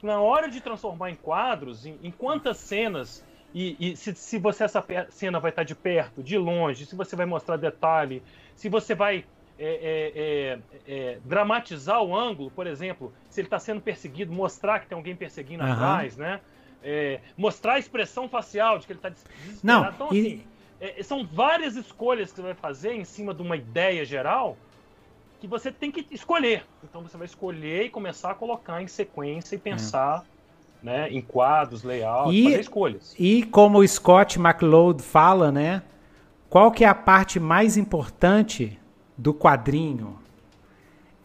na 0.03 0.21
hora 0.21 0.47
de 0.47 0.61
transformar 0.61 1.09
em 1.09 1.15
quadros, 1.15 1.83
em, 1.83 1.97
em 2.03 2.11
quantas 2.11 2.57
cenas 2.57 3.25
e, 3.53 3.75
e 3.79 3.97
se, 3.97 4.13
se, 4.13 4.37
você 4.37 4.65
essa 4.65 4.85
cena 5.09 5.39
vai 5.39 5.49
estar 5.49 5.63
de 5.63 5.73
perto, 5.73 6.21
de 6.21 6.37
longe, 6.37 6.85
se 6.85 6.95
você 6.95 7.15
vai 7.15 7.25
mostrar 7.25 7.57
detalhe, 7.57 8.21
se 8.55 8.69
você 8.69 8.93
vai 8.93 9.25
é, 9.57 10.59
é, 10.85 10.93
é, 10.93 10.95
é 10.95 11.19
dramatizar 11.25 12.03
o 12.03 12.15
ângulo, 12.15 12.51
por 12.51 12.67
exemplo, 12.67 13.11
se 13.31 13.41
ele 13.41 13.47
está 13.47 13.57
sendo 13.57 13.81
perseguido, 13.81 14.31
mostrar 14.31 14.79
que 14.79 14.87
tem 14.87 14.95
alguém 14.95 15.15
perseguindo 15.15 15.63
uhum. 15.63 15.71
atrás, 15.71 16.15
né? 16.15 16.39
É, 16.83 17.19
mostrar 17.35 17.73
a 17.73 17.79
expressão 17.79 18.29
facial 18.29 18.77
de 18.77 18.85
que 18.85 18.93
ele 18.93 18.99
está 18.99 19.09
desesperado. 19.09 19.59
Não, 19.63 19.89
então, 19.89 20.07
assim, 20.09 20.45
e... 20.79 21.03
são 21.03 21.25
várias 21.25 21.75
escolhas 21.75 22.29
que 22.29 22.35
você 22.35 22.43
vai 22.43 22.53
fazer 22.53 22.93
em 22.93 23.03
cima 23.03 23.33
de 23.33 23.41
uma 23.41 23.57
ideia 23.57 24.05
geral 24.05 24.55
que 25.39 25.47
você 25.47 25.71
tem 25.71 25.91
que 25.91 26.05
escolher. 26.11 26.65
Então 26.83 27.01
você 27.01 27.17
vai 27.17 27.25
escolher 27.25 27.85
e 27.85 27.89
começar 27.89 28.31
a 28.31 28.35
colocar 28.35 28.81
em 28.81 28.87
sequência 28.87 29.55
e 29.55 29.59
pensar 29.59 30.25
né, 30.81 31.09
em 31.09 31.21
quadros, 31.21 31.83
layout, 31.83 32.35
e, 32.35 32.43
fazer 32.43 32.59
escolhas. 32.59 33.15
E 33.17 33.43
como 33.43 33.79
o 33.79 33.87
Scott 33.87 34.39
McLeod 34.39 35.01
fala, 35.01 35.51
né? 35.51 35.81
Qual 36.49 36.71
que 36.71 36.83
é 36.83 36.87
a 36.87 36.95
parte 36.95 37.39
mais 37.39 37.77
importante 37.77 38.79
do 39.17 39.33
quadrinho? 39.33 40.17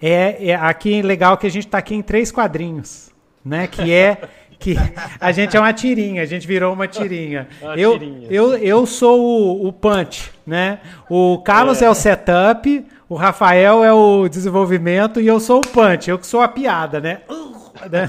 É, 0.00 0.48
é 0.50 0.54
aqui 0.54 1.00
legal 1.00 1.36
que 1.36 1.46
a 1.46 1.50
gente 1.50 1.66
está 1.66 1.78
aqui 1.78 1.94
em 1.94 2.02
três 2.02 2.32
quadrinhos, 2.32 3.12
né? 3.44 3.66
Que 3.68 3.92
é 3.92 4.28
que 4.62 4.76
a 5.20 5.32
gente 5.32 5.56
é 5.56 5.60
uma 5.60 5.72
tirinha, 5.72 6.22
a 6.22 6.26
gente 6.26 6.46
virou 6.46 6.72
uma 6.72 6.86
tirinha. 6.86 7.48
Uma 7.60 7.76
eu, 7.76 7.98
tirinha. 7.98 8.28
eu, 8.30 8.56
eu 8.56 8.86
sou 8.86 9.20
o, 9.20 9.66
o 9.66 9.72
punch, 9.72 10.30
né? 10.46 10.78
O 11.10 11.38
Carlos 11.38 11.82
é. 11.82 11.86
é 11.86 11.90
o 11.90 11.94
setup, 11.94 12.86
o 13.08 13.16
Rafael 13.16 13.82
é 13.82 13.92
o 13.92 14.28
desenvolvimento 14.28 15.20
e 15.20 15.26
eu 15.26 15.40
sou 15.40 15.58
o 15.58 15.68
punch, 15.68 16.08
eu 16.08 16.18
que 16.18 16.26
sou 16.26 16.40
a 16.40 16.48
piada, 16.48 17.00
né? 17.00 17.22
Uh, 17.28 17.52
né? 17.90 18.08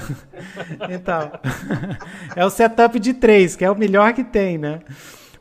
Então, 0.90 1.32
é 2.36 2.44
o 2.44 2.50
setup 2.50 3.00
de 3.00 3.14
três, 3.14 3.56
que 3.56 3.64
é 3.64 3.70
o 3.70 3.76
melhor 3.76 4.12
que 4.12 4.22
tem, 4.22 4.56
né? 4.56 4.78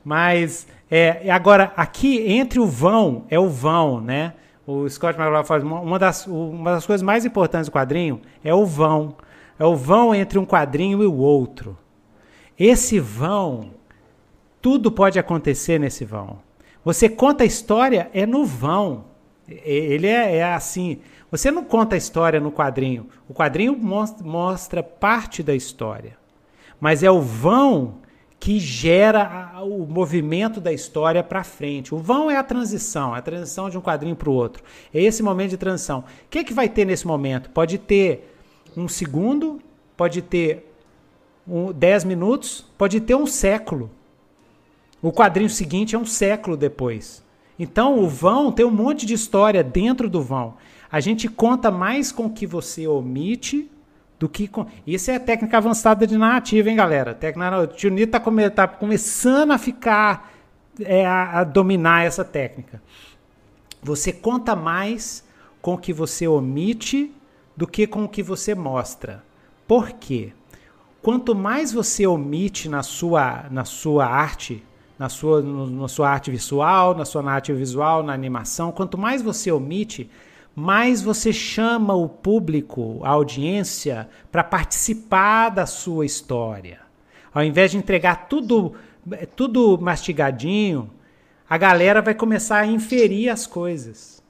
Mas, 0.04 0.68
é, 0.90 1.30
agora, 1.32 1.72
aqui 1.78 2.24
entre 2.28 2.60
o 2.60 2.66
vão, 2.66 3.26
é 3.30 3.40
o 3.40 3.50
vão, 3.50 4.02
né? 4.02 4.34
O 4.66 4.90
Scott 4.90 5.20
McCloud 5.20 5.48
faz 5.48 5.62
uma, 5.62 5.80
uma, 5.80 6.00
das, 6.00 6.26
uma 6.26 6.72
das 6.72 6.86
coisas 6.86 7.04
mais 7.04 7.24
importantes 7.24 7.68
do 7.68 7.72
quadrinho 7.72 8.20
é 8.44 8.54
o 8.54 8.66
vão. 8.66 9.16
É 9.64 9.66
o 9.66 9.78
vão 9.78 10.14
entre 10.14 10.38
um 10.38 10.46
quadrinho 10.46 11.02
e 11.02 11.06
o 11.06 11.16
outro. 11.16 11.78
Esse 12.60 13.00
vão, 13.00 13.72
tudo 14.62 14.92
pode 14.92 15.18
acontecer 15.18 15.80
nesse 15.80 16.04
vão. 16.04 16.40
Você 16.84 17.08
conta 17.08 17.46
a 17.46 17.48
história 17.48 18.12
é 18.14 18.26
no 18.26 18.46
vão. 18.46 19.06
Ele 19.48 20.08
é, 20.08 20.36
é 20.36 20.44
assim. 20.44 21.00
Você 21.32 21.50
não 21.50 21.64
conta 21.64 21.96
a 21.96 21.98
história 21.98 22.42
no 22.42 22.52
quadrinho. 22.52 23.08
O 23.30 23.34
quadrinho 23.34 23.74
mostra, 23.74 24.84
parte 24.84 25.42
da 25.42 25.56
história. 25.56 26.18
Mas 26.78 27.02
é 27.02 27.10
o 27.10 27.22
vão 27.22 28.00
que 28.42 28.60
gera 28.60 29.62
o 29.64 29.86
movimento 29.86 30.60
da 30.60 30.74
história 30.74 31.24
para 31.24 31.42
frente. 31.42 31.96
O 31.96 32.00
vão 32.00 32.30
é 32.30 32.36
a 32.36 32.44
transição, 32.44 33.16
é 33.16 33.20
a 33.20 33.22
transição 33.22 33.70
de 33.70 33.78
um 33.78 33.82
quadrinho 33.82 34.18
para 34.18 34.30
o 34.30 34.34
outro. 34.34 34.62
É 34.94 35.02
esse 35.02 35.24
momento 35.24 35.52
de 35.52 35.58
transição. 35.58 36.00
O 36.00 36.04
que, 36.30 36.40
é 36.40 36.44
que 36.44 36.54
vai 36.54 36.68
ter 36.68 36.84
nesse 36.84 37.08
momento? 37.08 37.50
Pode 37.50 37.78
ter 37.78 38.33
um 38.76 38.88
segundo, 38.88 39.62
pode 39.96 40.22
ter 40.22 40.74
um, 41.48 41.72
dez 41.72 42.04
minutos, 42.04 42.66
pode 42.78 43.00
ter 43.02 43.16
um 43.16 43.26
século. 43.26 43.90
O 45.02 45.12
quadrinho 45.12 45.50
seguinte 45.50 45.96
é 45.96 46.00
um 46.00 46.06
século 46.06 46.56
depois. 46.56 47.24
Então 47.58 48.00
o 48.00 48.08
vão 48.08 48.52
tem 48.52 48.66
um 48.66 48.72
monte 48.72 49.06
de 49.06 49.14
história 49.14 49.64
dentro 49.64 50.10
do 50.10 50.22
vão. 50.22 50.56
A 50.92 51.00
gente 51.00 51.28
conta 51.28 51.70
mais 51.70 52.12
com 52.12 52.26
o 52.26 52.30
que 52.30 52.48
você 52.48 52.88
omite 52.88 53.70
do 54.20 54.30
que 54.30 54.48
com. 54.48 54.66
Isso 54.88 55.12
é 55.12 55.20
técnica 55.20 55.58
avançada 55.58 56.08
de 56.08 56.18
narrativa, 56.18 56.70
hein, 56.70 56.76
galera? 56.76 57.14
Técnica... 57.14 57.60
O 57.60 57.68
tio 57.68 57.92
Nito 57.92 58.12
tá, 58.12 58.20
come... 58.20 58.50
tá 58.50 58.68
começando 58.68 59.52
a 59.52 59.58
ficar. 59.58 60.32
É, 60.80 61.06
a, 61.06 61.42
a 61.42 61.44
dominar 61.44 62.04
essa 62.04 62.26
técnica. 62.26 62.82
Você 63.84 64.12
conta 64.12 64.56
mais 64.56 65.24
com 65.62 65.76
o 65.76 65.78
que 65.78 65.94
você 65.94 66.28
omite 66.28 67.14
do 67.56 67.68
que 67.68 67.86
com 67.86 68.04
o 68.04 68.10
que 68.10 68.24
você 68.24 68.56
mostra. 68.56 69.24
Por 69.68 69.92
quê? 69.92 70.34
Quanto 71.02 71.36
mais 71.36 71.74
você 71.74 72.08
omite 72.08 72.70
na 72.70 72.82
sua, 72.82 73.46
na 73.52 73.66
sua 73.66 74.06
arte, 74.06 74.64
na 74.98 75.10
sua, 75.10 75.42
no, 75.42 75.68
na 75.68 75.88
sua 75.88 76.10
arte 76.10 76.32
visual, 76.32 76.96
na 76.96 77.04
sua 77.04 77.22
narrativa 77.22 77.58
visual, 77.58 78.04
na 78.04 78.14
animação, 78.14 78.72
quanto 78.72 78.98
mais 78.98 79.22
você 79.22 79.52
omite, 79.52 80.10
mais 80.56 81.02
você 81.02 81.34
chama 81.34 81.94
o 81.94 82.08
público, 82.08 83.02
a 83.04 83.10
audiência, 83.10 84.08
para 84.32 84.44
participar 84.44 85.50
da 85.50 85.66
sua 85.66 86.06
história. 86.06 86.80
Ao 87.34 87.44
invés 87.44 87.72
de 87.72 87.78
entregar 87.78 88.28
tudo, 88.30 88.74
tudo 89.36 89.78
mastigadinho, 89.82 90.90
a 91.50 91.58
galera 91.58 92.02
vai 92.02 92.14
começar 92.14 92.60
a 92.60 92.66
inferir 92.66 93.30
as 93.30 93.46
coisas. 93.46 94.23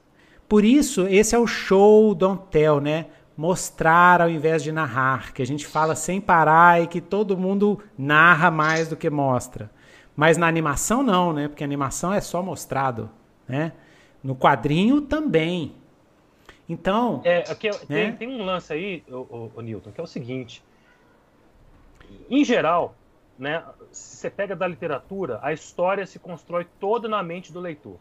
Por 0.48 0.64
isso, 0.64 1.06
esse 1.08 1.34
é 1.34 1.38
o 1.38 1.46
show 1.46 2.14
don't 2.14 2.42
tell, 2.50 2.80
né? 2.80 3.06
Mostrar 3.36 4.20
ao 4.20 4.30
invés 4.30 4.62
de 4.62 4.70
narrar, 4.70 5.32
que 5.32 5.42
a 5.42 5.46
gente 5.46 5.66
fala 5.66 5.94
sem 5.94 6.20
parar 6.20 6.82
e 6.82 6.86
que 6.86 7.00
todo 7.00 7.36
mundo 7.36 7.80
narra 7.98 8.50
mais 8.50 8.88
do 8.88 8.96
que 8.96 9.10
mostra. 9.10 9.70
Mas 10.14 10.36
na 10.36 10.46
animação 10.46 11.02
não, 11.02 11.32
né? 11.32 11.48
Porque 11.48 11.64
a 11.64 11.66
animação 11.66 12.12
é 12.12 12.20
só 12.20 12.42
mostrado, 12.42 13.10
né? 13.48 13.72
No 14.22 14.36
quadrinho 14.36 15.00
também. 15.00 15.74
Então. 16.68 17.20
É, 17.24 17.38
aqui, 17.50 17.70
né? 17.70 17.76
tem, 17.88 18.16
tem, 18.16 18.28
um 18.28 18.44
lance 18.44 18.72
aí, 18.72 19.02
o, 19.08 19.16
o, 19.16 19.52
o, 19.56 19.60
Newton, 19.60 19.90
que 19.90 20.00
é 20.00 20.04
o 20.04 20.06
seguinte. 20.06 20.62
Em 22.30 22.44
geral, 22.44 22.94
né, 23.38 23.64
se 23.90 24.16
você 24.16 24.30
pega 24.30 24.54
da 24.54 24.66
literatura, 24.66 25.40
a 25.42 25.52
história 25.52 26.06
se 26.06 26.18
constrói 26.18 26.66
toda 26.78 27.08
na 27.08 27.22
mente 27.22 27.52
do 27.52 27.60
leitor. 27.60 27.98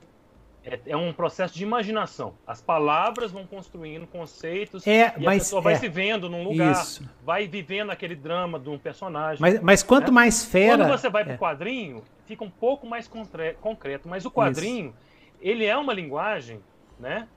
É, 0.66 0.80
é 0.88 0.98
um 0.98 1.12
processo 1.12 1.54
de 1.54 1.64
imaginação. 1.64 2.36
As 2.48 2.62
palavras 2.62 3.32
vão 3.32 3.46
construindo 3.46 4.08
conceitos 4.08 4.88
é, 4.88 5.14
e 5.18 5.24
mas, 5.24 5.42
a 5.42 5.44
pessoa 5.44 5.62
vai 5.62 5.74
é, 5.74 5.78
se 5.78 5.90
vendo 5.90 6.30
num 6.30 6.44
lugar, 6.44 6.72
isso. 6.72 7.04
vai 7.24 7.48
vivendo 7.48 7.90
aquele 7.90 8.16
drama 8.16 8.58
de 8.60 8.70
um 8.70 8.78
personagem. 8.78 9.42
Mas, 9.42 9.60
mas 9.62 9.84
quanto 9.84 10.08
né? 10.08 10.14
mais 10.14 10.46
fera. 10.46 10.78
Quando 10.78 10.98
você 10.98 11.10
vai 11.10 11.24
para 11.24 11.32
o 11.32 11.36
é. 11.36 11.38
quadrinho, 11.38 12.04
fica 12.26 12.44
um 12.44 12.50
pouco 12.50 12.88
mais 12.88 13.08
concreto. 13.08 14.08
Mas 14.08 14.26
o 14.26 14.32
quadrinho, 14.32 14.90
isso. 14.90 15.38
ele 15.42 15.66
é 15.66 15.76
uma 15.76 15.94
linguagem, 15.94 16.62
né? 16.98 17.28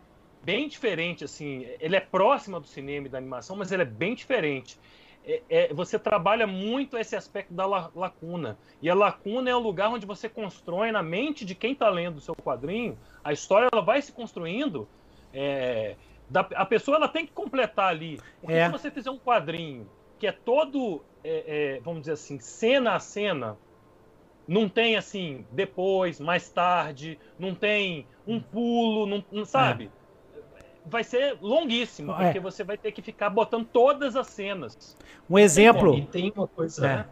bem 0.47 0.69
diferente, 0.69 1.25
assim. 1.25 1.67
Ele 1.81 1.97
é 1.97 2.01
próximo 2.01 2.61
do 2.61 2.69
cinema 2.69 3.09
e 3.09 3.11
da 3.11 3.19
animação, 3.19 3.57
mas 3.57 3.73
ele 3.73 3.83
é 3.83 3.87
bem 3.87 4.15
diferente. 4.15 4.79
É, 5.27 5.43
é, 5.51 5.75
você 5.75 5.99
trabalha 5.99 6.47
muito 6.47 6.97
esse 6.97 7.17
aspecto 7.17 7.53
da 7.53 7.67
lacuna. 7.67 8.57
E 8.81 8.89
a 8.89 8.95
lacuna 8.95 9.51
é 9.51 9.57
o 9.57 9.59
lugar 9.59 9.91
onde 9.91 10.07
você 10.07 10.29
constrói 10.29 10.93
na 10.93 11.03
mente 11.03 11.45
de 11.45 11.57
quem 11.57 11.73
está 11.73 11.89
lendo 11.91 12.19
o 12.19 12.21
seu 12.21 12.37
quadrinho. 12.37 12.97
A 13.27 13.33
história 13.33 13.69
ela 13.73 13.83
vai 13.83 14.01
se 14.01 14.13
construindo. 14.13 14.87
É, 15.35 15.97
da, 16.31 16.41
a 16.55 16.65
pessoa 16.65 16.97
ela 16.97 17.09
tem 17.09 17.27
que 17.27 17.33
completar 17.33 17.89
ali. 17.89 18.21
Porque 18.41 18.55
é. 18.55 18.67
se 18.67 18.73
você 18.73 18.89
fizer 18.89 19.11
um 19.11 19.19
quadrinho 19.19 19.89
que 20.17 20.29
é 20.29 20.33
todo, 20.33 21.03
é, 21.25 21.77
é, 21.77 21.81
vamos 21.81 22.03
dizer 22.03 22.13
assim, 22.13 22.39
cena 22.39 22.95
a 22.95 23.01
cena, 23.01 23.59
não 24.47 24.69
tem 24.69 24.97
assim, 24.97 25.45
depois, 25.51 26.21
mais 26.21 26.49
tarde, 26.49 27.19
não 27.37 27.53
tem 27.53 28.07
um 28.27 28.41
pulo, 28.41 29.07
não, 29.07 29.25
não 29.33 29.45
sabe? 29.45 29.91
vai 30.89 31.03
ser 31.03 31.37
longuíssimo, 31.43 32.13
é. 32.13 32.27
porque 32.27 32.39
você 32.39 32.63
vai 32.63 32.79
ter 32.79 32.93
que 32.93 33.03
ficar 33.03 33.29
botando 33.29 33.67
todas 33.67 34.15
as 34.15 34.29
cenas. 34.29 34.97
Um 35.29 35.37
exemplo. 35.37 35.97
E 35.97 36.07
tem 36.07 36.33
uma 36.35 36.47
coisa. 36.47 36.87
É. 36.87 37.07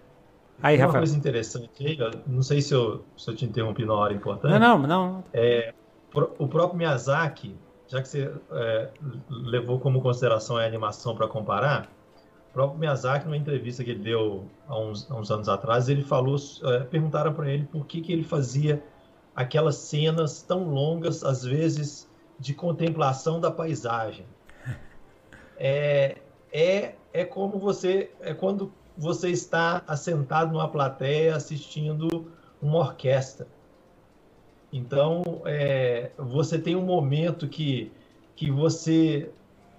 Aí, 0.62 0.76
uma 0.76 0.86
Rafael. 0.86 1.00
coisa 1.00 1.16
interessante 1.16 1.84
aí, 1.84 1.98
não 2.28 2.40
sei 2.40 2.62
se 2.62 2.72
eu, 2.72 3.04
se 3.16 3.28
eu 3.28 3.34
te 3.34 3.44
interrompi 3.44 3.84
na 3.84 3.94
hora 3.94 4.14
importante. 4.14 4.56
Não, 4.56 4.78
não, 4.78 4.86
não. 4.86 5.24
É, 5.32 5.74
o 6.14 6.48
próprio 6.48 6.78
Miyazaki, 6.78 7.56
já 7.86 8.00
que 8.00 8.08
você 8.08 8.32
é, 8.52 8.90
levou 9.28 9.78
como 9.80 10.00
consideração 10.00 10.56
a 10.56 10.64
animação 10.64 11.14
para 11.14 11.26
comparar, 11.26 11.90
o 12.50 12.52
próprio 12.52 12.78
Miyazaki, 12.78 13.24
numa 13.24 13.36
entrevista 13.36 13.82
que 13.82 13.90
ele 13.90 14.02
deu 14.02 14.48
há 14.68 14.78
uns, 14.78 15.10
há 15.10 15.14
uns 15.16 15.30
anos 15.30 15.48
atrás, 15.48 15.88
ele 15.88 16.02
falou, 16.02 16.36
é, 16.64 16.80
perguntaram 16.84 17.32
para 17.32 17.50
ele 17.50 17.64
por 17.64 17.86
que, 17.86 18.00
que 18.00 18.12
ele 18.12 18.24
fazia 18.24 18.82
aquelas 19.34 19.76
cenas 19.76 20.42
tão 20.42 20.68
longas, 20.68 21.24
às 21.24 21.44
vezes 21.44 22.08
de 22.38 22.54
contemplação 22.54 23.40
da 23.40 23.50
paisagem. 23.50 24.26
É, 25.56 26.18
é, 26.52 26.94
é 27.12 27.24
como 27.24 27.58
você 27.58 28.10
é 28.20 28.34
quando 28.34 28.72
você 28.96 29.30
está 29.30 29.82
assentado 29.86 30.52
numa 30.52 30.68
plateia 30.68 31.36
assistindo 31.36 32.32
uma 32.60 32.78
orquestra. 32.78 33.46
Então, 34.76 35.22
é, 35.44 36.10
você 36.18 36.58
tem 36.58 36.74
um 36.74 36.84
momento 36.84 37.46
que, 37.46 37.92
que 38.34 38.50
você 38.50 39.30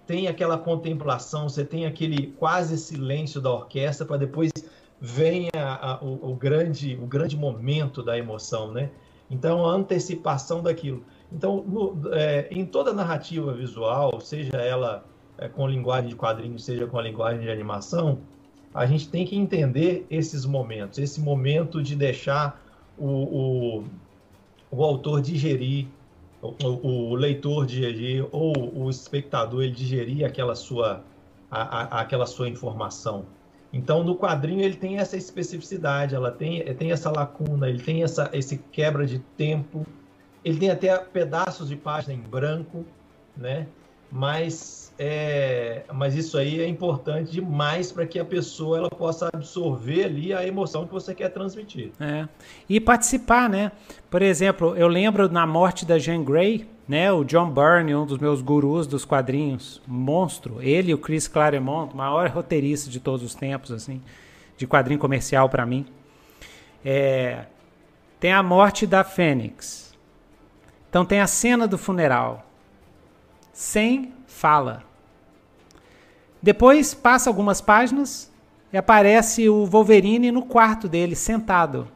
tem 0.08 0.30
aquela 0.30 0.58
contemplação, 0.58 1.50
você 1.50 1.66
tem 1.66 1.86
aquele 1.86 2.28
quase 2.28 2.78
silêncio 2.78 3.42
da 3.42 3.52
orquestra 3.52 4.06
para 4.06 4.16
depois 4.16 4.54
vem 5.02 5.50
a, 5.54 5.96
a, 5.96 6.02
o, 6.02 6.32
o, 6.32 6.36
grande, 6.38 6.96
o 6.96 7.06
grande 7.06 7.36
momento 7.36 8.02
da 8.02 8.18
emoção, 8.18 8.72
né? 8.72 8.90
Então, 9.30 9.66
a 9.66 9.74
antecipação 9.74 10.64
daquilo. 10.64 11.04
Então, 11.30 11.62
no, 11.68 12.14
é, 12.14 12.48
em 12.50 12.66
toda 12.66 12.94
narrativa 12.94 13.52
visual, 13.52 14.22
seja 14.22 14.56
ela 14.56 15.04
é, 15.38 15.50
com 15.50 15.68
linguagem 15.68 16.12
de 16.12 16.16
quadrinhos, 16.16 16.64
seja 16.64 16.88
com 16.88 16.98
a 16.98 17.02
linguagem 17.02 17.42
de 17.42 17.52
animação, 17.52 18.20
a 18.74 18.86
gente 18.86 19.10
tem 19.10 19.26
que 19.26 19.36
entender 19.36 20.08
esses 20.10 20.46
momentos, 20.46 21.00
esse 21.00 21.20
momento 21.20 21.84
de 21.84 21.98
deixar 21.98 22.64
o, 22.98 23.08
o, 23.08 23.84
o 24.76 24.84
autor 24.84 25.22
digerir, 25.22 25.88
o, 26.42 27.12
o, 27.12 27.16
leitor 27.16 27.66
digerir, 27.66 28.28
ou 28.32 28.54
o 28.76 28.90
espectador 28.90 29.64
ele 29.64 29.72
digerir 29.72 30.26
aquela 30.26 30.54
sua, 30.54 31.04
a, 31.50 31.62
a, 31.62 32.02
aquela 32.02 32.26
sua 32.26 32.50
informação. 32.50 33.26
Então, 33.72 34.04
no 34.04 34.16
quadrinho 34.16 34.62
ele 34.62 34.76
tem 34.76 34.98
essa 34.98 35.18
especificidade, 35.18 36.14
ela 36.14 36.32
tem, 36.32 36.62
tem 36.76 36.92
essa 36.92 37.10
lacuna, 37.10 37.70
ele 37.70 37.82
tem 37.82 38.04
essa 38.04 38.30
esse 38.34 38.58
quebra 38.72 39.06
de 39.06 39.20
tempo, 39.38 39.86
ele 40.44 40.60
tem 40.60 40.70
até 40.70 40.98
pedaços 40.98 41.70
de 41.70 41.76
página 41.76 42.14
em 42.14 42.22
branco, 42.22 42.86
né? 43.36 43.68
Mas, 44.12 44.85
é, 44.98 45.84
mas 45.94 46.16
isso 46.16 46.38
aí 46.38 46.62
é 46.62 46.68
importante 46.68 47.32
demais 47.32 47.92
para 47.92 48.06
que 48.06 48.18
a 48.18 48.24
pessoa 48.24 48.78
ela 48.78 48.90
possa 48.90 49.30
absorver 49.34 50.06
ali 50.06 50.34
a 50.34 50.48
emoção 50.48 50.88
que 50.88 50.94
você 50.94 51.14
quer 51.14 51.30
transmitir. 51.30 51.92
É. 52.00 52.28
E 52.70 52.80
participar, 52.80 53.50
né? 53.50 53.74
Por 54.10 54.22
exemplo, 54.22 54.76
eu 54.78 54.88
lembro 54.88 55.28
na 55.30 55.46
morte 55.46 55.86
da 55.86 56.00
Jean 56.00 56.24
Grey, 56.24 56.66
né? 56.88 57.12
O 57.12 57.26
John 57.26 57.50
Byrne, 57.50 57.94
um 57.94 58.06
dos 58.06 58.18
meus 58.18 58.42
gurus 58.42 58.88
dos 58.88 59.04
quadrinhos, 59.04 59.82
monstro. 59.86 60.62
Ele 60.62 60.94
o 60.94 60.98
Chris 60.98 61.28
Claremont, 61.28 61.94
maior 61.94 62.30
roteirista 62.30 62.90
de 62.90 63.02
todos 63.02 63.22
os 63.22 63.36
tempos, 63.36 63.72
assim, 63.72 64.02
de 64.58 64.66
quadrinho 64.66 65.00
comercial 65.00 65.50
para 65.50 65.66
mim. 65.66 65.86
É, 66.86 67.48
tem 68.18 68.32
a 68.32 68.42
morte 68.42 68.88
da 68.88 69.04
Fênix. 69.04 69.94
Então 70.90 71.04
tem 71.04 71.20
a 71.20 71.28
cena 71.28 71.68
do 71.68 71.78
funeral 71.78 72.46
sem 73.52 74.15
fala. 74.36 74.84
Depois 76.42 76.94
passa 76.94 77.30
algumas 77.30 77.62
páginas 77.62 78.32
e 78.72 78.78
aparece 78.78 79.48
o 79.48 79.66
Wolverine 79.66 80.32
no 80.32 80.44
quarto 80.44 80.90
dele, 80.90 81.16
sentado. 81.16 81.88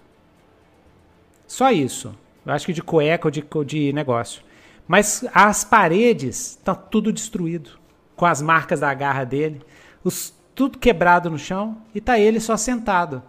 Só 1.45 1.69
isso. 1.69 2.15
Eu 2.45 2.53
acho 2.53 2.65
que 2.65 2.73
de 2.73 2.81
cueca 2.81 3.27
ou 3.27 3.31
de, 3.31 3.43
de 3.65 3.93
negócio. 3.93 4.41
Mas 4.87 5.25
as 5.33 5.63
paredes 5.63 6.51
estão 6.51 6.73
tá 6.73 6.81
tudo 6.81 7.11
destruído, 7.11 7.71
com 8.15 8.25
as 8.25 8.41
marcas 8.41 8.79
da 8.79 8.93
garra 8.93 9.25
dele, 9.25 9.61
os, 10.03 10.33
tudo 10.55 10.79
quebrado 10.79 11.29
no 11.29 11.37
chão 11.37 11.77
e 11.93 11.99
tá 11.99 12.17
ele 12.17 12.39
só 12.39 12.55
sentado. 12.55 13.21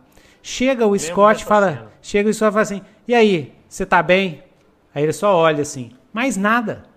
Chega 0.43 0.87
o 0.87 0.99
Scott 0.99 1.45
fala, 1.45 1.73
cena. 1.73 1.93
chega 2.01 2.31
o 2.31 2.33
Scott 2.33 2.49
e 2.49 2.53
fala 2.53 2.63
assim: 2.63 2.83
"E 3.07 3.15
aí, 3.15 3.53
você 3.69 3.85
tá 3.85 4.03
bem?" 4.03 4.43
Aí 4.95 5.03
ele 5.03 5.13
só 5.13 5.37
olha 5.37 5.63
assim, 5.63 5.91
mais 6.13 6.37
nada. 6.37 6.90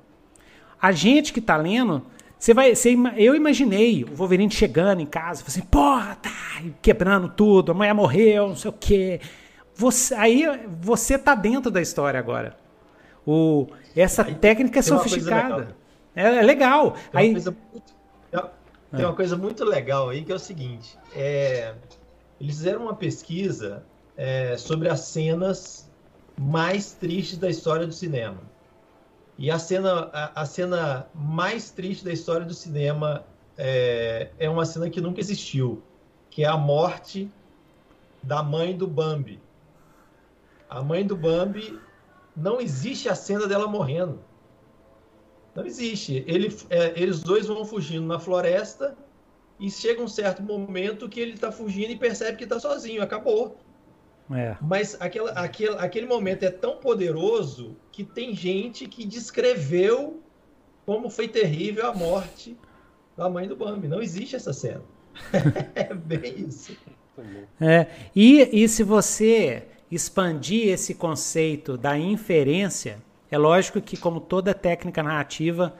A 0.83 0.91
gente 0.91 1.31
que 1.31 1.39
tá 1.39 1.55
lendo, 1.55 2.05
você 2.37 2.53
vai, 2.53 2.75
você, 2.75 2.93
eu 3.15 3.33
imaginei 3.33 4.03
o 4.03 4.13
Wolverine 4.17 4.51
chegando 4.51 4.99
em 4.99 5.05
casa, 5.05 5.41
assim, 5.47 5.61
porra, 5.61 6.17
tá 6.21 6.29
quebrando 6.81 7.29
tudo, 7.29 7.71
a 7.71 7.73
mulher 7.73 7.93
morreu, 7.93 8.49
não 8.49 8.55
sei 8.57 8.69
o 8.69 8.73
quê. 8.73 9.21
Você, 9.73 10.13
aí 10.13 10.43
você 10.81 11.17
tá 11.17 11.35
dentro 11.35 11.71
da 11.71 11.81
história 11.81 12.19
agora. 12.19 12.57
O, 13.25 13.67
essa 13.95 14.25
aí, 14.25 14.35
técnica 14.35 14.79
é 14.79 14.81
sofisticada. 14.81 15.73
É, 16.13 16.39
é, 16.39 16.41
legal. 16.41 16.91
Tem, 16.91 17.01
aí, 17.13 17.27
uma 17.29 17.33
coisa, 17.33 17.57
tem 18.91 19.05
uma 19.05 19.15
coisa 19.15 19.37
muito 19.37 19.63
legal 19.63 20.09
aí 20.09 20.25
que 20.25 20.33
é 20.33 20.35
o 20.35 20.39
seguinte: 20.39 20.99
é, 21.15 21.75
eles 22.41 22.57
fizeram 22.57 22.81
uma 22.81 22.95
pesquisa 22.95 23.85
é, 24.17 24.57
sobre 24.57 24.89
as 24.89 24.99
cenas 24.99 25.89
mais 26.37 26.91
tristes 26.91 27.37
da 27.37 27.49
história 27.49 27.87
do 27.87 27.93
cinema. 27.93 28.51
E 29.37 29.49
a 29.49 29.57
cena, 29.57 30.09
a, 30.13 30.41
a, 30.41 30.45
cena 30.45 31.07
mais 31.13 31.71
triste 31.71 32.05
da 32.05 32.11
história 32.11 32.45
do 32.45 32.53
cinema 32.53 33.25
é, 33.57 34.31
é 34.37 34.49
uma 34.49 34.65
cena 34.65 34.89
que 34.89 35.01
nunca 35.01 35.19
existiu, 35.19 35.81
que 36.29 36.43
é 36.43 36.47
a 36.47 36.57
morte 36.57 37.31
da 38.21 38.43
mãe 38.43 38.75
do 38.75 38.87
Bambi. 38.87 39.41
A 40.69 40.81
mãe 40.81 41.05
do 41.05 41.15
Bambi 41.15 41.79
não 42.35 42.61
existe 42.61 43.09
a 43.09 43.15
cena 43.15 43.47
dela 43.47 43.67
morrendo. 43.67 44.19
Não 45.55 45.65
existe. 45.65 46.23
Ele, 46.27 46.55
é, 46.69 46.93
eles 46.99 47.21
dois 47.21 47.47
vão 47.47 47.65
fugindo 47.65 48.05
na 48.05 48.19
floresta 48.19 48.97
e 49.59 49.69
chega 49.69 50.01
um 50.01 50.07
certo 50.07 50.41
momento 50.41 51.09
que 51.09 51.19
ele 51.19 51.33
está 51.33 51.51
fugindo 51.51 51.91
e 51.91 51.97
percebe 51.97 52.37
que 52.37 52.43
está 52.43 52.59
sozinho. 52.59 53.03
Acabou. 53.03 53.57
É. 54.31 54.55
Mas 54.61 54.95
aquela, 54.99 55.31
aquele, 55.31 55.75
aquele 55.77 56.05
momento 56.05 56.43
é 56.43 56.49
tão 56.49 56.77
poderoso 56.77 57.75
que 57.91 58.03
tem 58.03 58.33
gente 58.33 58.87
que 58.87 59.05
descreveu 59.05 60.21
como 60.85 61.09
foi 61.09 61.27
terrível 61.27 61.87
a 61.87 61.93
morte 61.93 62.57
da 63.15 63.29
mãe 63.29 63.47
do 63.47 63.55
Bambi. 63.55 63.87
Não 63.87 64.01
existe 64.01 64.35
essa 64.35 64.53
cena. 64.53 64.81
é 65.75 65.93
bem 65.93 66.47
isso. 66.47 66.75
É, 67.61 67.87
e, 68.15 68.63
e 68.63 68.67
se 68.67 68.83
você 68.83 69.67
expandir 69.91 70.69
esse 70.69 70.95
conceito 70.95 71.77
da 71.77 71.97
inferência, 71.97 72.97
é 73.29 73.37
lógico 73.37 73.79
que, 73.79 73.95
como 73.95 74.19
toda 74.19 74.53
técnica 74.53 75.03
narrativa, 75.03 75.75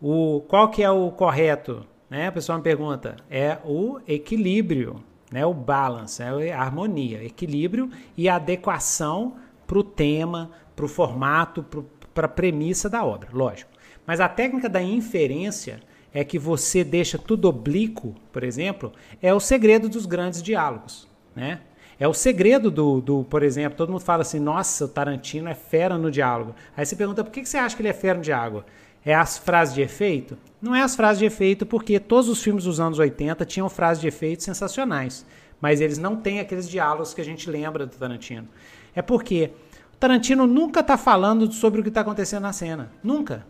o, 0.00 0.42
qual 0.48 0.70
que 0.70 0.82
é 0.82 0.90
o 0.90 1.10
correto? 1.10 1.86
Né? 2.08 2.28
A 2.28 2.32
pessoa 2.32 2.56
me 2.56 2.64
pergunta, 2.64 3.16
é 3.28 3.58
o 3.64 4.00
equilíbrio 4.06 5.04
né? 5.34 5.44
O 5.44 5.52
balance, 5.52 6.22
é 6.22 6.52
a 6.52 6.60
harmonia, 6.60 7.24
equilíbrio 7.24 7.90
e 8.16 8.28
adequação 8.28 9.34
para 9.66 9.76
o 9.76 9.82
tema, 9.82 10.52
para 10.76 10.84
o 10.84 10.88
formato, 10.88 11.66
para 12.14 12.26
a 12.26 12.28
premissa 12.28 12.88
da 12.88 13.04
obra, 13.04 13.30
lógico. 13.32 13.68
Mas 14.06 14.20
a 14.20 14.28
técnica 14.28 14.68
da 14.68 14.80
inferência 14.80 15.80
é 16.12 16.22
que 16.22 16.38
você 16.38 16.84
deixa 16.84 17.18
tudo 17.18 17.48
oblíquo, 17.48 18.14
por 18.32 18.44
exemplo, 18.44 18.92
é 19.20 19.34
o 19.34 19.40
segredo 19.40 19.88
dos 19.88 20.06
grandes 20.06 20.40
diálogos, 20.40 21.08
né? 21.34 21.62
É 21.98 22.06
o 22.06 22.14
segredo 22.14 22.70
do, 22.70 23.00
do, 23.00 23.24
por 23.24 23.42
exemplo, 23.42 23.76
todo 23.76 23.90
mundo 23.90 24.02
fala 24.02 24.22
assim, 24.22 24.38
nossa, 24.38 24.84
o 24.84 24.88
Tarantino 24.88 25.48
é 25.48 25.54
fera 25.54 25.98
no 25.98 26.12
diálogo. 26.12 26.54
Aí 26.76 26.86
você 26.86 26.94
pergunta, 26.94 27.24
por 27.24 27.32
que 27.32 27.44
você 27.44 27.58
acha 27.58 27.74
que 27.74 27.82
ele 27.82 27.88
é 27.88 27.92
fera 27.92 28.18
no 28.18 28.22
diálogo? 28.22 28.64
É 29.04 29.14
as 29.14 29.36
frases 29.36 29.74
de 29.74 29.82
efeito? 29.82 30.38
Não 30.60 30.74
é 30.74 30.80
as 30.80 30.96
frases 30.96 31.18
de 31.18 31.26
efeito, 31.26 31.66
porque 31.66 32.00
todos 32.00 32.28
os 32.28 32.42
filmes 32.42 32.64
dos 32.64 32.80
anos 32.80 32.98
80 32.98 33.44
tinham 33.44 33.68
frases 33.68 34.00
de 34.00 34.08
efeito 34.08 34.42
sensacionais. 34.42 35.26
Mas 35.60 35.80
eles 35.80 35.98
não 35.98 36.16
têm 36.16 36.40
aqueles 36.40 36.68
diálogos 36.68 37.12
que 37.12 37.20
a 37.20 37.24
gente 37.24 37.50
lembra 37.50 37.86
do 37.86 37.96
Tarantino. 37.96 38.48
É 38.94 39.02
porque 39.02 39.50
o 39.92 39.96
Tarantino 39.96 40.46
nunca 40.46 40.80
está 40.80 40.96
falando 40.96 41.52
sobre 41.52 41.80
o 41.80 41.82
que 41.82 41.90
está 41.90 42.00
acontecendo 42.00 42.42
na 42.42 42.52
cena. 42.52 42.92
Nunca. 43.02 43.46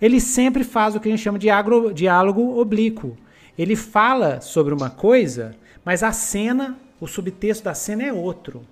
Ele 0.00 0.20
sempre 0.20 0.62
faz 0.62 0.94
o 0.94 1.00
que 1.00 1.08
a 1.08 1.10
gente 1.10 1.22
chama 1.22 1.38
de 1.38 1.50
agro, 1.50 1.92
diálogo 1.92 2.58
oblíquo. 2.58 3.16
Ele 3.58 3.74
fala 3.74 4.40
sobre 4.40 4.74
uma 4.74 4.90
coisa, 4.90 5.56
mas 5.84 6.02
a 6.02 6.12
cena, 6.12 6.78
o 7.00 7.06
subtexto 7.06 7.64
da 7.64 7.74
cena 7.74 8.04
é 8.04 8.12
outro. 8.12 8.62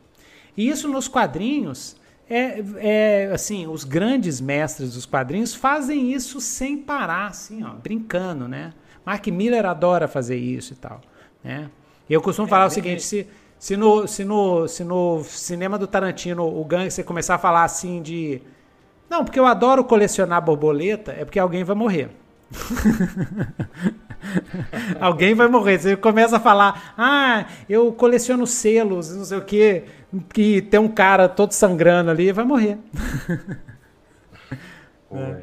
E 0.56 0.68
isso 0.68 0.88
nos 0.88 1.08
quadrinhos 1.08 1.96
é, 2.34 2.64
é, 2.78 3.30
assim, 3.32 3.66
os 3.68 3.84
grandes 3.84 4.40
mestres 4.40 4.94
dos 4.94 5.06
quadrinhos 5.06 5.54
fazem 5.54 6.12
isso 6.12 6.40
sem 6.40 6.76
parar, 6.76 7.28
assim, 7.28 7.62
ó, 7.62 7.70
brincando, 7.74 8.48
né? 8.48 8.72
Mark 9.06 9.24
Miller 9.28 9.64
adora 9.64 10.08
fazer 10.08 10.36
isso 10.36 10.72
e 10.72 10.76
tal, 10.76 11.00
né? 11.44 11.70
Eu 12.10 12.20
costumo 12.20 12.48
é, 12.48 12.50
falar 12.50 12.66
o 12.66 12.70
seguinte, 12.70 13.02
se, 13.02 13.26
se, 13.56 13.76
no, 13.76 14.08
se, 14.08 14.24
no, 14.24 14.66
se 14.66 14.82
no 14.82 15.22
cinema 15.22 15.78
do 15.78 15.86
Tarantino 15.86 16.44
o 16.44 16.64
gangster 16.64 17.04
começar 17.04 17.36
a 17.36 17.38
falar 17.38 17.62
assim 17.62 18.02
de... 18.02 18.42
Não, 19.08 19.24
porque 19.24 19.38
eu 19.38 19.46
adoro 19.46 19.84
colecionar 19.84 20.42
borboleta, 20.42 21.12
é 21.12 21.24
porque 21.24 21.38
alguém 21.38 21.62
vai 21.62 21.76
morrer. 21.76 22.10
Alguém 25.00 25.34
vai 25.34 25.48
morrer. 25.48 25.78
Você 25.78 25.96
começa 25.96 26.36
a 26.36 26.40
falar, 26.40 26.94
ah, 26.96 27.46
eu 27.68 27.92
coleciono 27.92 28.46
selos, 28.46 29.14
não 29.14 29.24
sei 29.24 29.38
o 29.38 29.42
quê, 29.42 29.84
que 30.32 30.62
tem 30.62 30.80
um 30.80 30.88
cara 30.88 31.28
todo 31.28 31.52
sangrando 31.52 32.10
ali, 32.10 32.32
vai 32.32 32.44
morrer. 32.44 32.78
é. 35.12 35.42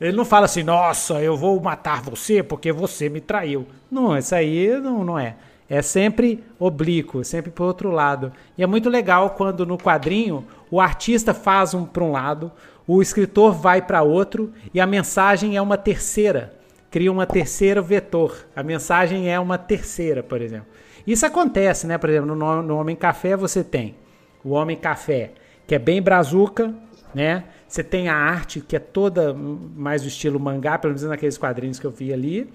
Ele 0.00 0.16
não 0.16 0.24
fala 0.24 0.46
assim, 0.46 0.62
nossa, 0.62 1.22
eu 1.22 1.36
vou 1.36 1.60
matar 1.60 2.02
você 2.02 2.42
porque 2.42 2.72
você 2.72 3.08
me 3.08 3.20
traiu. 3.20 3.66
Não, 3.90 4.16
isso 4.16 4.34
aí 4.34 4.78
não, 4.80 5.04
não 5.04 5.18
é. 5.18 5.36
É 5.68 5.80
sempre 5.80 6.42
oblíquo, 6.58 7.24
sempre 7.24 7.50
para 7.50 7.64
outro 7.64 7.90
lado. 7.90 8.32
E 8.58 8.62
é 8.62 8.66
muito 8.66 8.90
legal 8.90 9.30
quando 9.30 9.64
no 9.64 9.78
quadrinho 9.78 10.44
o 10.70 10.80
artista 10.80 11.32
faz 11.32 11.72
um 11.72 11.84
para 11.84 12.02
um 12.02 12.10
lado, 12.10 12.50
o 12.86 13.00
escritor 13.00 13.52
vai 13.52 13.80
para 13.80 14.02
outro 14.02 14.52
e 14.74 14.80
a 14.80 14.86
mensagem 14.86 15.56
é 15.56 15.62
uma 15.62 15.78
terceira 15.78 16.52
cria 16.92 17.10
uma 17.10 17.26
terceira 17.26 17.80
vetor. 17.80 18.46
A 18.54 18.62
mensagem 18.62 19.32
é 19.32 19.40
uma 19.40 19.56
terceira, 19.56 20.22
por 20.22 20.42
exemplo. 20.42 20.66
Isso 21.06 21.26
acontece, 21.26 21.86
né? 21.86 21.98
Por 21.98 22.10
exemplo, 22.10 22.34
no, 22.34 22.62
no 22.62 22.76
Homem 22.76 22.96
Café 22.96 23.36
você 23.36 23.64
tem 23.64 23.96
o 24.44 24.50
Homem 24.50 24.76
Café, 24.76 25.32
que 25.66 25.74
é 25.74 25.78
bem 25.78 26.02
brazuca, 26.02 26.74
né? 27.14 27.44
Você 27.68 27.82
tem 27.82 28.08
a 28.08 28.14
arte 28.14 28.60
que 28.60 28.76
é 28.76 28.78
toda 28.78 29.32
mais 29.34 30.02
do 30.02 30.08
estilo 30.08 30.38
mangá, 30.38 30.78
pelo 30.78 30.92
menos 30.92 31.08
naqueles 31.08 31.38
quadrinhos 31.38 31.78
que 31.78 31.86
eu 31.86 31.90
vi 31.90 32.12
ali, 32.12 32.52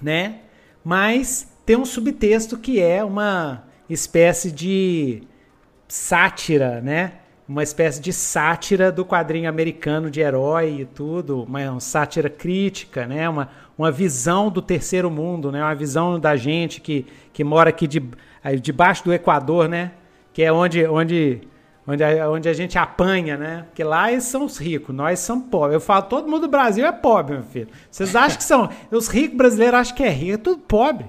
né? 0.00 0.40
Mas 0.84 1.50
tem 1.64 1.76
um 1.76 1.84
subtexto 1.84 2.58
que 2.58 2.80
é 2.80 3.04
uma 3.04 3.64
espécie 3.88 4.50
de 4.50 5.22
sátira, 5.88 6.80
né? 6.80 7.14
Uma 7.48 7.62
espécie 7.62 8.00
de 8.00 8.12
sátira 8.12 8.92
do 8.92 9.04
quadrinho 9.04 9.48
americano 9.48 10.10
de 10.10 10.20
herói 10.20 10.80
e 10.82 10.84
tudo, 10.84 11.42
uma 11.42 11.80
sátira 11.80 12.30
crítica, 12.30 13.06
né? 13.06 13.28
Uma, 13.28 13.50
uma 13.80 13.90
visão 13.90 14.50
do 14.50 14.60
terceiro 14.60 15.10
mundo, 15.10 15.50
né? 15.50 15.62
Uma 15.62 15.74
visão 15.74 16.20
da 16.20 16.36
gente 16.36 16.80
que, 16.82 17.06
que 17.32 17.42
mora 17.42 17.70
aqui 17.70 17.86
de, 17.86 18.02
debaixo 18.60 19.02
do 19.04 19.12
Equador, 19.12 19.68
né? 19.68 19.92
Que 20.34 20.42
é 20.42 20.52
onde, 20.52 20.86
onde 20.86 21.40
onde 21.86 22.04
a, 22.04 22.30
onde 22.30 22.46
a 22.46 22.52
gente 22.52 22.78
apanha, 22.78 23.38
né? 23.38 23.64
Porque 23.68 23.82
lá 23.82 24.12
eles 24.12 24.24
são 24.24 24.44
os 24.44 24.58
ricos, 24.58 24.94
nós 24.94 25.20
somos 25.20 25.46
pobres. 25.48 25.74
Eu 25.74 25.80
falo, 25.80 26.02
todo 26.02 26.28
mundo 26.28 26.42
do 26.42 26.48
Brasil 26.48 26.86
é 26.86 26.92
pobre, 26.92 27.34
meu 27.34 27.42
filho. 27.42 27.68
Vocês 27.90 28.14
acham 28.14 28.36
que 28.36 28.44
são. 28.44 28.68
Os 28.90 29.08
ricos 29.08 29.36
brasileiros 29.36 29.80
acham 29.80 29.96
que 29.96 30.02
é 30.02 30.10
rico, 30.10 30.34
é 30.34 30.36
tudo 30.36 30.58
pobre. 30.58 31.06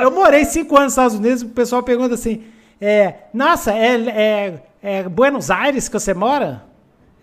Eu 0.00 0.10
morei 0.12 0.44
cinco 0.44 0.76
anos 0.76 0.84
nos 0.84 0.92
Estados 0.92 1.16
Unidos, 1.18 1.42
o 1.42 1.48
pessoal 1.48 1.82
pergunta 1.82 2.14
assim: 2.14 2.44
é, 2.80 3.14
nossa, 3.34 3.72
é, 3.72 3.94
é, 4.08 4.62
é, 4.82 5.02
Buenos 5.08 5.50
Aires 5.50 5.88
que 5.88 5.98
você 5.98 6.14
mora? 6.14 6.62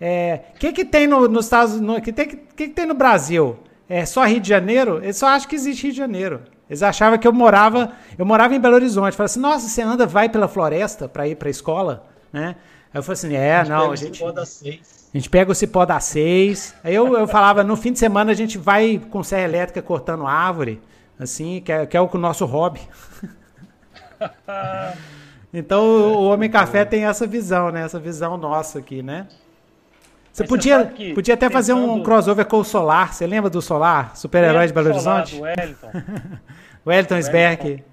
O 0.00 0.04
é, 0.04 0.40
que, 0.58 0.70
que 0.72 0.84
tem 0.84 1.06
no, 1.06 1.28
nos 1.28 1.46
Estados 1.46 1.76
Unidos? 1.76 1.98
O 1.98 2.02
que, 2.02 2.12
que, 2.12 2.36
que, 2.36 2.68
tem 2.68 2.84
no 2.84 2.94
Brasil? 2.94 3.56
É 3.92 4.06
só 4.06 4.24
Rio 4.24 4.40
de 4.40 4.48
Janeiro? 4.48 5.02
Eles 5.02 5.16
só 5.16 5.26
acham 5.26 5.48
que 5.48 5.54
existe 5.54 5.82
Rio 5.82 5.92
de 5.92 5.98
Janeiro. 5.98 6.40
Eles 6.68 6.82
achavam 6.82 7.18
que 7.18 7.28
eu 7.28 7.32
morava, 7.32 7.92
eu 8.16 8.24
morava 8.24 8.54
em 8.54 8.60
Belo 8.60 8.74
Horizonte. 8.74 9.14
Falaram 9.14 9.30
assim, 9.30 9.40
nossa, 9.40 9.68
você 9.68 9.82
anda, 9.82 10.06
vai 10.06 10.28
pela 10.28 10.48
floresta 10.48 11.06
para 11.06 11.28
ir 11.28 11.36
para 11.36 11.48
a 11.48 11.50
escola? 11.50 12.06
né? 12.32 12.56
Aí 12.92 12.98
eu 12.98 13.02
falei 13.02 13.12
assim, 13.12 13.34
é, 13.34 13.60
a 13.60 13.64
não, 13.64 13.92
a 13.92 13.96
gente... 13.96 14.24
A 14.24 15.18
gente 15.18 15.28
pega 15.28 15.52
o 15.52 15.54
cipó 15.54 15.84
da 15.84 16.00
seis. 16.00 16.74
Aí 16.82 16.94
eu, 16.94 17.14
eu 17.18 17.28
falava, 17.28 17.62
no 17.62 17.76
fim 17.76 17.92
de 17.92 17.98
semana 17.98 18.32
a 18.32 18.34
gente 18.34 18.56
vai 18.56 18.98
com 19.10 19.22
serra 19.22 19.42
elétrica 19.42 19.82
cortando 19.82 20.26
árvore, 20.26 20.80
assim, 21.18 21.60
que 21.60 21.70
é, 21.70 21.84
que 21.84 21.94
é 21.94 22.00
o 22.00 22.08
nosso 22.14 22.46
hobby. 22.46 22.80
então 25.52 25.84
o 25.84 26.24
Homem 26.24 26.50
Café 26.50 26.86
tem 26.86 27.04
essa 27.04 27.26
visão, 27.26 27.70
né? 27.70 27.82
Essa 27.82 28.00
visão 28.00 28.38
nossa 28.38 28.78
aqui, 28.78 29.02
né? 29.02 29.28
Você 30.32 30.44
podia, 30.44 30.84
você 30.84 31.12
podia 31.12 31.34
até 31.34 31.50
fazer 31.50 31.74
um 31.74 32.02
crossover 32.02 32.46
com 32.46 32.58
o 32.58 32.64
Solar. 32.64 33.12
Você 33.12 33.26
lembra 33.26 33.50
do 33.50 33.60
Solar? 33.60 34.16
Super-herói 34.16 34.66
de 34.66 34.72
Belo 34.72 34.88
Horizonte? 34.88 35.36
o 35.38 35.42
Wellington. 35.42 35.90
Wellington 36.86 37.18
Sberg. 37.18 37.84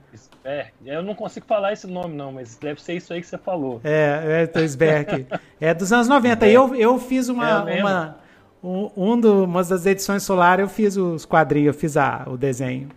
É, 0.46 0.68
eu 0.86 1.04
não 1.04 1.14
consigo 1.14 1.46
falar 1.46 1.74
esse 1.74 1.86
nome, 1.86 2.16
não, 2.16 2.32
mas 2.32 2.56
deve 2.56 2.82
ser 2.82 2.94
isso 2.94 3.14
aí 3.14 3.22
que 3.22 3.28
você 3.28 3.38
falou. 3.38 3.82
É, 3.84 4.42
Elton 4.42 4.68
Sberg. 4.68 5.28
é 5.60 5.74
dos 5.74 5.92
anos 5.92 6.08
90. 6.08 6.48
E 6.48 6.54
eu, 6.54 6.74
eu 6.76 6.98
fiz 6.98 7.28
uma. 7.28 7.70
É 7.70 7.82
uma 7.82 8.18
um, 8.64 8.90
um 8.96 9.20
do, 9.20 9.44
uma 9.44 9.64
das 9.64 9.86
edições 9.86 10.24
Solar, 10.24 10.60
eu 10.60 10.68
fiz 10.68 10.98
os 10.98 11.26
quadrinhos, 11.26 11.68
eu 11.68 11.80
fiz 11.80 11.98
a, 11.98 12.24
o 12.28 12.38
desenho. 12.38 12.90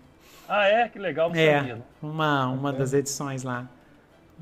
Ah, 0.49 0.67
é? 0.67 0.89
Que 0.89 0.99
legal, 0.99 1.31
não 1.31 1.37
é, 1.37 1.59
sabia. 1.59 1.83
Uma, 2.03 2.47
uma 2.49 2.71
é. 2.71 2.73
das 2.73 2.93
edições 2.93 3.43
lá. 3.43 3.67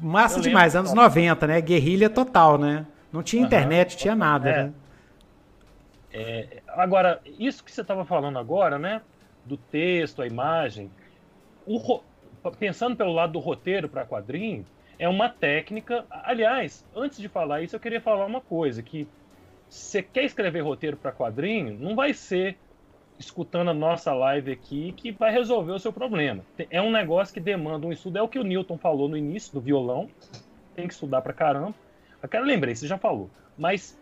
Massa 0.01 0.39
eu 0.39 0.43
demais, 0.43 0.75
anos 0.75 0.93
90, 0.93 1.47
né? 1.47 1.61
Guerrilha 1.61 2.09
total, 2.09 2.59
né? 2.59 2.87
Não 3.13 3.23
tinha 3.23 3.43
internet, 3.43 3.97
tinha 3.97 4.15
nada, 4.15 4.49
é. 4.49 4.63
né? 4.65 4.73
É, 6.13 6.63
agora, 6.69 7.21
isso 7.39 7.63
que 7.63 7.71
você 7.71 7.83
estava 7.83 8.05
falando 8.05 8.39
agora, 8.39 8.79
né? 8.79 9.01
Do 9.45 9.57
texto, 9.57 10.23
a 10.23 10.27
imagem. 10.27 10.91
O, 11.67 12.01
pensando 12.59 12.97
pelo 12.97 13.13
lado 13.13 13.33
do 13.33 13.39
roteiro 13.39 13.89
para 13.89 14.07
quadrinho, 14.07 14.65
é 14.99 15.09
uma 15.09 15.29
técnica. 15.29 16.05
Aliás, 16.11 16.85
antes 16.95 17.19
de 17.19 17.29
falar 17.29 17.63
isso, 17.63 17.77
eu 17.77 17.81
queria 17.81 18.01
falar 18.01 18.27
uma 18.27 18.41
coisa: 18.41 18.83
que 18.83 19.07
você 19.69 20.03
quer 20.03 20.25
escrever 20.25 20.61
roteiro 20.61 20.97
para 20.97 21.13
quadrinho, 21.13 21.79
não 21.79 21.95
vai 21.95 22.13
ser 22.13 22.59
escutando 23.21 23.69
a 23.71 23.75
nossa 23.75 24.15
live 24.15 24.51
aqui 24.51 24.93
que 24.93 25.13
vai 25.13 25.31
resolver 25.31 25.73
o 25.73 25.79
seu 25.79 25.93
problema. 25.93 26.43
É 26.71 26.81
um 26.81 26.91
negócio 26.91 27.35
que 27.35 27.41
demanda 27.41 27.87
um 27.87 27.93
estudo. 27.93 28.19
É 28.19 28.23
o 28.23 28.29
que 28.29 28.39
o 28.39 28.43
Newton 28.43 28.79
falou 28.79 29.09
no 29.09 29.17
início 29.17 29.53
do 29.53 29.61
violão. 29.61 30.09
Tem 30.75 30.89
que 30.89 30.95
estudar 30.95 31.21
para 31.21 31.35
caramba. 31.35 31.75
Quero 32.31 32.45
lembrei, 32.45 32.75
você 32.75 32.87
já 32.87 32.97
falou. 32.97 33.31
Mas 33.59 34.00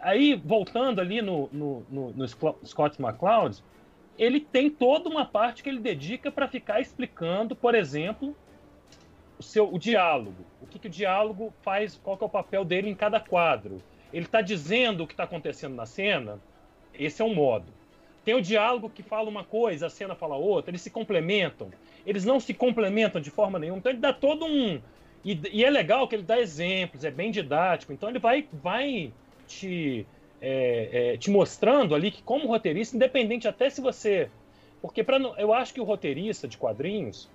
aí, 0.00 0.34
voltando 0.34 1.00
ali 1.00 1.20
no, 1.20 1.48
no, 1.52 1.86
no, 1.90 2.10
no 2.12 2.28
Scott 2.28 3.00
McCloud, 3.00 3.62
ele 4.18 4.40
tem 4.40 4.70
toda 4.70 5.08
uma 5.08 5.24
parte 5.24 5.62
que 5.62 5.68
ele 5.68 5.80
dedica 5.80 6.30
para 6.30 6.48
ficar 6.48 6.80
explicando, 6.80 7.56
por 7.56 7.74
exemplo, 7.74 8.36
o 9.38 9.42
seu 9.42 9.72
o 9.72 9.78
diálogo. 9.78 10.44
O 10.62 10.66
que, 10.66 10.78
que 10.78 10.86
o 10.86 10.90
diálogo 10.90 11.52
faz, 11.62 12.00
qual 12.02 12.18
é 12.20 12.24
o 12.24 12.28
papel 12.28 12.64
dele 12.64 12.88
em 12.88 12.94
cada 12.94 13.18
quadro. 13.18 13.82
Ele 14.12 14.26
está 14.26 14.40
dizendo 14.40 15.02
o 15.02 15.06
que 15.06 15.12
está 15.12 15.24
acontecendo 15.24 15.74
na 15.74 15.86
cena, 15.86 16.38
esse 16.92 17.20
é 17.20 17.24
um 17.24 17.34
modo. 17.34 17.66
Tem 18.24 18.34
o 18.34 18.40
diálogo 18.40 18.88
que 18.88 19.02
fala 19.02 19.28
uma 19.28 19.44
coisa, 19.44 19.86
a 19.86 19.90
cena 19.90 20.14
fala 20.14 20.36
outra, 20.36 20.70
eles 20.70 20.80
se 20.80 20.90
complementam. 20.90 21.70
Eles 22.06 22.24
não 22.24 22.38
se 22.38 22.54
complementam 22.54 23.20
de 23.20 23.30
forma 23.30 23.58
nenhuma. 23.58 23.78
Então 23.78 23.92
ele 23.92 24.00
dá 24.00 24.12
todo 24.12 24.46
um. 24.46 24.80
E, 25.24 25.38
e 25.52 25.64
é 25.64 25.70
legal 25.70 26.06
que 26.06 26.14
ele 26.14 26.22
dá 26.22 26.38
exemplos, 26.38 27.04
é 27.04 27.10
bem 27.10 27.30
didático. 27.30 27.92
Então 27.92 28.08
ele 28.08 28.18
vai, 28.18 28.46
vai 28.52 29.12
te 29.46 30.06
é, 30.46 31.14
é, 31.14 31.16
te 31.16 31.30
mostrando 31.30 31.94
ali 31.94 32.10
que, 32.10 32.22
como 32.22 32.46
roteirista, 32.46 32.94
independente 32.94 33.48
até 33.48 33.70
se 33.70 33.80
você. 33.80 34.28
Porque 34.82 35.02
pra, 35.02 35.16
eu 35.38 35.54
acho 35.54 35.72
que 35.72 35.80
o 35.80 35.84
roteirista 35.84 36.46
de 36.46 36.58
quadrinhos, 36.58 37.30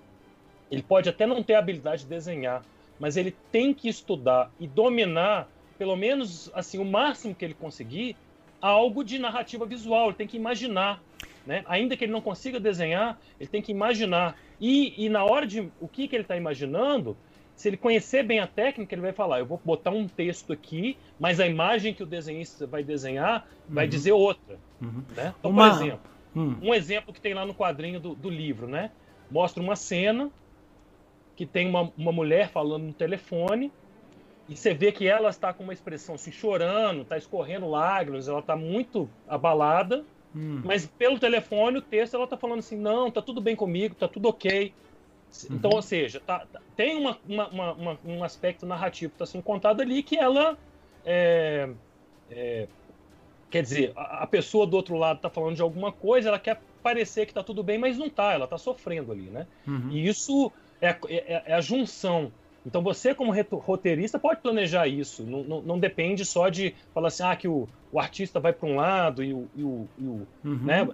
ele 0.70 0.82
pode 0.82 1.08
até 1.08 1.26
não 1.26 1.42
ter 1.42 1.54
a 1.54 1.58
habilidade 1.58 2.04
de 2.04 2.08
desenhar, 2.08 2.64
mas 3.00 3.16
ele 3.16 3.34
tem 3.50 3.74
que 3.74 3.88
estudar 3.88 4.52
e 4.60 4.66
dominar, 4.68 5.48
pelo 5.76 5.96
menos 5.96 6.50
assim, 6.54 6.78
o 6.78 6.84
máximo 6.84 7.34
que 7.34 7.44
ele 7.44 7.54
conseguir, 7.54 8.14
algo 8.60 9.02
de 9.02 9.18
narrativa 9.18 9.66
visual. 9.66 10.08
Ele 10.08 10.16
tem 10.16 10.28
que 10.28 10.36
imaginar. 10.36 11.02
Né? 11.44 11.64
Ainda 11.66 11.96
que 11.96 12.04
ele 12.04 12.12
não 12.12 12.20
consiga 12.20 12.60
desenhar, 12.60 13.18
ele 13.40 13.48
tem 13.48 13.60
que 13.60 13.72
imaginar. 13.72 14.38
E, 14.60 15.04
e 15.04 15.08
na 15.08 15.24
hora 15.24 15.46
de 15.46 15.68
o 15.80 15.88
que, 15.88 16.06
que 16.06 16.14
ele 16.14 16.22
está 16.22 16.36
imaginando, 16.36 17.16
se 17.60 17.68
ele 17.68 17.76
conhecer 17.76 18.22
bem 18.22 18.40
a 18.40 18.46
técnica, 18.46 18.94
ele 18.94 19.02
vai 19.02 19.12
falar: 19.12 19.40
eu 19.40 19.44
vou 19.44 19.60
botar 19.62 19.90
um 19.90 20.08
texto 20.08 20.50
aqui, 20.50 20.96
mas 21.18 21.38
a 21.38 21.46
imagem 21.46 21.92
que 21.92 22.02
o 22.02 22.06
desenhista 22.06 22.66
vai 22.66 22.82
desenhar 22.82 23.46
vai 23.68 23.84
uhum. 23.84 23.90
dizer 23.90 24.12
outra. 24.12 24.58
Uhum. 24.80 25.04
Né? 25.14 25.34
Então, 25.38 25.50
uma... 25.50 25.68
por 25.68 25.82
exemplo, 25.82 26.10
uhum. 26.34 26.56
um 26.62 26.74
exemplo 26.74 27.12
que 27.12 27.20
tem 27.20 27.34
lá 27.34 27.44
no 27.44 27.54
quadrinho 27.54 28.00
do, 28.00 28.14
do, 28.14 28.30
livro, 28.30 28.66
né? 28.66 28.90
Mostra 29.30 29.62
uma 29.62 29.76
cena 29.76 30.30
que 31.36 31.44
tem 31.44 31.68
uma, 31.68 31.92
uma 31.98 32.10
mulher 32.10 32.48
falando 32.48 32.84
no 32.84 32.94
telefone 32.94 33.70
e 34.48 34.56
você 34.56 34.72
vê 34.72 34.90
que 34.90 35.06
ela 35.06 35.28
está 35.28 35.52
com 35.52 35.62
uma 35.62 35.74
expressão 35.74 36.14
assim, 36.14 36.32
chorando, 36.32 37.02
está 37.02 37.18
escorrendo 37.18 37.68
lágrimas, 37.68 38.26
ela 38.26 38.40
está 38.40 38.56
muito 38.56 39.06
abalada, 39.28 40.02
hum. 40.34 40.62
mas 40.64 40.86
pelo 40.86 41.18
telefone, 41.18 41.76
o 41.76 41.82
texto, 41.82 42.14
ela 42.14 42.24
está 42.24 42.38
falando 42.38 42.60
assim: 42.60 42.78
não, 42.78 43.10
tá 43.10 43.20
tudo 43.20 43.38
bem 43.38 43.54
comigo, 43.54 43.94
tá 43.94 44.08
tudo 44.08 44.30
ok. 44.30 44.72
Então, 45.50 45.70
uhum. 45.70 45.76
ou 45.76 45.82
seja, 45.82 46.20
tá, 46.20 46.46
tá, 46.52 46.60
tem 46.76 46.96
uma, 46.96 47.18
uma, 47.26 47.72
uma, 47.72 47.98
um 48.04 48.24
aspecto 48.24 48.66
narrativo 48.66 49.10
que 49.10 49.14
está 49.16 49.26
sendo 49.26 49.42
contado 49.42 49.80
ali 49.80 50.02
que 50.02 50.16
ela. 50.16 50.58
É, 51.04 51.70
é, 52.30 52.66
quer 53.48 53.62
dizer, 53.62 53.92
a, 53.96 54.24
a, 54.24 54.26
pessoa 54.26 54.66
do 54.66 54.76
outro 54.76 54.96
lado 54.96 55.16
está 55.16 55.30
falando 55.30 55.56
de 55.56 55.62
alguma 55.62 55.92
coisa, 55.92 56.28
ela 56.28 56.38
quer 56.38 56.60
parecer 56.82 57.26
que 57.26 57.30
está 57.30 57.42
tudo 57.42 57.62
bem, 57.62 57.78
mas 57.78 57.96
não 57.96 58.06
está, 58.06 58.32
ela 58.32 58.44
está 58.44 58.58
sofrendo 58.58 59.12
ali, 59.12 59.30
né? 59.30 59.46
Uhum. 59.66 59.90
E 59.90 60.06
isso 60.06 60.52
é, 60.80 60.88
é, 61.08 61.42
é, 61.46 61.54
a 61.54 61.60
junção. 61.60 62.32
Então 62.66 62.82
você, 62.82 63.14
como 63.14 63.32
roteirista, 63.52 64.18
pode 64.18 64.40
planejar 64.40 64.86
isso. 64.86 65.22
Não, 65.22 65.42
não, 65.42 65.62
não, 65.62 65.78
depende 65.78 66.24
só 66.24 66.48
de 66.48 66.74
falar 66.92 67.08
assim, 67.08 67.22
ah, 67.22 67.34
que 67.34 67.48
o, 67.48 67.66
o 67.90 67.98
artista 67.98 68.38
vai 68.38 68.52
para 68.52 68.68
um 68.68 68.76
lado 68.76 69.24
e 69.24 69.32
o. 69.32 69.48
E 69.56 69.62
o, 69.62 69.88
e 69.98 70.04
o 70.04 70.26
uhum. 70.44 70.58
né? 70.62 70.88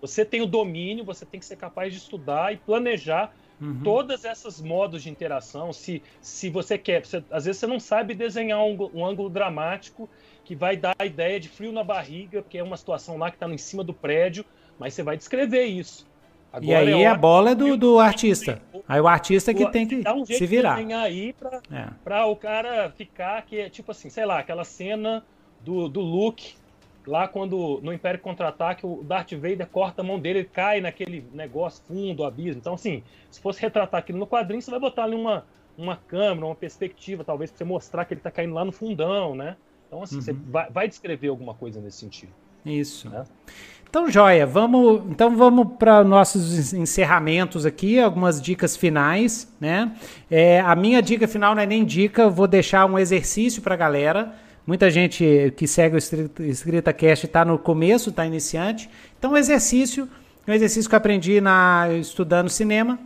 Você 0.00 0.24
tem 0.24 0.40
o 0.40 0.46
domínio, 0.46 1.04
você 1.04 1.26
tem 1.26 1.38
que 1.38 1.44
ser 1.44 1.56
capaz 1.56 1.92
de 1.92 1.98
estudar 1.98 2.54
e 2.54 2.56
planejar 2.56 3.34
Uhum. 3.60 3.80
Todas 3.84 4.24
essas 4.24 4.60
modos 4.60 5.02
de 5.02 5.10
interação, 5.10 5.72
se, 5.72 6.02
se 6.20 6.48
você 6.48 6.78
quer, 6.78 7.04
você, 7.04 7.22
às 7.30 7.44
vezes 7.44 7.60
você 7.60 7.66
não 7.66 7.78
sabe 7.78 8.14
desenhar 8.14 8.60
um, 8.60 8.90
um, 8.94 9.04
ângulo 9.04 9.28
dramático 9.28 10.08
que 10.44 10.54
vai 10.54 10.76
dar 10.76 10.94
a 10.98 11.04
ideia 11.04 11.38
de 11.38 11.48
frio 11.48 11.70
na 11.70 11.84
barriga, 11.84 12.40
porque 12.40 12.56
é 12.56 12.62
uma 12.62 12.76
situação 12.76 13.18
lá 13.18 13.30
que 13.30 13.36
está 13.36 13.48
em 13.48 13.58
cima 13.58 13.84
do 13.84 13.92
prédio, 13.92 14.44
mas 14.78 14.94
você 14.94 15.02
vai 15.02 15.16
descrever 15.16 15.64
isso. 15.64 16.08
Agora 16.52 16.84
e 16.90 16.94
aí 16.94 17.02
é 17.02 17.06
a 17.06 17.14
bola 17.14 17.50
é 17.50 17.54
do, 17.54 17.76
do 17.76 17.98
artista. 18.00 18.60
Aí 18.88 19.00
o 19.00 19.06
artista 19.06 19.54
que 19.54 19.70
tem 19.70 19.86
que 19.86 20.02
um 20.08 20.24
se 20.24 20.46
virar. 20.46 20.82
De 20.82 20.92
aí 20.92 21.32
para 22.02 22.18
é. 22.18 22.24
o 22.24 22.34
cara 22.34 22.90
ficar 22.90 23.42
que 23.42 23.60
é 23.60 23.68
tipo 23.68 23.92
assim, 23.92 24.10
sei 24.10 24.24
lá, 24.24 24.40
aquela 24.40 24.64
cena 24.64 25.24
do, 25.60 25.88
do 25.88 26.00
Luke 26.00 26.54
lá 27.10 27.26
quando 27.26 27.80
no 27.82 27.92
Império 27.92 28.20
Contra-Ataque 28.20 28.86
o 28.86 29.02
Darth 29.02 29.32
Vader 29.32 29.66
corta 29.66 30.00
a 30.00 30.04
mão 30.04 30.18
dele, 30.18 30.40
ele 30.40 30.48
cai 30.48 30.80
naquele 30.80 31.26
negócio 31.32 31.82
fundo, 31.86 32.24
abismo. 32.24 32.60
Então, 32.60 32.74
assim, 32.74 33.02
se 33.30 33.40
fosse 33.40 33.60
retratar 33.60 33.98
aquilo 33.98 34.18
no 34.18 34.26
quadrinho, 34.26 34.62
você 34.62 34.70
vai 34.70 34.78
botar 34.78 35.04
ali 35.04 35.16
uma, 35.16 35.44
uma 35.76 35.96
câmera, 35.96 36.46
uma 36.46 36.54
perspectiva, 36.54 37.24
talvez, 37.24 37.50
para 37.50 37.58
você 37.58 37.64
mostrar 37.64 38.04
que 38.04 38.14
ele 38.14 38.20
está 38.20 38.30
caindo 38.30 38.54
lá 38.54 38.64
no 38.64 38.70
fundão, 38.70 39.34
né? 39.34 39.56
Então, 39.88 40.02
assim, 40.04 40.16
uhum. 40.16 40.22
você 40.22 40.32
vai, 40.32 40.70
vai, 40.70 40.88
descrever 40.88 41.28
alguma 41.28 41.52
coisa 41.52 41.80
nesse 41.80 41.98
sentido. 41.98 42.32
Isso. 42.64 43.10
Né? 43.10 43.24
Então, 43.88 44.08
joia, 44.08 44.46
vamos, 44.46 45.02
então 45.10 45.36
vamos 45.36 45.66
para 45.76 46.04
nossos 46.04 46.72
encerramentos 46.72 47.66
aqui, 47.66 47.98
algumas 47.98 48.40
dicas 48.40 48.76
finais, 48.76 49.52
né? 49.58 49.92
É, 50.30 50.60
a 50.60 50.76
minha 50.76 51.02
dica 51.02 51.26
final 51.26 51.56
não 51.56 51.62
é 51.62 51.66
nem 51.66 51.84
dica, 51.84 52.28
vou 52.28 52.46
deixar 52.46 52.86
um 52.86 52.96
exercício 52.96 53.60
para 53.60 53.74
a 53.74 53.76
galera 53.76 54.32
Muita 54.66 54.90
gente 54.90 55.52
que 55.56 55.66
segue 55.66 55.96
o 55.96 55.98
Escrita 56.42 56.92
Cast 56.92 57.26
está 57.26 57.44
no 57.44 57.58
começo, 57.58 58.10
está 58.10 58.26
iniciante. 58.26 58.88
Então, 59.18 59.32
o 59.32 59.36
exercício, 59.36 60.08
um 60.46 60.52
exercício 60.52 60.88
que 60.88 60.94
eu 60.94 60.98
aprendi 60.98 61.40
na, 61.40 61.88
estudando 61.98 62.48
cinema. 62.48 62.98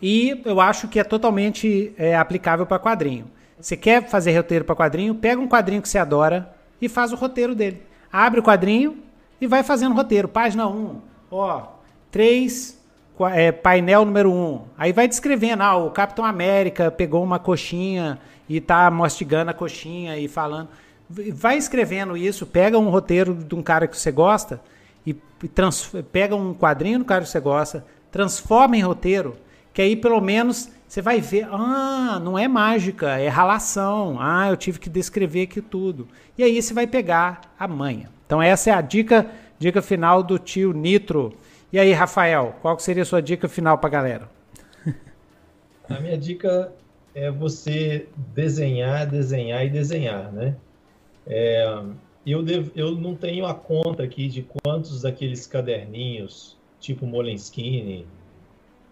E 0.00 0.42
eu 0.44 0.60
acho 0.60 0.88
que 0.88 0.98
é 0.98 1.04
totalmente 1.04 1.92
é, 1.96 2.16
aplicável 2.16 2.66
para 2.66 2.78
quadrinho. 2.78 3.26
Você 3.58 3.76
quer 3.76 4.08
fazer 4.08 4.36
roteiro 4.36 4.64
para 4.64 4.76
quadrinho? 4.76 5.14
Pega 5.14 5.40
um 5.40 5.48
quadrinho 5.48 5.80
que 5.80 5.88
você 5.88 5.98
adora 5.98 6.54
e 6.80 6.88
faz 6.88 7.12
o 7.12 7.16
roteiro 7.16 7.54
dele. 7.54 7.82
Abre 8.12 8.40
o 8.40 8.42
quadrinho 8.42 9.02
e 9.40 9.46
vai 9.46 9.62
fazendo 9.62 9.94
roteiro. 9.94 10.28
Página 10.28 10.68
1, 10.68 11.00
ó, 11.30 11.68
3, 12.10 12.78
é, 13.32 13.52
painel 13.52 14.04
número 14.04 14.32
1. 14.32 14.62
Aí 14.76 14.92
vai 14.92 15.08
descrevendo, 15.08 15.62
ah, 15.62 15.76
o 15.76 15.90
Capitão 15.90 16.24
América 16.24 16.90
pegou 16.90 17.22
uma 17.22 17.38
coxinha 17.38 18.18
e 18.48 18.60
tá 18.60 18.90
mastigando 18.90 19.50
a 19.50 19.54
coxinha 19.54 20.18
e 20.18 20.28
falando. 20.28 20.68
Vai 21.08 21.56
escrevendo 21.56 22.16
isso, 22.16 22.44
pega 22.44 22.78
um 22.78 22.88
roteiro 22.88 23.34
de 23.34 23.54
um 23.54 23.62
cara 23.62 23.86
que 23.86 23.96
você 23.96 24.10
gosta 24.10 24.60
e, 25.06 25.16
e 25.42 25.48
trans, 25.48 25.92
pega 26.10 26.34
um 26.34 26.52
quadrinho 26.52 26.98
do 26.98 27.04
cara 27.04 27.22
que 27.22 27.28
você 27.28 27.40
gosta, 27.40 27.86
transforma 28.10 28.76
em 28.76 28.82
roteiro, 28.82 29.36
que 29.72 29.80
aí 29.80 29.94
pelo 29.94 30.20
menos 30.20 30.68
você 30.88 31.02
vai 31.02 31.20
ver, 31.20 31.48
ah, 31.50 32.20
não 32.22 32.38
é 32.38 32.46
mágica, 32.46 33.18
é 33.18 33.28
ralação. 33.28 34.18
Ah, 34.20 34.48
eu 34.48 34.56
tive 34.56 34.78
que 34.78 34.88
descrever 34.88 35.42
aqui 35.42 35.60
tudo. 35.60 36.06
E 36.38 36.44
aí 36.44 36.60
você 36.60 36.72
vai 36.72 36.86
pegar 36.86 37.40
a 37.58 37.66
manha. 37.66 38.08
Então 38.24 38.40
essa 38.40 38.70
é 38.70 38.72
a 38.72 38.80
dica, 38.80 39.26
dica 39.58 39.82
final 39.82 40.22
do 40.22 40.38
tio 40.38 40.72
Nitro. 40.72 41.34
E 41.76 41.78
aí, 41.78 41.92
Rafael, 41.92 42.56
qual 42.62 42.78
seria 42.78 43.02
a 43.02 43.04
sua 43.04 43.20
dica 43.20 43.50
final 43.50 43.76
para 43.76 43.88
a 43.88 43.90
galera? 43.90 44.30
A 45.90 46.00
minha 46.00 46.16
dica 46.16 46.72
é 47.14 47.30
você 47.30 48.08
desenhar, 48.34 49.06
desenhar 49.06 49.62
e 49.66 49.68
desenhar, 49.68 50.32
né? 50.32 50.56
É, 51.26 51.82
eu, 52.26 52.42
devo, 52.42 52.72
eu 52.74 52.92
não 52.92 53.14
tenho 53.14 53.44
a 53.44 53.52
conta 53.52 54.02
aqui 54.02 54.26
de 54.26 54.42
quantos 54.42 55.02
daqueles 55.02 55.46
caderninhos, 55.46 56.56
tipo 56.80 57.04
Moleskine, 57.04 58.06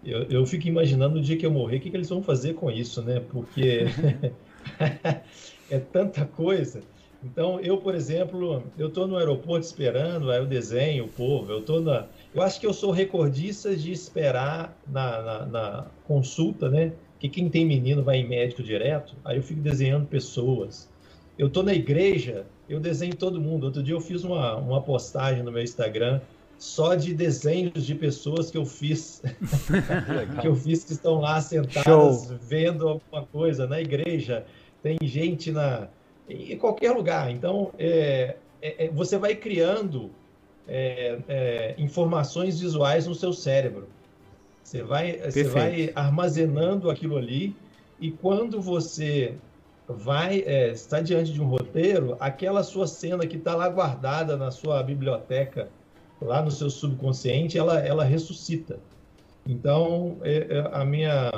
eu, 0.05 0.24
eu 0.24 0.44
fico 0.44 0.69
imaginando 0.69 1.15
no 1.15 1.23
dia 1.23 1.39
que 1.39 1.47
eu 1.47 1.51
morrer, 1.51 1.78
o 1.78 1.81
que, 1.81 1.89
que 1.89 1.97
eles 1.97 2.11
vão 2.11 2.23
fazer 2.23 2.52
com 2.52 2.70
isso, 2.70 3.01
né? 3.01 3.19
Porque 3.31 3.86
é 5.70 5.78
tanta 5.78 6.27
coisa. 6.27 6.82
Então, 7.25 7.59
eu, 7.61 7.79
por 7.79 7.95
exemplo, 7.95 8.63
eu 8.79 8.89
estou 8.89 9.07
no 9.07 9.17
aeroporto 9.17 9.65
esperando, 9.65 10.31
aí 10.31 10.39
eu 10.39 10.47
desenho 10.47 11.07
o 11.07 11.09
povo, 11.09 11.51
eu 11.51 11.61
estou 11.61 11.81
na... 11.81 12.07
Eu 12.35 12.43
acho 12.43 12.61
que 12.61 12.67
eu 12.67 12.75
sou 12.75 12.91
recordista 12.91 13.75
de 13.75 13.91
esperar 13.91 14.77
na, 14.87 15.23
na, 15.23 15.47
na, 15.47 15.87
consulta, 16.07 16.69
né? 16.69 16.93
Que 17.19 17.29
quem 17.29 17.49
tem 17.49 17.65
menino 17.65 18.03
vai 18.03 18.19
em 18.19 18.29
médico 18.29 18.63
direto, 18.63 19.15
aí 19.25 19.39
eu 19.39 19.43
fico 19.43 19.61
desenhando 19.61 20.07
pessoas. 20.07 20.91
Eu 21.39 21.47
estou 21.47 21.63
na 21.63 21.73
igreja, 21.73 22.45
eu 22.69 22.79
desenho 22.79 23.17
todo 23.17 23.41
mundo. 23.41 23.65
Outro 23.65 23.83
dia 23.83 23.95
eu 23.95 24.01
fiz 24.01 24.23
uma, 24.23 24.57
uma 24.57 24.83
postagem 24.83 25.43
no 25.43 25.51
meu 25.51 25.63
Instagram 25.63 26.21
só 26.59 26.95
de 26.95 27.15
desenhos 27.15 27.85
de 27.85 27.95
pessoas 27.95 28.51
que 28.51 28.57
eu 28.57 28.65
fiz, 28.65 29.23
que 30.41 30.47
eu 30.47 30.55
fiz 30.55 30.85
que 30.85 30.93
estão 30.93 31.21
lá 31.21 31.41
sentadas 31.41 31.85
Show. 31.85 32.39
vendo 32.41 32.89
alguma 32.89 33.27
coisa 33.27 33.67
na 33.67 33.81
igreja, 33.81 34.47
tem 34.83 34.97
gente 35.03 35.51
na 35.51 35.89
em 36.29 36.57
qualquer 36.57 36.93
lugar. 36.93 37.31
Então, 37.31 37.71
é, 37.79 38.37
é, 38.61 38.87
é, 38.87 38.89
você 38.89 39.19
vai 39.19 39.35
criando 39.35 40.11
é, 40.67 41.19
é, 41.29 41.75
informações 41.79 42.61
visuais 42.61 43.07
no 43.07 43.15
seu 43.15 43.33
cérebro. 43.33 43.89
Você 44.63 44.83
vai, 44.83 45.19
você 45.19 45.45
vai 45.45 45.93
armazenando 45.95 46.91
aquilo 46.91 47.19
ali 47.19 47.55
e 48.01 48.11
quando 48.11 48.63
você 48.63 49.35
vai 49.87 50.43
é, 50.47 50.71
está 50.71 51.01
diante 51.01 51.33
de 51.33 51.43
um 51.43 51.47
roteiro, 51.47 52.17
aquela 52.19 52.63
sua 52.63 52.87
cena 52.87 53.27
que 53.27 53.37
está 53.37 53.55
lá 53.55 53.69
guardada 53.69 54.37
na 54.39 54.51
sua 54.51 54.83
biblioteca, 54.83 55.69
lá 56.21 56.41
no 56.41 56.51
seu 56.51 56.71
subconsciente, 56.71 57.59
ela, 57.59 57.79
ela 57.81 58.05
ressuscita. 58.05 58.79
Então, 59.47 60.17
é, 60.23 60.71
a 60.73 60.83
minha 60.87 61.31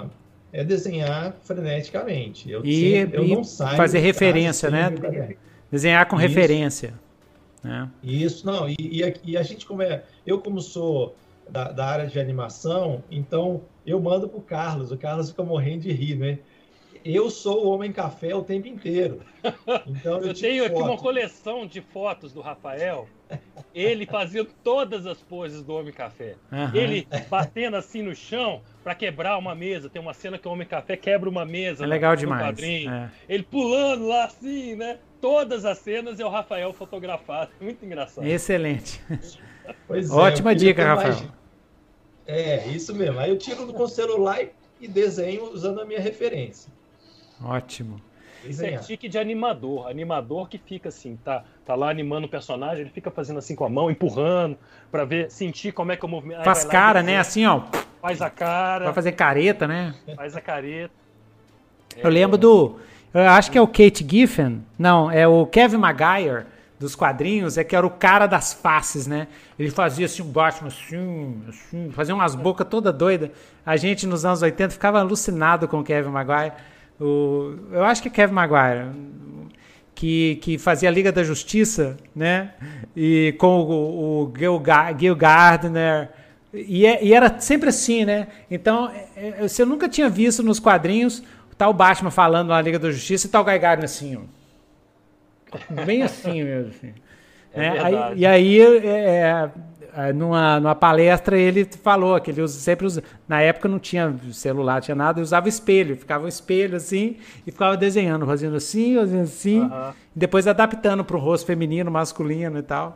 é 0.56 0.64
desenhar 0.64 1.36
freneticamente. 1.42 2.50
Eu, 2.50 2.64
e, 2.64 2.92
sempre, 2.92 3.18
eu 3.18 3.24
e 3.24 3.34
não 3.34 3.44
saio 3.44 3.76
fazer 3.76 3.98
referência, 3.98 4.70
né? 4.70 4.88
Desenhar 5.70 6.08
com 6.08 6.16
Isso. 6.16 6.26
referência. 6.26 6.94
Né? 7.62 7.90
Isso, 8.02 8.46
não. 8.46 8.66
E, 8.66 8.74
e, 8.78 9.04
a, 9.04 9.12
e, 9.22 9.36
a, 9.36 9.42
gente, 9.42 9.66
como 9.66 9.82
é. 9.82 10.02
Eu, 10.26 10.40
como 10.40 10.62
sou 10.62 11.14
da, 11.50 11.70
da 11.72 11.84
área 11.84 12.06
de 12.06 12.18
animação, 12.18 13.04
então 13.10 13.60
eu 13.84 14.00
mando 14.00 14.30
pro 14.30 14.40
Carlos. 14.40 14.90
O 14.90 14.96
Carlos 14.96 15.28
fica 15.28 15.42
morrendo 15.42 15.82
de 15.82 15.92
rir, 15.92 16.16
né? 16.16 16.38
Eu 17.14 17.30
sou 17.30 17.66
o 17.66 17.70
Homem 17.70 17.92
Café 17.92 18.34
o 18.34 18.42
tempo 18.42 18.66
inteiro. 18.66 19.20
Então, 19.86 20.18
eu, 20.18 20.28
eu 20.28 20.34
tenho 20.34 20.64
aqui 20.64 20.74
uma 20.74 20.96
coleção 20.96 21.66
de 21.66 21.80
fotos 21.80 22.32
do 22.32 22.40
Rafael. 22.40 23.08
Ele 23.74 24.06
fazia 24.06 24.44
todas 24.64 25.06
as 25.06 25.22
poses 25.22 25.62
do 25.62 25.74
Homem 25.74 25.92
Café. 25.92 26.34
Uhum. 26.50 26.74
Ele 26.74 27.06
batendo 27.28 27.76
assim 27.76 28.02
no 28.02 28.14
chão 28.14 28.62
para 28.82 28.94
quebrar 28.94 29.36
uma 29.38 29.54
mesa. 29.54 29.88
Tem 29.88 30.02
uma 30.02 30.14
cena 30.14 30.38
que 30.38 30.48
o 30.48 30.50
Homem 30.50 30.66
Café 30.66 30.96
quebra 30.96 31.28
uma 31.28 31.44
mesa. 31.44 31.84
É 31.84 31.86
legal 31.86 32.16
demais. 32.16 32.60
É. 32.60 33.10
Ele 33.28 33.42
pulando 33.44 34.06
lá 34.06 34.24
assim, 34.24 34.74
né? 34.74 34.98
Todas 35.20 35.64
as 35.64 35.78
cenas 35.78 36.18
é 36.18 36.24
o 36.24 36.28
Rafael 36.28 36.72
fotografado. 36.72 37.50
Muito 37.60 37.84
engraçado. 37.84 38.26
Excelente. 38.26 39.00
Pois 39.86 40.10
é, 40.10 40.12
Ótima 40.12 40.54
dica, 40.54 40.84
Rafael. 40.84 41.14
Mais... 41.14 41.28
É, 42.26 42.66
isso 42.68 42.94
mesmo. 42.94 43.18
Aí 43.20 43.30
eu 43.30 43.38
tiro 43.38 43.72
com 43.72 43.82
o 43.82 43.88
celular 43.88 44.40
e 44.80 44.88
desenho 44.88 45.52
usando 45.52 45.80
a 45.80 45.84
minha 45.84 46.00
referência. 46.00 46.72
Ótimo. 47.42 48.00
Isso 48.44 48.64
é 48.64 48.76
tique 48.78 49.08
de 49.08 49.18
animador. 49.18 49.88
Animador 49.88 50.48
que 50.48 50.58
fica 50.58 50.88
assim, 50.88 51.18
tá, 51.24 51.44
tá 51.64 51.74
lá 51.74 51.90
animando 51.90 52.26
o 52.26 52.30
personagem, 52.30 52.82
ele 52.82 52.90
fica 52.90 53.10
fazendo 53.10 53.38
assim 53.38 53.54
com 53.54 53.64
a 53.64 53.68
mão, 53.68 53.90
empurrando, 53.90 54.56
para 54.90 55.04
ver, 55.04 55.30
sentir 55.30 55.72
como 55.72 55.92
é 55.92 55.96
que 55.96 56.04
o 56.04 56.08
movimento. 56.08 56.44
Faz 56.44 56.64
cara, 56.64 57.02
né? 57.02 57.18
Assim, 57.18 57.44
ó. 57.46 57.62
Faz 58.00 58.22
a 58.22 58.30
cara. 58.30 58.84
Vai 58.84 58.94
fazer 58.94 59.12
careta, 59.12 59.66
né? 59.66 59.94
Faz 60.14 60.36
a 60.36 60.40
careta. 60.40 60.94
Eu 61.96 62.08
é, 62.08 62.12
lembro 62.12 62.38
do. 62.38 62.78
Eu 63.12 63.22
acho 63.22 63.50
que 63.50 63.58
é 63.58 63.60
o 63.60 63.66
Kate 63.66 64.06
Giffen. 64.08 64.64
Não, 64.78 65.10
é 65.10 65.26
o 65.26 65.46
Kevin 65.46 65.78
Maguire 65.78 66.46
dos 66.78 66.94
quadrinhos, 66.94 67.56
é 67.56 67.64
que 67.64 67.74
era 67.74 67.86
o 67.86 67.90
cara 67.90 68.26
das 68.26 68.52
faces, 68.52 69.06
né? 69.06 69.28
Ele 69.58 69.70
fazia 69.70 70.04
assim 70.04 70.22
um 70.22 70.26
Batman 70.26 70.68
assim, 70.68 71.42
assim, 71.48 71.90
fazia 71.92 72.14
umas 72.14 72.34
bocas 72.34 72.66
toda 72.68 72.92
doida. 72.92 73.32
A 73.64 73.76
gente 73.76 74.06
nos 74.06 74.24
anos 74.26 74.42
80 74.42 74.70
ficava 74.70 75.00
alucinado 75.00 75.66
com 75.66 75.80
o 75.80 75.84
Kevin 75.84 76.10
Maguire. 76.10 76.52
O, 77.00 77.54
eu 77.72 77.84
acho 77.84 78.02
que 78.02 78.08
é 78.08 78.10
Kevin 78.10 78.32
Maguire, 78.32 78.90
que, 79.94 80.36
que 80.36 80.58
fazia 80.58 80.88
a 80.88 80.92
Liga 80.92 81.12
da 81.12 81.22
Justiça, 81.22 81.96
né? 82.14 82.52
E 82.94 83.34
com 83.38 83.60
o, 83.60 84.22
o 84.24 84.32
Gil, 84.36 84.62
Gil 84.98 85.16
Gardner. 85.16 86.10
E, 86.52 86.86
é, 86.86 87.04
e, 87.04 87.12
era 87.12 87.38
sempre 87.40 87.68
assim, 87.68 88.04
né? 88.04 88.28
Então, 88.50 88.90
é, 88.90 89.28
é, 89.38 89.48
você 89.48 89.64
nunca 89.64 89.88
tinha 89.88 90.08
visto 90.08 90.42
nos 90.42 90.58
quadrinhos 90.58 91.22
tal 91.58 91.72
Batman 91.72 92.10
falando 92.10 92.48
na 92.48 92.60
Liga 92.60 92.78
da 92.78 92.90
Justiça 92.90 93.26
e 93.26 93.30
tal 93.30 93.44
Guy 93.44 93.58
Gardner 93.58 93.86
assim, 93.86 94.16
ó. 94.16 95.84
Bem 95.84 96.02
assim 96.02 96.44
mesmo. 96.44 96.70
Assim. 96.70 96.92
É 97.54 97.60
né? 97.60 97.78
aí, 97.82 98.18
e 98.18 98.26
aí, 98.26 98.60
é, 98.60 98.86
é, 98.86 99.50
numa, 100.14 100.60
numa 100.60 100.74
palestra 100.74 101.38
ele 101.38 101.64
falou 101.64 102.20
que 102.20 102.30
ele 102.30 102.42
usa, 102.42 102.58
sempre 102.58 102.84
usa, 102.86 103.02
na 103.26 103.40
época 103.40 103.68
não 103.68 103.78
tinha 103.78 104.14
celular, 104.32 104.82
tinha 104.82 104.94
nada, 104.94 105.18
ele 105.18 105.24
usava 105.24 105.48
espelho, 105.48 105.96
ficava 105.96 106.24
um 106.24 106.28
espelho 106.28 106.76
assim 106.76 107.16
e 107.46 107.50
ficava 107.50 107.76
desenhando, 107.76 108.26
fazendo 108.26 108.56
assim, 108.56 108.96
fazendo 108.96 109.22
assim, 109.22 109.60
uhum. 109.60 109.92
depois 110.14 110.46
adaptando 110.46 111.04
para 111.04 111.16
o 111.16 111.20
rosto 111.20 111.46
feminino, 111.46 111.90
masculino 111.90 112.58
e 112.58 112.62
tal. 112.62 112.94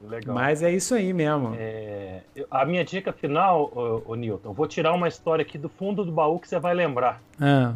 Legal. 0.00 0.34
Mas 0.34 0.62
é 0.62 0.70
isso 0.70 0.94
aí 0.94 1.12
mesmo. 1.12 1.54
É, 1.58 2.22
a 2.50 2.64
minha 2.64 2.84
dica 2.84 3.12
final, 3.12 3.70
ô, 3.74 4.12
ô, 4.12 4.14
Newton, 4.14 4.52
vou 4.52 4.66
tirar 4.66 4.92
uma 4.94 5.08
história 5.08 5.42
aqui 5.42 5.58
do 5.58 5.68
fundo 5.68 6.04
do 6.04 6.12
baú 6.12 6.38
que 6.38 6.48
você 6.48 6.58
vai 6.58 6.72
lembrar. 6.72 7.20
Ah. 7.40 7.74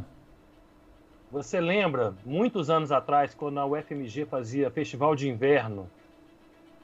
Você 1.33 1.61
lembra, 1.61 2.15
muitos 2.25 2.71
anos 2.71 2.93
atrás, 2.93 3.35
quando 3.35 3.59
a 3.59 3.67
UFMG 3.67 4.27
fazia 4.27 4.71
festival 4.71 5.17
de 5.17 5.29
inverno, 5.29 5.89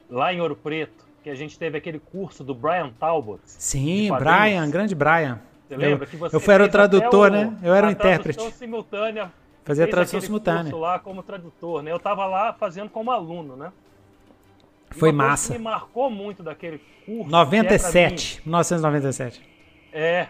lá 0.09 0.33
em 0.33 0.41
Ouro 0.41 0.55
Preto, 0.55 1.08
que 1.23 1.29
a 1.29 1.35
gente 1.35 1.57
teve 1.57 1.77
aquele 1.77 1.99
curso 1.99 2.43
do 2.43 2.53
Brian 2.53 2.91
Talbot. 2.99 3.41
Sim, 3.45 4.09
Brian, 4.17 4.69
grande 4.69 4.95
Brian. 4.95 5.41
Você 5.67 5.77
lembra 5.77 6.05
eu, 6.05 6.09
que 6.09 6.17
você 6.17 6.35
Eu 6.35 6.51
era 6.51 6.65
o 6.65 6.69
tradutor, 6.69 7.29
o, 7.29 7.31
né? 7.31 7.57
Eu 7.61 7.73
era 7.73 7.87
o 7.87 7.91
intérprete. 7.91 8.37
Tradução 8.37 8.57
simultânea. 8.57 9.31
Fazia 9.63 9.87
tradução 9.87 10.19
simultânea. 10.19 10.75
lá 10.75 10.97
como 10.97 11.21
tradutor, 11.21 11.83
né? 11.83 11.91
Eu 11.91 11.97
estava 11.97 12.25
lá 12.25 12.53
fazendo 12.53 12.89
como 12.89 13.11
aluno, 13.11 13.55
né? 13.55 13.71
E 14.89 14.97
Foi 14.97 15.11
massa. 15.11 15.53
me 15.53 15.59
marcou 15.59 16.09
muito 16.09 16.41
daquele 16.41 16.81
curso. 17.05 17.29
97, 17.29 18.39
é 18.39 18.41
1997. 18.45 19.41
É, 19.93 20.27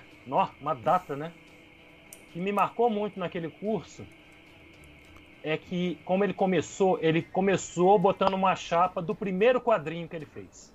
uma 0.60 0.74
data, 0.74 1.16
né? 1.16 1.32
Que 2.34 2.40
me 2.40 2.52
marcou 2.52 2.90
muito 2.90 3.18
naquele 3.18 3.50
curso 3.50 4.06
é 5.44 5.58
que, 5.58 5.98
como 6.04 6.24
ele 6.24 6.34
começou, 6.34 7.00
ele 7.02 7.22
começou 7.22 7.98
botando 7.98 8.34
uma 8.34 8.56
chapa 8.56 9.02
do 9.02 9.16
primeiro 9.16 9.62
quadrinho 9.62 10.08
que 10.08 10.16
ele 10.16 10.26
fez. 10.26 10.74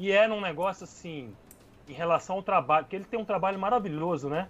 E 0.00 0.10
era 0.10 0.32
um 0.32 0.40
negócio 0.40 0.84
assim, 0.84 1.30
em 1.86 1.92
relação 1.92 2.36
ao 2.36 2.42
trabalho, 2.42 2.86
porque 2.86 2.96
ele 2.96 3.04
tem 3.04 3.20
um 3.20 3.24
trabalho 3.24 3.58
maravilhoso, 3.58 4.30
né? 4.30 4.48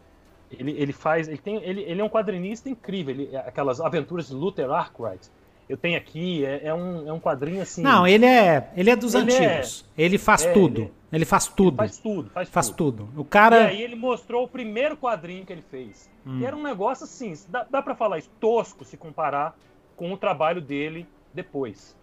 Ele, 0.49 0.71
ele 0.71 0.93
faz, 0.93 1.27
ele 1.27 1.39
tem, 1.39 1.57
ele, 1.57 1.83
ele 1.83 2.01
é 2.01 2.05
um 2.05 2.09
quadrinista 2.09 2.71
incrível. 2.71 3.13
Ele, 3.13 3.37
aquelas 3.37 3.81
aventuras 3.81 4.29
de 4.29 4.35
Luther 4.35 4.71
Arkwright. 4.71 5.29
Eu 5.69 5.77
tenho 5.77 5.99
aqui, 5.99 6.45
é, 6.45 6.67
é, 6.67 6.75
um, 6.75 7.09
é 7.09 7.13
um 7.13 7.19
quadrinho 7.19 7.63
assim. 7.63 7.83
Não, 7.83 8.07
ele 8.07 8.27
é, 8.27 8.71
ele 8.77 8.91
é 8.91 8.97
dos 8.97 9.13
ele 9.13 9.33
é 9.33 9.37
antigos. 9.37 9.85
É, 9.99 10.03
ele 10.05 10.19
faz 10.19 10.45
é, 10.45 10.53
tudo. 10.53 10.83
Ele, 10.83 10.93
ele, 11.13 11.25
faz 11.25 11.49
tudo. 11.49 11.77
Faz 11.77 11.99
tudo, 11.99 12.31
faz, 12.31 12.49
faz 12.49 12.71
tudo. 12.71 13.07
tudo. 13.07 13.21
O 13.21 13.25
cara. 13.25 13.63
E 13.63 13.67
aí 13.71 13.83
ele 13.83 13.97
mostrou 13.97 14.45
o 14.45 14.49
primeiro 14.49 14.97
quadrinho 14.97 15.45
que 15.45 15.53
ele 15.53 15.65
fez. 15.69 16.09
Hum. 16.25 16.39
E 16.39 16.45
era 16.45 16.55
um 16.55 16.63
negócio 16.63 17.03
assim, 17.05 17.35
dá, 17.49 17.67
dá 17.69 17.83
para 17.83 17.97
falar 17.97 18.19
isso, 18.19 18.31
tosco 18.39 18.85
se 18.85 18.97
comparar 18.97 19.59
com 19.97 20.13
o 20.13 20.17
trabalho 20.17 20.61
dele 20.61 21.09
depois. 21.35 21.97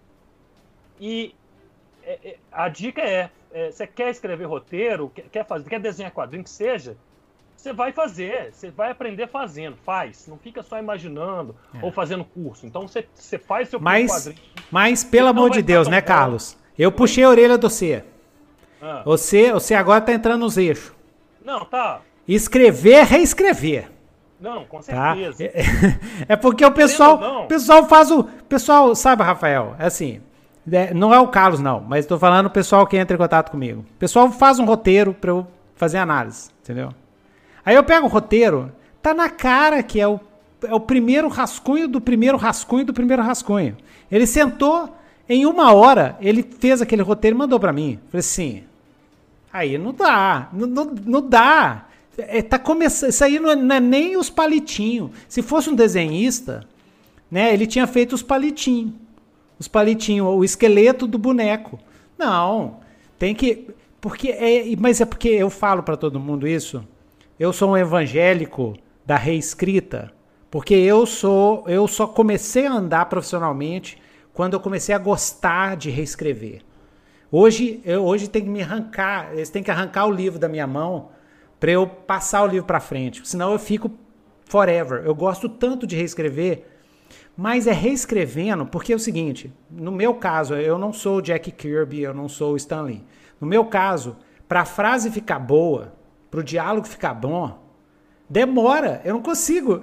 E 1.00 1.34
é, 2.08 2.20
é, 2.24 2.38
a 2.50 2.70
dica 2.70 3.02
é, 3.02 3.30
é, 3.52 3.70
você 3.70 3.86
quer 3.86 4.10
escrever 4.10 4.46
roteiro, 4.46 5.12
quer 5.30 5.46
fazer, 5.46 5.70
quer 5.70 5.80
desenhar 5.80 6.12
quadrinho 6.12 6.44
que 6.44 6.50
seja, 6.50 6.96
você 7.54 7.74
vai 7.74 7.92
fazer, 7.92 8.54
você 8.54 8.72
vai 8.72 8.92
aprender 8.92 9.28
fazendo, 9.28 9.76
faz. 9.84 10.26
Não 10.26 10.38
fica 10.38 10.64
só 10.64 10.80
imaginando 10.80 11.54
é. 11.74 11.80
ou 11.84 11.92
fazendo 11.92 12.24
curso. 12.24 12.66
Então 12.66 12.88
você, 12.88 13.06
você 13.14 13.38
faz 13.38 13.68
seu 13.68 13.80
mas, 13.80 14.10
quadrinho. 14.10 14.38
Mas, 14.72 15.04
pelo 15.04 15.28
amor 15.28 15.50
de 15.50 15.62
Deus, 15.62 15.88
né. 15.88 16.00
Carlos? 16.02 16.58
Eu 16.80 16.92
puxei 16.92 17.26
a 17.26 17.30
orelha 17.30 17.58
do 17.58 17.70
C. 17.70 18.04
Ah. 18.82 19.02
Você, 19.04 19.52
você 19.52 19.74
agora 19.74 20.00
tá 20.00 20.14
entrando 20.14 20.42
nos 20.42 20.58
eixos. 20.58 20.94
Não, 21.44 21.66
tá. 21.66 22.02
Escrever, 22.28 23.04
reescrever. 23.06 23.92
Não, 24.40 24.64
com 24.66 24.78
tá? 24.78 25.16
certeza. 25.16 25.50
Tá? 25.50 25.60
É, 26.30 26.34
é 26.34 26.36
porque 26.36 26.64
o 26.64 26.72
pessoal, 26.72 27.44
o 27.44 27.48
pessoal 27.48 27.88
faz 27.88 28.12
o, 28.12 28.24
pessoal, 28.24 28.96
sabe, 28.96 29.24
Rafael, 29.24 29.76
é 29.80 29.88
assim, 29.88 30.22
é, 30.72 30.94
não 30.94 31.14
é 31.14 31.20
o 31.20 31.28
Carlos 31.28 31.60
não, 31.60 31.80
mas 31.82 32.06
estou 32.06 32.20
falando 32.20 32.48
o 32.48 32.52
pessoal 32.52 32.86
que 32.86 32.98
entra 32.98 33.16
em 33.16 33.18
contato 33.18 33.52
comigo. 33.52 33.82
O 33.82 34.00
pessoal 34.00 34.30
faz 34.32 34.60
um 34.60 34.66
roteiro 34.66 35.14
para 35.14 35.32
eu 35.32 35.48
fazer 35.76 35.98
análise, 35.98 36.50
entendeu? 36.62 36.94
Aí 37.66 37.76
eu 37.76 37.84
pego 37.84 38.06
o 38.06 38.10
roteiro, 38.10 38.72
tá 39.02 39.14
na 39.14 39.30
cara 39.30 39.82
que 39.82 40.00
é 40.00 40.08
o, 40.08 40.20
é 40.64 40.74
o 40.74 40.80
primeiro 40.80 41.28
rascunho 41.28 41.88
do 41.88 42.02
primeiro 42.02 42.38
rascunho 42.38 42.86
do 42.86 42.94
primeiro 42.94 43.24
rascunho. 43.24 43.78
Ele 44.12 44.26
sentou, 44.26 44.94
em 45.30 45.46
uma 45.46 45.74
hora, 45.74 46.18
ele 46.20 46.44
fez 46.44 46.82
aquele 46.82 47.02
roteiro 47.02 47.36
e 47.36 47.40
mandou 47.40 47.60
para 47.60 47.74
mim. 47.74 48.00
Falei 48.10 48.20
assim, 48.20 48.64
aí 49.52 49.78
não 49.78 49.94
dá, 49.94 50.50
não, 50.52 50.68
não, 50.68 50.96
não 51.06 51.22
dá. 51.22 51.86
É, 52.18 52.42
tá 52.42 52.58
começando, 52.58 53.10
isso 53.10 53.24
aí 53.24 53.40
não 53.40 53.52
é, 53.52 53.56
não 53.56 53.76
é 53.76 53.80
nem 53.80 54.18
os 54.18 54.30
palitinhos. 54.30 55.12
Se 55.30 55.42
fosse 55.42 55.70
um 55.70 55.76
desenhista, 55.76 56.66
né, 57.30 57.54
ele 57.54 57.68
tinha 57.68 57.86
feito 57.86 58.14
os 58.14 58.24
palitinhos. 58.24 58.94
Os 59.60 59.68
palitinhos, 59.68 60.28
o 60.28 60.44
esqueleto 60.44 61.08
do 61.08 61.18
boneco. 61.18 61.80
Não, 62.18 62.80
tem 63.18 63.34
que 63.34 63.68
porque 64.00 64.30
é, 64.30 64.64
mas 64.78 65.02
é 65.02 65.06
porque 65.06 65.30
eu 65.30 65.50
falo 65.50 65.82
para 65.84 65.98
todo 65.98 66.20
mundo 66.20 66.48
isso 66.48 66.84
eu 67.40 67.54
sou 67.54 67.72
um 67.72 67.78
evangélico 67.78 68.76
da 69.06 69.16
reescrita, 69.16 70.12
porque 70.50 70.74
eu 70.74 71.06
sou, 71.06 71.64
eu 71.68 71.88
só 71.88 72.08
comecei 72.08 72.66
a 72.66 72.74
andar 72.74 73.06
profissionalmente 73.06 74.02
quando 74.34 74.54
eu 74.54 74.60
comecei 74.60 74.94
a 74.94 74.98
gostar 74.98 75.78
de 75.78 75.90
reescrever. 75.90 76.62
Hoje, 77.32 77.82
eu, 77.86 78.04
hoje 78.04 78.28
tem 78.28 78.42
que 78.42 78.50
me 78.50 78.62
arrancar, 78.62 79.34
eles 79.34 79.50
têm 79.50 79.62
que 79.62 79.70
arrancar 79.70 80.08
o 80.08 80.12
livro 80.12 80.40
da 80.40 80.48
minha 80.48 80.66
mão 80.66 81.10
para 81.60 81.72
eu 81.72 81.86
passar 81.86 82.44
o 82.44 82.48
livro 82.48 82.66
para 82.66 82.80
frente, 82.80 83.28
senão 83.28 83.52
eu 83.52 83.60
fico 83.60 83.92
forever. 84.46 85.04
Eu 85.06 85.14
gosto 85.14 85.48
tanto 85.48 85.86
de 85.86 85.96
reescrever, 85.96 86.66
mas 87.38 87.68
é 87.68 87.72
reescrevendo, 87.72 88.66
porque 88.66 88.92
é 88.92 88.96
o 88.96 89.00
seguinte, 89.00 89.54
no 89.70 89.92
meu 89.92 90.16
caso, 90.16 90.56
eu 90.56 90.80
não 90.80 90.92
sou 90.92 91.18
o 91.18 91.22
Jack 91.22 91.52
Kirby, 91.52 92.02
eu 92.02 92.14
não 92.14 92.28
sou 92.28 92.54
o 92.54 92.58
Stanley. 92.58 93.04
No 93.40 93.46
meu 93.46 93.66
caso, 93.66 94.16
para 94.48 94.62
a 94.62 94.66
frase 94.66 95.12
ficar 95.12 95.38
boa, 95.38 95.94
para 96.32 96.40
o 96.40 96.44
diálogo 96.44 96.88
ficar 96.88 97.14
bom, 97.14 97.60
demora. 98.28 99.02
Eu 99.06 99.14
não 99.14 99.22
consigo. 99.22 99.82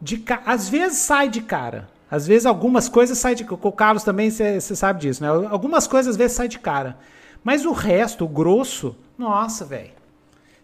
De, 0.00 0.24
às 0.44 0.68
vezes 0.68 0.98
sai 0.98 1.28
de 1.28 1.42
cara. 1.42 1.88
Às 2.10 2.26
vezes 2.26 2.46
algumas 2.46 2.88
coisas 2.88 3.18
saem 3.18 3.36
de 3.36 3.44
cara. 3.44 3.60
O 3.62 3.72
Carlos 3.72 4.02
também, 4.02 4.30
você 4.30 4.60
sabe 4.60 5.00
disso, 5.00 5.22
né? 5.22 5.28
Algumas 5.48 5.86
coisas 5.86 6.10
às 6.10 6.16
vezes 6.16 6.36
saem 6.36 6.50
de 6.50 6.58
cara. 6.58 6.98
Mas 7.42 7.64
o 7.64 7.72
resto, 7.72 8.24
o 8.24 8.28
grosso, 8.28 8.96
nossa, 9.16 9.64
velho. 9.64 9.92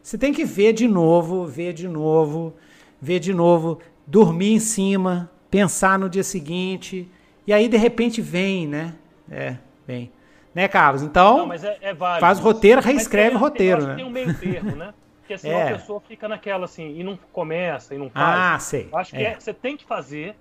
Você 0.03 0.19
tem 0.19 0.33
que 0.33 0.45
ver 0.45 0.73
de 0.73 0.89
novo, 0.89 1.47
ver 1.47 1.73
de 1.73 1.87
novo, 1.87 2.55
ver 3.01 3.21
de 3.21 3.33
novo, 3.33 3.79
dormir 4.07 4.55
em 4.55 4.59
cima, 4.59 5.31
pensar 5.53 5.99
no 5.99 6.09
dia 6.09 6.25
seguinte. 6.25 7.07
E 7.47 7.53
aí, 7.53 7.69
de 7.69 7.77
repente, 7.77 8.23
vem, 8.23 8.67
né? 8.67 8.95
É, 9.31 9.57
vem. 9.87 10.11
Né, 10.55 10.67
Carlos? 10.67 11.03
Então, 11.03 11.47
Não, 11.47 11.53
é, 11.53 11.79
é 11.83 11.95
válido. 11.95 12.21
faz 12.21 12.39
roteiro, 12.39 12.81
reescreve 12.81 13.37
o 13.37 13.39
roteiro, 13.39 13.87
né? 13.87 13.95
Tem 13.95 14.05
um 14.05 14.11
meio 14.11 14.35
termo, 14.35 14.75
né? 14.75 14.95
Porque 15.21 15.37
senão 15.39 15.59
é. 15.59 15.69
a 15.69 15.79
pessoa 15.79 16.01
fica 16.01 16.27
naquela 16.27 16.65
assim, 16.65 16.99
e 16.99 17.05
não 17.05 17.19
começa, 17.33 17.95
e 17.95 17.99
não 17.99 18.09
faz. 18.09 18.39
Ah, 18.39 18.59
sei. 18.59 18.89
Acho 18.93 19.11
que 19.13 19.19
é. 19.19 19.33
é 19.33 19.35
você 19.39 19.53
tem 19.53 19.77
que 19.77 19.85
fazer, 19.85 20.35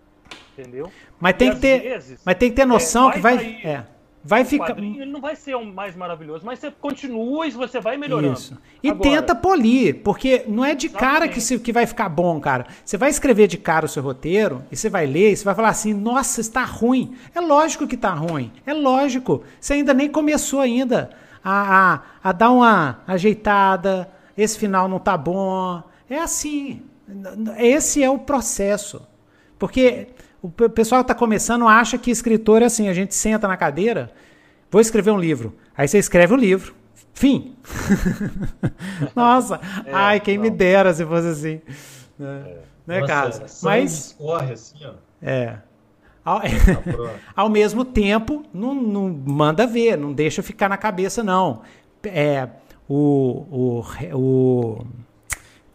entendeu? 0.58 0.92
Mas 1.20 1.34
tem, 1.36 1.52
que 1.52 1.60
ter, 1.60 1.82
vezes, 1.82 2.22
mas 2.26 2.36
tem 2.36 2.50
que 2.50 2.56
ter 2.56 2.66
noção 2.66 3.10
é, 3.12 3.12
vai 3.12 3.14
que 3.14 3.20
vai. 3.20 3.38
Sair, 3.38 3.68
é. 3.68 3.86
Vai 4.24 4.46
ficar. 4.46 4.78
Ele 4.78 5.06
não 5.06 5.20
vai 5.20 5.36
ser 5.36 5.56
o 5.56 5.66
mais 5.66 5.96
maravilhoso, 5.96 6.46
mas 6.46 6.60
você 6.60 6.70
continua 6.70 7.48
e 7.48 7.52
você 7.52 7.80
vai 7.80 7.98
melhorando. 7.98 8.34
Isso. 8.34 8.58
E 8.84 8.90
Agora, 8.90 9.10
tenta 9.10 9.34
polir, 9.34 10.02
porque 10.04 10.44
não 10.48 10.64
é 10.64 10.76
de 10.76 10.88
exatamente. 10.88 11.12
cara 11.12 11.28
que, 11.28 11.42
se, 11.42 11.58
que 11.58 11.74
vai 11.74 11.88
ficar 11.88 12.08
bom, 12.08 12.40
cara. 12.40 12.68
Você 12.86 12.98
vai 12.98 13.10
escrever 13.10 13.48
de 13.48 13.58
cara 13.58 13.86
o 13.86 13.90
seu 13.90 14.04
roteiro 14.04 14.64
e 14.72 14.76
você 14.76 14.90
vai 14.90 15.08
ler 15.08 15.32
e 15.32 15.38
você 15.38 15.44
vai 15.44 15.56
falar 15.56 15.70
assim: 15.70 15.94
nossa, 15.94 16.40
está 16.40 16.64
ruim. 16.64 17.16
É 17.34 17.40
lógico 17.40 17.88
que 17.88 17.96
está 17.96 18.14
ruim. 18.14 18.52
É 18.66 18.74
lógico. 18.74 19.44
Você 19.60 19.74
ainda 19.74 19.94
nem 19.94 20.08
começou 20.08 20.60
ainda 20.60 21.10
a, 21.44 21.94
a, 21.94 22.02
a 22.24 22.32
dar 22.32 22.52
uma 22.52 23.00
ajeitada, 23.08 24.08
esse 24.38 24.58
final 24.60 24.88
não 24.88 25.00
tá 25.00 25.18
bom. 25.18 25.82
É 26.08 26.20
assim. 26.20 26.84
Esse 27.58 28.04
é 28.04 28.10
o 28.10 28.20
processo. 28.20 29.02
Porque 29.58 30.10
o 30.42 30.50
pessoal 30.50 31.04
que 31.04 31.12
está 31.12 31.16
começando 31.16 31.68
acha 31.68 31.98
que 31.98 32.10
escritor 32.10 32.62
é 32.62 32.66
assim, 32.66 32.88
a 32.88 32.94
gente 32.94 33.14
senta 33.14 33.48
na 33.48 33.56
cadeira, 33.56 34.12
vou 34.70 34.82
escrever 34.82 35.12
um 35.12 35.20
livro. 35.20 35.56
Aí 35.78 35.88
você 35.88 36.00
escreve 36.00 36.34
o 36.34 36.38
um 36.38 36.40
livro. 36.40 36.74
Fim. 37.14 37.56
Nossa, 39.16 39.60
é, 39.86 39.92
ai, 39.94 40.20
quem 40.20 40.38
não. 40.38 40.44
me 40.44 40.50
dera 40.50 40.94
se 40.94 41.06
fosse 41.06 41.28
assim. 41.28 41.62
É. 42.20 42.58
Né, 42.88 43.00
Nossa, 43.00 43.08
Carlos? 43.08 43.62
Mas. 43.62 44.16
Corre 44.18 44.54
assim, 44.54 44.86
ó. 44.86 44.94
É. 45.22 45.58
Ao, 46.24 46.40
tá 46.40 46.48
ao 47.36 47.50
mesmo 47.50 47.84
tempo, 47.84 48.44
não, 48.54 48.74
não 48.74 49.10
manda 49.10 49.66
ver, 49.68 49.98
não 49.98 50.14
deixa 50.14 50.42
ficar 50.42 50.70
na 50.70 50.78
cabeça, 50.78 51.24
não. 51.24 51.62
É, 52.04 52.48
o, 52.88 53.46
o, 53.52 53.86
o 54.14 54.86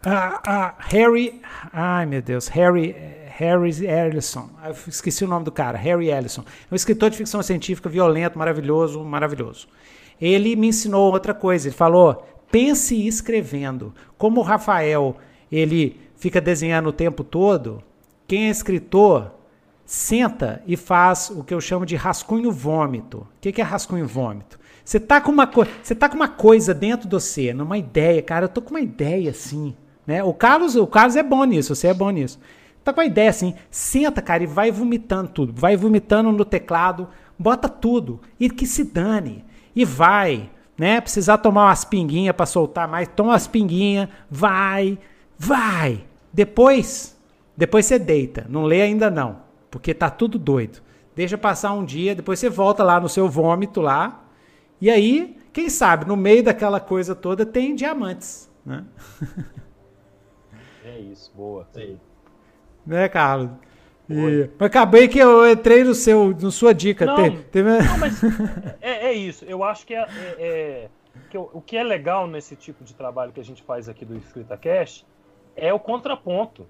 a, 0.05 0.41
a 0.45 0.73
Harry, 0.79 1.41
ai 1.73 2.05
meu 2.05 2.21
Deus, 2.21 2.47
Harry, 2.47 2.95
Harry 3.37 3.85
Ellison, 3.85 4.49
eu 4.65 4.75
esqueci 4.87 5.23
o 5.23 5.27
nome 5.27 5.45
do 5.45 5.51
cara, 5.51 5.77
Harry 5.77 6.09
Ellison, 6.09 6.41
é 6.41 6.73
um 6.73 6.75
escritor 6.75 7.11
de 7.11 7.17
ficção 7.17 7.43
científica 7.43 7.87
violento, 7.87 8.39
maravilhoso, 8.39 9.03
maravilhoso. 9.03 9.67
Ele 10.19 10.55
me 10.55 10.69
ensinou 10.69 11.11
outra 11.11 11.35
coisa, 11.35 11.67
ele 11.67 11.75
falou, 11.75 12.27
pense 12.51 12.95
escrevendo. 13.07 13.93
Como 14.17 14.39
o 14.39 14.43
Rafael, 14.43 15.17
ele 15.51 15.99
fica 16.15 16.41
desenhando 16.41 16.89
o 16.89 16.91
tempo 16.91 17.23
todo, 17.23 17.83
quem 18.27 18.47
é 18.47 18.49
escritor 18.49 19.31
senta 19.85 20.63
e 20.65 20.75
faz 20.75 21.29
o 21.29 21.43
que 21.43 21.53
eu 21.53 21.61
chamo 21.61 21.85
de 21.85 21.95
rascunho 21.95 22.51
vômito. 22.51 23.19
O 23.19 23.27
que 23.39 23.61
é 23.61 23.63
rascunho 23.63 24.07
vômito? 24.07 24.59
Você 24.83 24.99
tá 24.99 25.21
com 25.21 25.31
uma 25.31 25.45
coisa, 25.45 25.71
você 25.83 25.93
tá 25.93 26.09
com 26.09 26.15
uma 26.15 26.27
coisa 26.27 26.73
dentro 26.73 27.07
de 27.07 27.13
você, 27.13 27.53
numa 27.53 27.77
ideia, 27.77 28.19
cara, 28.23 28.45
eu 28.45 28.49
tô 28.49 28.63
com 28.63 28.71
uma 28.71 28.81
ideia 28.81 29.29
assim, 29.29 29.75
né? 30.07 30.23
O 30.23 30.33
Carlos, 30.33 30.75
o 30.75 30.87
Carlos 30.87 31.15
é 31.15 31.21
bom 31.21 31.43
nisso, 31.43 31.75
você 31.75 31.89
é 31.89 31.93
bom 31.93 32.09
nisso. 32.09 32.39
Tá 32.87 32.93
com 32.93 33.01
uma 33.01 33.05
ideia 33.05 33.29
assim, 33.29 33.53
senta, 33.69 34.21
cara, 34.21 34.43
e 34.43 34.47
vai 34.47 34.71
vomitando 34.71 35.29
tudo, 35.29 35.51
vai 35.53 35.75
vomitando 35.75 36.31
no 36.31 36.45
teclado, 36.45 37.09
bota 37.37 37.67
tudo 37.67 38.21
e 38.39 38.49
que 38.49 38.65
se 38.65 38.85
dane. 38.85 39.43
E 39.75 39.83
vai, 39.83 40.49
né? 40.77 41.01
Precisar 41.01 41.39
tomar 41.39 41.65
umas 41.65 41.83
pinguinhas 41.83 42.33
para 42.33 42.45
soltar 42.45 42.87
mais, 42.87 43.09
toma 43.13 43.31
umas 43.31 43.45
pinguinhas, 43.45 44.07
vai, 44.31 44.97
vai. 45.37 46.05
Depois, 46.31 47.19
depois 47.57 47.85
você 47.85 47.99
deita, 47.99 48.45
não 48.47 48.63
lê 48.63 48.81
ainda 48.81 49.11
não, 49.11 49.41
porque 49.69 49.93
tá 49.93 50.09
tudo 50.09 50.39
doido. 50.39 50.79
Deixa 51.13 51.37
passar 51.37 51.73
um 51.73 51.83
dia, 51.83 52.15
depois 52.15 52.39
você 52.39 52.49
volta 52.49 52.85
lá 52.85 53.01
no 53.01 53.09
seu 53.09 53.27
vômito 53.27 53.81
lá, 53.81 54.23
e 54.79 54.89
aí, 54.89 55.35
quem 55.51 55.69
sabe, 55.69 56.05
no 56.05 56.15
meio 56.15 56.41
daquela 56.41 56.79
coisa 56.79 57.13
toda 57.13 57.45
tem 57.45 57.75
diamantes, 57.75 58.49
né? 58.65 58.85
É 60.85 60.99
isso, 61.01 61.33
boa. 61.35 61.67
Sim. 61.73 61.99
Né, 62.87 63.09
Carlos? 63.09 63.51
E, 64.09 64.49
mas 64.57 64.67
acabei 64.67 65.07
que 65.09 65.19
eu 65.19 65.49
entrei 65.51 65.83
no 65.83 65.93
seu, 65.93 66.29
no 66.29 66.49
sua 66.49 66.73
dica. 66.73 67.05
Não, 67.05 67.17
não 67.17 67.97
mas 67.99 68.23
é, 68.81 69.07
é, 69.07 69.13
isso. 69.13 69.43
Eu 69.45 69.63
acho 69.63 69.85
que, 69.85 69.93
é, 69.93 70.07
é, 70.39 70.47
é 70.47 70.89
que 71.29 71.37
o, 71.37 71.49
o 71.53 71.61
que 71.61 71.75
é 71.75 71.83
legal 71.83 72.25
nesse 72.25 72.55
tipo 72.55 72.85
de 72.85 72.93
trabalho 72.95 73.33
que 73.33 73.39
a 73.41 73.43
gente 73.43 73.61
faz 73.61 73.89
aqui 73.89 74.05
do 74.05 74.15
Escrita 74.15 74.55
Cash 74.55 75.05
é 75.57 75.73
o 75.73 75.79
contraponto, 75.79 76.65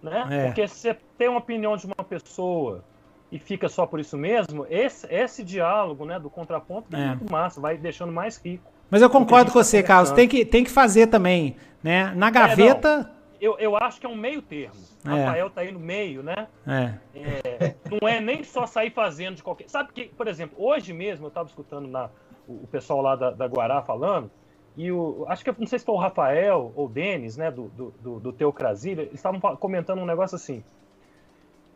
né? 0.00 0.26
É. 0.30 0.46
Porque 0.46 0.68
você 0.68 0.96
tem 1.18 1.28
uma 1.28 1.38
opinião 1.38 1.76
de 1.76 1.86
uma 1.86 2.04
pessoa 2.08 2.84
e 3.32 3.38
fica 3.40 3.68
só 3.68 3.84
por 3.84 3.98
isso 3.98 4.16
mesmo, 4.16 4.64
esse, 4.70 5.12
esse 5.12 5.42
diálogo 5.42 6.04
né, 6.04 6.20
do 6.20 6.30
contraponto 6.30 6.94
é, 6.94 7.00
é 7.02 7.06
muito 7.08 7.30
massa, 7.30 7.60
vai 7.60 7.76
deixando 7.76 8.12
mais 8.12 8.36
rico. 8.36 8.70
Mas 8.88 9.02
eu 9.02 9.10
concordo 9.10 9.50
com 9.50 9.60
você, 9.60 9.82
Carlos. 9.82 10.12
Tem 10.12 10.28
que, 10.28 10.44
tem 10.44 10.62
que 10.62 10.70
fazer 10.70 11.08
também. 11.08 11.56
Né? 11.82 12.12
Na 12.14 12.30
gaveta. 12.30 13.10
Eu, 13.46 13.56
eu 13.58 13.76
acho 13.76 14.00
que 14.00 14.06
é 14.06 14.08
um 14.08 14.16
meio 14.16 14.42
termo. 14.42 14.74
É. 15.04 15.08
Rafael 15.08 15.48
tá 15.50 15.60
aí 15.60 15.70
no 15.70 15.78
meio, 15.78 16.22
né? 16.22 16.48
É. 16.66 16.94
é. 17.14 17.74
Não 17.88 18.08
é 18.08 18.20
nem 18.20 18.42
só 18.42 18.66
sair 18.66 18.90
fazendo 18.90 19.36
de 19.36 19.42
qualquer. 19.42 19.68
Sabe 19.68 19.92
que, 19.92 20.06
por 20.06 20.26
exemplo, 20.26 20.56
hoje 20.58 20.92
mesmo 20.92 21.26
eu 21.26 21.28
estava 21.28 21.48
escutando 21.48 21.86
na, 21.86 22.10
o, 22.48 22.64
o, 22.64 22.66
pessoal 22.66 23.00
lá 23.00 23.14
da, 23.14 23.30
da 23.30 23.46
Guará 23.46 23.82
falando, 23.82 24.28
e 24.76 24.90
o, 24.90 25.24
acho 25.28 25.44
que 25.44 25.54
não 25.58 25.66
sei 25.66 25.78
se 25.78 25.84
foi 25.84 25.94
o 25.94 25.98
Rafael 25.98 26.72
ou 26.74 26.86
o 26.86 26.88
Denis, 26.88 27.36
né, 27.36 27.50
do, 27.50 27.68
do, 27.68 27.94
do, 28.00 28.20
do 28.20 28.32
Teocrasilha, 28.32 29.02
eles 29.02 29.14
estavam 29.14 29.40
comentando 29.56 30.00
um 30.00 30.06
negócio 30.06 30.34
assim. 30.34 30.64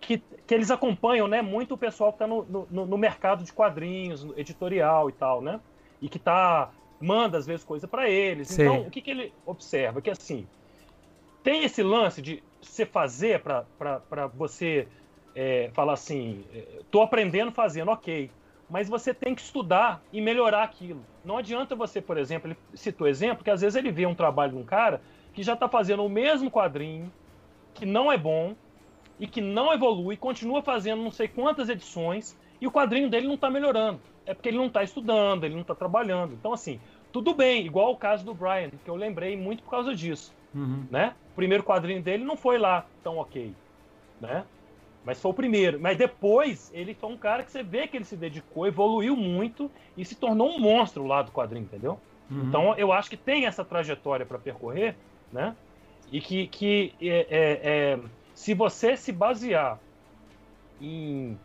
Que, 0.01 0.19
que 0.19 0.55
eles 0.55 0.71
acompanham 0.71 1.29
né, 1.29 1.41
muito 1.41 1.75
o 1.75 1.79
pessoal 1.79 2.11
que 2.11 2.17
está 2.17 2.27
no, 2.27 2.67
no, 2.69 2.87
no 2.87 2.99
mercado 2.99 3.45
de 3.45 3.53
quadrinhos, 3.53 4.27
editorial 4.37 5.09
e 5.09 5.13
tal, 5.13 5.41
né? 5.41 5.61
E 6.01 6.09
que 6.09 6.19
tá 6.19 6.71
manda 7.01 7.39
às 7.39 7.47
vezes 7.47 7.65
coisa 7.65 7.87
para 7.87 8.09
eles. 8.09 8.49
Sim. 8.49 8.63
Então, 8.63 8.81
o 8.83 8.91
que, 8.91 9.01
que 9.01 9.11
ele 9.11 9.33
observa? 9.47 10.03
Que 10.03 10.11
assim, 10.11 10.47
tem 11.43 11.65
esse 11.65 11.83
lance 11.83 12.21
de 12.21 12.43
você 12.61 12.85
fazer 12.85 13.41
para 13.41 14.27
você 14.35 14.87
é, 15.35 15.71
falar 15.73 15.95
assim, 15.95 16.45
estou 16.79 17.03
é, 17.03 17.05
aprendendo 17.05 17.53
fazendo, 17.53 17.91
ok. 17.91 18.31
Mas 18.69 18.89
você 18.89 19.13
tem 19.13 19.35
que 19.35 19.43
estudar 19.43 20.01
e 20.13 20.21
melhorar 20.21 20.63
aquilo. 20.63 21.05
Não 21.25 21.37
adianta 21.37 21.75
você, 21.75 22.01
por 22.01 22.17
exemplo, 22.17 22.51
ele 22.51 22.59
citou 22.75 23.09
exemplo, 23.09 23.43
que 23.43 23.51
às 23.51 23.61
vezes 23.61 23.77
ele 23.77 23.91
vê 23.91 24.07
um 24.07 24.15
trabalho 24.15 24.53
de 24.53 24.59
um 24.59 24.65
cara 24.65 25.01
que 25.33 25.43
já 25.43 25.55
está 25.55 25.69
fazendo 25.69 26.05
o 26.05 26.09
mesmo 26.09 26.51
quadrinho, 26.51 27.13
que 27.75 27.85
não 27.85 28.13
é 28.13 28.19
bom, 28.19 28.55
e 29.19 29.27
que 29.27 29.41
não 29.41 29.73
evolui, 29.73 30.17
continua 30.17 30.63
fazendo 30.63 31.03
não 31.03 31.11
sei 31.11 31.29
quantas 31.29 31.69
edições, 31.69 32.37
e 32.61 32.67
o 32.67 32.73
quadrinho 32.73 33.11
dele 33.11 33.27
não 33.27 33.35
está 33.35 33.51
melhorando. 33.51 34.01
É 34.25 34.35
porque 34.35 34.49
ele 34.49 34.59
não 34.59 34.67
está 34.67 34.83
estudando, 34.83 35.45
ele 35.45 35.55
não 35.55 35.63
está 35.63 35.75
trabalhando. 35.75 36.35
Então, 36.35 36.53
assim, 36.53 36.81
tudo 37.13 37.35
bem, 37.35 37.67
igual 37.67 37.93
o 37.93 37.97
caso 37.97 38.25
do 38.25 38.35
Brian, 38.35 38.71
que 38.85 38.89
eu 38.89 38.95
lembrei 38.95 39.37
muito 39.37 39.63
por 39.63 39.71
causa 39.71 39.95
disso. 39.95 40.35
Uhum. 40.55 40.87
Né? 40.91 41.15
O 41.33 41.37
primeiro 41.37 41.63
quadrinho 41.63 42.03
dele 42.03 42.25
não 42.25 42.37
foi 42.37 42.59
lá 42.59 42.87
tão 43.03 43.19
ok. 43.19 43.55
Né? 44.21 44.45
Mas 45.05 45.21
foi 45.21 45.31
o 45.31 45.35
primeiro. 45.35 45.81
Mas 45.81 45.97
depois 45.97 46.71
ele 46.75 46.95
foi 46.95 47.11
um 47.11 47.17
cara 47.17 47.43
que 47.43 47.51
você 47.51 47.63
vê 47.63 47.87
que 47.87 47.97
ele 47.97 48.05
se 48.05 48.17
dedicou, 48.17 48.67
evoluiu 48.67 49.17
muito 49.17 49.71
e 49.97 50.05
se 50.05 50.15
tornou 50.15 50.51
um 50.51 50.59
monstro 50.59 51.07
lá 51.07 51.23
do 51.23 51.33
quadrinho, 51.33 51.65
entendeu? 51.65 51.99
Uhum. 52.31 52.45
Então 52.49 52.75
eu 52.77 52.93
acho 52.93 53.09
que 53.09 53.17
tem 53.17 53.47
essa 53.47 53.65
trajetória 53.65 54.27
para 54.27 54.39
percorrer, 54.39 54.95
né? 55.33 55.57
E 56.13 56.21
que, 56.21 56.47
que 56.49 56.95
é, 57.01 57.27
é, 57.31 57.61
é, 57.63 57.99
se 58.35 58.53
você 58.53 58.97
se 58.97 59.13
basear 59.13 59.79
em, 60.81 61.39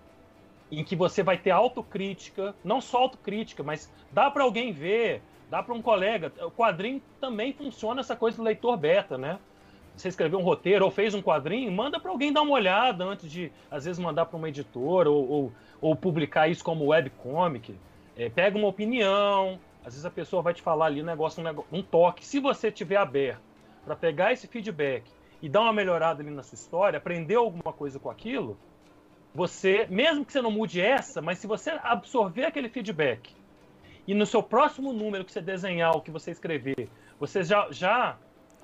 em 0.71 0.83
que 0.83 0.95
você 0.95 1.21
vai 1.21 1.37
ter 1.37 1.51
autocrítica, 1.51 2.55
não 2.63 2.81
só 2.81 2.99
autocrítica, 2.99 3.63
mas 3.63 3.91
dá 4.11 4.29
para 4.29 4.43
alguém 4.43 4.71
ver 4.71 5.21
dá 5.49 5.61
para 5.61 5.73
um 5.73 5.81
colega. 5.81 6.31
O 6.41 6.51
quadrinho 6.51 7.01
também 7.19 7.53
funciona 7.53 8.01
essa 8.01 8.15
coisa 8.15 8.37
do 8.37 8.43
leitor 8.43 8.77
beta, 8.77 9.17
né? 9.17 9.39
Você 9.95 10.09
escreveu 10.09 10.39
um 10.39 10.43
roteiro 10.43 10.83
ou 10.83 10.91
fez 10.91 11.13
um 11.13 11.21
quadrinho, 11.21 11.71
manda 11.71 11.99
para 11.99 12.11
alguém 12.11 12.33
dar 12.33 12.41
uma 12.41 12.51
olhada 12.51 13.05
antes 13.05 13.31
de, 13.31 13.51
às 13.71 13.85
vezes, 13.85 13.97
mandar 13.97 14.25
para 14.25 14.35
uma 14.35 14.49
editora 14.49 15.09
ou, 15.09 15.29
ou, 15.29 15.51
ou, 15.79 15.95
publicar 15.95 16.49
isso 16.49 16.63
como 16.63 16.87
webcomic. 16.87 17.73
É, 18.17 18.29
pega 18.29 18.57
uma 18.57 18.67
opinião, 18.67 19.57
às 19.85 19.93
vezes 19.93 20.05
a 20.05 20.11
pessoa 20.11 20.41
vai 20.41 20.53
te 20.53 20.61
falar 20.61 20.87
ali 20.87 21.01
um 21.01 21.05
negócio, 21.05 21.41
um, 21.41 21.77
um 21.79 21.81
toque. 21.81 22.25
Se 22.25 22.39
você 22.41 22.69
tiver 22.69 22.97
aberto 22.97 23.41
para 23.85 23.95
pegar 23.95 24.33
esse 24.33 24.47
feedback 24.47 25.05
e 25.41 25.47
dar 25.47 25.61
uma 25.61 25.71
melhorada 25.71 26.21
ali 26.21 26.31
na 26.31 26.43
sua 26.43 26.55
história, 26.55 26.97
aprender 26.97 27.35
alguma 27.35 27.71
coisa 27.71 27.97
com 27.97 28.09
aquilo, 28.09 28.57
você, 29.33 29.85
mesmo 29.89 30.25
que 30.25 30.33
você 30.33 30.41
não 30.41 30.51
mude 30.51 30.81
essa, 30.81 31.21
mas 31.21 31.37
se 31.37 31.47
você 31.47 31.71
absorver 31.83 32.45
aquele 32.45 32.67
feedback 32.67 33.33
e 34.07 34.13
no 34.13 34.25
seu 34.25 34.43
próximo 34.43 34.93
número 34.93 35.25
que 35.25 35.31
você 35.31 35.41
desenhar, 35.41 35.95
o 35.95 36.01
que 36.01 36.11
você 36.11 36.31
escrever, 36.31 36.89
você 37.19 37.43
já, 37.43 37.67
já 37.71 38.17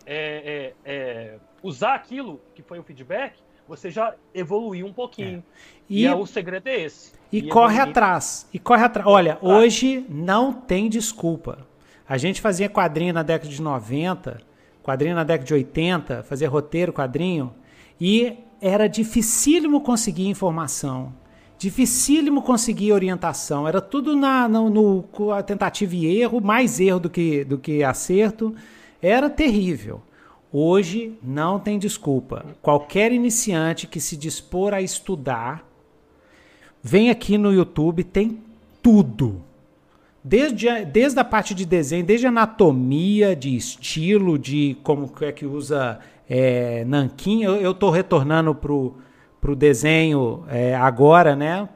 é, 0.05 0.73
é, 0.85 0.91
é, 0.93 1.39
usar 1.63 1.95
aquilo 1.95 2.39
que 2.53 2.61
foi 2.61 2.79
o 2.79 2.83
feedback, 2.83 3.35
você 3.67 3.89
já 3.89 4.13
evoluiu 4.33 4.85
um 4.85 4.93
pouquinho. 4.93 5.39
É. 5.39 5.71
E, 5.89 6.01
e 6.01 6.05
é, 6.05 6.13
o 6.13 6.25
segredo 6.25 6.67
é 6.67 6.81
esse. 6.81 7.13
E, 7.31 7.39
e 7.39 7.47
corre 7.47 7.75
evoluir. 7.75 7.89
atrás. 7.89 8.47
E 8.53 8.59
corre 8.59 8.83
atrás. 8.83 9.07
Olha, 9.07 9.35
tá. 9.35 9.47
hoje 9.47 10.05
não 10.09 10.53
tem 10.53 10.89
desculpa. 10.89 11.65
A 12.07 12.17
gente 12.17 12.41
fazia 12.41 12.67
quadrinho 12.67 13.13
na 13.13 13.23
década 13.23 13.49
de 13.49 13.61
90, 13.61 14.41
quadrinho 14.83 15.15
na 15.15 15.23
década 15.23 15.45
de 15.45 15.53
80, 15.53 16.23
fazia 16.23 16.49
roteiro, 16.49 16.91
quadrinho, 16.91 17.53
e 17.99 18.37
era 18.61 18.87
dificílimo 18.87 19.81
conseguir 19.81 20.27
informação 20.27 21.13
dificílimo 21.61 22.41
conseguir 22.41 22.91
orientação. 22.91 23.67
Era 23.67 23.79
tudo 23.79 24.15
na, 24.15 24.49
no, 24.49 24.67
no 24.67 25.05
tentativa 25.45 25.95
e 25.95 26.19
erro, 26.19 26.41
mais 26.41 26.79
erro 26.79 27.01
do 27.01 27.07
que, 27.07 27.43
do 27.43 27.59
que 27.59 27.83
acerto. 27.83 28.55
Era 28.99 29.29
terrível. 29.29 30.01
Hoje 30.51 31.13
não 31.21 31.59
tem 31.59 31.77
desculpa. 31.77 32.43
Qualquer 32.63 33.11
iniciante 33.11 33.85
que 33.85 33.99
se 33.99 34.17
dispor 34.17 34.73
a 34.73 34.81
estudar, 34.81 35.63
vem 36.81 37.11
aqui 37.11 37.37
no 37.37 37.53
YouTube, 37.53 38.03
tem 38.05 38.39
tudo. 38.81 39.39
Desde 40.23 40.67
a, 40.67 40.83
desde 40.83 41.19
a 41.19 41.23
parte 41.23 41.53
de 41.53 41.63
desenho, 41.63 42.03
desde 42.03 42.25
anatomia, 42.25 43.35
de 43.35 43.55
estilo, 43.55 44.39
de 44.39 44.77
como 44.81 45.11
é 45.21 45.31
que 45.31 45.45
usa 45.45 45.99
é, 46.27 46.83
nanquim. 46.85 47.43
Eu 47.43 47.69
estou 47.69 47.91
retornando 47.91 48.55
para 48.55 48.73
para 49.41 49.51
o 49.51 49.55
desenho 49.55 50.43
é, 50.47 50.75
agora, 50.75 51.35
né? 51.35 51.67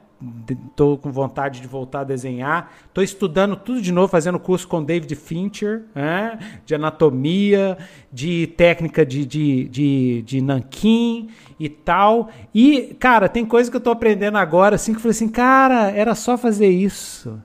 Estou 0.48 0.96
com 0.96 1.12
vontade 1.12 1.60
de 1.60 1.66
voltar 1.66 2.00
a 2.00 2.04
desenhar. 2.04 2.72
Estou 2.86 3.04
estudando 3.04 3.56
tudo 3.56 3.82
de 3.82 3.92
novo, 3.92 4.08
fazendo 4.08 4.38
curso 4.38 4.66
com 4.66 4.82
David 4.82 5.14
Fincher, 5.14 5.82
né? 5.94 6.38
de 6.64 6.74
anatomia, 6.74 7.76
de 8.10 8.46
técnica 8.56 9.04
de, 9.04 9.26
de, 9.26 9.68
de, 9.68 10.22
de 10.22 10.40
nanquim 10.40 11.28
e 11.60 11.68
tal. 11.68 12.30
E, 12.54 12.96
cara, 12.98 13.28
tem 13.28 13.44
coisa 13.44 13.68
que 13.68 13.76
eu 13.76 13.80
estou 13.80 13.92
aprendendo 13.92 14.38
agora, 14.38 14.76
assim, 14.76 14.92
que 14.92 14.98
eu 14.98 15.02
falei 15.02 15.16
assim, 15.16 15.28
cara, 15.28 15.90
era 15.90 16.14
só 16.14 16.38
fazer 16.38 16.68
isso. 16.68 17.42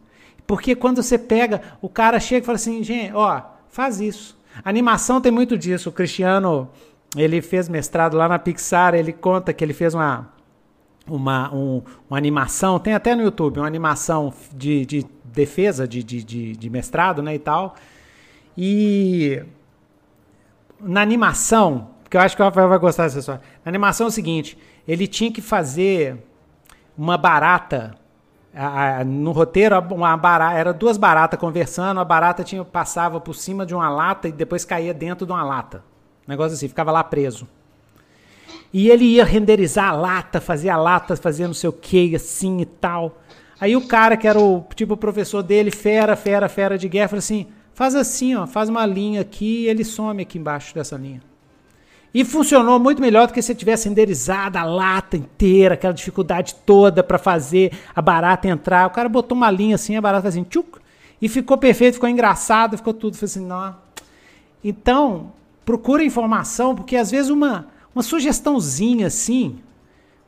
Porque 0.48 0.76
quando 0.76 1.03
você 1.03 1.18
pega, 1.18 1.61
o 1.81 1.89
cara 1.89 2.19
chega 2.19 2.43
e 2.43 2.45
fala 2.45 2.56
assim, 2.56 2.81
gente, 2.84 3.11
ó, 3.14 3.41
faz 3.69 3.99
isso. 3.99 4.39
A 4.64 4.69
animação 4.69 5.19
tem 5.19 5.31
muito 5.31 5.57
disso. 5.57 5.89
O 5.89 5.93
Cristiano 5.93 6.69
ele 7.16 7.42
fez 7.42 7.68
mestrado 7.68 8.16
lá 8.16 8.28
na 8.28 8.40
Pixar, 8.40 8.94
ele 8.94 9.12
conta 9.12 9.54
que 9.54 9.64
ele 9.64 9.74
fez 9.74 9.94
uma, 9.94 10.30
uma, 11.06 11.54
um, 11.54 11.82
uma 12.10 12.18
animação, 12.18 12.80
tem 12.80 12.94
até 12.94 13.16
no 13.16 13.22
YouTube, 13.22 13.60
uma 13.60 13.68
animação 13.68 14.34
de, 14.54 14.86
de 14.86 15.06
defesa 15.26 15.88
de, 15.88 16.04
de, 16.04 16.56
de, 16.56 16.70
mestrado, 16.70 17.22
né, 17.22 17.36
e 17.36 17.40
tal. 17.40 17.76
E 18.58 19.44
na 20.80 21.02
animação, 21.02 21.90
que 22.10 22.16
eu 22.16 22.22
acho 22.22 22.36
que 22.36 22.42
o 22.42 22.46
Rafael 22.46 22.70
vai 22.70 22.80
gostar 22.80 23.04
dessa 23.04 23.20
história. 23.20 23.42
Na 23.64 23.70
animação 23.70 24.08
é 24.08 24.10
o 24.10 24.12
seguinte, 24.12 24.58
ele 24.88 25.06
tinha 25.06 25.32
que 25.32 25.42
fazer 25.42 26.18
uma 26.98 27.18
barata 27.18 27.96
a, 28.54 29.00
a, 29.00 29.06
no 29.06 29.32
roteiro 29.32 29.80
uma 29.94 30.16
barata, 30.18 30.58
era 30.58 30.74
duas 30.74 30.98
baratas 30.98 31.40
conversando, 31.40 32.00
a 32.00 32.06
barata 32.06 32.44
tinha 32.44 32.64
passava 32.66 33.20
por 33.20 33.34
cima 33.34 33.66
de 33.66 33.74
uma 33.74 33.90
lata 33.90 34.28
e 34.28 34.32
depois 34.32 34.66
caía 34.66 34.94
dentro 34.94 35.26
de 35.26 35.32
uma 35.32 35.44
lata 35.44 35.91
negócio 36.32 36.56
assim, 36.56 36.68
ficava 36.68 36.91
lá 36.91 37.03
preso. 37.03 37.48
E 38.74 38.90
ele 38.90 39.06
ia 39.06 39.26
renderizar 39.26 39.90
a 39.90 39.91
lata, 39.91 40.40
fazia 40.40 40.74
a 40.74 40.78
lata, 40.78 41.16
fazia 41.16 41.48
não 41.48 41.53
sei 41.53 41.70
o 41.70 41.74
que, 41.74 42.16
assim 42.16 42.62
e 42.62 42.66
tal. 42.66 43.22
Aí 43.60 43.76
o 43.76 43.88
cara, 43.88 44.18
que 44.18 44.28
era 44.28 44.40
o 44.40 44.66
tipo 44.76 44.98
professor 44.98 45.44
dele, 45.44 45.70
fera, 45.70 46.16
fera, 46.16 46.49
fera 46.49 46.78
de 46.78 46.88
guerra, 46.88 47.10
falou 47.10 47.20
assim: 47.20 47.48
faz 47.74 47.95
assim, 47.95 48.36
ó, 48.36 48.48
faz 48.48 48.70
uma 48.70 48.86
linha 48.86 49.22
aqui 49.22 49.64
e 49.64 49.68
ele 49.68 49.84
some 49.84 50.22
aqui 50.22 50.40
embaixo 50.40 50.74
dessa 50.74 50.95
linha. 50.98 51.22
E 52.14 52.26
funcionou 52.26 52.78
muito 52.78 53.02
melhor 53.02 53.28
do 53.28 53.34
que 53.34 53.41
se 53.41 53.56
tivesse 53.56 53.88
renderizado 53.88 54.58
a 54.58 54.64
lata 54.64 55.16
inteira, 55.16 55.76
aquela 55.76 55.94
dificuldade 55.94 56.56
toda 56.66 57.02
para 57.02 57.18
fazer 57.18 57.72
a 57.95 58.02
barata 58.02 58.48
entrar. 58.48 58.88
O 58.88 58.90
cara 58.90 59.08
botou 59.08 59.38
uma 59.38 59.49
linha 59.49 59.76
assim, 59.76 59.95
a 59.95 60.02
barata 60.02 60.28
assim, 60.28 60.44
tchuc, 60.44 60.80
e 61.22 61.30
ficou 61.30 61.58
perfeito, 61.58 61.94
ficou 61.94 62.10
engraçado, 62.10 62.76
ficou 62.78 62.94
tudo. 62.94 63.16
Falei 63.16 63.26
assim, 63.26 63.45
não. 63.45 63.76
Então, 64.64 65.32
procura 65.66 66.04
informação, 66.04 66.76
porque 66.76 66.96
às 66.96 67.12
vezes 67.12 67.30
uma, 67.30 67.68
uma 67.94 68.04
sugestãozinha 68.04 69.08
assim 69.08 69.60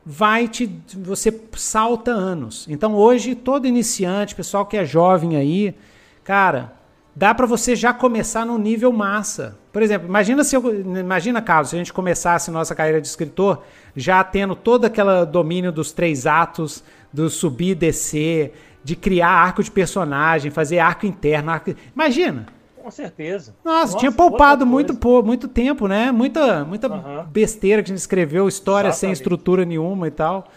vai 0.04 0.48
te. 0.48 0.70
Você 1.02 1.42
salta 1.56 2.10
anos. 2.10 2.66
Então 2.68 2.94
hoje, 2.94 3.34
todo 3.34 3.66
iniciante, 3.66 4.34
pessoal 4.34 4.66
que 4.66 4.76
é 4.76 4.84
jovem 4.84 5.36
aí, 5.36 5.74
cara, 6.22 6.74
dá 7.14 7.34
para 7.34 7.46
você 7.46 7.74
já 7.74 7.92
começar 7.92 8.44
no 8.44 8.58
nível 8.58 8.92
massa. 8.92 9.56
Por 9.72 9.82
exemplo, 9.82 10.06
imagina 10.06 10.44
se 10.44 10.56
eu, 10.56 10.80
imagina, 11.00 11.40
Carlos, 11.40 11.70
se 11.70 11.76
a 11.76 11.78
gente 11.78 11.92
começasse 11.92 12.50
nossa 12.50 12.74
carreira 12.74 13.00
de 13.00 13.06
escritor 13.06 13.62
já 13.96 14.22
tendo 14.22 14.54
todo 14.54 14.84
aquele 14.84 15.24
domínio 15.24 15.72
dos 15.72 15.92
três 15.92 16.26
atos, 16.26 16.84
do 17.12 17.30
subir 17.30 17.70
e 17.70 17.74
descer, 17.74 18.54
de 18.82 18.94
criar 18.94 19.30
arco 19.30 19.62
de 19.62 19.70
personagem, 19.70 20.50
fazer 20.50 20.78
arco 20.78 21.06
interno. 21.06 21.50
Arco... 21.50 21.74
Imagina! 21.94 22.46
Com 22.84 22.90
certeza. 22.90 23.54
Nossa, 23.64 23.78
Nossa 23.78 23.96
tinha 23.96 24.12
poupado 24.12 24.66
muito, 24.66 24.94
muito 25.24 25.48
tempo, 25.48 25.88
né? 25.88 26.12
Muita, 26.12 26.66
muita 26.66 26.86
uhum. 26.86 27.24
besteira 27.24 27.82
que 27.82 27.90
a 27.90 27.94
gente 27.94 27.98
escreveu, 27.98 28.46
história 28.46 28.88
Exatamente. 28.88 29.00
sem 29.00 29.10
estrutura 29.10 29.64
nenhuma 29.64 30.06
e 30.06 30.10
tal. 30.10 30.48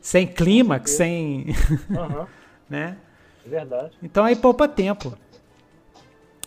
Sem 0.00 0.26
clímax, 0.26 0.92
sem. 0.92 1.48
Uhum. 1.90 2.24
né? 2.70 2.96
É 3.44 3.50
verdade. 3.50 3.90
Então 4.02 4.24
aí 4.24 4.34
poupa 4.34 4.66
tempo. 4.66 5.12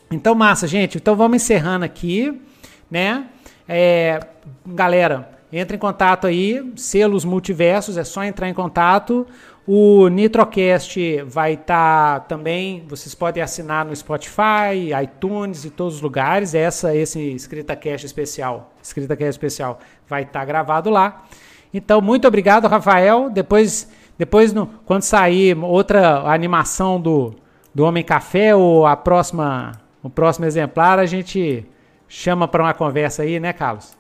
Então, 0.09 0.33
massa, 0.33 0.65
gente. 0.65 0.97
Então 0.97 1.15
vamos 1.15 1.35
encerrando 1.35 1.85
aqui, 1.85 2.41
né? 2.89 3.27
É, 3.69 4.19
galera, 4.65 5.37
entre 5.53 5.75
em 5.75 5.79
contato 5.79 6.25
aí, 6.25 6.73
selos 6.75 7.23
multiversos, 7.23 7.95
é 7.95 8.03
só 8.03 8.23
entrar 8.23 8.49
em 8.49 8.55
contato. 8.55 9.27
O 9.69 10.07
Nitrocast 10.07 10.97
vai 11.23 11.55
estar 11.55 12.21
tá 12.21 12.25
também, 12.25 12.85
vocês 12.87 13.13
podem 13.13 13.43
assinar 13.43 13.83
no 13.83 13.93
Spotify, 13.93 14.93
iTunes 15.03 15.65
e 15.65 15.69
todos 15.69 15.95
os 15.95 16.01
lugares. 16.01 16.55
Essa, 16.55 16.95
esse 16.95 17.19
EscritaCast 17.33 18.05
especial, 18.05 18.73
EscritaCast 18.81 19.31
especial 19.31 19.79
vai 20.07 20.21
estar 20.21 20.39
tá 20.39 20.45
gravado 20.45 20.89
lá. 20.89 21.25
Então, 21.73 21.99
muito 21.99 22.25
obrigado, 22.25 22.65
Rafael. 22.65 23.29
Depois, 23.29 23.91
depois 24.17 24.53
no, 24.53 24.67
quando 24.85 25.01
sair 25.01 25.57
outra 25.57 26.19
animação 26.31 27.01
do, 27.01 27.35
do 27.75 27.83
Homem 27.83 28.05
Café 28.05 28.55
ou 28.55 28.87
a 28.87 28.95
próxima, 28.95 29.73
o 30.01 30.09
próximo 30.09 30.45
exemplar, 30.45 30.97
a 30.97 31.05
gente 31.05 31.65
chama 32.07 32.47
para 32.47 32.63
uma 32.63 32.73
conversa 32.73 33.23
aí, 33.23 33.37
né, 33.37 33.51
Carlos? 33.51 33.97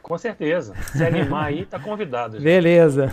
Com 0.00 0.16
certeza. 0.16 0.76
Se 0.92 1.04
animar 1.04 1.46
aí, 1.46 1.66
tá 1.66 1.80
convidado. 1.80 2.34
Gente. 2.34 2.44
Beleza. 2.44 3.12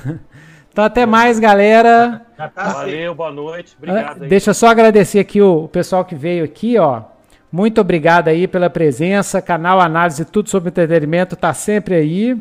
Então 0.73 0.83
até 0.83 1.05
mais, 1.05 1.37
galera. 1.37 2.25
Tá 2.35 2.51
Valeu, 2.55 3.13
boa 3.13 3.31
noite. 3.31 3.75
Obrigado. 3.77 4.23
Aí. 4.23 4.27
Deixa 4.27 4.49
eu 4.49 4.53
só 4.55 4.69
agradecer 4.69 5.19
aqui 5.19 5.39
o, 5.39 5.67
pessoal 5.67 6.03
que 6.03 6.15
veio 6.15 6.43
aqui, 6.43 6.79
ó. 6.79 7.03
Muito 7.51 7.79
obrigado 7.79 8.29
aí 8.29 8.47
pela 8.47 8.71
presença. 8.71 9.39
Canal 9.39 9.79
Análise 9.79 10.25
Tudo 10.25 10.49
sobre 10.49 10.69
Entretenimento 10.69 11.35
tá 11.35 11.53
sempre 11.53 11.93
aí. 11.93 12.35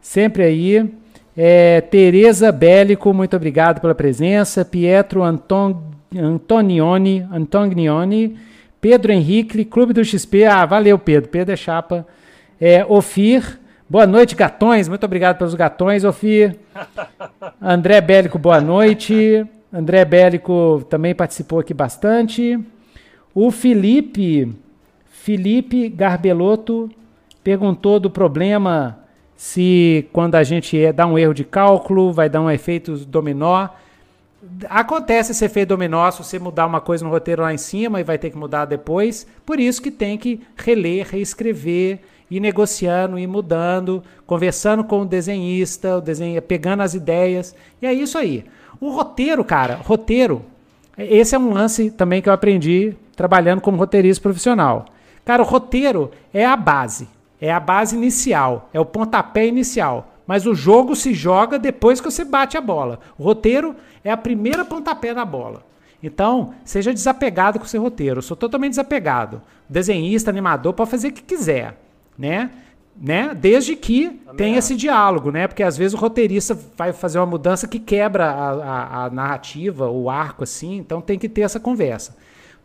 Sempre 0.00 0.44
aí. 0.44 0.88
É, 1.36 1.80
Tereza 1.80 2.52
Bélico, 2.52 3.12
muito 3.12 3.34
obrigado 3.34 3.80
pela 3.80 3.94
presença. 3.94 4.64
Pietro 4.64 5.24
Anton, 5.24 5.82
Antonioni, 6.16 7.26
Antonioni. 7.32 8.38
Pedro 8.80 9.10
Henrique, 9.10 9.64
Clube 9.64 9.92
do 9.92 10.04
XP. 10.04 10.44
Ah, 10.44 10.64
valeu, 10.64 10.96
Pedro. 10.96 11.28
Pedro 11.28 11.54
é 11.54 11.56
chapa. 11.56 12.06
É, 12.60 12.86
Ofir. 12.88 13.57
Boa 13.90 14.06
noite, 14.06 14.36
gatões. 14.36 14.86
Muito 14.86 15.04
obrigado 15.04 15.38
pelos 15.38 15.54
gatões, 15.54 16.04
Ofir. 16.04 16.58
André 17.58 18.02
Bélico, 18.02 18.38
boa 18.38 18.60
noite. 18.60 19.46
André 19.72 20.04
Bélico 20.04 20.84
também 20.90 21.14
participou 21.14 21.60
aqui 21.60 21.72
bastante. 21.72 22.60
O 23.34 23.50
Felipe, 23.50 24.54
Felipe 25.06 25.88
Garbelotto, 25.88 26.90
perguntou 27.42 27.98
do 27.98 28.10
problema 28.10 28.98
se 29.34 30.06
quando 30.12 30.34
a 30.34 30.42
gente 30.42 30.92
dá 30.92 31.06
um 31.06 31.18
erro 31.18 31.32
de 31.32 31.44
cálculo, 31.44 32.12
vai 32.12 32.28
dar 32.28 32.42
um 32.42 32.50
efeito 32.50 32.94
dominó. 33.06 33.68
Acontece 34.68 35.32
esse 35.32 35.46
efeito 35.46 35.70
dominó 35.70 36.10
se 36.10 36.22
você 36.22 36.38
mudar 36.38 36.66
uma 36.66 36.82
coisa 36.82 37.06
no 37.06 37.10
roteiro 37.10 37.40
lá 37.40 37.54
em 37.54 37.58
cima 37.58 38.00
e 38.00 38.04
vai 38.04 38.18
ter 38.18 38.28
que 38.28 38.36
mudar 38.36 38.66
depois. 38.66 39.26
Por 39.46 39.58
isso 39.58 39.80
que 39.80 39.90
tem 39.90 40.18
que 40.18 40.42
reler, 40.58 41.06
reescrever 41.08 42.00
ir 42.30 42.40
negociando, 42.40 43.18
ir 43.18 43.26
mudando, 43.26 44.02
conversando 44.26 44.84
com 44.84 45.02
o 45.02 45.06
desenhista, 45.06 45.96
o 45.96 46.00
desenho, 46.00 46.40
pegando 46.42 46.82
as 46.82 46.94
ideias. 46.94 47.54
E 47.80 47.86
é 47.86 47.92
isso 47.92 48.18
aí. 48.18 48.44
O 48.80 48.90
roteiro, 48.90 49.44
cara, 49.44 49.76
roteiro, 49.82 50.44
esse 50.96 51.34
é 51.34 51.38
um 51.38 51.52
lance 51.52 51.90
também 51.90 52.20
que 52.20 52.28
eu 52.28 52.32
aprendi 52.32 52.94
trabalhando 53.16 53.60
como 53.60 53.76
roteirista 53.78 54.22
profissional. 54.22 54.86
Cara, 55.24 55.42
o 55.42 55.46
roteiro 55.46 56.10
é 56.32 56.44
a 56.44 56.56
base, 56.56 57.08
é 57.40 57.52
a 57.52 57.60
base 57.60 57.96
inicial, 57.96 58.68
é 58.72 58.80
o 58.80 58.84
pontapé 58.84 59.46
inicial. 59.46 60.12
Mas 60.26 60.46
o 60.46 60.54
jogo 60.54 60.94
se 60.94 61.14
joga 61.14 61.58
depois 61.58 62.00
que 62.00 62.10
você 62.10 62.22
bate 62.22 62.56
a 62.58 62.60
bola. 62.60 63.00
O 63.18 63.22
roteiro 63.22 63.74
é 64.04 64.10
a 64.10 64.16
primeira 64.16 64.64
pontapé 64.64 65.14
na 65.14 65.24
bola. 65.24 65.62
Então, 66.02 66.52
seja 66.64 66.92
desapegado 66.92 67.58
com 67.58 67.64
o 67.64 67.68
seu 67.68 67.80
roteiro. 67.80 68.18
Eu 68.18 68.22
sou 68.22 68.36
totalmente 68.36 68.72
desapegado. 68.72 69.40
Desenhista, 69.68 70.30
animador, 70.30 70.74
pode 70.74 70.90
fazer 70.90 71.08
o 71.08 71.12
que 71.12 71.22
quiser 71.22 71.76
né? 72.18 72.50
Né? 73.00 73.32
Desde 73.32 73.76
que 73.76 74.20
tenha 74.36 74.56
é. 74.56 74.58
esse 74.58 74.74
diálogo, 74.74 75.30
né? 75.30 75.46
Porque 75.46 75.62
às 75.62 75.76
vezes 75.76 75.94
o 75.94 75.96
roteirista 75.96 76.58
vai 76.76 76.92
fazer 76.92 77.20
uma 77.20 77.26
mudança 77.26 77.68
que 77.68 77.78
quebra 77.78 78.28
a, 78.28 78.50
a, 78.50 79.04
a, 79.04 79.10
narrativa, 79.10 79.88
o 79.88 80.10
arco, 80.10 80.42
assim, 80.42 80.78
então 80.78 81.00
tem 81.00 81.16
que 81.16 81.28
ter 81.28 81.42
essa 81.42 81.60
conversa. 81.60 82.16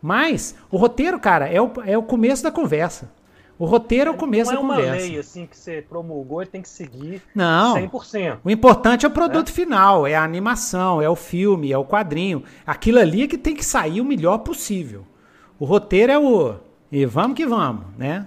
Mas 0.02 0.56
o 0.72 0.76
roteiro, 0.76 1.20
cara, 1.20 1.46
é 1.46 1.62
o, 1.62 1.70
é 1.86 1.96
o 1.96 2.02
começo 2.02 2.42
da 2.42 2.50
conversa. 2.50 3.12
O 3.56 3.64
roteiro 3.64 4.10
é 4.10 4.12
o 4.12 4.16
começo 4.16 4.50
da 4.50 4.56
conversa. 4.56 4.82
Não 4.82 4.88
é 4.88 4.98
uma 4.98 5.00
lei 5.00 5.18
assim 5.18 5.46
que 5.46 5.56
você 5.56 5.80
promulgou 5.80 6.42
e 6.42 6.46
tem 6.46 6.60
que 6.60 6.68
seguir 6.68 7.22
não, 7.32 7.76
100%. 7.76 8.38
O 8.44 8.50
importante 8.50 9.06
é 9.06 9.08
o 9.08 9.12
produto 9.12 9.48
é? 9.50 9.52
final, 9.52 10.06
é 10.06 10.16
a 10.16 10.24
animação, 10.24 11.00
é 11.00 11.08
o 11.08 11.14
filme, 11.14 11.70
é 11.70 11.78
o 11.78 11.84
quadrinho. 11.84 12.42
Aquilo 12.66 12.98
ali 12.98 13.22
é 13.22 13.28
que 13.28 13.38
tem 13.38 13.54
que 13.54 13.64
sair 13.64 14.00
o 14.00 14.04
melhor 14.04 14.38
possível. 14.38 15.06
O 15.58 15.64
roteiro 15.64 16.10
é 16.10 16.18
o 16.18 16.56
e 16.90 17.06
vamos 17.06 17.36
que 17.36 17.46
vamos, 17.46 17.86
né? 17.96 18.26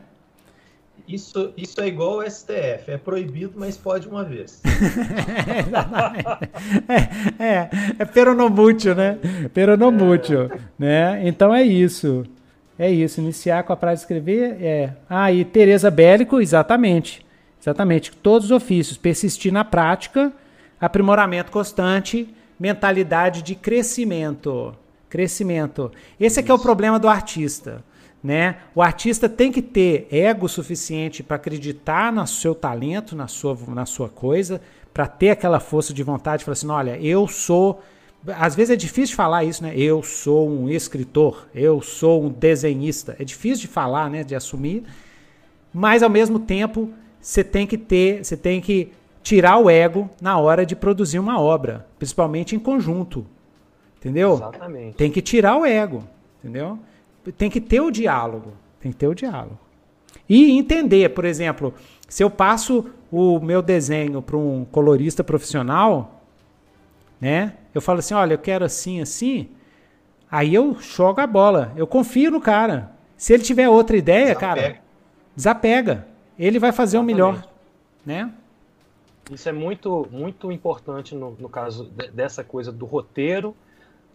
Isso, 1.07 1.53
isso 1.55 1.79
é 1.79 1.87
igual 1.87 2.19
ao 2.19 2.29
STF, 2.29 2.91
é 2.91 2.97
proibido, 2.97 3.53
mas 3.55 3.77
pode 3.77 4.09
uma 4.09 4.25
vez. 4.25 4.61
é, 7.39 7.43
é, 7.43 7.69
é 7.97 8.05
peronomútil, 8.05 8.93
né? 8.93 9.17
Peronomútil, 9.53 10.43
é. 10.43 10.59
né? 10.77 11.21
Então 11.25 11.55
é 11.55 11.63
isso. 11.63 12.25
É 12.77 12.91
isso, 12.91 13.21
iniciar 13.21 13.63
com 13.63 13.73
a 13.73 13.75
de 13.75 13.93
escrever 13.93 14.61
é. 14.61 14.93
Ah, 15.09 15.31
e 15.31 15.45
Tereza 15.45 15.89
Bélico, 15.89 16.41
exatamente. 16.41 17.25
Exatamente, 17.59 18.11
todos 18.11 18.45
os 18.45 18.51
ofícios, 18.51 18.97
persistir 18.97 19.51
na 19.51 19.65
prática, 19.65 20.31
aprimoramento 20.79 21.51
constante, 21.51 22.29
mentalidade 22.59 23.41
de 23.41 23.55
crescimento. 23.55 24.75
Crescimento. 25.09 25.91
Esse 26.19 26.39
aqui 26.39 26.49
é, 26.49 26.51
é 26.51 26.55
o 26.55 26.59
problema 26.59 26.99
do 26.99 27.07
artista. 27.07 27.83
Né? 28.23 28.57
O 28.73 28.81
artista 28.81 29.29
tem 29.29 29.51
que 29.51 29.61
ter 29.61 30.07
ego 30.11 30.49
suficiente 30.49 31.21
para 31.21 31.35
acreditar 31.35 32.11
no 32.11 32.25
seu 32.27 32.55
talento, 32.55 33.15
na 33.15 33.27
sua, 33.27 33.57
na 33.67 33.85
sua 33.85 34.09
coisa, 34.09 34.59
para 34.93 35.07
ter 35.07 35.29
aquela 35.29 35.59
força 35.59 35.93
de 35.93 36.03
vontade, 36.03 36.43
falar 36.43 36.53
assim, 36.53 36.69
olha, 36.69 36.99
eu 36.99 37.27
sou 37.27 37.81
às 38.35 38.55
vezes 38.55 38.71
é 38.71 38.75
difícil 38.75 39.15
falar 39.15 39.43
isso, 39.43 39.63
né? 39.63 39.73
Eu 39.77 40.01
sou 40.01 40.49
um 40.49 40.69
escritor, 40.69 41.47
eu 41.53 41.81
sou 41.81 42.23
um 42.25 42.29
desenhista. 42.29 43.15
É 43.19 43.23
difícil 43.23 43.61
de 43.61 43.67
falar, 43.67 44.09
né? 44.09 44.23
De 44.23 44.35
assumir. 44.35 44.83
Mas 45.73 46.01
ao 46.03 46.09
mesmo 46.09 46.39
tempo, 46.39 46.89
você 47.21 47.43
tem 47.43 47.67
que 47.67 47.77
ter, 47.77 48.25
você 48.25 48.35
tem 48.35 48.59
que 48.59 48.91
tirar 49.21 49.57
o 49.57 49.69
ego 49.69 50.09
na 50.21 50.37
hora 50.37 50.65
de 50.65 50.75
produzir 50.75 51.19
uma 51.19 51.39
obra, 51.39 51.85
principalmente 51.99 52.55
em 52.55 52.59
conjunto. 52.59 53.25
Entendeu? 53.99 54.33
Exatamente. 54.33 54.95
Tem 54.95 55.11
que 55.11 55.21
tirar 55.21 55.57
o 55.57 55.65
ego, 55.65 56.03
entendeu? 56.39 56.79
Tem 57.31 57.49
que 57.49 57.61
ter 57.61 57.81
o 57.81 57.91
diálogo. 57.91 58.53
Tem 58.79 58.91
que 58.91 58.97
ter 58.97 59.07
o 59.07 59.15
diálogo. 59.15 59.57
E 60.29 60.57
entender, 60.57 61.09
por 61.09 61.25
exemplo, 61.25 61.73
se 62.07 62.23
eu 62.23 62.29
passo 62.29 62.89
o 63.11 63.39
meu 63.39 63.61
desenho 63.61 64.21
para 64.21 64.37
um 64.37 64.65
colorista 64.65 65.23
profissional, 65.23 66.21
né? 67.19 67.53
Eu 67.73 67.81
falo 67.81 67.99
assim, 67.99 68.13
olha, 68.13 68.33
eu 68.33 68.39
quero 68.39 68.65
assim, 68.65 69.01
assim. 69.01 69.49
Aí 70.29 70.53
eu 70.53 70.77
jogo 70.79 71.21
a 71.21 71.27
bola. 71.27 71.73
Eu 71.75 71.87
confio 71.87 72.31
no 72.31 72.41
cara. 72.41 72.91
Se 73.15 73.33
ele 73.33 73.43
tiver 73.43 73.69
outra 73.69 73.97
ideia, 73.97 74.27
desapega. 74.27 74.61
cara, 74.61 74.81
desapega. 75.35 76.07
Ele 76.37 76.59
vai 76.59 76.71
fazer 76.71 76.97
Exatamente. 76.97 77.13
o 77.13 77.25
melhor, 77.25 77.47
né? 78.05 78.31
Isso 79.31 79.49
é 79.49 79.51
muito, 79.51 80.07
muito 80.11 80.51
importante 80.51 81.15
no, 81.15 81.31
no 81.39 81.49
caso 81.49 81.85
de, 81.85 82.09
dessa 82.09 82.43
coisa 82.43 82.71
do 82.71 82.85
roteiro 82.85 83.55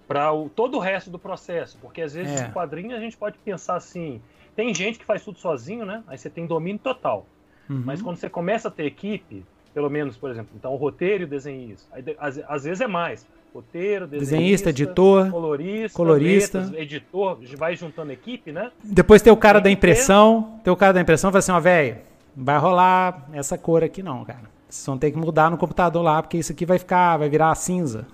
para 0.06 0.30
todo 0.54 0.76
o 0.76 0.80
resto 0.80 1.10
do 1.10 1.18
processo, 1.18 1.78
porque 1.80 2.02
às 2.02 2.14
vezes 2.14 2.40
é. 2.40 2.46
no 2.46 2.52
quadrinho 2.52 2.96
a 2.96 3.00
gente 3.00 3.16
pode 3.16 3.38
pensar 3.38 3.76
assim, 3.76 4.20
tem 4.54 4.74
gente 4.74 4.98
que 4.98 5.04
faz 5.04 5.24
tudo 5.24 5.38
sozinho, 5.38 5.84
né? 5.84 6.02
Aí 6.06 6.18
você 6.18 6.28
tem 6.28 6.46
domínio 6.46 6.78
total. 6.78 7.26
Uhum. 7.68 7.82
Mas 7.84 8.02
quando 8.02 8.16
você 8.16 8.28
começa 8.28 8.68
a 8.68 8.70
ter 8.70 8.84
equipe, 8.84 9.44
pelo 9.72 9.88
menos, 9.88 10.16
por 10.16 10.30
exemplo, 10.30 10.50
então 10.56 10.72
o 10.72 10.76
roteiro 10.76 11.22
e 11.22 11.24
o 11.24 11.28
desenhista, 11.28 11.88
aí, 11.92 12.04
às, 12.18 12.38
às 12.46 12.64
vezes 12.64 12.80
é 12.80 12.86
mais. 12.86 13.26
Roteiro, 13.54 14.06
desenhista, 14.06 14.36
desenhista 14.36 14.70
editor, 14.70 15.30
colorista, 15.30 15.96
colorista. 15.96 16.58
Letras, 16.60 16.80
editor, 16.80 17.38
vai 17.58 17.76
juntando 17.76 18.10
equipe, 18.10 18.50
né? 18.50 18.72
Depois 18.82 19.20
tem 19.20 19.30
o 19.30 19.36
cara 19.36 19.60
tem 19.60 19.64
da 19.64 19.70
impressão, 19.70 20.42
ter... 20.42 20.64
tem 20.64 20.72
o 20.72 20.76
cara 20.76 20.94
da 20.94 21.00
impressão 21.02 21.30
fala 21.30 21.38
assim, 21.38 21.52
ó, 21.52 21.60
velho, 21.60 21.98
vai 22.34 22.58
rolar 22.58 23.28
essa 23.32 23.58
cor 23.58 23.84
aqui 23.84 24.02
não, 24.02 24.24
cara. 24.24 24.50
Vocês 24.70 24.86
vão 24.86 24.96
ter 24.96 25.10
que 25.10 25.18
mudar 25.18 25.50
no 25.50 25.58
computador 25.58 26.02
lá, 26.02 26.22
porque 26.22 26.38
isso 26.38 26.50
aqui 26.50 26.64
vai 26.64 26.78
ficar, 26.78 27.18
vai 27.18 27.28
virar 27.28 27.54
cinza. 27.54 28.06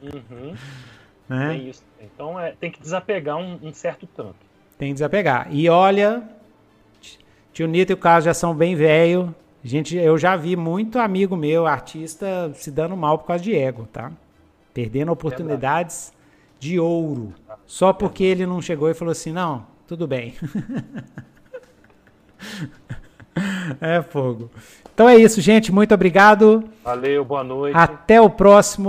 Uhum. 0.00 0.54
Né? 1.32 1.48
Tem 1.48 1.68
isso. 1.68 1.82
Então 1.98 2.38
é, 2.38 2.52
tem 2.52 2.70
que 2.70 2.80
desapegar 2.80 3.38
um, 3.38 3.58
um, 3.62 3.72
certo 3.72 4.06
tanto. 4.06 4.36
Tem 4.76 4.88
que 4.88 4.94
desapegar. 4.94 5.48
E 5.50 5.68
olha, 5.68 6.22
tio 7.52 7.66
Nito 7.66 7.92
e 7.92 7.94
o 7.94 7.96
Carlos 7.96 8.24
já 8.24 8.34
são 8.34 8.54
bem 8.54 8.76
velho. 8.76 9.34
Gente, 9.64 9.96
eu 9.96 10.18
já 10.18 10.36
vi 10.36 10.56
muito 10.56 10.98
amigo 10.98 11.36
meu, 11.36 11.66
artista, 11.66 12.52
se 12.54 12.70
dando 12.70 12.96
mal 12.96 13.18
por 13.18 13.28
causa 13.28 13.42
de 13.42 13.56
ego, 13.56 13.88
tá? 13.90 14.12
Perdendo 14.74 15.12
oportunidades 15.12 16.10
Verdade. 16.10 16.60
de 16.60 16.78
ouro. 16.78 17.32
Só 17.64 17.92
porque 17.92 18.24
ele 18.24 18.44
não 18.44 18.60
chegou 18.60 18.90
e 18.90 18.94
falou 18.94 19.12
assim, 19.12 19.32
não, 19.32 19.66
tudo 19.86 20.06
bem. 20.06 20.34
é 23.80 24.02
fogo. 24.02 24.50
Então 24.92 25.08
é 25.08 25.16
isso, 25.16 25.40
gente. 25.40 25.72
Muito 25.72 25.94
obrigado. 25.94 26.64
Valeu, 26.84 27.24
boa 27.24 27.42
noite. 27.42 27.76
Até 27.76 28.20
o 28.20 28.28
próximo. 28.28 28.80